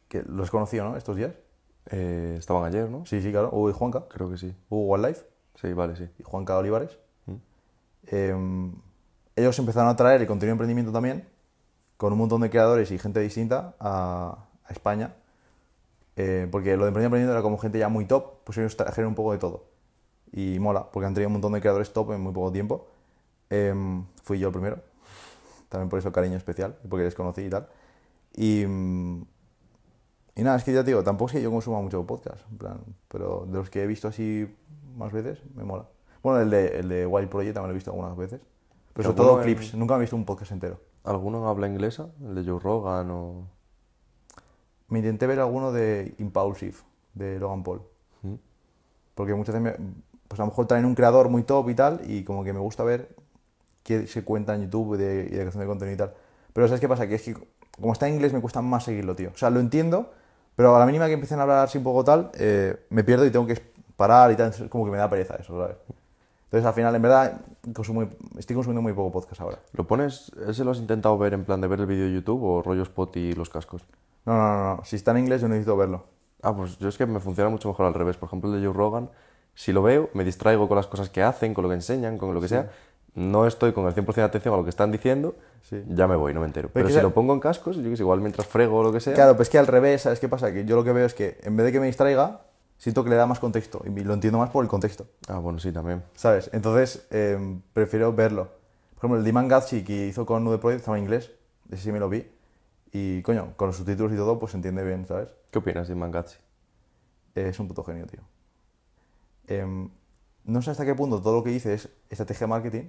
que 0.07 0.23
los 0.23 0.47
he 0.47 0.51
conocido, 0.51 0.89
¿no? 0.89 0.97
Estos 0.97 1.15
días. 1.15 1.33
Eh, 1.89 2.35
estaban 2.37 2.63
ayer, 2.63 2.89
¿no? 2.89 3.05
Sí, 3.05 3.21
sí, 3.21 3.31
claro. 3.31 3.49
Hugo 3.51 3.69
y 3.69 3.73
Juanca. 3.73 4.05
Creo 4.09 4.29
que 4.29 4.37
sí. 4.37 4.55
Hugo 4.69 4.93
Wildlife 4.93 5.25
Sí, 5.55 5.73
vale, 5.73 5.95
sí. 5.95 6.07
y 6.17 6.23
Juanca 6.23 6.57
Olivares. 6.57 6.97
Eh, 8.07 8.35
ellos 9.35 9.59
empezaron 9.59 9.89
a 9.89 9.95
traer 9.95 10.21
el 10.21 10.27
contenido 10.27 10.51
de 10.51 10.53
emprendimiento 10.53 10.91
también, 10.91 11.27
con 11.97 12.11
un 12.13 12.19
montón 12.19 12.41
de 12.41 12.49
creadores 12.49 12.91
y 12.91 12.97
gente 12.99 13.19
distinta 13.19 13.75
a, 13.79 14.47
a 14.65 14.71
España. 14.73 15.15
Eh, 16.15 16.47
porque 16.51 16.75
lo 16.77 16.83
de 16.83 16.89
emprendimiento 16.89 17.31
era 17.31 17.41
como 17.41 17.57
gente 17.57 17.79
ya 17.79 17.89
muy 17.89 18.05
top, 18.05 18.43
pues 18.43 18.57
ellos 18.57 18.75
trajeron 18.75 19.09
un 19.09 19.15
poco 19.15 19.31
de 19.31 19.37
todo. 19.37 19.65
Y 20.31 20.59
mola, 20.59 20.89
porque 20.91 21.07
han 21.07 21.13
traído 21.13 21.29
un 21.29 21.33
montón 21.33 21.53
de 21.53 21.61
creadores 21.61 21.93
top 21.93 22.11
en 22.13 22.21
muy 22.21 22.33
poco 22.33 22.51
tiempo. 22.51 22.87
Eh, 23.51 23.73
fui 24.23 24.39
yo 24.39 24.47
el 24.47 24.53
primero. 24.53 24.79
También 25.69 25.89
por 25.89 25.99
eso 25.99 26.11
cariño 26.11 26.37
especial, 26.37 26.75
porque 26.89 27.03
les 27.05 27.13
conocí 27.15 27.41
y 27.43 27.49
tal. 27.49 27.67
Y, 28.35 28.65
mm, 28.65 29.21
y 30.35 30.43
nada, 30.43 30.57
es 30.57 30.63
que 30.63 30.73
ya 30.73 30.81
te 30.83 30.87
digo, 30.91 31.03
tampoco 31.03 31.29
es 31.29 31.35
que 31.37 31.41
yo 31.41 31.51
consuma 31.51 31.79
mucho 31.81 32.05
podcast, 32.07 32.41
en 32.49 32.57
plan, 32.57 32.79
pero 33.07 33.45
de 33.47 33.53
los 33.53 33.69
que 33.69 33.83
he 33.83 33.87
visto 33.87 34.07
así 34.07 34.53
más 34.97 35.11
veces, 35.13 35.39
me 35.55 35.63
mola. 35.63 35.85
Bueno, 36.23 36.39
el 36.41 36.49
de, 36.49 36.79
el 36.79 36.89
de 36.89 37.05
Wild 37.05 37.29
Project 37.29 37.53
también 37.53 37.69
lo 37.69 37.73
he 37.73 37.75
visto 37.75 37.91
algunas 37.91 38.15
veces. 38.17 38.41
Pero 38.93 39.09
sobre 39.09 39.17
todo 39.17 39.37
en- 39.37 39.43
clips, 39.43 39.73
nunca 39.75 39.95
he 39.95 39.99
visto 39.99 40.15
un 40.15 40.25
podcast 40.25 40.51
entero. 40.51 40.79
¿Alguno 41.03 41.47
habla 41.47 41.67
inglesa? 41.67 42.09
¿El 42.21 42.35
de 42.35 42.43
Joe 42.49 42.59
Rogan 42.59 43.09
o...? 43.11 43.47
Me 44.89 44.99
intenté 44.99 45.25
ver 45.25 45.39
alguno 45.39 45.71
de 45.71 46.13
Impulsive, 46.19 46.75
de 47.13 47.39
Logan 47.39 47.63
Paul. 47.63 47.81
¿Mm? 48.23 48.33
Porque 49.15 49.33
muchas 49.33 49.55
veces, 49.61 49.79
me- 49.79 49.85
pues 50.27 50.39
a 50.39 50.43
lo 50.43 50.47
mejor 50.49 50.67
traen 50.67 50.85
un 50.85 50.95
creador 50.95 51.29
muy 51.29 51.43
top 51.43 51.69
y 51.69 51.75
tal, 51.75 52.01
y 52.09 52.23
como 52.23 52.43
que 52.43 52.53
me 52.53 52.59
gusta 52.59 52.83
ver 52.83 53.15
qué 53.83 54.07
se 54.07 54.23
cuenta 54.23 54.55
en 54.55 54.63
YouTube 54.63 54.97
de, 54.97 55.27
y 55.29 55.29
de 55.29 55.39
creación 55.39 55.61
de 55.61 55.67
contenido 55.67 55.95
y 55.95 55.97
tal. 55.97 56.13
Pero 56.53 56.67
¿sabes 56.67 56.81
qué 56.81 56.87
pasa? 56.87 57.07
Que 57.07 57.15
es 57.15 57.21
que 57.23 57.35
como 57.79 57.93
está 57.93 58.07
en 58.07 58.15
inglés 58.15 58.33
me 58.33 58.41
cuesta 58.41 58.61
más 58.61 58.83
seguirlo, 58.83 59.15
tío. 59.15 59.31
O 59.33 59.37
sea, 59.37 59.49
lo 59.49 59.59
entiendo, 59.59 60.11
pero 60.55 60.75
a 60.75 60.79
la 60.79 60.85
mínima 60.85 61.07
que 61.07 61.13
empiecen 61.13 61.39
a 61.39 61.43
hablar 61.43 61.65
así 61.65 61.77
un 61.77 61.83
poco 61.83 62.03
tal, 62.03 62.31
eh, 62.35 62.85
me 62.89 63.03
pierdo 63.03 63.25
y 63.25 63.31
tengo 63.31 63.47
que 63.47 63.61
parar 63.95 64.31
y 64.31 64.35
tal. 64.35 64.49
Es 64.49 64.61
como 64.69 64.85
que 64.85 64.91
me 64.91 64.97
da 64.97 65.09
pereza 65.09 65.35
eso, 65.35 65.57
¿sabes? 65.59 65.77
Entonces 66.45 66.67
al 66.67 66.73
final, 66.73 66.93
en 66.93 67.01
verdad, 67.01 67.41
consumo, 67.73 68.09
estoy 68.37 68.55
consumiendo 68.55 68.81
muy 68.81 68.91
poco 68.91 69.11
podcast 69.11 69.39
ahora. 69.39 69.59
¿Lo 69.71 69.87
pones, 69.87 70.33
ese 70.49 70.65
lo 70.65 70.71
has 70.71 70.79
intentado 70.79 71.17
ver 71.17 71.33
en 71.33 71.45
plan 71.45 71.61
de 71.61 71.67
ver 71.67 71.79
el 71.79 71.85
vídeo 71.85 72.05
de 72.05 72.13
YouTube 72.13 72.43
o 72.43 72.61
rollo 72.61 72.83
spot 72.83 73.15
y 73.15 73.33
los 73.33 73.49
cascos? 73.49 73.85
No, 74.25 74.35
no, 74.35 74.47
no, 74.47 74.75
no. 74.75 74.83
Si 74.83 74.97
está 74.97 75.11
en 75.11 75.19
inglés 75.19 75.41
yo 75.41 75.47
necesito 75.47 75.77
verlo. 75.77 76.03
Ah, 76.43 76.53
pues 76.53 76.77
yo 76.77 76.89
es 76.89 76.97
que 76.97 77.05
me 77.05 77.21
funciona 77.21 77.49
mucho 77.49 77.69
mejor 77.69 77.85
al 77.85 77.93
revés. 77.93 78.17
Por 78.17 78.27
ejemplo, 78.27 78.53
el 78.53 78.59
de 78.59 78.67
Joe 78.67 78.75
Rogan, 78.75 79.09
si 79.55 79.71
lo 79.71 79.81
veo, 79.81 80.09
me 80.13 80.25
distraigo 80.25 80.67
con 80.67 80.75
las 80.75 80.87
cosas 80.87 81.09
que 81.09 81.23
hacen, 81.23 81.53
con 81.53 81.63
lo 81.63 81.69
que 81.69 81.75
enseñan, 81.75 82.17
con 82.17 82.33
lo 82.33 82.41
que 82.41 82.49
sea. 82.49 82.69
No 83.13 83.45
estoy 83.45 83.73
con 83.73 83.85
el 83.87 83.93
100% 83.93 84.15
de 84.15 84.21
atención 84.23 84.53
a 84.53 84.57
lo 84.57 84.63
que 84.63 84.69
están 84.69 84.91
diciendo, 84.91 85.35
Sí. 85.63 85.83
ya 85.89 86.07
me 86.07 86.15
voy, 86.15 86.33
no 86.33 86.39
me 86.39 86.45
entero. 86.47 86.69
Pero, 86.73 86.89
si 86.89 86.99
lo 87.01 87.13
pongo 87.13 87.33
en 87.33 87.39
cascos, 87.39 87.75
yo 87.77 87.83
que 87.83 87.97
sé, 87.97 88.03
igual 88.03 88.21
mientras 88.21 88.47
frego 88.47 88.77
o 88.79 88.83
lo 88.83 88.91
que 88.93 88.99
sea. 88.99 89.13
Claro, 89.13 89.35
pues 89.35 89.49
que 89.49 89.57
al 89.57 89.67
revés, 89.67 90.03
¿sabes 90.03 90.19
qué 90.19 90.29
pasa? 90.29 90.51
Que 90.53 90.63
yo 90.65 90.75
lo 90.75 90.83
que 90.83 90.91
veo 90.93 91.05
es 91.05 91.13
que 91.13 91.37
en 91.43 91.55
vez 91.57 91.65
de 91.65 91.71
que 91.73 91.79
me 91.79 91.87
distraiga, 91.87 92.41
siento 92.77 93.03
que 93.03 93.09
le 93.09 93.15
da 93.17 93.25
más 93.27 93.39
contexto 93.39 93.81
y 93.85 93.89
lo 94.03 94.13
entiendo 94.13 94.39
más 94.39 94.49
por 94.49 94.63
el 94.63 94.69
contexto, 94.69 95.07
Ah, 95.27 95.39
bueno, 95.39 95.59
sí, 95.59 95.71
también. 95.71 96.03
¿sabes? 96.15 96.49
Entonces, 96.53 97.05
eh, 97.11 97.59
prefiero 97.73 98.13
verlo. 98.13 98.49
Por 98.95 98.99
ejemplo, 98.99 99.17
el 99.19 99.25
Diman 99.25 99.47
Gatsi 99.47 99.83
que 99.83 100.07
hizo 100.07 100.25
con 100.25 100.43
Nude 100.43 100.57
Project 100.57 100.79
estaba 100.79 100.97
en 100.97 101.03
inglés, 101.03 101.31
ese 101.69 101.83
sí 101.83 101.91
me 101.91 101.99
lo 101.99 102.07
vi. 102.09 102.25
Y, 102.93 103.21
coño, 103.23 103.53
con 103.55 103.67
los 103.67 103.77
subtítulos 103.77 104.11
y 104.13 104.15
todo, 104.15 104.39
pues 104.39 104.51
se 104.51 104.57
entiende 104.57 104.83
bien, 104.83 105.05
¿sabes? 105.05 105.29
¿Qué 105.51 105.59
opinas 105.59 105.87
de 105.87 105.95
Mangatsi? 105.95 106.37
Es 107.35 107.59
un 107.59 107.67
puto 107.67 107.83
genio, 107.83 108.05
tío. 108.05 108.19
Em, 109.47 109.89
no 110.43 110.61
sé 110.61 110.71
hasta 110.71 110.85
qué 110.85 110.95
punto 110.95 111.21
todo 111.21 111.37
lo 111.37 111.43
que 111.43 111.49
dice 111.51 111.73
es 111.73 111.89
estrategia 112.09 112.45
de 112.47 112.49
marketing. 112.49 112.83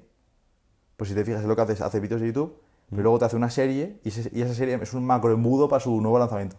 Pues 1.03 1.09
si 1.09 1.17
te 1.17 1.25
fijas, 1.25 1.41
es 1.41 1.49
lo 1.49 1.57
que 1.57 1.63
hace, 1.63 1.83
hace 1.83 1.99
vídeos 1.99 2.21
de 2.21 2.29
YouTube, 2.29 2.55
pero 2.89 3.03
luego 3.03 3.19
te 3.19 3.25
hace 3.25 3.35
una 3.35 3.51
serie 3.51 3.99
y, 4.05 4.11
esa 4.11 4.55
serie 4.55 4.79
es 4.81 4.95
un 4.95 5.05
macro 5.05 5.33
embudo 5.33 5.69
para 5.69 5.81
su 5.81 6.01
nuevo 6.01 6.17
lanzamiento. 6.17 6.55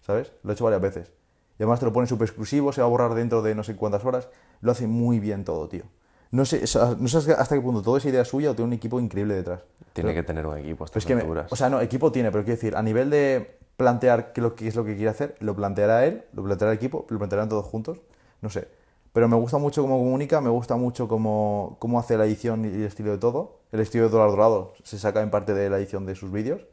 ¿Sabes? 0.00 0.32
Lo 0.42 0.50
he 0.50 0.54
hecho 0.54 0.64
varias 0.64 0.80
veces. 0.80 1.12
Y 1.58 1.62
además 1.62 1.78
te 1.78 1.84
lo 1.84 1.92
pone 1.92 2.06
súper 2.06 2.26
exclusivo, 2.26 2.72
se 2.72 2.80
va 2.80 2.86
a 2.86 2.88
borrar 2.88 3.12
dentro 3.12 3.42
de 3.42 3.54
no 3.54 3.62
sé 3.62 3.76
cuántas 3.76 4.02
horas. 4.06 4.30
Lo 4.62 4.72
hace 4.72 4.86
muy 4.86 5.20
bien 5.20 5.44
todo, 5.44 5.68
tío. 5.68 5.82
No 6.30 6.46
sé, 6.46 6.64
o 6.64 6.66
sea, 6.66 6.96
no 6.98 7.06
sé 7.06 7.32
hasta 7.34 7.54
qué 7.54 7.60
punto 7.60 7.82
todo 7.82 7.98
es 7.98 8.06
idea 8.06 8.24
suya 8.24 8.52
o 8.52 8.54
tiene 8.54 8.68
un 8.68 8.72
equipo 8.72 8.98
increíble 8.98 9.34
detrás. 9.34 9.60
Tiene 9.92 10.14
que 10.14 10.22
tener 10.22 10.46
un 10.46 10.56
equipo 10.56 10.86
estas 10.86 11.02
es 11.02 11.06
que, 11.06 11.14
me- 11.14 11.20
alturas. 11.20 11.52
o 11.52 11.56
sea, 11.56 11.68
no, 11.68 11.82
equipo 11.82 12.10
tiene, 12.10 12.30
pero 12.30 12.44
quiero 12.44 12.56
decir, 12.56 12.74
a 12.74 12.82
nivel 12.82 13.10
de 13.10 13.58
plantear 13.76 14.32
qué, 14.32 14.40
lo, 14.40 14.54
qué 14.54 14.68
es 14.68 14.74
lo 14.74 14.86
que 14.86 14.94
quiere 14.94 15.10
hacer, 15.10 15.36
lo 15.40 15.54
planteará 15.54 16.06
él, 16.06 16.24
lo 16.32 16.42
planteará 16.42 16.72
el 16.72 16.78
equipo, 16.78 17.04
lo 17.10 17.18
plantearán 17.18 17.50
todos 17.50 17.66
juntos, 17.66 18.00
no 18.40 18.48
sé. 18.48 18.68
Pero 19.12 19.28
me 19.28 19.36
gusta 19.36 19.58
mucho 19.58 19.82
cómo 19.82 19.98
comunica, 19.98 20.40
me 20.40 20.48
gusta 20.50 20.76
mucho 20.76 21.06
cómo, 21.08 21.76
cómo 21.80 21.98
hace 22.00 22.16
la 22.16 22.24
edición 22.24 22.64
y 22.64 22.68
el 22.68 22.84
estilo 22.84 23.10
de 23.12 23.18
todo. 23.18 23.60
El 23.72 23.80
estilo 23.80 24.04
de 24.04 24.10
Dólar 24.10 24.30
Dorado 24.30 24.74
se 24.84 24.98
saca 24.98 25.20
en 25.22 25.30
parte 25.30 25.52
de 25.54 25.68
la 25.70 25.78
edición 25.78 26.06
de 26.06 26.14
sus 26.14 26.32
vídeos, 26.32 26.66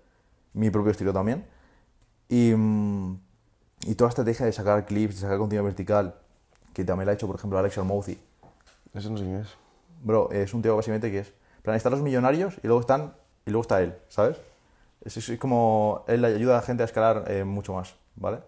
mi 0.53 0.69
propio 0.69 0.91
estilo 0.91 1.13
también. 1.13 1.45
Y, 2.29 2.53
mm, 2.55 3.19
y 3.87 3.95
toda 3.95 4.07
la 4.07 4.11
estrategia 4.11 4.45
de 4.45 4.51
sacar 4.53 4.85
clips, 4.85 5.15
de 5.15 5.21
sacar 5.21 5.37
contenido 5.37 5.63
vertical, 5.65 6.15
que 6.73 6.85
también 6.85 7.07
la 7.07 7.11
ha 7.13 7.15
hecho, 7.15 7.27
por 7.27 7.37
ejemplo, 7.37 7.59
Alex 7.59 7.77
Almouzi. 7.77 8.19
Eso 8.93 9.09
no 9.09 9.17
sé 9.17 9.23
quién 9.25 9.37
es. 9.37 9.49
Bro, 10.03 10.31
es 10.31 10.53
un 10.53 10.61
tío 10.61 10.75
básicamente 10.75 11.11
que 11.11 11.19
es. 11.19 11.33
plan, 11.63 11.75
están 11.75 11.91
los 11.91 12.01
millonarios 12.01 12.55
y 12.63 12.67
luego 12.67 12.81
están. 12.81 13.15
Y 13.45 13.51
luego 13.51 13.61
está 13.63 13.81
él, 13.81 13.95
¿sabes? 14.09 14.37
Es, 15.03 15.17
es- 15.17 15.29
es 15.29 15.39
como. 15.39 16.03
Él 16.07 16.23
ayuda 16.25 16.53
a 16.53 16.57
la 16.57 16.63
gente 16.63 16.83
a 16.83 16.85
escalar 16.87 17.25
eh, 17.31 17.43
mucho 17.45 17.73
más, 17.73 17.95
¿vale? 18.15 18.39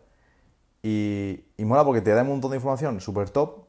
Y, 0.84 1.44
y 1.58 1.66
mola 1.66 1.86
porque 1.86 2.02
te 2.02 2.12
da 2.12 2.22
un 2.24 2.30
montón 2.30 2.52
de 2.52 2.58
información 2.58 3.02
súper 3.02 3.30
top. 3.30 3.66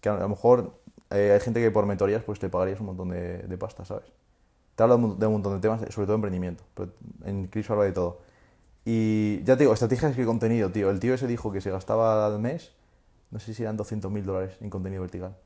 Que 0.00 0.08
a 0.08 0.14
lo 0.16 0.28
mejor 0.28 0.74
eh, 1.10 1.32
hay 1.34 1.40
gente 1.40 1.60
que 1.60 1.70
por 1.70 1.86
mentorías 1.86 2.22
pues 2.22 2.38
te 2.38 2.48
pagarías 2.48 2.80
un 2.80 2.86
montón 2.86 3.08
de, 3.10 3.38
de 3.38 3.58
pasta, 3.58 3.84
¿sabes? 3.84 4.04
Te 4.74 4.82
habla 4.82 4.96
de 4.96 5.26
un 5.26 5.32
montón 5.32 5.54
de 5.54 5.60
temas, 5.60 5.80
sobre 5.90 6.06
todo 6.06 6.16
emprendimiento. 6.16 6.64
Pero 6.74 6.92
en 7.24 7.46
Clips 7.46 7.70
habla 7.70 7.84
de 7.84 7.92
todo. 7.92 8.20
Y 8.84 9.42
ya 9.44 9.56
te 9.56 9.60
digo, 9.62 9.72
estrategias 9.72 10.16
de 10.16 10.24
contenido, 10.26 10.70
tío. 10.70 10.90
El 10.90 11.00
tío 11.00 11.14
ese 11.14 11.26
dijo 11.26 11.52
que 11.52 11.60
se 11.60 11.70
gastaba 11.70 12.26
al 12.26 12.38
mes, 12.40 12.72
no 13.30 13.38
sé 13.38 13.54
si 13.54 13.62
eran 13.62 13.76
200 13.76 14.10
mil 14.10 14.26
dólares 14.26 14.56
en 14.60 14.68
contenido 14.70 15.00
vertical. 15.02 15.36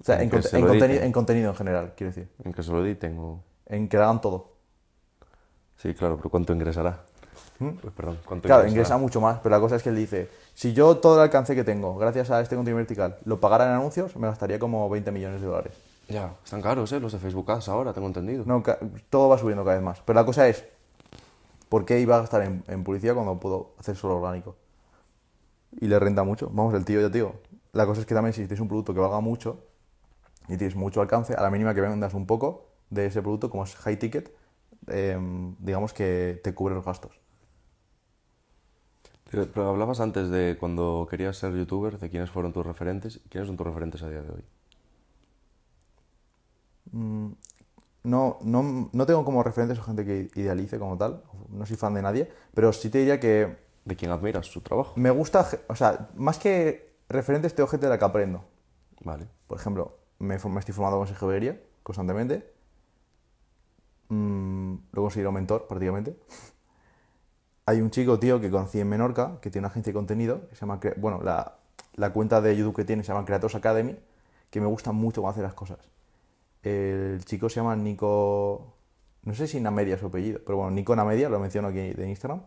O 0.00 0.04
sea, 0.04 0.16
En 0.16 0.22
en, 0.22 0.30
que 0.30 0.36
conte- 0.38 0.48
se 0.48 0.56
en 0.56 0.62
lo 0.62 0.68
contenido, 0.68 0.92
editen. 0.94 1.06
en 1.06 1.12
contenido 1.12 1.50
en 1.50 1.56
general, 1.56 1.94
quiero 1.96 2.10
decir. 2.12 2.28
En 2.44 2.52
que 2.52 2.62
se 2.62 2.70
lo 2.72 2.84
editen 2.84 3.18
o... 3.18 3.42
En 3.66 3.88
que 3.88 3.96
hagan 3.96 4.20
todo. 4.20 4.52
Sí, 5.76 5.94
claro, 5.94 6.16
pero 6.16 6.28
¿cuánto 6.30 6.52
ingresará? 6.52 7.04
Pues, 7.58 7.94
perdón, 7.94 8.18
¿cuánto 8.24 8.46
Claro, 8.46 8.66
ingresa 8.68 8.96
mucho 8.98 9.20
más, 9.20 9.38
pero 9.38 9.54
la 9.54 9.60
cosa 9.60 9.76
es 9.76 9.82
que 9.82 9.88
él 9.88 9.96
dice, 9.96 10.28
si 10.54 10.72
yo 10.72 10.96
todo 10.98 11.16
el 11.16 11.22
alcance 11.22 11.54
que 11.54 11.64
tengo, 11.64 11.96
gracias 11.96 12.30
a 12.30 12.40
este 12.40 12.56
contenido 12.56 12.76
vertical, 12.76 13.16
lo 13.24 13.40
pagara 13.40 13.66
en 13.66 13.72
anuncios, 13.72 14.16
me 14.16 14.26
gastaría 14.28 14.58
como 14.58 14.88
20 14.88 15.10
millones 15.10 15.40
de 15.40 15.46
dólares. 15.46 15.72
Ya, 16.08 16.34
están 16.42 16.62
caros, 16.62 16.90
¿eh? 16.92 17.00
Los 17.00 17.12
de 17.12 17.18
Facebook 17.18 17.50
Ads 17.50 17.68
ahora, 17.68 17.92
tengo 17.92 18.06
entendido. 18.06 18.44
No, 18.46 18.62
todo 19.10 19.28
va 19.28 19.36
subiendo 19.36 19.62
cada 19.62 19.76
vez 19.76 19.84
más. 19.84 20.00
Pero 20.00 20.18
la 20.18 20.24
cosa 20.24 20.48
es, 20.48 20.64
¿por 21.68 21.84
qué 21.84 22.00
iba 22.00 22.16
a 22.16 22.20
gastar 22.20 22.42
en, 22.42 22.64
en 22.66 22.82
publicidad 22.82 23.14
cuando 23.14 23.38
puedo 23.38 23.72
hacer 23.78 23.94
solo 23.94 24.16
orgánico? 24.16 24.56
Y 25.80 25.86
le 25.86 25.98
renta 25.98 26.24
mucho. 26.24 26.48
Vamos, 26.50 26.72
el 26.74 26.84
tío, 26.86 27.00
ya 27.00 27.08
te 27.08 27.18
digo. 27.18 27.34
La 27.72 27.84
cosa 27.84 28.00
es 28.00 28.06
que 28.06 28.14
también 28.14 28.32
si 28.32 28.40
tienes 28.42 28.60
un 28.60 28.68
producto 28.68 28.94
que 28.94 29.00
valga 29.00 29.20
mucho 29.20 29.58
y 30.48 30.56
tienes 30.56 30.76
mucho 30.76 31.00
alcance, 31.00 31.34
a 31.34 31.42
la 31.42 31.50
mínima 31.50 31.74
que 31.74 31.82
vendas 31.82 32.14
un 32.14 32.26
poco 32.26 32.68
de 32.90 33.06
ese 33.06 33.20
producto, 33.20 33.50
como 33.50 33.64
es 33.64 33.76
high 33.76 33.98
ticket, 33.98 34.34
em, 34.86 35.54
digamos 35.58 35.92
que 35.92 36.40
te 36.42 36.54
cubre 36.54 36.74
los 36.74 36.84
gastos. 36.84 37.20
Pero, 39.30 39.68
hablabas 39.68 40.00
antes 40.00 40.30
de 40.30 40.56
cuando 40.58 41.06
querías 41.10 41.36
ser 41.36 41.54
youtuber, 41.54 41.98
de 41.98 42.08
quiénes 42.08 42.30
fueron 42.30 42.52
tus 42.52 42.64
referentes. 42.64 43.20
¿Quiénes 43.28 43.46
son 43.46 43.56
tus 43.56 43.66
referentes 43.66 44.02
a 44.02 44.08
día 44.08 44.22
de 44.22 44.30
hoy? 44.30 44.44
No, 48.04 48.38
no, 48.40 48.90
no 48.92 49.06
tengo 49.06 49.24
como 49.24 49.42
referentes 49.42 49.78
a 49.78 49.82
gente 49.82 50.04
que 50.04 50.30
idealice 50.34 50.78
como 50.78 50.96
tal, 50.96 51.22
no 51.50 51.66
soy 51.66 51.76
fan 51.76 51.92
de 51.92 52.00
nadie, 52.00 52.32
pero 52.54 52.72
sí 52.72 52.88
te 52.88 52.98
diría 52.98 53.20
que 53.20 53.58
¿De 53.84 53.96
quién 53.96 54.10
admiras 54.10 54.46
su 54.46 54.60
trabajo? 54.60 54.92
me 54.96 55.10
gusta, 55.10 55.46
o 55.66 55.74
sea, 55.74 56.10
más 56.14 56.38
que 56.38 56.94
referentes 57.08 57.54
tengo 57.54 57.68
gente 57.68 57.86
de 57.86 57.90
la 57.90 57.98
que 57.98 58.04
aprendo. 58.04 58.44
Vale. 59.02 59.28
Por 59.46 59.58
ejemplo, 59.58 59.98
me, 60.18 60.34
estoy 60.36 60.74
formando 60.74 61.04
con 61.18 61.28
Beguería 61.28 61.60
constantemente. 61.82 62.52
Mm, 64.08 64.74
lo 64.92 65.02
conseguido 65.02 65.32
mentor 65.32 65.66
prácticamente. 65.66 66.18
Hay 67.68 67.82
un 67.82 67.90
chico, 67.90 68.18
tío, 68.18 68.40
que 68.40 68.50
conocí 68.50 68.80
en 68.80 68.88
Menorca, 68.88 69.36
que 69.42 69.50
tiene 69.50 69.66
una 69.66 69.70
agencia 69.70 69.90
de 69.90 69.94
contenido, 69.94 70.48
que 70.48 70.54
se 70.54 70.62
llama, 70.62 70.80
bueno, 70.96 71.20
la, 71.22 72.12
cuenta 72.14 72.40
de 72.40 72.56
YouTube 72.56 72.74
que 72.74 72.86
tiene 72.86 73.02
se 73.02 73.12
llama 73.12 73.26
Creators 73.26 73.56
Academy, 73.56 73.94
que 74.48 74.58
me 74.58 74.66
gusta 74.66 74.92
mucho 74.92 75.20
cómo 75.20 75.28
hace 75.28 75.42
las 75.42 75.52
cosas. 75.52 75.76
El 76.62 77.22
chico 77.26 77.50
se 77.50 77.56
llama 77.56 77.76
Nico, 77.76 78.72
no 79.22 79.34
sé 79.34 79.46
si 79.46 79.60
Namedia 79.60 79.96
es 79.96 80.00
su 80.00 80.06
apellido, 80.06 80.40
pero 80.46 80.56
bueno, 80.56 80.70
Nico 80.70 80.96
Namedia, 80.96 81.28
lo 81.28 81.38
menciono 81.38 81.68
aquí 81.68 81.92
de 81.92 82.08
Instagram. 82.08 82.40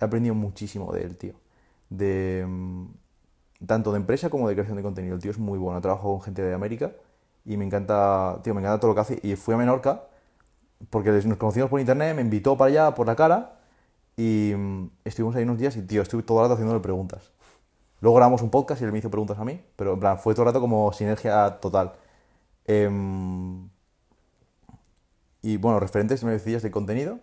He 0.00 0.04
aprendido 0.04 0.36
muchísimo 0.36 0.92
de 0.92 1.02
él, 1.02 1.16
tío. 1.16 1.34
De, 1.90 2.46
mm, 2.46 2.86
tanto 3.66 3.90
de 3.90 3.96
empresa 3.96 4.30
como 4.30 4.48
de 4.48 4.54
creación 4.54 4.76
de 4.76 4.84
contenido. 4.84 5.16
El 5.16 5.20
tío 5.20 5.32
es 5.32 5.38
muy 5.38 5.58
bueno, 5.58 5.80
trabajo 5.80 6.12
con 6.12 6.22
gente 6.22 6.40
de 6.40 6.54
América 6.54 6.92
y 7.44 7.56
me 7.56 7.64
encanta, 7.64 8.38
tío, 8.44 8.54
me 8.54 8.60
encanta 8.60 8.78
todo 8.78 8.92
lo 8.92 8.94
que 8.94 9.00
hace. 9.00 9.18
Y 9.24 9.34
fui 9.34 9.54
a 9.54 9.58
Menorca 9.58 10.04
porque 10.88 11.10
nos 11.10 11.36
conocimos 11.36 11.68
por 11.68 11.80
internet, 11.80 12.14
me 12.14 12.22
invitó 12.22 12.56
para 12.56 12.68
allá, 12.68 12.94
por 12.94 13.08
la 13.08 13.16
cara, 13.16 13.58
y 14.16 14.52
mm, 14.56 14.90
estuvimos 15.04 15.36
ahí 15.36 15.44
unos 15.44 15.58
días 15.58 15.76
y, 15.76 15.82
tío, 15.82 16.02
estuve 16.02 16.22
todo 16.22 16.38
el 16.38 16.44
rato 16.44 16.54
haciéndole 16.54 16.80
preguntas. 16.80 17.32
Luego 18.00 18.16
grabamos 18.16 18.42
un 18.42 18.50
podcast 18.50 18.80
y 18.82 18.84
él 18.84 18.92
me 18.92 18.98
hizo 18.98 19.10
preguntas 19.10 19.38
a 19.38 19.44
mí, 19.44 19.60
pero 19.76 19.94
en 19.94 20.00
plan, 20.00 20.18
fue 20.18 20.34
todo 20.34 20.42
el 20.42 20.46
rato 20.48 20.60
como 20.60 20.92
sinergia 20.92 21.60
total. 21.60 21.92
Em, 22.66 23.68
y 25.40 25.56
bueno, 25.56 25.80
referentes, 25.80 26.22
me 26.24 26.32
decías 26.32 26.62
de 26.62 26.70
contenido 26.70 27.20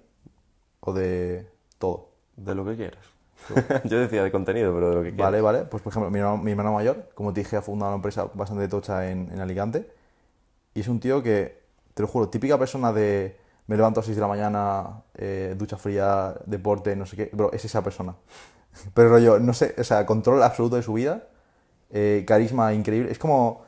o 0.79 0.93
de 0.93 1.49
todo. 1.77 2.09
De 2.37 2.55
lo 2.55 2.65
que 2.65 2.75
quieras. 2.75 3.03
Yo 3.85 3.99
decía 3.99 4.23
de 4.23 4.31
contenido, 4.31 4.73
pero 4.73 4.89
de 4.89 4.95
lo 4.95 5.03
que 5.03 5.09
quieras. 5.09 5.31
Vale, 5.31 5.41
vale. 5.41 5.59
Pues 5.65 5.83
por 5.83 5.91
ejemplo, 5.91 6.09
mi 6.09 6.19
hermano, 6.19 6.37
mi 6.37 6.51
hermano 6.51 6.73
mayor, 6.73 7.09
como 7.13 7.33
te 7.33 7.41
dije, 7.41 7.57
ha 7.57 7.61
fundado 7.61 7.91
una 7.91 7.97
empresa 7.97 8.29
bastante 8.33 8.67
tocha 8.67 9.09
en, 9.09 9.31
en 9.31 9.39
Alicante. 9.39 9.91
Y 10.73 10.81
es 10.81 10.87
un 10.87 10.99
tío 10.99 11.21
que, 11.21 11.61
te 11.93 12.01
lo 12.01 12.07
juro, 12.07 12.29
típica 12.29 12.57
persona 12.57 12.93
de 12.93 13.37
me 13.69 13.77
levanto 13.77 14.01
a 14.01 14.03
6 14.03 14.17
de 14.17 14.21
la 14.21 14.27
mañana, 14.27 15.03
eh, 15.15 15.55
ducha 15.57 15.77
fría, 15.77 16.35
deporte, 16.45 16.95
no 16.97 17.05
sé 17.05 17.15
qué. 17.17 17.29
Bro, 17.33 17.53
es 17.53 17.65
esa 17.65 17.83
persona. 17.83 18.15
Pero 18.95 19.09
rollo, 19.09 19.39
no 19.39 19.53
sé, 19.53 19.75
o 19.77 19.83
sea, 19.83 20.05
control 20.05 20.43
absoluto 20.43 20.75
de 20.77 20.83
su 20.83 20.93
vida, 20.93 21.27
eh, 21.91 22.25
carisma 22.27 22.73
increíble. 22.73 23.11
Es 23.11 23.19
como. 23.19 23.63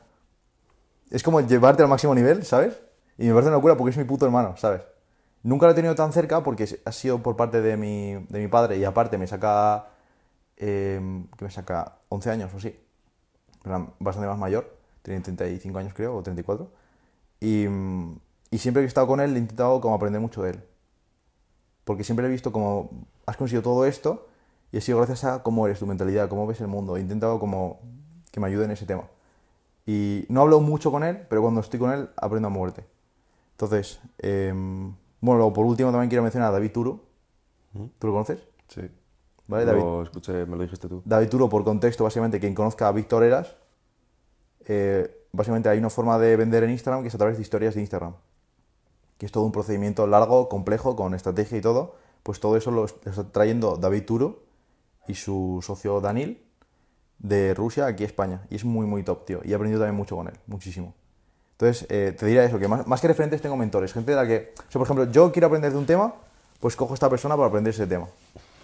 Es 1.11 1.23
como 1.23 1.41
llevarte 1.41 1.83
al 1.83 1.89
máximo 1.89 2.15
nivel, 2.15 2.45
¿sabes? 2.45 2.79
Y 3.17 3.25
me 3.27 3.33
parece 3.33 3.49
una 3.49 3.57
locura 3.57 3.75
porque 3.77 3.91
es 3.91 3.97
mi 3.97 4.05
puto 4.05 4.25
hermano, 4.25 4.55
¿sabes? 4.57 4.81
Nunca 5.43 5.65
lo 5.67 5.73
he 5.73 5.75
tenido 5.75 5.95
tan 5.95 6.13
cerca 6.13 6.43
porque 6.43 6.67
ha 6.85 6.91
sido 6.91 7.19
por 7.23 7.35
parte 7.35 7.61
de 7.61 7.77
mi, 7.77 8.13
de 8.29 8.39
mi 8.39 8.47
padre 8.47 8.77
y 8.77 8.85
aparte 8.85 9.17
me 9.17 9.27
saca. 9.27 9.87
eh, 10.57 11.01
que 11.37 11.45
me 11.45 11.51
saca 11.51 11.99
11 12.09 12.31
años 12.31 12.53
o 12.53 12.57
así. 12.57 12.75
Bastante 13.99 14.27
más 14.27 14.37
mayor, 14.37 14.75
tiene 15.03 15.21
35 15.21 15.77
años 15.79 15.93
creo, 15.93 16.15
o 16.15 16.23
34. 16.23 16.71
Y, 17.41 17.67
mm, 17.67 18.17
y 18.51 18.57
siempre 18.57 18.81
que 18.81 18.85
he 18.85 18.87
estado 18.87 19.07
con 19.07 19.21
él 19.21 19.35
he 19.35 19.39
intentado 19.39 19.79
como 19.81 19.95
aprender 19.95 20.21
mucho 20.21 20.43
de 20.43 20.51
él. 20.51 20.63
Porque 21.85 22.03
siempre 22.03 22.23
le 22.23 22.29
he 22.29 22.31
visto 22.31 22.51
como 22.51 23.07
has 23.25 23.37
conseguido 23.37 23.63
todo 23.63 23.85
esto 23.85 24.27
y 24.71 24.77
ha 24.77 24.81
sido 24.81 24.97
gracias 24.97 25.23
a 25.23 25.41
cómo 25.41 25.65
eres, 25.65 25.79
tu 25.79 25.87
mentalidad, 25.87 26.29
cómo 26.29 26.45
ves 26.45 26.61
el 26.61 26.67
mundo. 26.67 26.97
He 26.97 27.01
intentado 27.01 27.39
como 27.39 27.79
que 28.29 28.39
me 28.39 28.47
ayude 28.47 28.65
en 28.65 28.71
ese 28.71 28.85
tema. 28.85 29.03
Y 29.85 30.25
no 30.29 30.41
hablo 30.41 30.59
mucho 30.59 30.91
con 30.91 31.03
él, 31.03 31.25
pero 31.29 31.41
cuando 31.41 31.61
estoy 31.61 31.79
con 31.79 31.91
él 31.91 32.09
aprendo 32.17 32.47
a 32.47 32.51
muerte. 32.51 32.85
Entonces, 33.53 33.99
em, 34.19 34.93
bueno, 35.21 35.37
luego 35.37 35.53
por 35.53 35.65
último 35.65 35.91
también 35.91 36.09
quiero 36.09 36.23
mencionar 36.23 36.49
a 36.49 36.51
David 36.51 36.71
Turo. 36.71 36.99
¿Tú 37.99 38.07
lo 38.07 38.13
conoces? 38.13 38.39
Sí. 38.67 38.81
¿Vale, 39.47 39.65
David? 39.65 39.81
Lo 39.81 40.03
escuché, 40.03 40.45
me 40.45 40.55
lo 40.55 40.63
dijiste 40.63 40.87
tú. 40.87 41.01
David 41.05 41.29
Turo, 41.29 41.49
por 41.49 41.63
contexto, 41.63 42.03
básicamente, 42.03 42.39
quien 42.39 42.53
conozca 42.53 42.87
a 42.87 42.91
Víctor 42.91 43.23
Eras, 43.23 43.55
eh, 44.65 45.27
básicamente 45.31 45.69
hay 45.69 45.79
una 45.79 45.89
forma 45.89 46.17
de 46.19 46.35
vender 46.35 46.63
en 46.63 46.71
Instagram 46.71 47.01
que 47.01 47.07
es 47.07 47.15
a 47.15 47.17
través 47.17 47.37
de 47.37 47.41
historias 47.41 47.75
de 47.75 47.81
Instagram. 47.81 48.13
Que 49.21 49.27
es 49.27 49.31
todo 49.31 49.43
un 49.43 49.51
procedimiento 49.51 50.07
largo, 50.07 50.49
complejo, 50.49 50.95
con 50.95 51.13
estrategia 51.13 51.55
y 51.59 51.61
todo. 51.61 51.93
Pues 52.23 52.39
todo 52.39 52.57
eso 52.57 52.71
lo 52.71 52.85
est- 52.85 53.05
lo 53.05 53.11
está 53.11 53.23
trayendo 53.31 53.77
David 53.77 54.03
Turo 54.05 54.39
y 55.07 55.13
su 55.13 55.59
socio 55.61 56.01
Danil 56.01 56.41
de 57.19 57.53
Rusia 57.53 57.85
aquí 57.85 58.01
a 58.01 58.07
España. 58.07 58.41
Y 58.49 58.55
es 58.55 58.65
muy, 58.65 58.87
muy 58.87 59.03
top, 59.03 59.25
tío. 59.25 59.41
Y 59.43 59.51
he 59.51 59.55
aprendido 59.55 59.79
también 59.79 59.95
mucho 59.95 60.15
con 60.15 60.27
él, 60.27 60.33
muchísimo. 60.47 60.95
Entonces, 61.51 61.85
eh, 61.91 62.15
te 62.17 62.25
diría 62.25 62.43
eso, 62.45 62.57
que 62.57 62.67
más, 62.67 62.87
más 62.87 62.99
que 62.99 63.07
referentes 63.09 63.43
tengo 63.43 63.55
mentores. 63.57 63.93
Gente 63.93 64.09
de 64.09 64.17
la 64.17 64.25
que, 64.25 64.55
o 64.57 64.71
sea, 64.71 64.79
por 64.79 64.83
ejemplo, 64.87 65.05
yo 65.11 65.31
quiero 65.31 65.45
aprender 65.45 65.71
de 65.71 65.77
un 65.77 65.85
tema, 65.85 66.15
pues 66.59 66.75
cojo 66.75 66.93
a 66.93 66.95
esta 66.95 67.07
persona 67.07 67.35
para 67.35 67.47
aprender 67.49 67.75
ese 67.75 67.85
tema. 67.85 68.07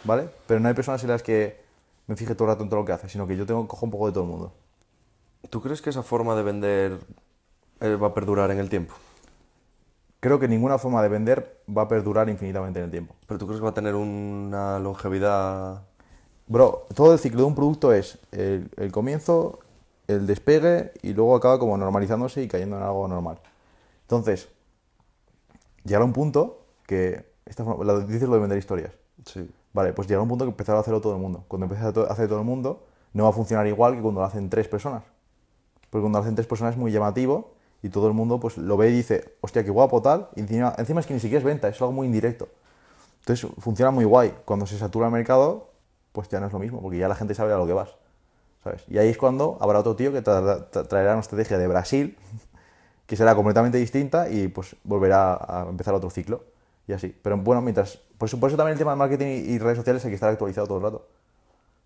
¿Vale? 0.05 0.27
Pero 0.47 0.59
no 0.59 0.69
hay 0.69 0.73
personas 0.73 1.03
en 1.03 1.09
las 1.09 1.21
que 1.21 1.61
me 2.07 2.15
fije 2.15 2.34
todo 2.34 2.45
el 2.47 2.53
rato 2.55 2.63
en 2.63 2.69
todo 2.69 2.79
lo 2.79 2.85
que 2.88 2.93
hace, 2.93 3.07
sino 3.09 3.27
que 3.27 3.38
yo 3.38 3.45
tengo 3.45 3.67
cojo 3.67 3.85
un 3.85 3.91
poco 3.91 4.07
de 4.07 4.13
todo 4.13 4.23
el 4.23 4.29
mundo. 4.31 4.53
¿Tú 5.51 5.61
crees 5.61 5.84
que 5.84 5.91
esa 5.91 6.01
forma 6.01 6.35
de 6.35 6.41
vender 6.41 6.99
eh, 7.81 7.95
va 7.95 8.07
a 8.07 8.13
perdurar 8.15 8.49
en 8.49 8.57
el 8.57 8.69
tiempo? 8.69 8.95
Creo 10.19 10.39
que 10.39 10.48
ninguna 10.48 10.77
forma 10.77 11.02
de 11.03 11.10
vender 11.10 11.61
va 11.69 11.84
a 11.84 11.88
perdurar 11.88 12.27
infinitamente 12.30 12.80
en 12.80 12.85
el 12.85 12.91
tiempo. 12.91 13.15
¿Pero 13.27 13.38
tú 13.38 13.45
crees 13.45 13.60
que 13.60 13.64
va 13.65 13.69
a 13.72 13.73
tener 13.73 13.95
una 13.95 14.80
longevidad? 14.80 15.84
Bro, 16.48 16.88
todo 16.95 17.14
el 17.14 17.19
ciclo 17.19 17.41
de 17.41 17.48
un 17.48 17.56
producto 17.56 17.94
es 17.94 18.18
el, 18.31 18.72
el 18.77 18.91
comienzo, 18.91 19.60
el 20.07 20.26
despegue 20.26 20.91
y 21.03 21.14
luego 21.14 21.35
acaba 21.35 21.60
como 21.60 21.77
normalizándose 21.77 22.41
y 22.41 22.48
cayendo 22.48 22.77
en 22.77 22.84
algo 22.84 23.07
normal. 23.07 23.39
Entonces, 24.02 24.49
llegará 25.84 26.06
un 26.06 26.14
punto 26.14 26.65
que, 26.88 27.26
esta 27.45 27.64
forma, 27.64 27.84
lo, 27.84 27.99
dices 28.02 28.27
lo 28.27 28.35
de 28.35 28.41
vender 28.41 28.57
historias. 28.57 28.94
Sí. 29.26 29.49
Vale, 29.73 29.94
pues 29.94 30.07
llegará 30.07 30.23
un 30.23 30.30
punto 30.30 30.45
que 30.45 30.52
empezará 30.52 30.80
a 30.80 30.81
hacerlo 30.81 31.02
todo 31.02 31.14
el 31.14 31.22
mundo. 31.22 31.44
Cuando 31.48 31.65
empiece 31.65 31.85
a 31.85 31.94
to- 31.94 32.10
hacer 32.11 32.27
todo 32.27 32.39
el 32.39 32.45
mundo, 32.45 32.85
no 33.14 33.23
va 33.26 33.30
a 33.30 33.34
funcionar 33.34 33.68
igual 33.68 33.95
que 33.95 34.02
cuando 34.02 34.22
lo 34.22 34.26
hacen 34.26 34.49
tres 34.49 34.68
personas. 34.68 35.03
Porque 35.89 36.02
cuando 36.02 36.18
lo 36.19 36.23
hacen 36.23 36.35
tres 36.35 36.48
personas 36.48 36.73
es 36.73 36.80
muy 36.80 36.91
llamativo 36.91 37.52
y 37.83 37.89
todo 37.89 38.07
el 38.07 38.13
mundo 38.13 38.39
pues 38.39 38.57
lo 38.57 38.77
ve 38.77 38.89
y 38.89 38.93
dice, 38.93 39.35
hostia, 39.41 39.63
qué 39.63 39.71
guapo 39.71 40.01
tal. 40.01 40.29
Y 40.35 40.41
encima, 40.41 40.73
encima 40.77 40.99
es 41.01 41.05
que 41.07 41.13
ni 41.13 41.19
siquiera 41.19 41.39
es 41.39 41.45
venta, 41.45 41.67
es 41.67 41.79
algo 41.81 41.93
muy 41.93 42.07
indirecto. 42.07 42.49
Entonces 43.21 43.49
funciona 43.59 43.91
muy 43.91 44.05
guay. 44.05 44.33
Cuando 44.45 44.65
se 44.67 44.77
satura 44.77 45.07
el 45.07 45.13
mercado, 45.13 45.69
pues 46.13 46.29
ya 46.29 46.39
no 46.39 46.47
es 46.47 46.53
lo 46.53 46.59
mismo, 46.59 46.81
porque 46.81 46.97
ya 46.97 47.07
la 47.07 47.15
gente 47.15 47.35
sabe 47.35 47.53
a 47.53 47.57
lo 47.57 47.67
que 47.67 47.73
vas. 47.73 47.89
¿Sabes? 48.63 48.83
Y 48.89 48.97
ahí 48.97 49.09
es 49.09 49.17
cuando 49.17 49.57
habrá 49.61 49.79
otro 49.79 49.95
tío 49.95 50.11
que 50.13 50.23
tra- 50.23 50.69
tra- 50.71 50.87
traerá 50.87 51.13
una 51.13 51.21
estrategia 51.21 51.57
de 51.57 51.67
Brasil 51.67 52.17
que 53.05 53.15
será 53.15 53.35
completamente 53.35 53.77
distinta 53.77 54.29
y 54.29 54.47
pues 54.49 54.75
volverá 54.83 55.33
a 55.35 55.67
empezar 55.69 55.93
otro 55.93 56.09
ciclo. 56.09 56.43
Y 56.87 56.93
así. 56.93 57.15
Pero 57.21 57.37
bueno, 57.37 57.61
mientras. 57.61 57.97
Por 58.17 58.27
eso, 58.27 58.39
por 58.39 58.49
eso 58.49 58.57
también 58.57 58.73
el 58.73 58.79
tema 58.79 58.91
de 58.91 58.97
marketing 58.97 59.27
y 59.27 59.53
y 59.53 59.59
redes 59.59 59.77
sociales 59.77 60.03
hay 60.05 60.11
que 60.11 60.15
estar 60.15 60.29
actualizado 60.29 60.67
todo 60.67 60.77
el 60.77 60.83
rato. 60.83 61.07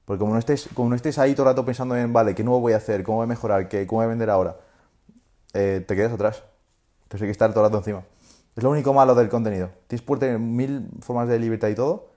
Porque 0.06 0.20
como 0.20 0.34
no 0.34 0.40
estés, 0.40 0.70
como 0.74 0.90
no 0.90 0.96
estés 0.96 1.18
ahí 1.20 1.34
todo 1.36 1.48
el 1.48 1.54
rato 1.54 1.66
pensando 1.66 1.96
en, 1.98 2.14
vale, 2.14 2.36
¿qué 2.36 2.44
nuevo 2.44 2.60
voy 2.62 2.74
a 2.74 2.78
hacer? 2.78 3.04
¿Cómo 3.04 3.18
voy 3.20 3.26
a 3.26 3.28
mejorar? 3.28 3.70
¿Qué, 3.70 3.88
¿Cómo 3.88 4.00
voy 4.00 4.06
a 4.06 4.10
vender 4.10 4.30
ahora? 4.30 4.58
Eh, 5.54 5.84
te 5.88 5.96
quedas 5.96 6.14
atrás. 6.14 6.44
Entonces 7.04 7.24
hay 7.24 7.28
que 7.28 7.32
estar 7.32 7.52
todo 7.52 7.66
el 7.66 7.70
rato 7.70 7.78
encima. 7.80 8.04
Es 8.56 8.64
lo 8.64 8.70
único 8.70 8.94
malo 8.94 9.16
del 9.16 9.30
contenido. 9.30 9.70
Tienes 9.88 10.06
por 10.06 10.20
tener 10.20 10.40
mil 10.40 10.90
formas 11.02 11.28
de 11.28 11.40
libertad 11.40 11.70
y 11.70 11.76
todo, 11.76 12.10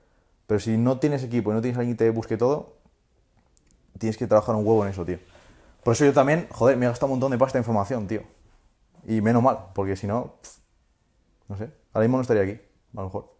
pero 0.47 0.61
si 0.61 0.77
no 0.77 0.98
tienes 0.98 1.23
equipo 1.23 1.51
y 1.51 1.55
no 1.55 1.61
tienes 1.61 1.78
alguien 1.78 1.97
que 1.97 2.05
te 2.05 2.11
busque 2.11 2.36
todo, 2.36 2.74
tienes 3.98 4.16
que 4.16 4.27
trabajar 4.27 4.55
un 4.55 4.66
huevo 4.66 4.85
en 4.85 4.90
eso, 4.90 5.05
tío. 5.05 5.19
Por 5.82 5.93
eso 5.93 6.05
yo 6.05 6.12
también, 6.12 6.48
joder, 6.51 6.77
me 6.77 6.86
he 6.86 6.89
gastado 6.89 7.06
un 7.06 7.19
montón 7.19 7.31
de 7.31 7.39
pasta 7.39 7.59
de 7.59 7.61
información, 7.61 8.06
tío. 8.06 8.23
Y 9.06 9.20
menos 9.20 9.43
mal, 9.43 9.59
porque 9.74 9.97
si 9.97 10.06
no, 10.06 10.35
pff, 10.40 10.59
no 11.48 11.56
sé, 11.56 11.70
ahora 11.93 12.06
mismo 12.06 12.16
no 12.16 12.23
estaría 12.23 12.43
aquí, 12.43 12.61
a 12.97 13.01
lo 13.01 13.05
mejor. 13.05 13.35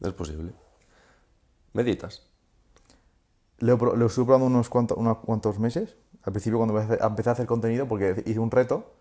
Es 0.00 0.12
posible. 0.12 0.52
¿Meditas? 1.72 2.26
Lo, 3.58 3.76
lo 3.76 4.06
estuve 4.06 4.26
probando 4.26 4.46
unos 4.46 4.68
cuantos, 4.68 4.96
unos 4.98 5.18
cuantos 5.18 5.58
meses. 5.58 5.96
Al 6.22 6.32
principio 6.32 6.58
cuando 6.58 6.78
empecé 6.78 7.28
a 7.30 7.32
hacer 7.32 7.46
contenido, 7.46 7.88
porque 7.88 8.22
hice 8.26 8.38
un 8.38 8.50
reto, 8.50 8.92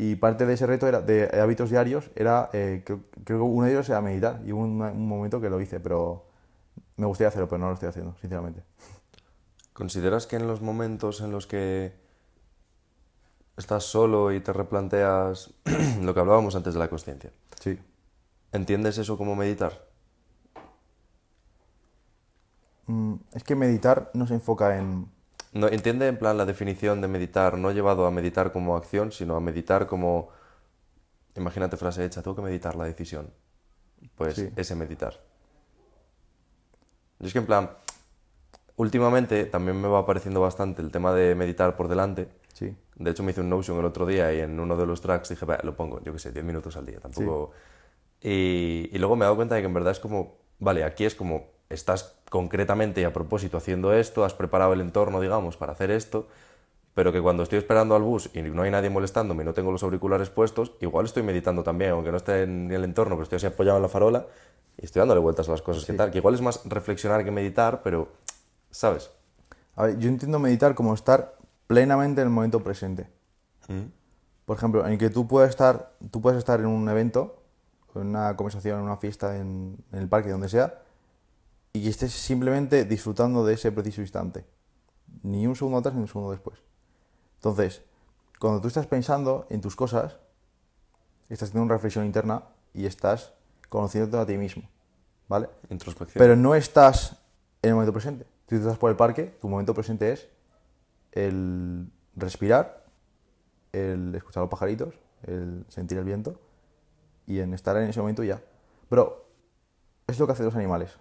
y 0.00 0.16
parte 0.16 0.46
de 0.46 0.54
ese 0.54 0.66
reto 0.66 0.86
era 0.86 1.00
de 1.00 1.40
hábitos 1.40 1.70
diarios 1.70 2.10
era, 2.14 2.50
eh, 2.52 2.82
creo, 2.84 3.00
creo 3.24 3.38
que 3.38 3.44
uno 3.44 3.66
de 3.66 3.72
ellos 3.72 3.88
era 3.88 4.00
meditar, 4.00 4.40
y 4.44 4.52
hubo 4.52 4.62
un, 4.62 4.80
un 4.80 5.08
momento 5.08 5.40
que 5.40 5.50
lo 5.50 5.60
hice, 5.60 5.80
pero 5.80 6.26
me 6.96 7.06
gustaría 7.06 7.28
hacerlo, 7.28 7.48
pero 7.48 7.58
no 7.58 7.68
lo 7.68 7.74
estoy 7.74 7.88
haciendo, 7.88 8.16
sinceramente. 8.20 8.62
¿Consideras 9.72 10.26
que 10.26 10.36
en 10.36 10.46
los 10.46 10.60
momentos 10.60 11.20
en 11.20 11.32
los 11.32 11.46
que 11.46 11.92
estás 13.60 13.84
solo 13.84 14.32
y 14.32 14.40
te 14.40 14.52
replanteas 14.52 15.52
lo 16.02 16.12
que 16.12 16.20
hablábamos 16.20 16.56
antes 16.56 16.74
de 16.74 16.80
la 16.80 16.88
conciencia. 16.88 17.30
Sí. 17.60 17.78
¿Entiendes 18.52 18.98
eso 18.98 19.16
como 19.16 19.36
meditar? 19.36 19.86
Mm, 22.86 23.14
es 23.32 23.44
que 23.44 23.54
meditar 23.54 24.10
no 24.14 24.26
se 24.26 24.34
enfoca 24.34 24.76
en... 24.76 25.08
No, 25.52 25.66
entiende 25.68 26.06
en 26.06 26.16
plan 26.18 26.36
la 26.38 26.44
definición 26.46 27.00
de 27.00 27.08
meditar, 27.08 27.58
no 27.58 27.72
llevado 27.72 28.06
a 28.06 28.10
meditar 28.10 28.52
como 28.52 28.76
acción, 28.76 29.10
sino 29.12 29.36
a 29.36 29.40
meditar 29.40 29.86
como... 29.86 30.28
Imagínate 31.36 31.76
frase 31.76 32.04
hecha, 32.04 32.22
tengo 32.22 32.36
que 32.36 32.42
meditar 32.42 32.76
la 32.76 32.84
decisión. 32.84 33.30
Pues 34.14 34.34
Sí. 34.36 34.48
ese 34.56 34.74
meditar. 34.76 35.14
Yo 37.18 37.26
es 37.26 37.32
que 37.32 37.38
en 37.40 37.46
plan, 37.46 37.70
últimamente 38.76 39.44
también 39.44 39.80
me 39.80 39.88
va 39.88 40.00
apareciendo 40.00 40.40
bastante 40.40 40.82
el 40.82 40.90
tema 40.90 41.12
de 41.12 41.34
meditar 41.34 41.76
por 41.76 41.88
delante. 41.88 42.28
Sí. 42.54 42.74
De 42.96 43.10
hecho, 43.10 43.22
me 43.22 43.32
hice 43.32 43.40
un 43.40 43.50
Notion 43.50 43.78
el 43.78 43.84
otro 43.84 44.06
día 44.06 44.32
y 44.32 44.40
en 44.40 44.58
uno 44.58 44.76
de 44.76 44.86
los 44.86 45.00
tracks 45.00 45.28
dije, 45.30 45.44
"Va, 45.46 45.58
lo 45.62 45.76
pongo, 45.76 46.00
yo 46.02 46.12
qué 46.12 46.18
sé, 46.18 46.32
10 46.32 46.44
minutos 46.44 46.76
al 46.76 46.86
día, 46.86 47.00
tampoco... 47.00 47.52
Y, 48.22 48.88
y 48.92 48.98
luego 48.98 49.16
me 49.16 49.24
he 49.24 49.26
dado 49.26 49.36
cuenta 49.36 49.54
de 49.54 49.62
que 49.62 49.66
en 49.66 49.72
verdad 49.74 49.92
es 49.92 50.00
como, 50.00 50.36
vale, 50.58 50.84
aquí 50.84 51.04
es 51.06 51.14
como, 51.14 51.46
estás 51.70 52.16
concretamente 52.28 53.00
y 53.00 53.04
a 53.04 53.12
propósito 53.12 53.56
haciendo 53.56 53.94
esto, 53.94 54.24
has 54.24 54.34
preparado 54.34 54.72
el 54.72 54.80
entorno, 54.80 55.20
digamos, 55.20 55.56
para 55.56 55.72
hacer 55.72 55.90
esto, 55.90 56.26
pero 56.94 57.12
que 57.12 57.22
cuando 57.22 57.44
estoy 57.44 57.58
esperando 57.58 57.94
al 57.94 58.02
bus 58.02 58.28
y 58.34 58.42
no 58.42 58.62
hay 58.62 58.70
nadie 58.70 58.90
molestándome 58.90 59.44
y 59.44 59.46
no 59.46 59.54
tengo 59.54 59.72
los 59.72 59.82
auriculares 59.82 60.28
puestos, 60.28 60.72
igual 60.80 61.06
estoy 61.06 61.22
meditando 61.22 61.62
también, 61.62 61.92
aunque 61.92 62.10
no 62.10 62.16
esté 62.16 62.42
en 62.42 62.70
el 62.70 62.84
entorno, 62.84 63.14
pero 63.14 63.22
estoy 63.22 63.36
así 63.36 63.46
apoyado 63.46 63.78
en 63.78 63.82
la 63.82 63.88
farola 63.88 64.26
y 64.76 64.84
estoy 64.84 65.00
dándole 65.00 65.20
vueltas 65.20 65.48
a 65.48 65.52
las 65.52 65.62
cosas 65.62 65.84
que 65.84 65.92
tal, 65.92 66.10
que 66.10 66.18
igual 66.18 66.34
es 66.34 66.42
más 66.42 66.60
reflexionar 66.64 67.24
que 67.24 67.30
meditar, 67.30 67.82
pero, 67.82 68.08
¿sabes? 68.70 69.10
A 69.76 69.84
ver, 69.84 69.98
yo 69.98 70.08
entiendo 70.08 70.38
meditar 70.40 70.74
como 70.74 70.92
estar 70.92 71.36
plenamente 71.68 72.20
en 72.20 72.26
el 72.26 72.34
momento 72.34 72.60
presente. 72.60 73.08
Por 74.44 74.56
ejemplo, 74.56 74.84
en 74.84 74.98
que 74.98 75.10
tú 75.10 75.28
puedes 75.28 75.50
estar, 75.50 75.92
tú 76.10 76.20
puedes 76.20 76.38
estar 76.38 76.58
en 76.58 76.66
un 76.66 76.88
evento, 76.88 77.40
en 77.94 78.08
una 78.08 78.36
conversación, 78.36 78.80
en 78.80 78.84
una 78.84 78.96
fiesta, 78.96 79.36
en, 79.36 79.76
en 79.92 79.98
el 80.00 80.08
parque, 80.08 80.30
donde 80.30 80.48
sea, 80.48 80.80
y 81.72 81.82
que 81.82 81.88
estés 81.88 82.12
simplemente 82.12 82.84
disfrutando 82.84 83.44
de 83.44 83.54
ese 83.54 83.70
preciso 83.72 84.00
instante. 84.00 84.44
Ni 85.22 85.46
un 85.46 85.56
segundo 85.56 85.78
atrás 85.78 85.94
ni 85.94 86.00
un 86.00 86.08
segundo 86.08 86.30
después. 86.30 86.58
Entonces, 87.36 87.82
cuando 88.38 88.60
tú 88.60 88.68
estás 88.68 88.86
pensando 88.86 89.46
en 89.50 89.60
tus 89.60 89.76
cosas, 89.76 90.18
estás 91.28 91.48
haciendo 91.48 91.64
una 91.64 91.74
reflexión 91.74 92.04
interna 92.04 92.44
y 92.74 92.86
estás 92.86 93.34
conociéndote 93.68 94.16
a 94.18 94.26
ti 94.26 94.36
mismo. 94.36 94.68
¿Vale? 95.28 95.48
Introspección. 95.68 96.20
Pero 96.20 96.36
no 96.36 96.54
estás 96.54 97.12
en 97.62 97.70
el 97.70 97.74
momento 97.74 97.92
presente. 97.92 98.26
Si 98.48 98.56
tú 98.56 98.62
estás 98.62 98.78
por 98.78 98.90
el 98.90 98.96
parque, 98.96 99.36
tu 99.40 99.48
momento 99.48 99.74
presente 99.74 100.12
es 100.12 100.28
el 101.12 101.90
respirar, 102.16 102.84
el 103.72 104.14
escuchar 104.14 104.40
a 104.40 104.44
los 104.44 104.50
pajaritos, 104.50 104.94
el 105.22 105.64
sentir 105.68 105.98
el 105.98 106.04
viento 106.04 106.40
y 107.26 107.38
en 107.40 107.54
estar 107.54 107.76
en 107.76 107.88
ese 107.88 108.00
momento 108.00 108.24
ya. 108.24 108.42
Pero 108.88 109.28
es 110.06 110.18
lo 110.18 110.26
que 110.26 110.32
hacen 110.32 110.46
los 110.46 110.56
animales. 110.56 110.98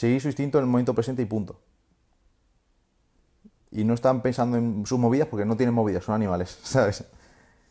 Seguir 0.00 0.20
su 0.20 0.28
instinto 0.28 0.58
en 0.58 0.64
el 0.64 0.70
momento 0.70 0.94
presente 0.94 1.22
y 1.22 1.26
punto. 1.26 1.58
Y 3.70 3.84
no 3.84 3.94
están 3.94 4.22
pensando 4.22 4.56
en 4.56 4.86
sus 4.86 4.98
movidas 4.98 5.28
porque 5.28 5.44
no 5.44 5.56
tienen 5.56 5.74
movidas, 5.74 6.04
son 6.04 6.14
animales, 6.14 6.58
¿sabes? 6.62 7.04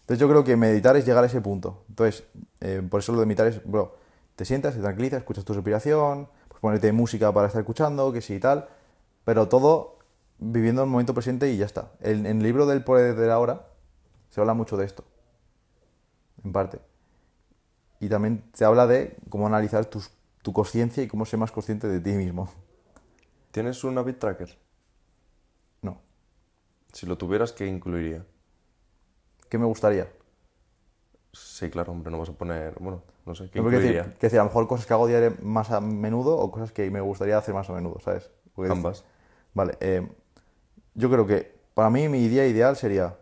Entonces 0.01 0.19
yo 0.19 0.29
creo 0.29 0.43
que 0.43 0.57
meditar 0.57 0.97
es 0.97 1.05
llegar 1.05 1.23
a 1.23 1.27
ese 1.27 1.41
punto. 1.41 1.85
Entonces, 1.89 2.25
eh, 2.61 2.83
por 2.89 3.01
eso 3.01 3.13
lo 3.13 3.21
de 3.21 3.25
meditar 3.27 3.47
es, 3.47 3.63
bro, 3.65 3.95
te 4.35 4.45
sientas, 4.45 4.75
te 4.75 4.81
tranquilizas, 4.81 5.19
escuchas 5.19 5.45
tu 5.45 5.53
respiración, 5.53 6.29
pues 6.49 6.61
ponerte 6.61 6.91
música 6.93 7.33
para 7.33 7.47
estar 7.47 7.61
escuchando, 7.61 8.13
que 8.13 8.21
sí 8.21 8.35
y 8.35 8.39
tal, 8.39 8.67
pero 9.25 9.49
todo 9.49 9.99
viviendo 10.39 10.83
el 10.83 10.89
momento 10.89 11.13
presente 11.13 11.51
y 11.51 11.57
ya 11.57 11.65
está. 11.67 11.91
En, 12.01 12.25
en 12.27 12.37
el 12.39 12.43
libro 12.43 12.65
del 12.67 12.83
poder 12.83 13.15
de 13.15 13.27
la 13.27 13.39
hora 13.39 13.67
se 14.31 14.41
habla 14.41 14.53
mucho 14.53 14.77
de 14.77 14.85
esto, 14.85 15.05
en 16.43 16.51
parte. 16.51 16.79
Y 17.99 18.09
también 18.09 18.43
se 18.53 18.65
habla 18.65 18.87
de 18.87 19.15
cómo 19.29 19.47
analizar 19.47 19.85
tus- 19.85 20.11
tu 20.43 20.53
conciencia 20.53 21.01
y 21.01 21.07
cómo 21.07 21.25
ser 21.25 21.39
más 21.39 21.51
consciente 21.51 21.87
de 21.87 21.99
ti 21.99 22.11
mismo. 22.11 22.47
¿Tienes 23.51 23.83
un 23.83 23.97
habit 23.97 24.19
tracker? 24.19 24.55
No. 25.81 25.99
Si 26.91 27.05
lo 27.07 27.17
tuvieras, 27.17 27.51
¿qué 27.51 27.65
incluiría? 27.65 28.25
¿Qué 29.49 29.57
me 29.57 29.65
gustaría? 29.65 30.07
Sí, 31.31 31.69
claro, 31.69 31.91
hombre, 31.93 32.11
no 32.11 32.19
vas 32.19 32.29
a 32.29 32.33
poner... 32.33 32.75
Bueno, 32.79 33.01
no 33.25 33.33
sé, 33.33 33.49
¿qué 33.49 33.59
No, 33.59 33.65
incluiría? 33.71 34.03
decir, 34.03 34.13
que 34.17 34.25
decir, 34.27 34.39
a 34.39 34.43
lo 34.43 34.49
mejor 34.49 34.67
cosas 34.67 34.85
que 34.85 34.93
hago 34.93 35.07
diario 35.07 35.35
más 35.41 35.71
a 35.71 35.79
menudo 35.81 36.37
o 36.37 36.51
cosas 36.51 36.71
que 36.71 36.91
me 36.91 37.01
gustaría 37.01 37.37
hacer 37.37 37.53
más 37.55 37.69
a 37.69 37.73
menudo, 37.73 37.99
¿sabes? 37.99 38.29
Porque- 38.53 38.71
Ambas. 38.71 39.03
Vale, 39.55 39.77
eh, 39.79 40.07
yo 40.95 41.09
creo 41.09 41.25
que 41.25 41.55
para 41.73 41.89
mí 41.89 42.07
mi 42.09 42.27
día 42.27 42.45
ideal 42.45 42.75
sería... 42.75 43.15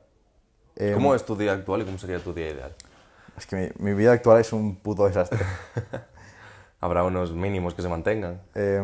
eh, 0.75 0.91
¿Cómo 0.93 1.13
es 1.15 1.23
tu 1.25 1.35
día 1.37 1.53
actual 1.53 1.81
y 1.81 1.85
cómo 1.85 1.97
sería 1.97 2.19
tu 2.19 2.33
día 2.33 2.49
ideal? 2.49 2.73
Es 3.37 3.45
que 3.45 3.55
mi, 3.77 3.91
mi 3.91 3.93
vida 3.93 4.11
actual 4.13 4.39
es 4.41 4.51
un 4.53 4.75
puto 4.77 5.05
desastre. 5.05 5.39
Habrá 6.81 7.03
unos 7.03 7.33
mínimos 7.33 7.73
que 7.73 7.81
se 7.81 7.87
mantengan. 7.89 8.41
Eh, 8.55 8.81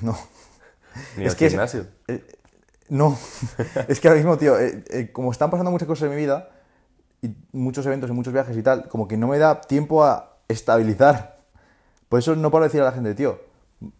no. 0.00 0.18
Ni 1.16 1.24
Es 1.26 1.32
al 1.32 1.36
que 1.38 1.46
es- 1.46 1.52
gimnasio. 1.52 1.86
No. 2.88 3.16
es 3.88 4.00
que 4.00 4.08
ahora 4.08 4.18
mismo, 4.18 4.36
tío, 4.36 4.58
eh, 4.58 4.82
eh, 4.90 5.10
como 5.12 5.30
están 5.30 5.50
pasando 5.50 5.70
muchas 5.70 5.86
cosas 5.86 6.04
en 6.04 6.10
mi 6.10 6.16
vida, 6.16 6.48
y 7.22 7.34
muchos 7.52 7.84
eventos 7.86 8.10
y 8.10 8.12
muchos 8.12 8.32
viajes 8.32 8.56
y 8.56 8.62
tal, 8.62 8.88
como 8.88 9.06
que 9.06 9.16
no 9.16 9.28
me 9.28 9.38
da 9.38 9.60
tiempo 9.60 10.02
a 10.04 10.38
estabilizar. 10.48 11.38
Por 12.08 12.18
eso 12.18 12.34
no 12.34 12.50
paro 12.50 12.64
de 12.64 12.68
decir 12.68 12.80
a 12.80 12.84
la 12.86 12.92
gente, 12.92 13.14
tío, 13.14 13.38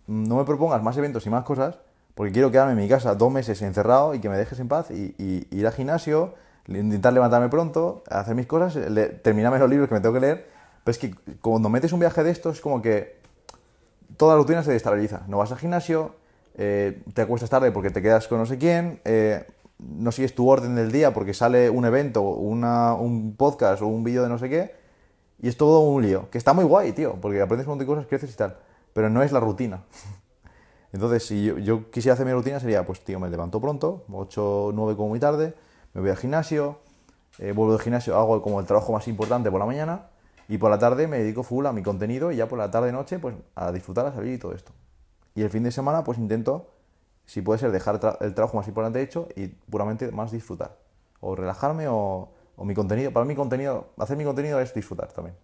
no 0.07 0.37
me 0.37 0.45
propongas 0.45 0.83
más 0.83 0.97
eventos 0.97 1.25
y 1.27 1.31
más 1.31 1.45
cosas, 1.45 1.79
porque 2.15 2.33
quiero 2.33 2.51
quedarme 2.51 2.73
en 2.73 2.79
mi 2.79 2.89
casa 2.89 3.15
dos 3.15 3.31
meses 3.31 3.61
encerrado 3.63 4.15
y 4.15 4.21
que 4.21 4.29
me 4.29 4.37
dejes 4.37 4.59
en 4.59 4.69
paz 4.69 4.91
y, 4.91 5.15
y- 5.19 5.47
ir 5.57 5.67
al 5.67 5.73
gimnasio, 5.75 6.35
intentar 6.67 7.13
levantarme 7.13 7.49
pronto, 7.49 8.03
hacer 8.11 8.35
mis 8.35 8.47
cosas, 8.47 8.75
le- 8.91 9.09
terminarme 9.11 9.59
los 9.59 9.71
libros 9.71 9.89
que 9.89 9.95
me 9.95 10.01
tengo 10.01 10.15
que 10.15 10.21
leer. 10.21 10.51
Pero 10.91 11.07
es 11.07 11.15
que 11.15 11.37
cuando 11.41 11.69
metes 11.69 11.93
un 11.93 12.01
viaje 12.01 12.25
de 12.25 12.33
estos, 12.33 12.57
es 12.57 12.61
como 12.61 12.83
que 12.83 13.21
toda 14.17 14.35
la 14.35 14.39
rutina 14.41 14.65
se 14.65 14.73
destabiliza. 14.73 15.23
No 15.29 15.39
vas 15.39 15.53
al 15.53 15.59
gimnasio, 15.59 16.17
eh, 16.57 17.05
te 17.15 17.23
acuestas 17.23 17.49
tarde 17.49 17.71
porque 17.71 17.91
te 17.91 18.03
quedas 18.03 18.27
con 18.27 18.39
no 18.39 18.47
sé 18.47 18.59
quién, 18.59 19.01
eh, 19.05 19.47
no 19.79 20.11
sigues 20.11 20.35
tu 20.35 20.49
orden 20.49 20.75
del 20.75 20.91
día 20.91 21.15
porque 21.15 21.33
sale 21.33 21.71
un 21.71 21.85
evento, 21.85 22.23
un 22.23 23.37
podcast 23.39 23.83
o 23.83 23.87
un 23.87 24.03
vídeo 24.03 24.25
de 24.25 24.29
no 24.31 24.39
sé 24.39 24.49
qué, 24.49 24.75
y 25.41 25.47
es 25.47 25.57
todo 25.57 25.81
un 25.81 26.03
lío. 26.03 26.29
Que 26.29 26.39
está 26.39 26.55
muy 26.55 26.65
guay, 26.65 26.91
tío, 26.91 27.15
porque 27.21 27.41
aprendes 27.41 27.69
un 27.69 27.73
montón 27.73 27.87
de 27.87 27.95
cosas, 27.95 28.07
creces 28.09 28.33
y 28.33 28.37
tal, 28.37 28.57
pero 28.93 29.09
no 29.11 29.23
es 29.23 29.31
la 29.31 29.39
rutina. 29.39 29.85
Entonces, 30.93 31.25
si 31.25 31.45
yo, 31.63 31.89
quisiera 31.93 32.15
hacer 32.15 32.27
mi 32.27 32.33
rutina, 32.33 32.59
sería, 32.59 32.85
pues, 32.85 33.05
tío, 33.05 33.21
me 33.21 33.31
levanto 33.31 33.61
pronto, 33.61 34.03
8 34.11 34.65
o 34.65 34.73
9 34.73 34.97
como 34.97 35.11
muy 35.11 35.21
tarde, 35.21 35.55
me 35.95 36.01
voy 36.01 36.11
al 36.11 36.17
gimnasio, 36.17 36.79
eh, 37.39 37.53
vuelvo 37.53 37.75
del 37.75 37.81
gimnasio, 37.81 38.17
hago 38.17 38.43
como 38.43 38.59
el 38.59 38.67
trabajo 38.67 38.93
más 38.93 39.07
importante 39.07 39.53
por 39.53 39.61
la 39.61 39.67
mañana, 39.67 40.11
y 40.51 40.59
por 40.59 40.69
la 40.69 40.81
tarde 40.81 41.07
me 41.07 41.19
dedico 41.21 41.45
full 41.45 41.65
a 41.67 41.73
mi 41.73 41.81
contenido, 41.81 42.33
y 42.33 42.37
ya 42.37 42.49
por 42.49 42.59
la 42.59 42.73
tarde-noche, 42.73 43.21
pues, 43.21 43.37
a 43.55 43.71
disfrutar, 43.71 44.07
a 44.07 44.13
salir 44.13 44.35
y 44.35 44.39
todo 44.39 44.53
esto. 44.53 44.73
Y 45.37 45.43
el 45.43 45.49
fin 45.49 45.63
de 45.63 45.71
semana, 45.71 46.03
pues, 46.03 46.19
intento, 46.19 46.73
si 47.25 47.41
puede 47.41 47.61
ser, 47.61 47.71
dejar 47.71 48.01
el 48.21 48.35
trabajo 48.35 48.57
más 48.57 48.67
importante 48.67 49.01
hecho 49.01 49.29
y 49.37 49.47
puramente 49.47 50.11
más 50.11 50.33
disfrutar. 50.33 50.77
O 51.21 51.37
relajarme 51.37 51.87
o, 51.87 52.31
o 52.57 52.65
mi 52.65 52.75
contenido. 52.75 53.13
Para 53.13 53.25
mí, 53.25 53.37
contenido, 53.37 53.91
hacer 53.97 54.17
mi 54.17 54.25
contenido 54.25 54.59
es 54.59 54.75
disfrutar 54.75 55.13
también. 55.13 55.37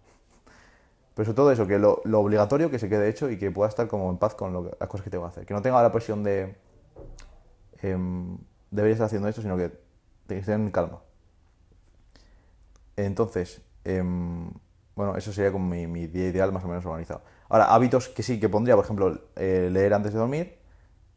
Pero 1.13 1.25
sobre 1.25 1.35
todo 1.37 1.51
eso, 1.53 1.65
que 1.65 1.79
lo, 1.79 2.01
lo 2.03 2.19
obligatorio 2.19 2.69
que 2.69 2.77
se 2.77 2.89
quede 2.89 3.07
hecho 3.07 3.31
y 3.31 3.37
que 3.37 3.49
pueda 3.49 3.69
estar 3.69 3.87
como 3.87 4.09
en 4.09 4.17
paz 4.17 4.35
con 4.35 4.53
las 4.77 4.89
cosas 4.89 5.05
que 5.05 5.09
tengo 5.09 5.23
que 5.23 5.29
hacer. 5.29 5.45
Que 5.45 5.53
no 5.53 5.61
tenga 5.61 5.81
la 5.81 5.91
presión 5.93 6.21
de 6.21 6.53
em, 7.81 8.37
debería 8.71 8.95
estar 8.95 9.05
haciendo 9.05 9.29
esto, 9.29 9.41
sino 9.41 9.55
que, 9.55 9.71
que 10.27 10.37
esté 10.37 10.51
en 10.51 10.69
calma. 10.69 10.99
Entonces, 12.97 13.61
em, 13.85 14.49
bueno, 14.97 15.15
eso 15.15 15.31
sería 15.31 15.51
como 15.53 15.65
mi, 15.69 15.87
mi 15.87 16.07
día 16.07 16.27
ideal 16.27 16.51
más 16.51 16.63
o 16.65 16.67
menos 16.67 16.85
organizado. 16.85 17.21
Ahora, 17.47 17.65
hábitos 17.73 18.09
que 18.09 18.23
sí 18.23 18.39
que 18.39 18.49
pondría, 18.49 18.75
por 18.75 18.83
ejemplo, 18.83 19.17
eh, 19.37 19.69
leer 19.71 19.93
antes 19.93 20.11
de 20.11 20.19
dormir. 20.19 20.57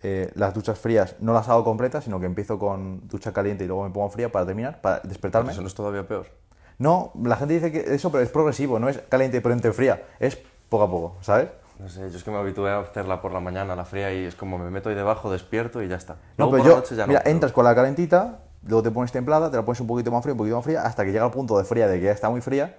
eh, 0.03 0.31
las 0.35 0.55
duchas 0.55 0.79
frías 0.79 1.17
no 1.21 1.33
las 1.35 1.49
hago 1.49 1.63
completas, 1.65 2.05
sino 2.05 2.19
que 2.21 2.27
empiezo 2.27 2.59
con 2.59 3.07
ducha 3.09 3.33
caliente 3.33 3.65
y 3.65 3.67
luego 3.67 3.85
me 3.85 3.91
pongo 3.91 4.09
fría 4.09 4.31
para 4.33 4.47
terminar, 4.47 4.81
para 4.81 5.01
despertarme. 5.01 5.53
Eso 5.53 5.61
no 5.61 5.67
es 5.67 5.75
todavía 5.75 6.07
peor. 6.07 6.27
No, 6.79 7.13
la 7.23 7.37
gente 7.37 7.53
dice 7.55 7.71
que 7.71 7.95
eso, 7.95 8.11
pero 8.11 8.23
es 8.25 8.31
progresivo, 8.31 8.79
no 8.79 8.89
es 8.89 8.99
caliente 9.11 9.41
pero 9.43 9.53
entre 9.55 9.73
fría, 9.73 10.03
es 10.19 10.39
poco 10.71 10.85
a 10.85 10.91
poco, 10.91 11.17
¿sabes? 11.21 11.49
No 11.79 11.89
sé, 11.91 12.11
yo 12.11 12.17
es 12.17 12.23
que 12.25 12.31
me 12.31 12.39
habitué 12.39 12.71
a 12.71 12.79
hacerla 12.81 13.21
por 13.21 13.33
la 13.33 13.41
mañana, 13.41 13.75
la 13.77 13.85
fría, 13.85 14.13
y 14.15 14.25
es 14.25 14.35
como 14.35 14.57
me 14.59 14.71
meto 14.71 14.89
ahí 14.89 14.95
debajo, 14.95 15.31
despierto 15.31 15.83
y 15.83 15.89
ya 15.89 15.97
está. 15.97 16.15
No, 16.39 16.47
Luego 16.49 16.51
pero 16.53 16.63
por 16.63 16.67
yo, 16.67 16.73
la 16.77 16.81
noche 16.81 16.97
ya 16.97 17.03
no. 17.05 17.09
mira, 17.09 17.21
pero- 17.23 17.31
entras 17.35 17.53
con 17.53 17.65
la 17.65 17.75
calentita, 17.75 18.39
luego 18.67 18.83
te 18.83 18.91
pones 18.91 19.13
templada, 19.13 19.51
te 19.51 19.57
la 19.59 19.65
pones 19.67 19.81
un 19.81 19.87
poquito 19.87 20.11
más 20.11 20.23
fría, 20.23 20.33
un 20.33 20.39
poquito 20.39 20.57
más 20.57 20.65
fría, 20.65 20.83
hasta 20.83 21.05
que 21.05 21.13
llega 21.13 21.25
al 21.25 21.31
punto 21.31 21.59
de 21.59 21.65
fría, 21.65 21.87
de 21.89 21.99
que 21.99 22.07
ya 22.07 22.13
está 22.13 22.31
muy 22.31 22.41
fría, 22.41 22.77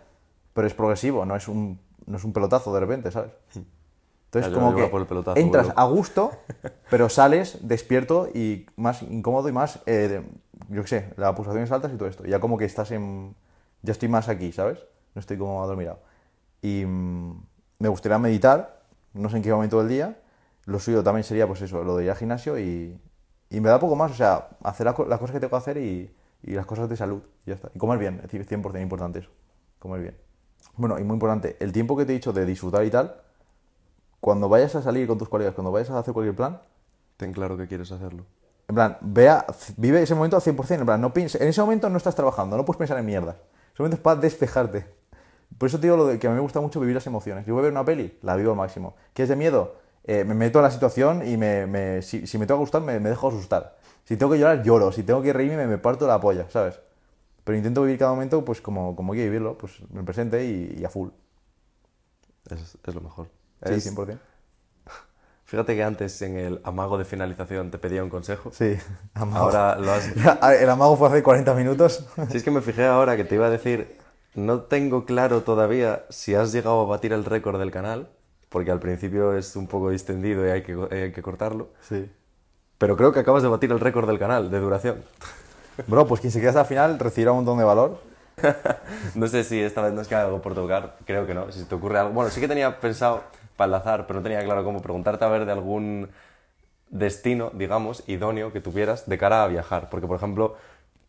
pero 0.54 0.68
es 0.68 0.74
progresivo, 0.74 1.26
no 1.26 1.36
es 1.36 1.48
un, 1.48 1.80
no 2.06 2.18
es 2.18 2.24
un 2.24 2.34
pelotazo 2.34 2.74
de 2.74 2.80
repente, 2.80 3.12
¿sabes? 3.12 3.32
Entonces, 3.56 4.52
Ya, 4.52 4.58
yo 4.58 4.64
como 4.64 4.76
que 4.76 4.88
por 4.88 5.02
el 5.02 5.08
pelotazo, 5.08 5.40
entras 5.40 5.74
a 5.76 5.84
gusto, 5.86 6.32
pero 6.90 7.10
sales 7.10 7.58
despierto 7.62 8.30
y 8.34 8.66
más 8.78 9.02
incómodo 9.04 9.50
y 9.50 9.52
más, 9.52 9.80
eh, 9.86 10.24
yo 10.70 10.82
qué 10.84 10.88
sé, 10.88 11.14
las 11.18 11.34
pulsaciones 11.36 11.72
altas 11.72 11.92
y 11.94 11.98
todo 11.98 12.08
esto. 12.08 12.26
Ya 12.26 12.40
como 12.40 12.58
que 12.58 12.66
estás 12.66 12.92
en... 12.92 13.36
Ya 13.82 13.92
estoy 13.92 14.08
más 14.08 14.30
aquí, 14.30 14.52
¿sabes? 14.52 14.80
No 15.16 15.20
estoy 15.20 15.38
como 15.38 15.62
adormilado. 15.64 16.00
Y 16.62 16.86
mm, 16.86 17.44
me 17.80 17.90
gustaría 17.90 18.20
meditar, 18.20 18.84
no 19.14 19.30
sé 19.30 19.38
en 19.38 19.44
qué 19.44 19.52
momento 19.52 19.80
del 19.80 19.90
día. 19.90 20.18
Lo 20.66 20.80
suyo 20.80 21.04
también 21.04 21.24
sería, 21.24 21.48
pues 21.48 21.62
eso, 21.62 21.84
lo 21.84 21.98
de 21.98 22.06
ir 22.06 22.12
al 22.12 22.16
gimnasio 22.16 22.58
y, 22.58 22.98
y 23.50 23.60
me 23.60 23.68
da 23.68 23.80
poco 23.80 23.96
más, 23.96 24.12
o 24.12 24.16
sea, 24.16 24.50
hacer 24.64 24.86
las 24.86 24.96
cosas 24.96 25.32
que 25.32 25.40
tengo 25.40 25.50
que 25.50 25.56
hacer 25.58 25.78
y, 25.78 26.16
y 26.44 26.52
las 26.52 26.66
cosas 26.66 26.88
de 26.88 26.96
salud, 26.96 27.22
y 27.46 27.50
ya 27.50 27.56
está. 27.56 27.70
Y 27.74 27.80
comer 27.80 27.98
bien, 27.98 28.16
es 28.24 28.32
decir, 28.32 28.46
100% 28.46 28.82
importante 28.82 29.20
eso, 29.20 29.30
comer 29.80 30.02
bien. 30.02 30.18
Bueno, 30.76 31.00
y 31.00 31.04
muy 31.04 31.14
importante, 31.16 31.56
el 31.60 31.72
tiempo 31.72 31.96
que 31.98 32.06
te 32.06 32.12
he 32.12 32.16
dicho 32.16 32.34
de 32.34 32.46
disfrutar 32.46 32.84
y 32.86 32.90
tal, 32.90 33.16
cuando 34.20 34.50
vayas 34.50 34.76
a 34.76 34.82
salir 34.82 35.08
con 35.08 35.18
tus 35.18 35.30
colegas, 35.30 35.54
cuando 35.56 35.72
vayas 35.72 35.90
a 35.90 36.00
hacer 36.00 36.14
cualquier 36.14 36.36
plan, 36.36 36.62
Ten 37.18 37.34
claro 37.34 37.58
que 37.58 37.68
quieres 37.68 37.92
hacerlo. 37.92 38.26
en 38.68 38.76
plan, 38.76 38.98
vea, 39.02 39.46
vive 39.78 40.02
ese 40.02 40.16
momento 40.16 40.36
al 40.38 40.42
100%, 40.42 40.84
en 40.84 40.88
plan, 40.88 41.02
no 41.02 41.14
pienses, 41.14 41.42
en 41.42 41.48
ese 41.50 41.62
momento 41.62 41.90
no 41.90 41.98
estás 41.98 42.16
trabajando, 42.16 42.58
no 42.58 42.66
puedes 42.66 42.80
pensar 42.80 42.98
en 42.98 43.06
mierdas. 43.06 43.36
Ese 43.74 43.84
momento 43.84 43.96
es 43.98 44.02
para 44.02 44.20
despejarte. 44.22 44.86
Por 45.58 45.68
eso 45.70 45.80
te 45.80 45.84
digo 45.88 45.98
lo 45.98 46.08
de 46.08 46.20
que 46.20 46.28
a 46.28 46.32
mí 46.32 46.36
me 46.36 46.42
gusta 46.42 46.62
mucho 46.62 46.80
vivir 46.80 46.96
las 46.96 47.08
emociones. 47.08 47.46
Yo 47.46 47.54
voy 47.56 47.62
a 47.62 47.64
ver 47.66 47.72
una 47.74 47.86
peli, 47.86 48.18
la 48.24 48.36
vivo 48.38 48.52
al 48.52 48.58
máximo. 48.58 48.96
¿Qué 49.14 49.24
es 49.24 49.30
de 49.30 49.36
miedo? 49.38 49.76
Eh, 50.06 50.26
me 50.26 50.36
meto 50.36 50.60
en 50.60 50.64
la 50.64 50.72
situación 50.72 51.28
y 51.28 51.38
me, 51.38 51.68
me- 51.68 52.02
si, 52.04 52.28
si 52.28 52.38
me 52.40 52.48
tengo 52.48 52.60
que 52.60 52.64
gustar, 52.64 52.82
me, 52.82 53.00
me 53.00 53.10
dejo 53.10 53.30
asustar. 53.30 53.78
Si 54.06 54.18
tengo 54.18 54.32
que 54.34 54.40
llorar, 54.40 54.64
lloro. 54.64 54.92
Si 54.92 55.04
tengo 55.04 55.22
que 55.22 55.34
reírme, 55.34 55.58
me, 55.58 55.68
me 55.68 55.78
parto 55.80 56.08
la 56.08 56.20
polla, 56.22 56.48
¿sabes? 56.50 56.80
Pero 57.44 57.58
intento 57.58 57.82
vivir 57.84 57.98
cada 58.00 58.12
momento 58.12 58.44
pues 58.46 58.62
como, 58.62 58.96
como 58.96 59.14
que 59.14 59.24
vivirlo, 59.24 59.58
pues 59.58 59.80
en 59.92 59.98
el 59.98 60.04
presente 60.06 60.46
y, 60.46 60.78
y 60.80 60.86
a 60.86 60.90
full. 60.90 61.10
Es, 62.50 62.78
es 62.86 62.96
lo 62.96 63.02
mejor. 63.02 63.28
Sí, 63.66 63.74
Es- 63.74 63.96
100%. 63.96 64.18
Fíjate 65.46 65.76
que 65.76 65.84
antes 65.84 66.22
en 66.22 66.38
el 66.38 66.62
amago 66.64 66.98
de 66.98 67.04
finalización 67.06 67.72
te 67.72 67.78
pedía 67.78 68.04
un 68.04 68.10
consejo. 68.10 68.52
Sí, 68.54 68.78
amago. 69.14 69.46
Ahora 69.46 69.76
lo 69.78 69.92
has... 69.92 70.10
El 70.62 70.70
amago 70.70 70.96
fue 70.98 71.10
hace 71.10 71.22
40 71.24 71.54
minutos. 71.56 72.06
Si 72.30 72.38
es 72.38 72.44
que 72.44 72.52
me 72.52 72.62
fijé 72.62 72.86
ahora 72.86 73.18
que 73.18 73.24
te 73.26 73.36
iba 73.36 73.48
a 73.48 73.50
decir, 73.50 73.98
no 74.34 74.62
tengo 74.62 75.06
claro 75.06 75.42
todavía 75.42 76.06
si 76.10 76.36
has 76.36 76.52
llegado 76.54 76.82
a 76.82 76.86
batir 76.86 77.12
el 77.12 77.26
récord 77.26 77.60
del 77.60 77.70
canal, 77.72 78.10
porque 78.50 78.72
al 78.72 78.80
principio 78.80 79.36
es 79.36 79.56
un 79.58 79.68
poco 79.68 79.90
distendido 79.90 80.46
y 80.48 80.52
hay 80.52 80.64
que, 80.64 80.78
hay 80.92 81.12
que 81.12 81.22
cortarlo, 81.22 81.70
Sí. 81.82 82.10
pero 82.78 82.96
creo 82.98 83.12
que 83.12 83.20
acabas 83.20 83.44
de 83.44 83.50
batir 83.50 83.72
el 83.72 83.80
récord 83.80 84.08
del 84.08 84.20
canal 84.20 84.50
de 84.52 84.60
duración. 84.60 85.04
Bro, 85.88 86.08
pues 86.08 86.22
quien 86.22 86.32
se 86.32 86.40
quede 86.40 86.50
hasta 86.50 86.62
el 86.62 86.68
final 86.68 87.00
recibirá 87.00 87.32
un 87.32 87.38
montón 87.38 87.58
de 87.58 87.64
valor. 87.64 88.00
No 89.16 89.28
sé 89.28 89.44
si 89.44 89.60
esta 89.62 89.82
vez 89.82 89.94
nos 89.94 90.08
queda 90.08 90.24
algo 90.24 90.42
por 90.42 90.54
tocar, 90.56 90.96
creo 91.06 91.26
que 91.28 91.34
no, 91.34 91.52
si 91.52 91.64
te 91.66 91.76
ocurre 91.76 92.00
algo. 92.00 92.14
Bueno, 92.14 92.30
sí 92.32 92.40
que 92.42 92.48
tenía 92.48 92.80
pensado 92.80 93.22
para 93.58 93.68
enlazar, 93.68 94.08
pero 94.08 94.20
no 94.20 94.24
tenía 94.24 94.44
claro 94.44 94.64
cómo 94.64 94.82
preguntarte 94.82 95.24
a 95.26 95.28
ver 95.28 95.46
de 95.46 95.52
algún 95.52 96.10
destino, 96.90 97.52
digamos, 97.54 98.04
idóneo 98.08 98.52
que 98.52 98.62
tuvieras 98.62 99.08
de 99.08 99.18
cara 99.18 99.44
a 99.44 99.48
viajar. 99.48 99.90
Porque, 99.90 100.08
por 100.08 100.18
ejemplo, 100.18 100.56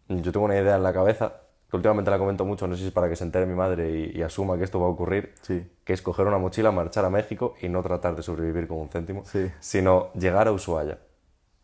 yo 0.08 0.32
tengo 0.32 0.44
una 0.46 0.58
idea 0.58 0.76
en 0.76 0.82
la 0.82 0.92
cabeza, 0.92 1.32
que 1.70 1.76
últimamente 1.76 2.10
la 2.10 2.18
comento 2.18 2.44
mucho, 2.44 2.66
no 2.66 2.74
sé 2.74 2.82
si 2.82 2.86
es 2.88 2.92
para 2.92 3.08
que 3.08 3.16
se 3.16 3.24
entere 3.24 3.46
mi 3.46 3.54
madre 3.54 3.90
y, 3.90 4.18
y 4.18 4.22
asuma 4.22 4.58
que 4.58 4.64
esto 4.64 4.78
va 4.80 4.86
a 4.86 4.90
ocurrir, 4.90 5.34
Sí. 5.42 5.66
que 5.84 5.92
es 5.94 6.02
coger 6.02 6.26
una 6.26 6.38
mochila, 6.38 6.70
marchar 6.70 7.04
a 7.04 7.10
México 7.10 7.54
y 7.62 7.68
no 7.68 7.82
tratar 7.82 8.14
de 8.14 8.22
sobrevivir 8.22 8.68
con 8.68 8.78
un 8.78 8.88
céntimo, 8.90 9.24
Sí. 9.24 9.50
sino 9.60 10.12
llegar 10.12 10.48
a 10.48 10.52
Ushuaia. 10.52 10.98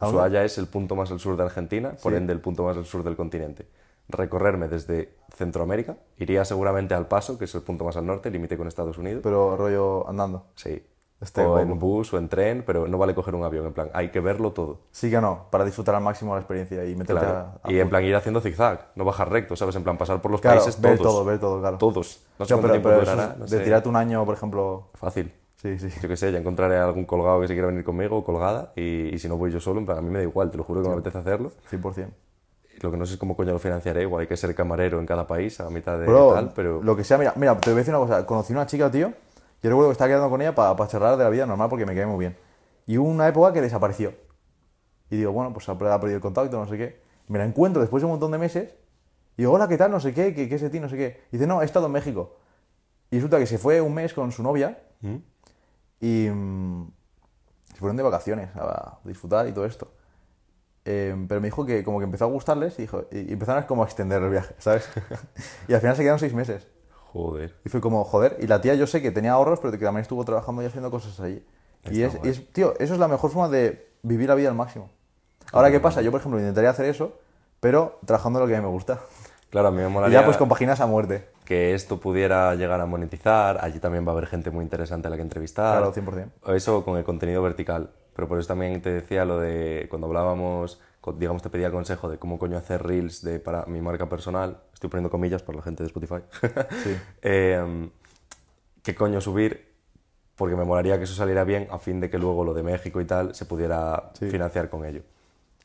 Ushuaia 0.00 0.44
es 0.44 0.58
el 0.58 0.66
punto 0.66 0.94
más 0.96 1.10
al 1.10 1.18
sur 1.20 1.36
de 1.36 1.42
Argentina, 1.42 1.94
por 2.02 2.12
Sí. 2.12 2.18
ende 2.18 2.32
el 2.32 2.40
punto 2.40 2.64
más 2.64 2.76
al 2.76 2.84
sur 2.86 3.02
del 3.02 3.16
continente. 3.16 3.66
Recorrerme 4.08 4.68
desde 4.68 5.14
Centroamérica, 5.36 5.96
iría 6.16 6.44
seguramente 6.44 6.94
al 6.94 7.08
Paso, 7.08 7.36
que 7.38 7.44
es 7.44 7.54
el 7.54 7.62
punto 7.62 7.84
más 7.84 7.96
al 7.96 8.06
norte, 8.06 8.30
límite 8.30 8.56
con 8.56 8.66
Estados 8.68 8.96
Unidos. 8.98 9.20
Pero 9.22 9.56
rollo 9.56 10.08
andando. 10.08 10.46
sí. 10.54 10.82
Este 11.20 11.40
o 11.44 11.58
en 11.58 11.76
bus 11.80 12.12
o 12.14 12.18
en 12.18 12.28
tren, 12.28 12.62
pero 12.64 12.86
no 12.86 12.96
vale 12.96 13.12
coger 13.12 13.34
un 13.34 13.42
avión, 13.42 13.66
en 13.66 13.72
plan, 13.72 13.90
hay 13.92 14.10
que 14.12 14.20
verlo 14.20 14.52
todo. 14.52 14.82
Sí 14.92 15.10
que 15.10 15.20
no, 15.20 15.46
para 15.50 15.64
disfrutar 15.64 15.96
al 15.96 16.00
máximo 16.04 16.32
la 16.34 16.42
experiencia 16.42 16.84
y 16.84 16.94
meterte 16.94 17.24
Claro. 17.24 17.38
a, 17.60 17.60
a 17.68 17.72
Y 17.72 17.80
en 17.80 17.88
plan 17.88 18.04
ir 18.04 18.14
haciendo 18.14 18.40
zigzag, 18.40 18.92
no 18.94 19.04
bajar 19.04 19.28
recto, 19.28 19.56
¿sabes? 19.56 19.74
En 19.74 19.82
plan 19.82 19.98
pasar 19.98 20.22
por 20.22 20.30
los 20.30 20.40
Claro, 20.40 20.60
países 20.60 20.80
ver 20.80 20.96
todos. 20.96 21.12
todo, 21.12 21.24
ver 21.24 21.40
todo, 21.40 21.58
claro. 21.58 21.76
Todos. 21.76 22.24
No 22.38 22.44
sé 22.44 22.54
cuánto 22.54 22.68
pero, 22.68 22.80
tiempo 22.80 23.00
durará, 23.00 23.32
es 23.32 23.38
no 23.38 23.44
de 23.46 23.58
sé. 23.58 23.64
tirarte 23.64 23.88
un 23.88 23.96
año, 23.96 24.24
por 24.24 24.36
ejemplo. 24.36 24.90
Fácil. 24.94 25.32
Sí, 25.60 25.76
sí. 25.78 25.88
Yo 26.00 26.08
qué 26.08 26.16
sé, 26.16 26.30
ya 26.30 26.38
encontraré 26.38 26.76
algún 26.76 27.04
colgado 27.04 27.40
que 27.40 27.48
se 27.48 27.54
quiera 27.54 27.66
venir 27.66 27.82
conmigo 27.82 28.22
colgada 28.22 28.72
y, 28.76 29.14
y 29.14 29.18
si 29.18 29.28
no 29.28 29.36
voy 29.36 29.50
yo 29.50 29.58
solo, 29.58 29.80
en 29.80 29.86
plan, 29.86 29.98
a 29.98 30.02
mí 30.02 30.08
me 30.08 30.18
da 30.18 30.24
igual, 30.24 30.50
te 30.50 30.56
lo 30.56 30.62
juro 30.62 30.82
que 30.82 30.88
me 30.88 30.94
apetece 30.94 31.18
hacerlo. 31.18 31.50
100%. 31.70 32.08
Lo 32.80 32.92
que 32.92 32.96
no 32.96 33.06
sé 33.06 33.14
es 33.14 33.18
cómo 33.18 33.36
coño 33.36 33.52
lo 33.52 33.58
financiaré, 33.58 34.02
igual 34.02 34.20
hay 34.20 34.26
que 34.28 34.36
ser 34.36 34.54
camarero 34.54 35.00
en 35.00 35.06
cada 35.06 35.26
país 35.26 35.58
a 35.58 35.68
mitad 35.68 35.98
de 35.98 36.06
Bro, 36.06 36.32
tal, 36.32 36.52
pero... 36.54 36.80
lo 36.80 36.96
que 36.96 37.02
sea, 37.02 37.18
mira, 37.18 37.32
mira, 37.34 37.58
te 37.58 37.70
voy 37.70 37.78
a 37.78 37.80
decir 37.80 37.92
una 37.92 38.06
cosa. 38.06 38.24
Conocí 38.24 38.52
una 38.52 38.66
chica, 38.66 38.88
tío. 38.88 39.12
Yo 39.60 39.70
recuerdo 39.70 39.88
que 39.88 39.92
estaba 39.92 40.08
quedando 40.08 40.30
con 40.30 40.40
ella 40.40 40.54
para 40.54 40.86
charlar 40.86 41.16
de 41.16 41.24
la 41.24 41.30
vida 41.30 41.44
normal 41.44 41.68
porque 41.68 41.84
me 41.84 41.94
cae 41.96 42.06
muy 42.06 42.20
bien. 42.20 42.36
Y 42.86 42.96
hubo 42.98 43.08
una 43.08 43.26
época 43.26 43.52
que 43.52 43.60
desapareció. 43.60 44.14
Y 45.10 45.16
digo, 45.16 45.32
bueno, 45.32 45.52
pues 45.52 45.68
ha 45.68 45.72
ha 45.72 45.78
perdido 45.78 46.14
el 46.14 46.20
contacto, 46.20 46.56
no 46.56 46.68
sé 46.68 46.78
qué. 46.78 47.02
Me 47.26 47.38
la 47.38 47.44
encuentro 47.44 47.82
después 47.82 48.00
de 48.00 48.06
un 48.06 48.12
montón 48.12 48.30
de 48.30 48.38
meses. 48.38 48.76
Y 49.36 49.42
digo, 49.42 49.52
hola, 49.52 49.66
¿qué 49.66 49.76
tal? 49.76 49.90
No 49.90 49.98
sé 49.98 50.14
qué, 50.14 50.32
¿qué, 50.32 50.48
qué 50.48 50.54
es 50.54 50.60
de 50.60 50.70
ti? 50.70 50.78
No 50.78 50.88
sé 50.88 50.96
qué. 50.96 51.22
Y 51.32 51.38
dice, 51.38 51.48
no, 51.48 51.62
he 51.62 51.64
estado 51.64 51.86
en 51.86 51.92
México. 51.92 52.36
Y 53.10 53.16
resulta 53.16 53.38
que 53.38 53.46
se 53.46 53.58
fue 53.58 53.80
un 53.80 53.94
mes 53.94 54.14
con 54.14 54.30
su 54.30 54.42
novia 54.44 54.78
¿Mm? 55.00 55.16
Y 56.00 56.28
mm, 56.30 56.90
se 57.72 57.78
fueron 57.78 57.96
de 57.96 58.02
vacaciones 58.02 58.50
a 58.56 58.98
disfrutar 59.04 59.48
y 59.48 59.52
todo 59.52 59.64
esto. 59.66 59.92
Eh, 60.84 61.14
pero 61.28 61.40
me 61.40 61.48
dijo 61.48 61.66
que 61.66 61.84
como 61.84 61.98
que 61.98 62.04
empezó 62.04 62.24
a 62.24 62.28
gustarles 62.28 62.78
y, 62.78 62.82
dijo, 62.82 63.04
y 63.10 63.32
empezaron 63.32 63.62
como 63.64 63.82
a 63.82 63.86
extender 63.86 64.22
el 64.22 64.30
viaje, 64.30 64.54
¿sabes? 64.58 64.88
y 65.68 65.74
al 65.74 65.80
final 65.80 65.96
se 65.96 66.02
quedaron 66.02 66.18
seis 66.18 66.32
meses. 66.32 66.66
Joder. 67.12 67.54
Y 67.64 67.68
fue 67.68 67.80
como, 67.80 68.04
joder, 68.04 68.36
y 68.40 68.46
la 68.46 68.60
tía 68.60 68.74
yo 68.74 68.86
sé 68.86 69.02
que 69.02 69.10
tenía 69.10 69.32
ahorros, 69.32 69.60
pero 69.60 69.72
que 69.72 69.84
también 69.84 70.02
estuvo 70.02 70.24
trabajando 70.24 70.62
y 70.62 70.66
haciendo 70.66 70.90
cosas 70.90 71.18
allí. 71.20 71.44
Y 71.90 72.02
es, 72.02 72.14
Está 72.14 72.26
y 72.26 72.30
es- 72.30 72.52
tío, 72.52 72.74
eso 72.78 72.94
es 72.94 73.00
la 73.00 73.08
mejor 73.08 73.30
forma 73.30 73.48
de 73.48 73.90
vivir 74.02 74.28
la 74.28 74.34
vida 74.34 74.48
al 74.48 74.54
máximo. 74.54 74.90
Ahora, 75.52 75.70
¿qué 75.70 75.80
pasa? 75.80 76.02
Yo, 76.02 76.10
por 76.10 76.20
ejemplo, 76.20 76.38
intentaría 76.38 76.70
hacer 76.70 76.86
eso, 76.86 77.18
pero 77.60 77.98
trabajando 78.04 78.38
en 78.38 78.44
lo 78.44 78.48
que 78.48 78.56
a 78.56 78.60
mí 78.60 78.66
me 78.66 78.72
gusta. 78.72 79.00
Claro, 79.50 79.68
a 79.68 79.70
mí 79.70 79.78
me 79.78 79.86
Y 79.88 79.90
molaría 79.90 80.20
ya 80.20 80.24
pues 80.24 80.36
compaginas 80.36 80.80
a 80.80 80.86
muerte. 80.86 81.28
que 81.44 81.74
esto 81.74 81.98
pudiera 81.98 82.54
llegar 82.54 82.80
a 82.80 82.86
monetizar, 82.86 83.58
allí 83.64 83.78
también 83.80 84.06
va 84.06 84.10
a 84.10 84.12
haber 84.12 84.26
gente 84.26 84.50
muy 84.50 84.62
interesante 84.62 85.08
a 85.08 85.10
la 85.10 85.16
que 85.16 85.22
entrevistar. 85.22 85.78
Claro, 85.78 85.92
100%. 85.92 86.28
O 86.44 86.52
Eso 86.52 86.84
con 86.84 86.98
el 86.98 87.04
contenido 87.04 87.42
vertical. 87.42 87.90
Pero 88.14 88.28
por 88.28 88.38
eso 88.38 88.48
también 88.48 88.82
te 88.82 88.90
decía 88.92 89.24
lo 89.24 89.38
de 89.38 89.86
cuando 89.88 90.08
hablábamos, 90.08 90.80
digamos, 91.16 91.40
te 91.40 91.50
pedía 91.50 91.70
consejo 91.70 92.08
de 92.10 92.18
cómo 92.18 92.38
coño 92.38 92.58
hacer 92.58 92.82
reels 92.82 93.22
de, 93.22 93.38
para 93.38 93.64
mi 93.66 93.80
marca 93.80 94.08
personal. 94.08 94.58
Estoy 94.74 94.90
poniendo 94.90 95.08
comillas 95.08 95.42
para 95.42 95.58
la 95.58 95.62
gente 95.62 95.82
de 95.84 95.86
Spotify. 95.86 96.22
Sí. 96.82 96.96
Eh, 97.22 97.88
¿Qué 98.82 98.94
coño 98.94 99.20
subir? 99.20 99.68
Porque 100.36 100.56
me 100.56 100.64
molaría 100.64 100.98
que 100.98 101.04
eso 101.04 101.14
saliera 101.14 101.44
bien 101.44 101.68
a 101.70 101.78
fin 101.78 102.00
de 102.00 102.10
que 102.10 102.18
luego 102.18 102.44
lo 102.44 102.54
de 102.54 102.62
México 102.62 103.00
y 103.00 103.04
tal 103.04 103.34
se 103.34 103.44
pudiera 103.44 104.10
Sí. 104.14 104.28
financiar 104.28 104.68
con 104.68 104.84
ello. 104.84 105.02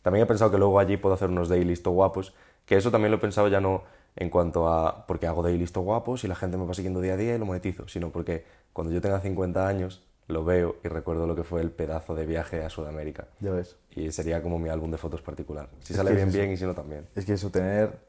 También 0.01 0.23
he 0.23 0.25
pensado 0.27 0.51
que 0.51 0.57
luego 0.57 0.79
allí 0.79 0.97
puedo 0.97 1.15
hacer 1.15 1.29
unos 1.29 1.49
dailies 1.49 1.81
to 1.83 1.91
guapos, 1.91 2.33
que 2.65 2.75
eso 2.77 2.91
también 2.91 3.11
lo 3.11 3.17
he 3.17 3.19
pensado 3.21 3.47
ya 3.47 3.61
no 3.61 3.83
en 4.15 4.29
cuanto 4.29 4.67
a 4.67 5.05
porque 5.07 5.27
hago 5.27 5.43
dailies 5.43 5.71
to 5.71 5.81
guapos 5.81 6.23
y 6.23 6.27
la 6.27 6.35
gente 6.35 6.57
me 6.57 6.65
va 6.65 6.73
siguiendo 6.73 7.01
día 7.01 7.13
a 7.13 7.17
día 7.17 7.35
y 7.35 7.37
lo 7.37 7.45
monetizo, 7.45 7.87
sino 7.87 8.11
porque 8.11 8.45
cuando 8.71 8.93
yo 8.93 9.01
tenga 9.01 9.19
50 9.19 9.67
años 9.67 10.03
lo 10.27 10.45
veo 10.45 10.77
y 10.83 10.87
recuerdo 10.87 11.27
lo 11.27 11.35
que 11.35 11.43
fue 11.43 11.61
el 11.61 11.71
pedazo 11.71 12.15
de 12.15 12.25
viaje 12.25 12.63
a 12.63 12.69
Sudamérica. 12.69 13.27
Ya 13.39 13.51
ves. 13.51 13.75
Y 13.91 14.11
sería 14.11 14.41
como 14.41 14.57
mi 14.57 14.69
álbum 14.69 14.89
de 14.89 14.97
fotos 14.97 15.21
particular. 15.21 15.69
Si 15.81 15.93
Es 15.93 15.97
sale 15.97 16.11
es 16.11 16.15
bien, 16.15 16.31
bien 16.31 16.51
y 16.51 16.57
si 16.57 16.65
no, 16.65 16.73
también. 16.73 17.07
Es 17.15 17.25
que 17.25 17.33
eso, 17.33 17.49
tener 17.49 17.99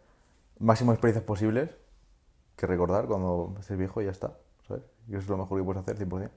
máximo 0.59 0.93
experiencias 0.93 1.25
posibles 1.25 1.71
que 2.57 2.67
recordar 2.67 3.07
cuando 3.07 3.55
estés 3.59 3.77
viejo 3.77 4.01
y 4.01 4.05
ya 4.05 4.13
está, 4.13 4.33
¿sabes? 4.69 4.85
Y 5.09 5.13
eso 5.13 5.21
es 5.21 5.29
lo 5.29 5.39
mejor 5.39 5.59
que 5.59 5.65
puedes 5.65 5.83
hacer, 5.83 5.99
100%. 5.99 6.31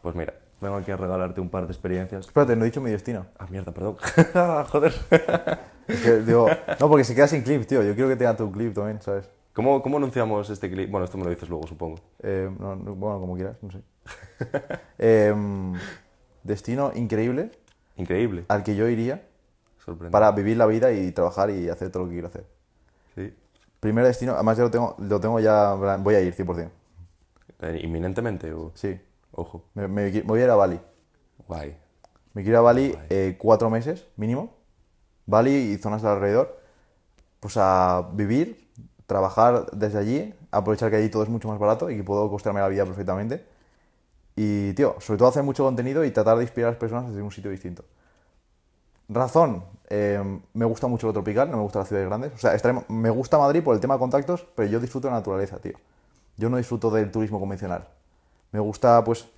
Pues 0.00 0.14
mira, 0.14 0.34
vengo 0.60 0.76
aquí 0.76 0.92
a 0.92 0.96
regalarte 0.96 1.40
un 1.40 1.50
par 1.50 1.66
de 1.66 1.72
experiencias. 1.72 2.26
Espérate, 2.26 2.54
no 2.54 2.62
he 2.62 2.66
dicho 2.66 2.80
mi 2.80 2.90
destino. 2.90 3.26
Ah, 3.38 3.46
mierda, 3.50 3.72
perdón. 3.72 3.96
Joder. 4.70 4.94
Es 5.88 6.00
que, 6.02 6.16
digo, 6.22 6.46
no, 6.80 6.88
porque 6.88 7.04
se 7.04 7.14
queda 7.14 7.28
sin 7.28 7.42
clip, 7.42 7.66
tío. 7.66 7.82
Yo 7.82 7.94
quiero 7.94 8.08
que 8.08 8.16
tenga 8.16 8.36
tu 8.36 8.50
clip 8.50 8.74
también, 8.74 9.00
¿sabes? 9.00 9.28
¿Cómo, 9.52 9.82
¿Cómo 9.82 9.96
anunciamos 9.96 10.50
este 10.50 10.70
clip? 10.70 10.90
Bueno, 10.90 11.04
esto 11.04 11.16
me 11.16 11.24
lo 11.24 11.30
dices 11.30 11.48
luego, 11.48 11.66
supongo. 11.66 11.96
Eh, 12.22 12.50
no, 12.58 12.76
no, 12.76 12.94
bueno, 12.94 13.20
como 13.20 13.34
quieras, 13.36 13.56
no 13.62 13.70
sé. 13.70 13.80
Em, 14.98 15.72
destino 16.42 16.92
increíble 16.94 17.50
Increíble. 17.96 18.44
al 18.48 18.62
que 18.62 18.76
yo 18.76 18.88
iría 18.88 19.26
Sorprendente. 19.78 20.12
para 20.12 20.30
vivir 20.32 20.56
la 20.56 20.66
vida 20.66 20.92
y 20.92 21.10
trabajar 21.12 21.50
y 21.50 21.68
hacer 21.68 21.90
todo 21.90 22.02
lo 22.04 22.08
que 22.08 22.14
quiero 22.14 22.28
hacer. 22.28 22.44
Sí. 23.14 23.34
Primer 23.80 24.04
destino, 24.04 24.34
además 24.34 24.56
ya 24.58 24.64
lo 24.64 24.70
tengo, 24.70 24.94
lo 24.98 25.20
tengo 25.20 25.40
ya, 25.40 25.72
voy 25.74 26.14
a 26.14 26.20
ir 26.20 26.34
100%. 26.34 26.70
Eh, 27.62 27.80
¿Inminentemente 27.82 28.52
o...? 28.52 28.72
Sí, 28.74 29.00
Ojo. 29.32 29.64
me, 29.74 29.88
me 29.88 30.10
qui- 30.12 30.22
me 30.22 30.28
voy 30.28 30.40
a 30.40 30.44
ir 30.44 30.50
a 30.50 30.56
Bali. 30.56 30.80
Guay. 31.48 31.76
Me 32.34 32.42
quiero 32.42 32.56
ir 32.56 32.58
a 32.58 32.60
Bali 32.60 32.98
eh, 33.08 33.36
cuatro 33.38 33.70
meses 33.70 34.06
mínimo. 34.16 34.55
Bali 35.26 35.50
y 35.72 35.78
zonas 35.78 36.02
de 36.02 36.08
alrededor. 36.08 36.58
Pues 37.40 37.56
a 37.58 38.08
vivir, 38.14 38.68
trabajar 39.06 39.66
desde 39.72 39.98
allí, 39.98 40.34
aprovechar 40.50 40.90
que 40.90 40.96
allí 40.96 41.08
todo 41.08 41.22
es 41.22 41.28
mucho 41.28 41.48
más 41.48 41.58
barato 41.58 41.90
y 41.90 41.96
que 41.96 42.04
puedo 42.04 42.28
costearme 42.30 42.60
la 42.60 42.68
vida 42.68 42.84
perfectamente. 42.84 43.44
Y, 44.36 44.72
tío, 44.74 44.96
sobre 45.00 45.18
todo 45.18 45.28
hacer 45.28 45.42
mucho 45.42 45.64
contenido 45.64 46.04
y 46.04 46.10
tratar 46.10 46.36
de 46.36 46.44
inspirar 46.44 46.68
a 46.68 46.70
las 46.72 46.80
personas 46.80 47.08
desde 47.08 47.22
un 47.22 47.32
sitio 47.32 47.50
distinto. 47.50 47.84
Razón, 49.08 49.64
eh, 49.88 50.40
me 50.52 50.64
gusta 50.64 50.88
mucho 50.88 51.06
lo 51.06 51.12
tropical, 51.12 51.50
no 51.50 51.58
me 51.58 51.62
gustan 51.62 51.80
las 51.80 51.88
ciudades 51.88 52.08
grandes. 52.08 52.32
O 52.34 52.38
sea, 52.38 52.84
me 52.88 53.10
gusta 53.10 53.38
Madrid 53.38 53.62
por 53.62 53.74
el 53.74 53.80
tema 53.80 53.94
de 53.94 54.00
contactos, 54.00 54.46
pero 54.54 54.68
yo 54.68 54.80
disfruto 54.80 55.08
de 55.08 55.12
la 55.12 55.18
naturaleza, 55.18 55.58
tío. 55.58 55.74
Yo 56.36 56.50
no 56.50 56.56
disfruto 56.56 56.90
del 56.90 57.10
turismo 57.10 57.38
convencional. 57.40 57.86
Me 58.52 58.60
gusta, 58.60 59.02
pues, 59.04 59.28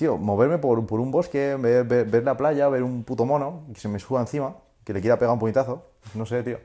tío, 0.00 0.16
moverme 0.16 0.58
por, 0.58 0.84
por 0.86 0.98
un 0.98 1.10
bosque, 1.10 1.56
ver, 1.60 1.84
ver- 1.84 2.06
ver 2.06 2.24
la 2.24 2.36
playa, 2.36 2.68
ver 2.68 2.82
un 2.82 3.04
puto 3.04 3.24
mono 3.26 3.62
que 3.72 3.78
se 3.80 3.88
me 3.88 3.98
suba 3.98 4.20
encima, 4.20 4.56
que 4.84 4.92
le 4.92 5.00
quiera 5.00 5.18
pegar 5.18 5.32
un 5.34 5.38
puñetazo, 5.38 5.84
no 6.14 6.24
sé, 6.26 6.42
tío. 6.42 6.58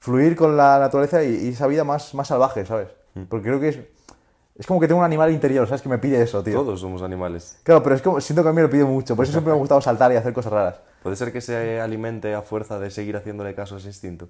Fluir 0.00 0.34
con 0.34 0.56
la 0.56 0.78
naturaleza 0.78 1.22
y, 1.22 1.34
y 1.46 1.48
esa 1.50 1.66
vida 1.66 1.84
más, 1.84 2.14
más 2.14 2.28
salvaje, 2.28 2.64
¿sabes? 2.66 2.88
Porque 3.28 3.46
creo 3.48 3.60
que 3.60 3.68
es, 3.68 3.78
es 4.56 4.66
como 4.66 4.80
que 4.80 4.88
tengo 4.88 5.00
un 5.00 5.04
animal 5.04 5.30
interior, 5.30 5.66
¿sabes? 5.66 5.82
Que 5.82 5.88
me 5.88 5.98
pide 5.98 6.20
eso, 6.22 6.42
tío. 6.42 6.54
Todos 6.54 6.80
somos 6.80 7.02
animales. 7.02 7.58
Claro, 7.62 7.82
pero 7.82 7.94
es 7.94 8.02
como, 8.02 8.20
siento 8.20 8.42
que 8.42 8.48
a 8.48 8.52
mí 8.52 8.56
me 8.56 8.62
lo 8.62 8.70
pide 8.70 8.84
mucho, 8.84 9.14
por 9.14 9.24
eso 9.24 9.32
siempre 9.32 9.52
me 9.52 9.56
ha 9.56 9.60
gustado 9.60 9.80
saltar 9.80 10.10
y 10.12 10.16
hacer 10.16 10.32
cosas 10.32 10.52
raras. 10.52 10.80
¿Puede 11.02 11.16
ser 11.16 11.32
que 11.32 11.40
se 11.40 11.80
alimente 11.80 12.34
a 12.34 12.42
fuerza 12.42 12.78
de 12.78 12.90
seguir 12.90 13.16
haciéndole 13.16 13.54
caso 13.54 13.74
a 13.74 13.78
ese 13.78 13.88
instinto? 13.88 14.28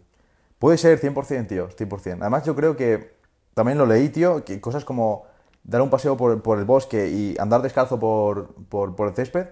Puede 0.59 0.79
ser 0.79 0.99
100%, 0.99 1.47
tío, 1.49 1.69
100%. 1.71 2.23
Además, 2.23 2.45
yo 2.45 2.55
creo 2.57 2.77
que 2.77 3.15
también 3.55 3.79
lo 3.79 3.87
leí, 3.87 4.09
tío, 4.09 4.45
que 4.45 4.61
cosas 4.61 4.85
como 4.85 5.25
dar 5.65 5.83
un 5.83 5.91
paseo 5.91 6.17
por, 6.17 6.43
por 6.43 6.59
el 6.59 6.65
bosque 6.65 7.09
y 7.09 7.37
andar 7.39 7.63
descalzo 7.63 7.99
por, 7.99 8.55
por, 8.69 8.95
por 8.97 9.09
el 9.09 9.15
césped, 9.15 9.49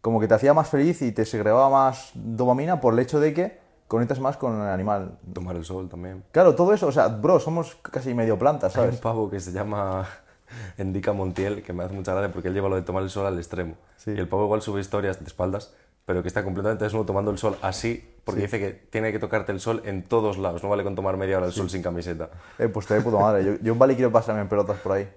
como 0.00 0.20
que 0.20 0.28
te 0.28 0.34
hacía 0.34 0.54
más 0.54 0.68
feliz 0.68 1.02
y 1.02 1.12
te 1.12 1.24
segregaba 1.24 1.68
más 1.70 2.10
dopamina 2.14 2.80
por 2.80 2.94
el 2.94 3.00
hecho 3.00 3.18
de 3.20 3.34
que 3.34 3.58
conectas 3.88 4.20
más 4.20 4.36
con 4.36 4.60
el 4.60 4.68
animal. 4.68 5.18
Tomar 5.32 5.56
el 5.56 5.64
sol 5.64 5.88
también. 5.88 6.24
Claro, 6.32 6.54
todo 6.54 6.72
eso, 6.72 6.86
o 6.86 6.92
sea, 6.92 7.08
bro, 7.08 7.40
somos 7.40 7.76
casi 7.82 8.14
medio 8.14 8.38
plantas, 8.38 8.76
Hay 8.76 8.82
un 8.82 8.86
¿sabes? 8.88 9.00
pavo 9.00 9.30
que 9.30 9.40
se 9.40 9.52
llama 9.52 10.06
Endica 10.78 11.12
Montiel, 11.12 11.62
que 11.62 11.72
me 11.72 11.84
hace 11.84 11.94
mucha 11.94 12.12
gracia 12.12 12.32
porque 12.32 12.48
él 12.48 12.54
lleva 12.54 12.68
lo 12.68 12.76
de 12.76 12.82
tomar 12.82 13.02
el 13.02 13.10
sol 13.10 13.26
al 13.26 13.36
extremo. 13.38 13.74
Sí. 13.96 14.12
Y 14.12 14.18
el 14.18 14.28
pavo 14.28 14.44
igual 14.44 14.62
sube 14.62 14.80
historias 14.80 15.18
de 15.18 15.26
espaldas, 15.26 15.72
pero 16.06 16.22
que 16.22 16.28
está 16.28 16.44
completamente 16.44 16.84
desnudo 16.84 17.04
tomando 17.04 17.32
el 17.32 17.36
sol 17.36 17.58
así, 17.62 18.14
porque 18.24 18.42
dice 18.42 18.60
que 18.60 18.70
tiene 18.70 19.10
que 19.10 19.18
tocarte 19.18 19.50
el 19.50 19.58
sol 19.58 19.82
en 19.84 20.04
todos 20.04 20.38
lados, 20.38 20.62
no 20.62 20.68
vale 20.68 20.84
con 20.84 20.94
tomar 20.94 21.16
media 21.16 21.36
hora 21.36 21.46
el 21.46 21.52
sol 21.52 21.68
sin 21.68 21.82
camiseta. 21.82 22.30
Eh, 22.58 22.68
pues 22.68 22.86
te 22.86 22.94
de 22.94 23.00
puta 23.00 23.18
madre. 23.18 23.44
Yo, 23.44 23.54
yo 23.60 23.72
en 23.72 23.78
Bali 23.78 23.96
quiero 23.96 24.12
pasarme 24.12 24.40
en 24.40 24.48
pelotas 24.48 24.78
por 24.78 24.92
ahí. 24.92 25.10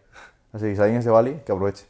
Así 0.51 0.65
que 0.65 0.75
si 0.75 0.81
alguien 0.81 0.99
es 0.99 1.05
de 1.05 1.11
Bali, 1.11 1.41
que 1.45 1.51
aproveche. 1.51 1.85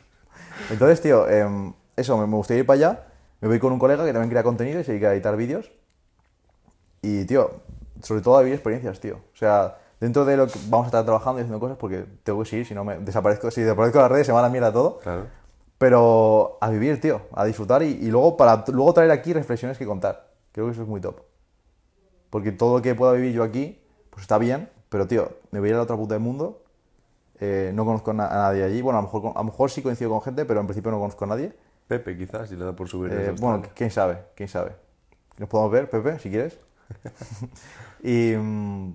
Entonces, 0.70 1.02
tío, 1.02 1.28
em, 1.28 1.74
eso, 1.94 2.16
me, 2.16 2.26
me 2.26 2.36
gustaría 2.36 2.60
ir 2.60 2.66
para 2.66 2.76
allá. 2.78 3.06
Me 3.42 3.48
voy 3.48 3.58
con 3.58 3.70
un 3.70 3.78
colega 3.78 4.04
que 4.04 4.12
también 4.12 4.30
crea 4.30 4.42
contenido 4.42 4.80
y 4.80 4.84
se 4.84 4.92
dedica 4.92 5.10
a 5.10 5.12
editar 5.12 5.36
vídeos. 5.36 5.70
Y, 7.02 7.26
tío, 7.26 7.50
sobre 8.02 8.22
todo 8.22 8.38
a 8.38 8.40
vivir 8.40 8.54
experiencias, 8.54 8.98
tío. 8.98 9.16
O 9.16 9.36
sea, 9.36 9.76
dentro 10.00 10.24
de 10.24 10.38
lo 10.38 10.46
que 10.46 10.58
vamos 10.68 10.86
a 10.86 10.88
estar 10.88 11.04
trabajando 11.04 11.40
y 11.40 11.42
haciendo 11.42 11.60
cosas, 11.60 11.76
porque 11.76 12.06
tengo 12.22 12.42
que 12.42 12.48
seguir, 12.48 12.66
si 12.66 12.74
no 12.74 12.82
me 12.82 12.96
desaparezco. 12.98 13.50
Si 13.50 13.60
desaparezco 13.60 13.98
de 13.98 14.02
las 14.04 14.12
redes, 14.12 14.26
se 14.26 14.32
va 14.32 14.38
a 14.38 14.42
la 14.42 14.48
mierda 14.48 14.72
todo. 14.72 15.00
Claro. 15.00 15.41
Pero 15.82 16.58
a 16.60 16.70
vivir, 16.70 17.00
tío, 17.00 17.22
a 17.34 17.44
disfrutar 17.44 17.82
y, 17.82 17.86
y 17.86 18.06
luego 18.08 18.36
para 18.36 18.64
luego 18.68 18.94
traer 18.94 19.10
aquí 19.10 19.32
reflexiones 19.32 19.76
que 19.78 19.84
contar. 19.84 20.28
Creo 20.52 20.66
que 20.66 20.72
eso 20.74 20.82
es 20.82 20.88
muy 20.88 21.00
top. 21.00 21.16
Porque 22.30 22.52
todo 22.52 22.76
lo 22.76 22.82
que 22.82 22.94
pueda 22.94 23.12
vivir 23.14 23.32
yo 23.32 23.42
aquí, 23.42 23.82
pues 24.08 24.22
está 24.22 24.38
bien, 24.38 24.70
pero 24.88 25.08
tío, 25.08 25.32
me 25.50 25.58
voy 25.58 25.66
a 25.66 25.70
ir 25.70 25.74
a 25.74 25.78
la 25.78 25.82
otra 25.82 25.96
puta 25.96 26.14
del 26.14 26.22
mundo. 26.22 26.62
eh, 27.40 27.72
no 27.74 27.84
conozco 27.84 28.12
a 28.12 28.14
nadie 28.14 28.62
allí. 28.62 28.80
Bueno, 28.80 29.00
a 29.00 29.02
lo, 29.02 29.08
mejor, 29.08 29.32
a 29.34 29.38
lo 29.40 29.44
mejor 29.44 29.72
sí 29.72 29.82
coincido 29.82 30.08
con 30.10 30.22
gente, 30.22 30.44
pero 30.44 30.60
en 30.60 30.68
principio 30.68 30.92
no 30.92 31.00
conozco 31.00 31.24
a 31.24 31.28
nadie. 31.28 31.52
Pepe, 31.88 32.16
quizás, 32.16 32.48
si 32.48 32.54
le 32.54 32.64
da 32.64 32.76
por 32.76 32.88
subir 32.88 33.12
Eh, 33.12 33.34
bueno, 33.40 33.62
quién 33.74 33.90
sabe, 33.90 34.18
quién 34.36 34.48
sabe. 34.48 34.76
Nos 35.36 35.48
podemos 35.48 35.72
ver, 35.72 35.90
Pepe, 35.90 36.20
si 36.20 36.30
quieres. 36.30 36.60
y, 38.04 38.36
mm, 38.36 38.92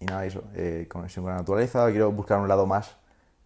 y 0.00 0.06
nada, 0.06 0.26
eso, 0.26 0.42
eh, 0.54 0.88
conexión 0.90 1.24
con 1.24 1.32
la 1.34 1.38
naturaleza. 1.38 1.88
Quiero 1.92 2.10
buscar 2.10 2.40
un 2.40 2.48
lado 2.48 2.66
más 2.66 2.96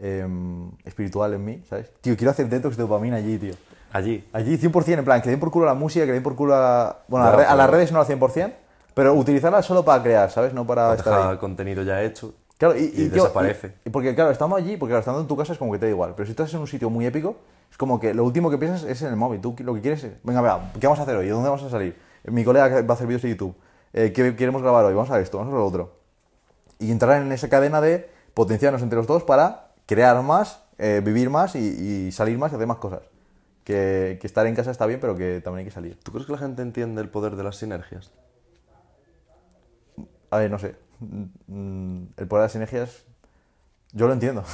em, 0.01 0.70
espiritual 0.85 1.35
en 1.35 1.44
mí, 1.44 1.62
¿sabes? 1.68 1.90
Tío, 2.01 2.16
quiero 2.16 2.31
hacer 2.31 2.48
detox 2.48 2.77
de 2.77 2.82
dopamina 2.82 3.16
allí, 3.16 3.39
tío. 3.39 3.55
Allí. 3.93 4.27
Allí 4.32 4.56
100%, 4.56 4.98
en 5.01 5.05
plan, 5.05 5.20
que 5.20 5.27
le 5.27 5.32
den 5.32 5.40
por 5.40 5.51
culo 5.51 5.66
a 5.66 5.74
la 5.74 5.78
música, 5.78 6.02
que 6.05 6.09
le 6.12 6.14
den 6.14 6.22
por 6.22 6.36
culo 6.36 6.55
a... 6.55 7.01
Bueno, 7.09 7.27
a, 7.27 7.31
Ya, 7.31 7.36
la 7.36 7.43
re- 7.43 7.48
a 7.48 7.56
las 7.56 7.70
redes 7.70 7.93
no 7.93 8.01
al 8.01 8.06
100%, 8.06 8.52
pero 8.94 9.14
utilizarlas 9.14 9.66
solo 9.66 9.85
para 9.85 10.02
crear, 10.02 10.31
¿sabes? 10.31 10.55
No 10.55 10.66
para 10.66 10.94
estar 10.94 11.12
Deja 11.14 11.31
ahí. 11.32 11.36
contenido 11.39 11.82
ya 11.82 12.02
hecho 12.02 12.35
Claro, 12.56 12.77
y, 12.77 12.82
y 12.94 13.02
y, 13.02 13.09
desaparece. 13.09 13.72
y- 13.85 13.90
porque, 13.90 14.14
claro, 14.14 14.31
estamos 14.31 14.59
allí, 14.59 14.77
porque 14.77 14.90
claro, 14.90 15.01
estando 15.01 15.20
en 15.20 15.27
tu 15.27 15.36
casa 15.36 15.52
es 15.55 15.59
como 15.59 15.72
que 15.72 15.78
te 15.78 15.86
da 15.86 15.90
igual. 15.90 16.12
Pero 16.16 16.27
si 16.27 16.31
estás 16.32 16.52
en 16.55 16.60
un 16.60 16.66
sitio 16.66 16.89
muy 16.90 17.05
épico, 17.06 17.36
es 17.70 17.77
como 17.77 17.98
que 17.98 18.12
lo 18.14 18.22
último 18.24 18.51
que 18.51 18.59
piensas 18.59 18.85
es 18.85 19.01
en 19.02 19.09
el 19.09 19.16
móvil. 19.16 19.40
Tú 19.40 19.55
lo 19.60 19.74
que 19.74 19.81
quieres 19.81 20.05
es, 20.05 20.12
venga, 20.22 20.40
vea, 20.40 20.70
¿qué 20.78 20.86
vamos 20.86 20.98
a 21.01 21.02
hacer 21.02 21.16
hoy? 21.16 21.28
¿Dónde 21.28 21.48
vamos 21.48 21.64
a 21.64 21.70
salir? 21.70 21.97
Mi 22.24 22.44
colega 22.44 22.82
va 22.82 22.86
a 22.89 22.93
hacer 22.93 23.06
vídeos 23.06 23.22
de 23.22 23.31
YouTube. 23.31 23.55
Eh, 23.93 24.12
¿Qué 24.12 24.36
queremos 24.36 24.60
grabar 24.62 24.85
hoy? 24.85 24.94
Vamos 24.94 25.10
a 25.10 25.18
esto, 25.20 25.39
vamos 25.39 25.52
a 25.55 25.56
lo 25.56 25.66
otro. 25.66 25.93
Y 26.78 26.90
entrar 26.93 27.20
en 27.22 27.32
esa 27.32 27.48
cadena 27.48 27.81
de 27.81 28.09
potenciarnos 28.35 28.82
entre 28.82 28.97
los 28.98 29.06
dos 29.06 29.24
para 29.24 29.69
crear 29.90 30.22
más, 30.22 30.62
eh, 30.78 31.02
vivir 31.04 31.30
más 31.30 31.56
y, 31.56 31.58
y 31.58 32.12
salir 32.12 32.38
más 32.38 32.52
y 32.52 32.54
hacer 32.54 32.68
más 32.68 32.76
cosas. 32.76 33.00
Que, 33.64 34.18
que 34.20 34.26
estar 34.28 34.46
en 34.46 34.54
casa 34.54 34.70
está 34.70 34.86
bien, 34.86 35.00
pero 35.00 35.16
que 35.16 35.40
también 35.40 35.60
hay 35.60 35.64
que 35.64 35.74
salir. 35.74 35.98
¿Tú 36.00 36.12
crees 36.12 36.26
que 36.26 36.32
la 36.32 36.38
gente 36.38 36.62
entiende 36.62 37.02
el 37.02 37.08
poder 37.08 37.34
de 37.34 37.42
las 37.42 37.56
sinergias? 37.56 38.12
A 40.30 40.38
ver, 40.38 40.48
no 40.48 40.60
sé. 40.60 40.76
El 41.00 42.28
poder 42.28 42.42
de 42.42 42.44
las 42.44 42.52
sinergias, 42.52 43.02
yo 43.92 44.06
lo 44.06 44.12
entiendo. 44.12 44.44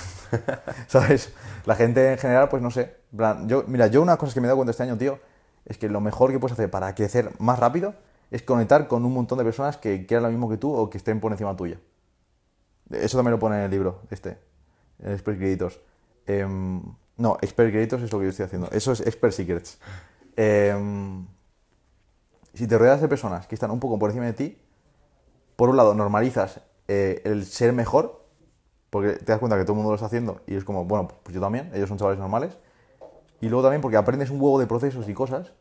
¿Sabes? 0.87 1.35
La 1.67 1.77
gente 1.77 2.13
en 2.13 2.19
general, 2.19 2.49
pues 2.49 2.63
no 2.63 2.71
sé. 2.71 2.97
Yo, 3.47 3.65
mira, 3.67 3.89
yo 3.89 4.01
una 4.01 4.17
cosa 4.17 4.33
que 4.33 4.41
me 4.41 4.47
he 4.47 4.49
dado 4.49 4.57
cuenta 4.57 4.71
este 4.71 4.85
año, 4.85 4.97
tío, 4.97 5.19
es 5.67 5.77
que 5.77 5.91
lo 5.91 6.01
mejor 6.01 6.33
que 6.33 6.39
puedes 6.39 6.55
hacer 6.55 6.71
para 6.71 6.95
crecer 6.95 7.31
más 7.39 7.59
rápido 7.59 7.95
es 8.31 8.43
conectar 8.43 8.89
con 8.89 9.05
un 9.05 9.13
montón 9.13 9.37
de 9.37 9.45
personas 9.45 9.77
que 9.77 10.07
quieran 10.07 10.23
lo 10.23 10.31
mismo 10.31 10.49
que 10.49 10.57
tú 10.57 10.75
o 10.75 10.89
que 10.89 10.97
estén 10.97 11.21
por 11.21 11.31
encima 11.31 11.55
tuya. 11.57 11.79
Eso 12.91 13.19
también 13.19 13.33
lo 13.33 13.39
pone 13.39 13.57
en 13.57 13.65
el 13.65 13.71
libro, 13.71 14.01
este, 14.11 14.39
Expert 15.03 15.39
Creators. 15.39 15.81
Em, 16.27 16.83
no, 17.17 17.39
Expert 17.41 17.71
Creators 17.71 18.03
es 18.03 18.13
lo 18.13 18.19
que 18.19 18.25
yo 18.25 18.31
estoy 18.31 18.47
haciendo. 18.47 18.69
Eso 18.71 18.93
es 18.93 19.01
Expert 19.01 19.33
Secrets. 19.33 19.79
Em, 20.37 21.27
si 22.55 22.67
te 22.67 22.79
rodeas 22.79 23.01
de 23.01 23.09
personas 23.09 23.47
que 23.47 23.55
están 23.55 23.71
un 23.71 23.81
poco 23.81 23.99
por 23.99 24.11
encima 24.11 24.27
de 24.27 24.33
ti, 24.33 24.59
por 25.57 25.71
un 25.71 25.77
lado, 25.77 25.95
normalizas 25.95 26.61
eh, 26.89 27.23
el 27.25 27.47
ser 27.47 27.73
mejor, 27.73 28.25
porque 28.91 29.15
te 29.15 29.25
das 29.27 29.39
cuenta 29.39 29.57
que 29.57 29.65
todo 29.65 29.73
el 29.73 29.77
mundo 29.77 29.91
lo 29.91 29.97
está 29.97 30.07
haciendo 30.07 30.41
y 30.47 30.55
es 30.55 30.65
como, 30.65 30.85
bueno, 30.85 31.09
pues 31.23 31.35
yo 31.35 31.41
también, 31.41 31.71
ellos 31.75 31.89
son 31.89 31.99
chavales 31.99 32.19
normales. 32.19 32.57
Y 33.41 33.49
luego 33.49 33.63
también 33.63 33.83
porque 33.83 33.97
aprendes 33.97 34.31
un 34.31 34.41
huevo 34.41 34.59
de 34.59 34.67
procesos 34.67 35.09
y 35.09 35.15
cosas 35.15 35.53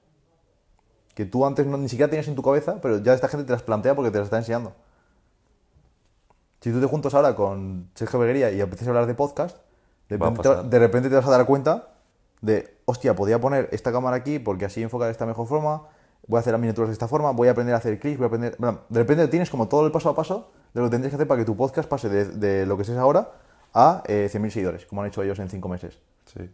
que 1.13 1.25
tú 1.25 1.45
antes 1.45 1.65
no, 1.65 1.77
ni 1.77 1.89
siquiera 1.89 2.09
tenías 2.09 2.27
en 2.27 2.35
tu 2.35 2.43
cabeza, 2.43 2.79
pero 2.81 2.99
ya 2.99 3.13
esta 3.13 3.27
gente 3.27 3.45
te 3.45 3.53
las 3.53 3.63
plantea 3.63 3.95
porque 3.95 4.11
te 4.11 4.17
las 4.17 4.25
está 4.25 4.37
enseñando. 4.37 4.73
Si 6.65 6.71
tú 6.71 6.79
te 6.81 6.87
juntas 6.87 7.13
ahora 7.13 7.35
con 7.35 7.91
Sergio 7.93 8.17
Beguería 8.17 8.49
y 8.51 8.59
empiezas 8.59 8.87
a 8.87 8.89
hablar 8.89 9.05
de 9.05 9.13
podcast, 9.13 9.57
de 10.09 10.17
repente, 10.17 10.41
te- 10.41 10.49
pasar. 10.49 10.65
de 10.65 10.79
repente 10.79 11.09
te 11.09 11.15
vas 11.15 11.27
a 11.27 11.29
dar 11.29 11.45
cuenta 11.45 11.89
de, 12.41 12.75
hostia, 12.85 13.15
podía 13.15 13.39
poner 13.39 13.69
esta 13.71 13.91
cámara 13.91 14.15
aquí 14.17 14.39
porque 14.39 14.65
así 14.65 14.81
enfocar 14.81 15.05
de 15.05 15.11
esta 15.11 15.27
mejor 15.27 15.45
forma, 15.45 15.83
voy 16.25 16.37
a 16.37 16.39
hacer 16.39 16.53
las 16.53 16.59
miniaturas 16.59 16.89
de 16.89 16.93
esta 16.93 17.07
forma, 17.07 17.29
voy 17.33 17.49
a 17.49 17.51
aprender 17.51 17.75
a 17.75 17.77
hacer 17.77 17.99
clics, 17.99 18.17
voy 18.17 18.25
a 18.25 18.27
aprender... 18.29 18.55
bueno, 18.57 18.79
de 18.89 18.99
repente 18.99 19.27
tienes 19.27 19.51
como 19.51 19.67
todo 19.67 19.85
el 19.85 19.91
paso 19.91 20.09
a 20.09 20.15
paso 20.15 20.49
de 20.73 20.81
lo 20.81 20.87
que 20.87 20.91
tendrías 20.91 21.11
que 21.11 21.17
hacer 21.17 21.27
para 21.27 21.39
que 21.41 21.45
tu 21.45 21.55
podcast 21.55 21.87
pase 21.87 22.09
de, 22.09 22.25
de 22.25 22.65
lo 22.65 22.77
que 22.77 22.81
estés 22.81 22.97
ahora 22.97 23.31
a 23.75 24.01
eh, 24.07 24.27
100.000 24.33 24.49
seguidores, 24.49 24.85
como 24.87 25.01
han 25.03 25.07
hecho 25.09 25.21
ellos 25.21 25.37
en 25.37 25.49
5 25.49 25.69
meses. 25.69 25.99
Sí. 26.25 26.49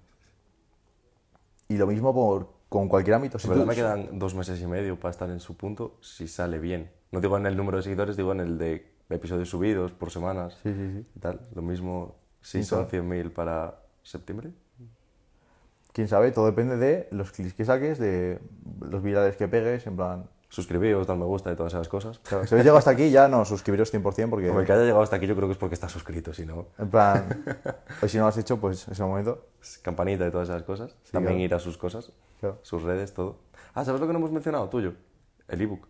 Y 1.69 1.77
lo 1.77 1.87
mismo 1.87 2.13
por, 2.13 2.49
con 2.67 2.89
cualquier 2.89 3.15
ámbito. 3.15 3.39
Si 3.39 3.47
verdad 3.47 3.63
tú- 3.63 3.67
me 3.69 3.75
quedan 3.75 4.19
dos 4.19 4.35
meses 4.35 4.59
y 4.59 4.67
medio 4.67 4.99
para 4.99 5.11
estar 5.11 5.29
en 5.29 5.39
su 5.39 5.55
punto 5.55 5.95
si 6.01 6.27
sale 6.27 6.59
bien. 6.59 6.91
No 7.11 7.21
digo 7.21 7.37
en 7.37 7.45
el 7.45 7.55
número 7.55 7.77
de 7.77 7.83
seguidores, 7.83 8.17
digo 8.17 8.31
en 8.33 8.41
el 8.41 8.57
de 8.57 8.90
episodios 9.11 9.49
subidos 9.49 9.91
por 9.91 10.09
semanas 10.11 10.57
Sí, 10.63 10.73
sí, 10.73 10.91
sí. 10.93 11.05
y 11.15 11.19
tal. 11.19 11.39
Lo 11.53 11.61
mismo 11.61 12.15
si 12.41 12.63
son 12.63 12.85
claro. 12.87 13.05
100.000 13.05 13.31
para 13.33 13.75
septiembre. 14.03 14.51
Quién 15.93 16.07
sabe, 16.07 16.31
todo 16.31 16.45
depende 16.45 16.77
de 16.77 17.07
los 17.11 17.31
clics 17.31 17.53
que 17.53 17.65
saques, 17.65 17.99
de 17.99 18.39
los 18.79 19.03
virales 19.03 19.35
que 19.35 19.47
pegues, 19.47 19.85
en 19.87 19.95
plan... 19.95 20.29
Suscribíos, 20.47 21.07
dar 21.07 21.15
me 21.15 21.23
gusta 21.23 21.49
y 21.49 21.55
todas 21.55 21.71
esas 21.73 21.87
cosas. 21.87 22.19
Claro, 22.19 22.45
si 22.45 22.53
habéis 22.53 22.65
llegado 22.65 22.77
hasta 22.77 22.91
aquí, 22.91 23.09
ya 23.09 23.29
no, 23.29 23.45
suscribiros 23.45 23.93
100% 23.93 24.29
porque... 24.29 24.49
Como 24.49 24.59
el 24.59 24.65
que 24.65 24.73
haya 24.73 24.81
llegado 24.83 25.01
hasta 25.01 25.15
aquí 25.15 25.25
yo 25.25 25.33
creo 25.33 25.47
que 25.47 25.53
es 25.53 25.57
porque 25.57 25.75
está 25.75 25.87
suscrito, 25.87 26.33
si 26.33 26.45
no, 26.45 26.67
En 26.77 26.89
plan, 26.89 27.45
o 28.01 28.07
si 28.09 28.17
no 28.17 28.23
lo 28.23 28.27
has 28.29 28.37
hecho, 28.37 28.59
pues 28.59 28.85
ese 28.89 29.01
momento. 29.01 29.45
pues, 29.59 29.77
campanita 29.77 30.27
y 30.27 30.31
todas 30.31 30.49
esas 30.49 30.63
cosas. 30.63 30.93
También 31.09 31.35
claro. 31.35 31.45
ir 31.45 31.53
a 31.53 31.59
sus 31.59 31.77
cosas, 31.77 32.11
Claro. 32.41 32.59
sus 32.63 32.83
redes, 32.83 33.13
todo. 33.13 33.37
Ah, 33.73 33.85
¿sabes 33.85 34.01
lo 34.01 34.07
que 34.07 34.11
no 34.11 34.19
hemos 34.19 34.33
mencionado 34.33 34.67
tuyo? 34.67 34.93
El 35.47 35.61
ebook. 35.61 35.87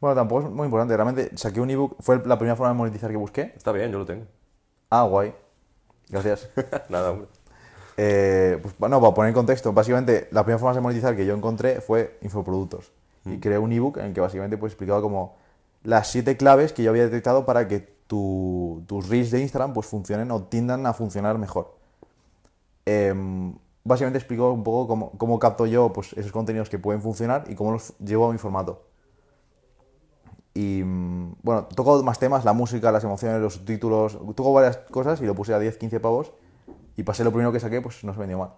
Bueno, 0.00 0.14
tampoco 0.14 0.46
es 0.46 0.50
muy 0.52 0.66
importante. 0.66 0.94
Realmente 0.96 1.36
saqué 1.36 1.60
un 1.60 1.70
ebook, 1.70 1.96
fue 2.00 2.22
la 2.26 2.36
primera 2.38 2.56
forma 2.56 2.70
de 2.72 2.78
monetizar 2.78 3.10
que 3.10 3.16
busqué. 3.16 3.52
Está 3.56 3.72
bien, 3.72 3.90
yo 3.90 3.98
lo 3.98 4.06
tengo. 4.06 4.26
Ah, 4.90 5.04
guay. 5.04 5.34
Gracias. 6.10 6.50
Nada, 6.90 7.12
hombre. 7.12 7.28
Eh, 7.96 8.58
pues 8.62 8.74
bueno, 8.78 9.00
para 9.00 9.14
poner 9.14 9.30
en 9.30 9.34
contexto, 9.34 9.72
básicamente 9.72 10.28
la 10.32 10.44
primera 10.44 10.58
forma 10.58 10.74
de 10.74 10.82
monetizar 10.82 11.16
que 11.16 11.26
yo 11.26 11.34
encontré 11.34 11.80
fue 11.80 12.18
infoproductos. 12.22 12.92
Y 13.26 13.38
creé 13.40 13.58
un 13.58 13.72
ebook 13.72 13.98
en 13.98 14.06
el 14.06 14.14
que 14.14 14.20
básicamente 14.22 14.58
pues 14.58 14.72
explicaba 14.72 15.02
como 15.02 15.36
las 15.84 16.08
siete 16.08 16.36
claves 16.36 16.72
que 16.72 16.82
yo 16.84 16.90
había 16.90 17.04
detectado 17.04 17.46
para 17.46 17.68
que 17.68 17.80
tu- 18.06 18.82
tus 18.86 19.08
reels 19.08 19.30
de 19.32 19.40
Instagram 19.42 19.74
pues 19.74 19.86
funcionen 19.86 20.30
o 20.32 20.44
tiendan 20.44 20.86
a 20.86 20.94
funcionar 20.94 21.38
mejor. 21.38 21.74
Em, 22.84 23.56
básicamente 23.84 24.18
explicó 24.18 24.52
un 24.52 24.62
poco 24.64 24.86
cómo, 24.88 25.10
cómo 25.18 25.38
capto 25.38 25.66
yo 25.66 25.92
pues, 25.92 26.12
esos 26.14 26.32
contenidos 26.32 26.68
que 26.70 26.78
pueden 26.78 27.02
funcionar 27.02 27.44
y 27.48 27.54
cómo 27.54 27.72
los 27.72 27.94
llevo 27.98 28.28
a 28.28 28.32
mi 28.32 28.38
formato. 28.38 28.85
Y 30.58 30.82
bueno, 31.42 31.64
toco 31.74 32.02
más 32.02 32.18
temas, 32.18 32.46
la 32.46 32.54
música, 32.54 32.90
las 32.90 33.04
emociones, 33.04 33.42
los 33.42 33.52
subtítulos, 33.52 34.18
toco 34.34 34.54
varias 34.54 34.78
cosas 34.78 35.20
y 35.20 35.26
lo 35.26 35.34
puse 35.34 35.52
a 35.52 35.58
10, 35.58 35.76
15 35.76 36.00
pavos 36.00 36.32
y 36.96 37.02
pasé 37.02 37.24
lo 37.24 37.30
primero 37.30 37.52
que 37.52 37.60
saqué, 37.60 37.82
pues 37.82 38.02
no 38.04 38.14
se 38.14 38.18
vendió 38.18 38.38
mal. 38.38 38.52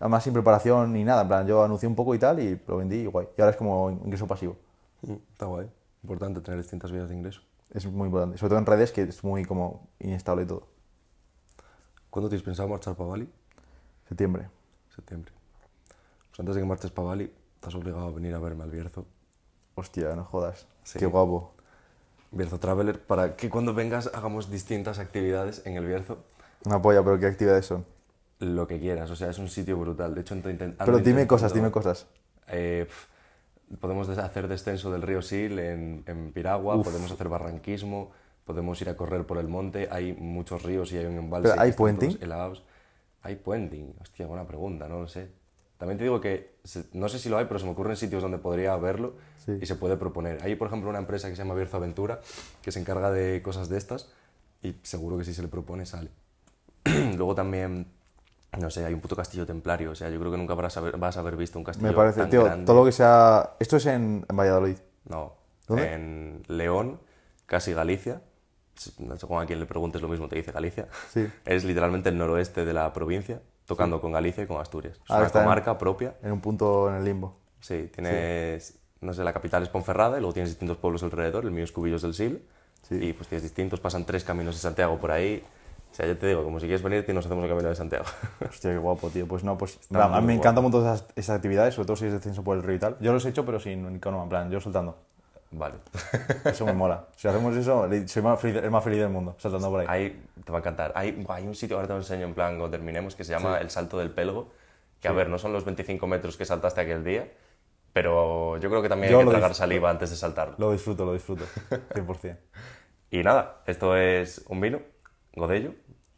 Además 0.00 0.24
sin 0.24 0.32
preparación 0.32 0.94
ni 0.94 1.04
nada, 1.04 1.20
en 1.20 1.28
plan, 1.28 1.46
yo 1.46 1.62
anuncié 1.62 1.86
un 1.86 1.94
poco 1.94 2.14
y 2.14 2.18
tal 2.18 2.40
y 2.40 2.58
lo 2.66 2.78
vendí 2.78 2.96
y 2.96 3.06
guay. 3.06 3.28
Y 3.36 3.42
ahora 3.42 3.50
es 3.50 3.58
como 3.58 3.90
ingreso 3.90 4.26
pasivo. 4.26 4.56
Mm, 5.02 5.16
Está 5.32 5.44
guay. 5.44 5.68
Importante 6.02 6.40
tener 6.40 6.58
distintas 6.58 6.90
vías 6.92 7.10
de 7.10 7.14
ingreso. 7.14 7.42
Es 7.70 7.84
muy 7.84 8.06
importante, 8.06 8.38
sobre 8.38 8.48
todo 8.48 8.58
en 8.60 8.64
redes 8.64 8.90
que 8.90 9.02
es 9.02 9.22
muy 9.22 9.44
como 9.44 9.86
inestable 9.98 10.46
todo. 10.46 10.66
¿Cuándo 12.08 12.30
tienes 12.30 12.42
pensado 12.42 12.70
marchar 12.70 12.94
para 12.94 13.10
Bali? 13.10 13.28
Septiembre. 14.08 14.48
Septiembre. 14.96 15.30
Pues 16.30 16.40
antes 16.40 16.54
de 16.54 16.62
que 16.62 16.66
marches 16.66 16.90
para 16.90 17.08
Bali, 17.08 17.30
estás 17.56 17.74
obligado 17.74 18.06
a 18.06 18.12
venir 18.12 18.34
a 18.34 18.38
verme 18.38 18.64
al 18.64 18.70
Bierzo. 18.70 19.04
Hostia, 19.78 20.14
no 20.16 20.24
jodas. 20.24 20.66
Sí. 20.82 20.98
Qué 20.98 21.06
guapo. 21.06 21.52
Bierzo 22.32 22.58
Traveler, 22.58 23.00
para 23.00 23.36
que 23.36 23.48
cuando 23.48 23.72
vengas 23.74 24.10
hagamos 24.12 24.50
distintas 24.50 24.98
actividades 24.98 25.62
en 25.64 25.76
el 25.76 25.86
Bierzo. 25.86 26.18
Una 26.64 26.82
polla, 26.82 27.02
pero 27.02 27.18
¿qué 27.18 27.26
actividades 27.26 27.66
son? 27.66 27.84
lo 28.40 28.68
que 28.68 28.78
quieras, 28.78 29.10
o 29.10 29.16
sea, 29.16 29.30
es 29.30 29.38
un 29.38 29.48
sitio 29.48 29.76
brutal. 29.76 30.14
De 30.14 30.20
hecho, 30.20 30.34
ando 30.34 30.48
Pero 30.48 30.98
dime 30.98 31.26
cosas, 31.26 31.50
intentando- 31.50 31.54
dime 31.54 31.70
cosas. 31.72 32.06
Eh, 32.46 32.86
podemos 33.80 34.08
hacer 34.08 34.46
descenso 34.46 34.92
del 34.92 35.02
río 35.02 35.22
Sil 35.26 35.58
en, 35.58 36.04
en 36.06 36.32
Piragua, 36.32 36.80
podemos 36.82 37.10
hacer 37.10 37.28
barranquismo, 37.28 38.12
podemos 38.44 38.80
ir 38.80 38.90
a 38.90 38.96
correr 38.96 39.26
por 39.26 39.38
el 39.38 39.48
monte, 39.48 39.88
hay 39.90 40.12
muchos 40.12 40.62
ríos 40.62 40.92
y 40.92 40.98
hay 40.98 41.06
un 41.06 41.16
embalse. 41.16 41.48
¿Pero 41.50 41.60
hay 41.60 41.72
puenting? 41.72 42.16
Hay 43.22 43.34
puenting, 43.36 43.94
hostia, 44.00 44.26
buena 44.28 44.46
pregunta, 44.46 44.86
no 44.88 45.00
lo 45.00 45.08
sé. 45.08 45.32
También 45.78 45.96
te 45.96 46.04
digo 46.04 46.20
que 46.20 46.56
no 46.92 47.08
sé 47.08 47.18
si 47.18 47.28
lo 47.28 47.38
hay, 47.38 47.44
pero 47.46 47.58
se 47.58 47.64
me 47.64 47.70
ocurren 47.72 47.96
sitios 47.96 48.20
donde 48.22 48.38
podría 48.38 48.76
verlo 48.76 49.14
Sí. 49.38 49.56
y 49.62 49.66
se 49.66 49.76
puede 49.76 49.96
proponer. 49.96 50.38
Hay, 50.42 50.56
por 50.56 50.66
ejemplo, 50.68 50.90
una 50.90 50.98
empresa 50.98 51.28
que 51.30 51.36
se 51.36 51.42
llama 51.42 51.54
Bierzo 51.54 51.76
Aventura 51.78 52.20
que 52.60 52.70
se 52.72 52.80
encarga 52.80 53.10
de 53.10 53.40
cosas 53.42 53.68
de 53.70 53.78
estas 53.78 54.12
y 54.62 54.74
seguro 54.82 55.16
que 55.16 55.24
si 55.24 55.32
se 55.32 55.40
le 55.42 55.48
propone 55.48 55.86
sale. 55.86 56.10
Luego 57.16 57.34
también, 57.34 57.86
no 58.58 58.70
sé, 58.70 58.84
hay 58.84 58.92
un 58.92 59.00
puto 59.00 59.14
castillo 59.16 59.46
templario, 59.46 59.92
o 59.92 59.94
sea, 59.94 60.10
yo 60.10 60.18
creo 60.18 60.32
que 60.32 60.36
nunca 60.38 60.54
vas 60.54 60.76
a 60.76 60.80
haber, 60.80 60.96
vas 60.98 61.16
a 61.16 61.20
haber 61.20 61.36
visto 61.36 61.58
un 61.58 61.64
castillo 61.64 61.88
Me 61.88 61.94
parece, 61.94 62.20
tan 62.20 62.30
tío, 62.30 62.44
grande. 62.44 62.66
todo 62.66 62.76
lo 62.80 62.84
que 62.84 62.92
sea... 62.92 63.54
Esto 63.60 63.76
es 63.76 63.86
en, 63.86 64.26
en 64.28 64.36
Valladolid. 64.36 64.76
No, 65.08 65.34
¿Dónde? 65.66 65.92
en 65.94 66.42
León, 66.48 67.00
casi 67.46 67.72
Galicia. 67.72 68.20
Según 68.74 69.40
a 69.42 69.46
quien 69.46 69.58
le 69.60 69.66
preguntes 69.66 70.02
lo 70.02 70.08
mismo 70.08 70.28
te 70.28 70.36
dice 70.36 70.52
Galicia. 70.52 70.88
Sí. 71.12 71.26
Es 71.46 71.64
literalmente 71.64 72.10
el 72.10 72.18
noroeste 72.18 72.64
de 72.64 72.72
la 72.74 72.92
provincia, 72.92 73.40
tocando 73.68 74.00
con 74.00 74.10
Galicia 74.10 74.42
y 74.42 74.46
con 74.46 74.60
Asturias. 74.60 74.96
Es 75.04 75.10
una 75.10 75.26
está 75.26 75.38
en- 75.40 75.44
comarca 75.44 75.78
propia. 75.78 76.14
En 76.22 76.32
un 76.32 76.40
punto 76.40 76.88
en 76.88 76.96
el 76.96 77.04
limbo. 77.04 77.36
Sí, 77.60 77.88
tienes, 77.94 78.78
no 79.00 79.12
sé, 79.12 79.22
la 79.22 79.32
capital 79.32 79.62
es 79.62 79.68
Ponferrada 79.68 80.16
y 80.16 80.20
luego 80.20 80.32
tienes 80.32 80.50
distintos 80.50 80.78
pueblos 80.78 81.02
alrededor. 81.02 81.44
El 81.44 81.50
mío 81.52 81.62
es 81.64 81.70
Cubillos 81.70 82.02
del 82.02 82.14
Sil. 82.16 82.42
Sí. 82.88 82.94
Y 83.00 83.12
pues 83.12 83.28
tienes 83.28 83.42
distintos, 83.42 83.78
pasan 83.78 84.04
tres 84.06 84.24
caminos 84.24 84.54
de 84.54 84.60
Santiago 84.60 84.98
por 84.98 85.10
ahí. 85.12 85.44
O 85.90 85.94
sea, 85.94 86.06
yo 86.06 86.16
te 86.18 86.26
digo, 86.26 86.44
como 86.44 86.60
si 86.60 86.66
quieres 86.66 86.82
venir, 86.82 87.04
nos 87.14 87.26
hacemos 87.26 87.42
el 87.44 87.50
camino 87.50 87.68
de 87.68 87.74
Santiago. 87.74 88.04
Hostia, 88.48 88.72
qué 88.72 88.78
guapo, 88.78 89.08
tío. 89.10 89.26
Pues 89.26 89.44
no, 89.44 89.56
pues 89.58 89.76
Está 89.80 90.04
a 90.04 90.08
mí 90.08 90.14
muy 90.16 90.26
me 90.26 90.34
encantan 90.34 90.64
un 90.64 90.70
montón 90.70 90.82
esas, 90.86 91.06
esas 91.16 91.36
actividades, 91.36 91.74
sobre 91.74 91.86
todo 91.86 91.96
si 91.96 92.06
es 92.06 92.12
descenso 92.12 92.42
por 92.44 92.56
el 92.56 92.62
río 92.62 92.76
y 92.76 92.78
tal. 92.78 92.96
Yo 93.00 93.12
los 93.12 93.24
he 93.24 93.30
hecho, 93.30 93.44
pero 93.44 93.58
sin 93.60 93.96
icono, 93.96 94.22
en 94.22 94.28
plan, 94.28 94.50
yo 94.50 94.60
saltando. 94.60 94.96
Vale. 95.50 95.76
Eso 96.44 96.64
me 96.66 96.72
mola. 96.72 97.06
Si 97.16 97.26
hacemos 97.28 97.56
eso, 97.56 97.88
soy 98.06 98.22
más 98.22 98.40
feliz- 98.40 98.56
el 98.62 98.70
más 98.70 98.84
feliz 98.84 99.00
del 99.00 99.08
mundo, 99.10 99.34
saltando 99.38 99.70
por 99.70 99.80
ahí. 99.80 99.86
Hay, 99.88 100.22
te 100.44 100.52
va 100.52 100.58
a 100.58 100.60
encantar. 100.60 100.92
Hay, 100.94 101.24
hay 101.28 101.46
un 101.46 101.54
sitio, 101.54 101.76
ahora 101.76 101.88
te 101.88 101.94
lo 101.94 101.98
enseño 102.00 102.26
en 102.26 102.34
plan 102.34 102.56
cuando 102.58 102.70
terminemos, 102.70 103.14
que 103.14 103.24
se 103.24 103.32
llama 103.32 103.58
el 103.58 103.70
Salto 103.70 103.98
del 103.98 104.10
Pelgo. 104.10 104.50
Que 105.00 105.08
a 105.08 105.12
ver, 105.12 105.28
no 105.28 105.38
son 105.38 105.52
los 105.52 105.64
25 105.64 106.06
metros 106.08 106.36
que 106.36 106.44
saltaste 106.44 106.80
aquel 106.80 107.04
día, 107.04 107.30
pero 107.92 108.56
yo 108.58 108.68
creo 108.68 108.82
que 108.82 108.88
también 108.88 109.12
Yo 109.12 109.20
hay 109.20 109.24
que 109.26 109.30
tragar 109.30 109.54
saliva 109.54 109.90
antes 109.90 110.10
de 110.10 110.16
saltarlo. 110.16 110.56
Lo 110.58 110.72
disfruto, 110.72 111.04
lo 111.04 111.12
disfruto. 111.12 111.44
100%. 111.94 112.36
Y 113.10 113.22
nada, 113.22 113.62
esto 113.66 113.96
es 113.96 114.44
un 114.48 114.60
vino, 114.60 114.80
Godello. 115.34 115.72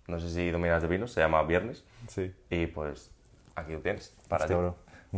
No 0.06 0.18
sé 0.18 0.30
si 0.30 0.50
dominas 0.50 0.82
de 0.82 0.88
vinos, 0.88 1.12
se 1.12 1.20
llama 1.20 1.42
Viernes. 1.42 1.84
Sí. 2.08 2.34
Y 2.48 2.66
pues 2.66 3.10
aquí 3.54 3.74
lo 3.74 3.80
tienes, 3.80 4.14
para 4.28 4.46
ti. 4.46 4.54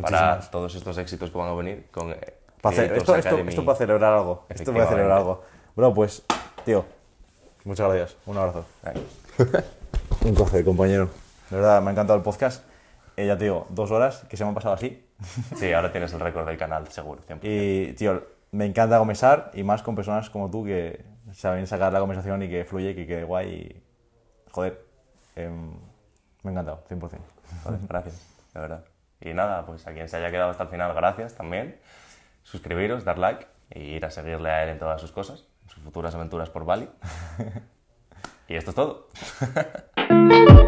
Para 0.01 0.41
todos 0.51 0.75
estos 0.75 0.99
éxitos 0.99 1.31
que 1.31 1.39
van 1.39 1.49
a 1.49 1.55
venir 1.55 1.87
con 1.91 2.15
eh, 2.71 2.75
hacer- 2.75 2.93
esto, 2.97 3.17
esto, 3.17 3.39
esto 3.39 3.65
para 3.65 3.79
celebrar 3.79 4.13
algo. 4.13 4.47
Esto 4.49 4.73
para 4.73 4.87
celebrar 4.89 5.19
algo. 5.19 5.43
Bro, 5.75 5.95
pues, 5.95 6.23
tío, 6.65 6.85
muchas 7.65 7.89
gracias. 7.89 8.17
Un 8.27 8.37
abrazo. 8.37 8.65
Un 10.25 10.35
placer, 10.35 10.65
compañero. 10.65 11.09
De 11.51 11.57
verdad, 11.57 11.83
me 11.83 11.89
ha 11.89 11.93
encantado 11.93 12.17
el 12.19 12.23
podcast. 12.25 12.65
Eh, 13.17 13.27
ya 13.27 13.37
te 13.37 13.45
digo, 13.45 13.67
dos 13.71 13.91
horas 13.91 14.25
que 14.29 14.37
se 14.37 14.45
me 14.45 14.49
han 14.49 14.55
pasado 14.55 14.75
así. 14.75 15.07
Sí, 15.57 15.73
ahora 15.73 15.93
tienes 15.93 16.13
el 16.13 16.21
récord 16.21 16.47
del 16.47 16.57
canal, 16.59 16.89
seguro, 16.89 17.23
100%. 17.29 17.39
Y, 17.43 17.93
tío, 17.95 18.23
me 18.53 18.67
encanta 18.67 18.99
conversar 18.99 19.51
y 19.55 19.63
más 19.63 19.83
con 19.83 19.95
personas 19.95 20.31
como 20.31 20.51
tú 20.51 20.65
que 20.65 21.05
saben 21.33 21.67
sacar 21.67 21.93
la 21.93 22.01
conversación 22.01 22.43
y 22.43 22.49
que 22.49 22.65
fluye 22.65 22.91
y 22.91 22.95
que 22.95 23.07
quede 23.07 23.25
guay. 23.25 23.49
Y, 23.51 23.83
joder, 24.51 24.85
em, 25.37 25.71
me 26.43 26.51
ha 26.51 26.53
encantado, 26.53 26.83
100%. 26.89 27.21
Joder, 27.65 27.81
gracias, 27.89 28.27
de 28.55 28.61
verdad. 28.61 28.85
Y 29.21 29.33
nada, 29.35 29.65
pues 29.65 29.87
a 29.87 29.93
quien 29.93 30.09
se 30.09 30.17
haya 30.17 30.31
quedado 30.31 30.51
hasta 30.51 30.65
el 30.65 30.69
final, 30.69 30.93
gracias 30.95 31.35
también. 31.35 31.79
Suscribiros, 32.43 33.05
dar 33.05 33.19
like 33.19 33.47
y 33.71 33.81
ir 33.81 34.05
a 34.05 34.11
seguirle 34.11 34.51
a 34.51 34.65
él 34.65 34.71
en 34.71 34.79
todas 34.79 35.01
sus 35.01 35.13
cosas, 35.13 35.47
en 35.63 35.69
sus 35.71 35.83
futuras 35.83 36.15
aventuras 36.15 36.51
por 36.51 36.65
Bali. 36.65 36.89
y 38.49 38.55
esto 38.55 38.71
es 38.71 38.77
todo. 38.77 39.09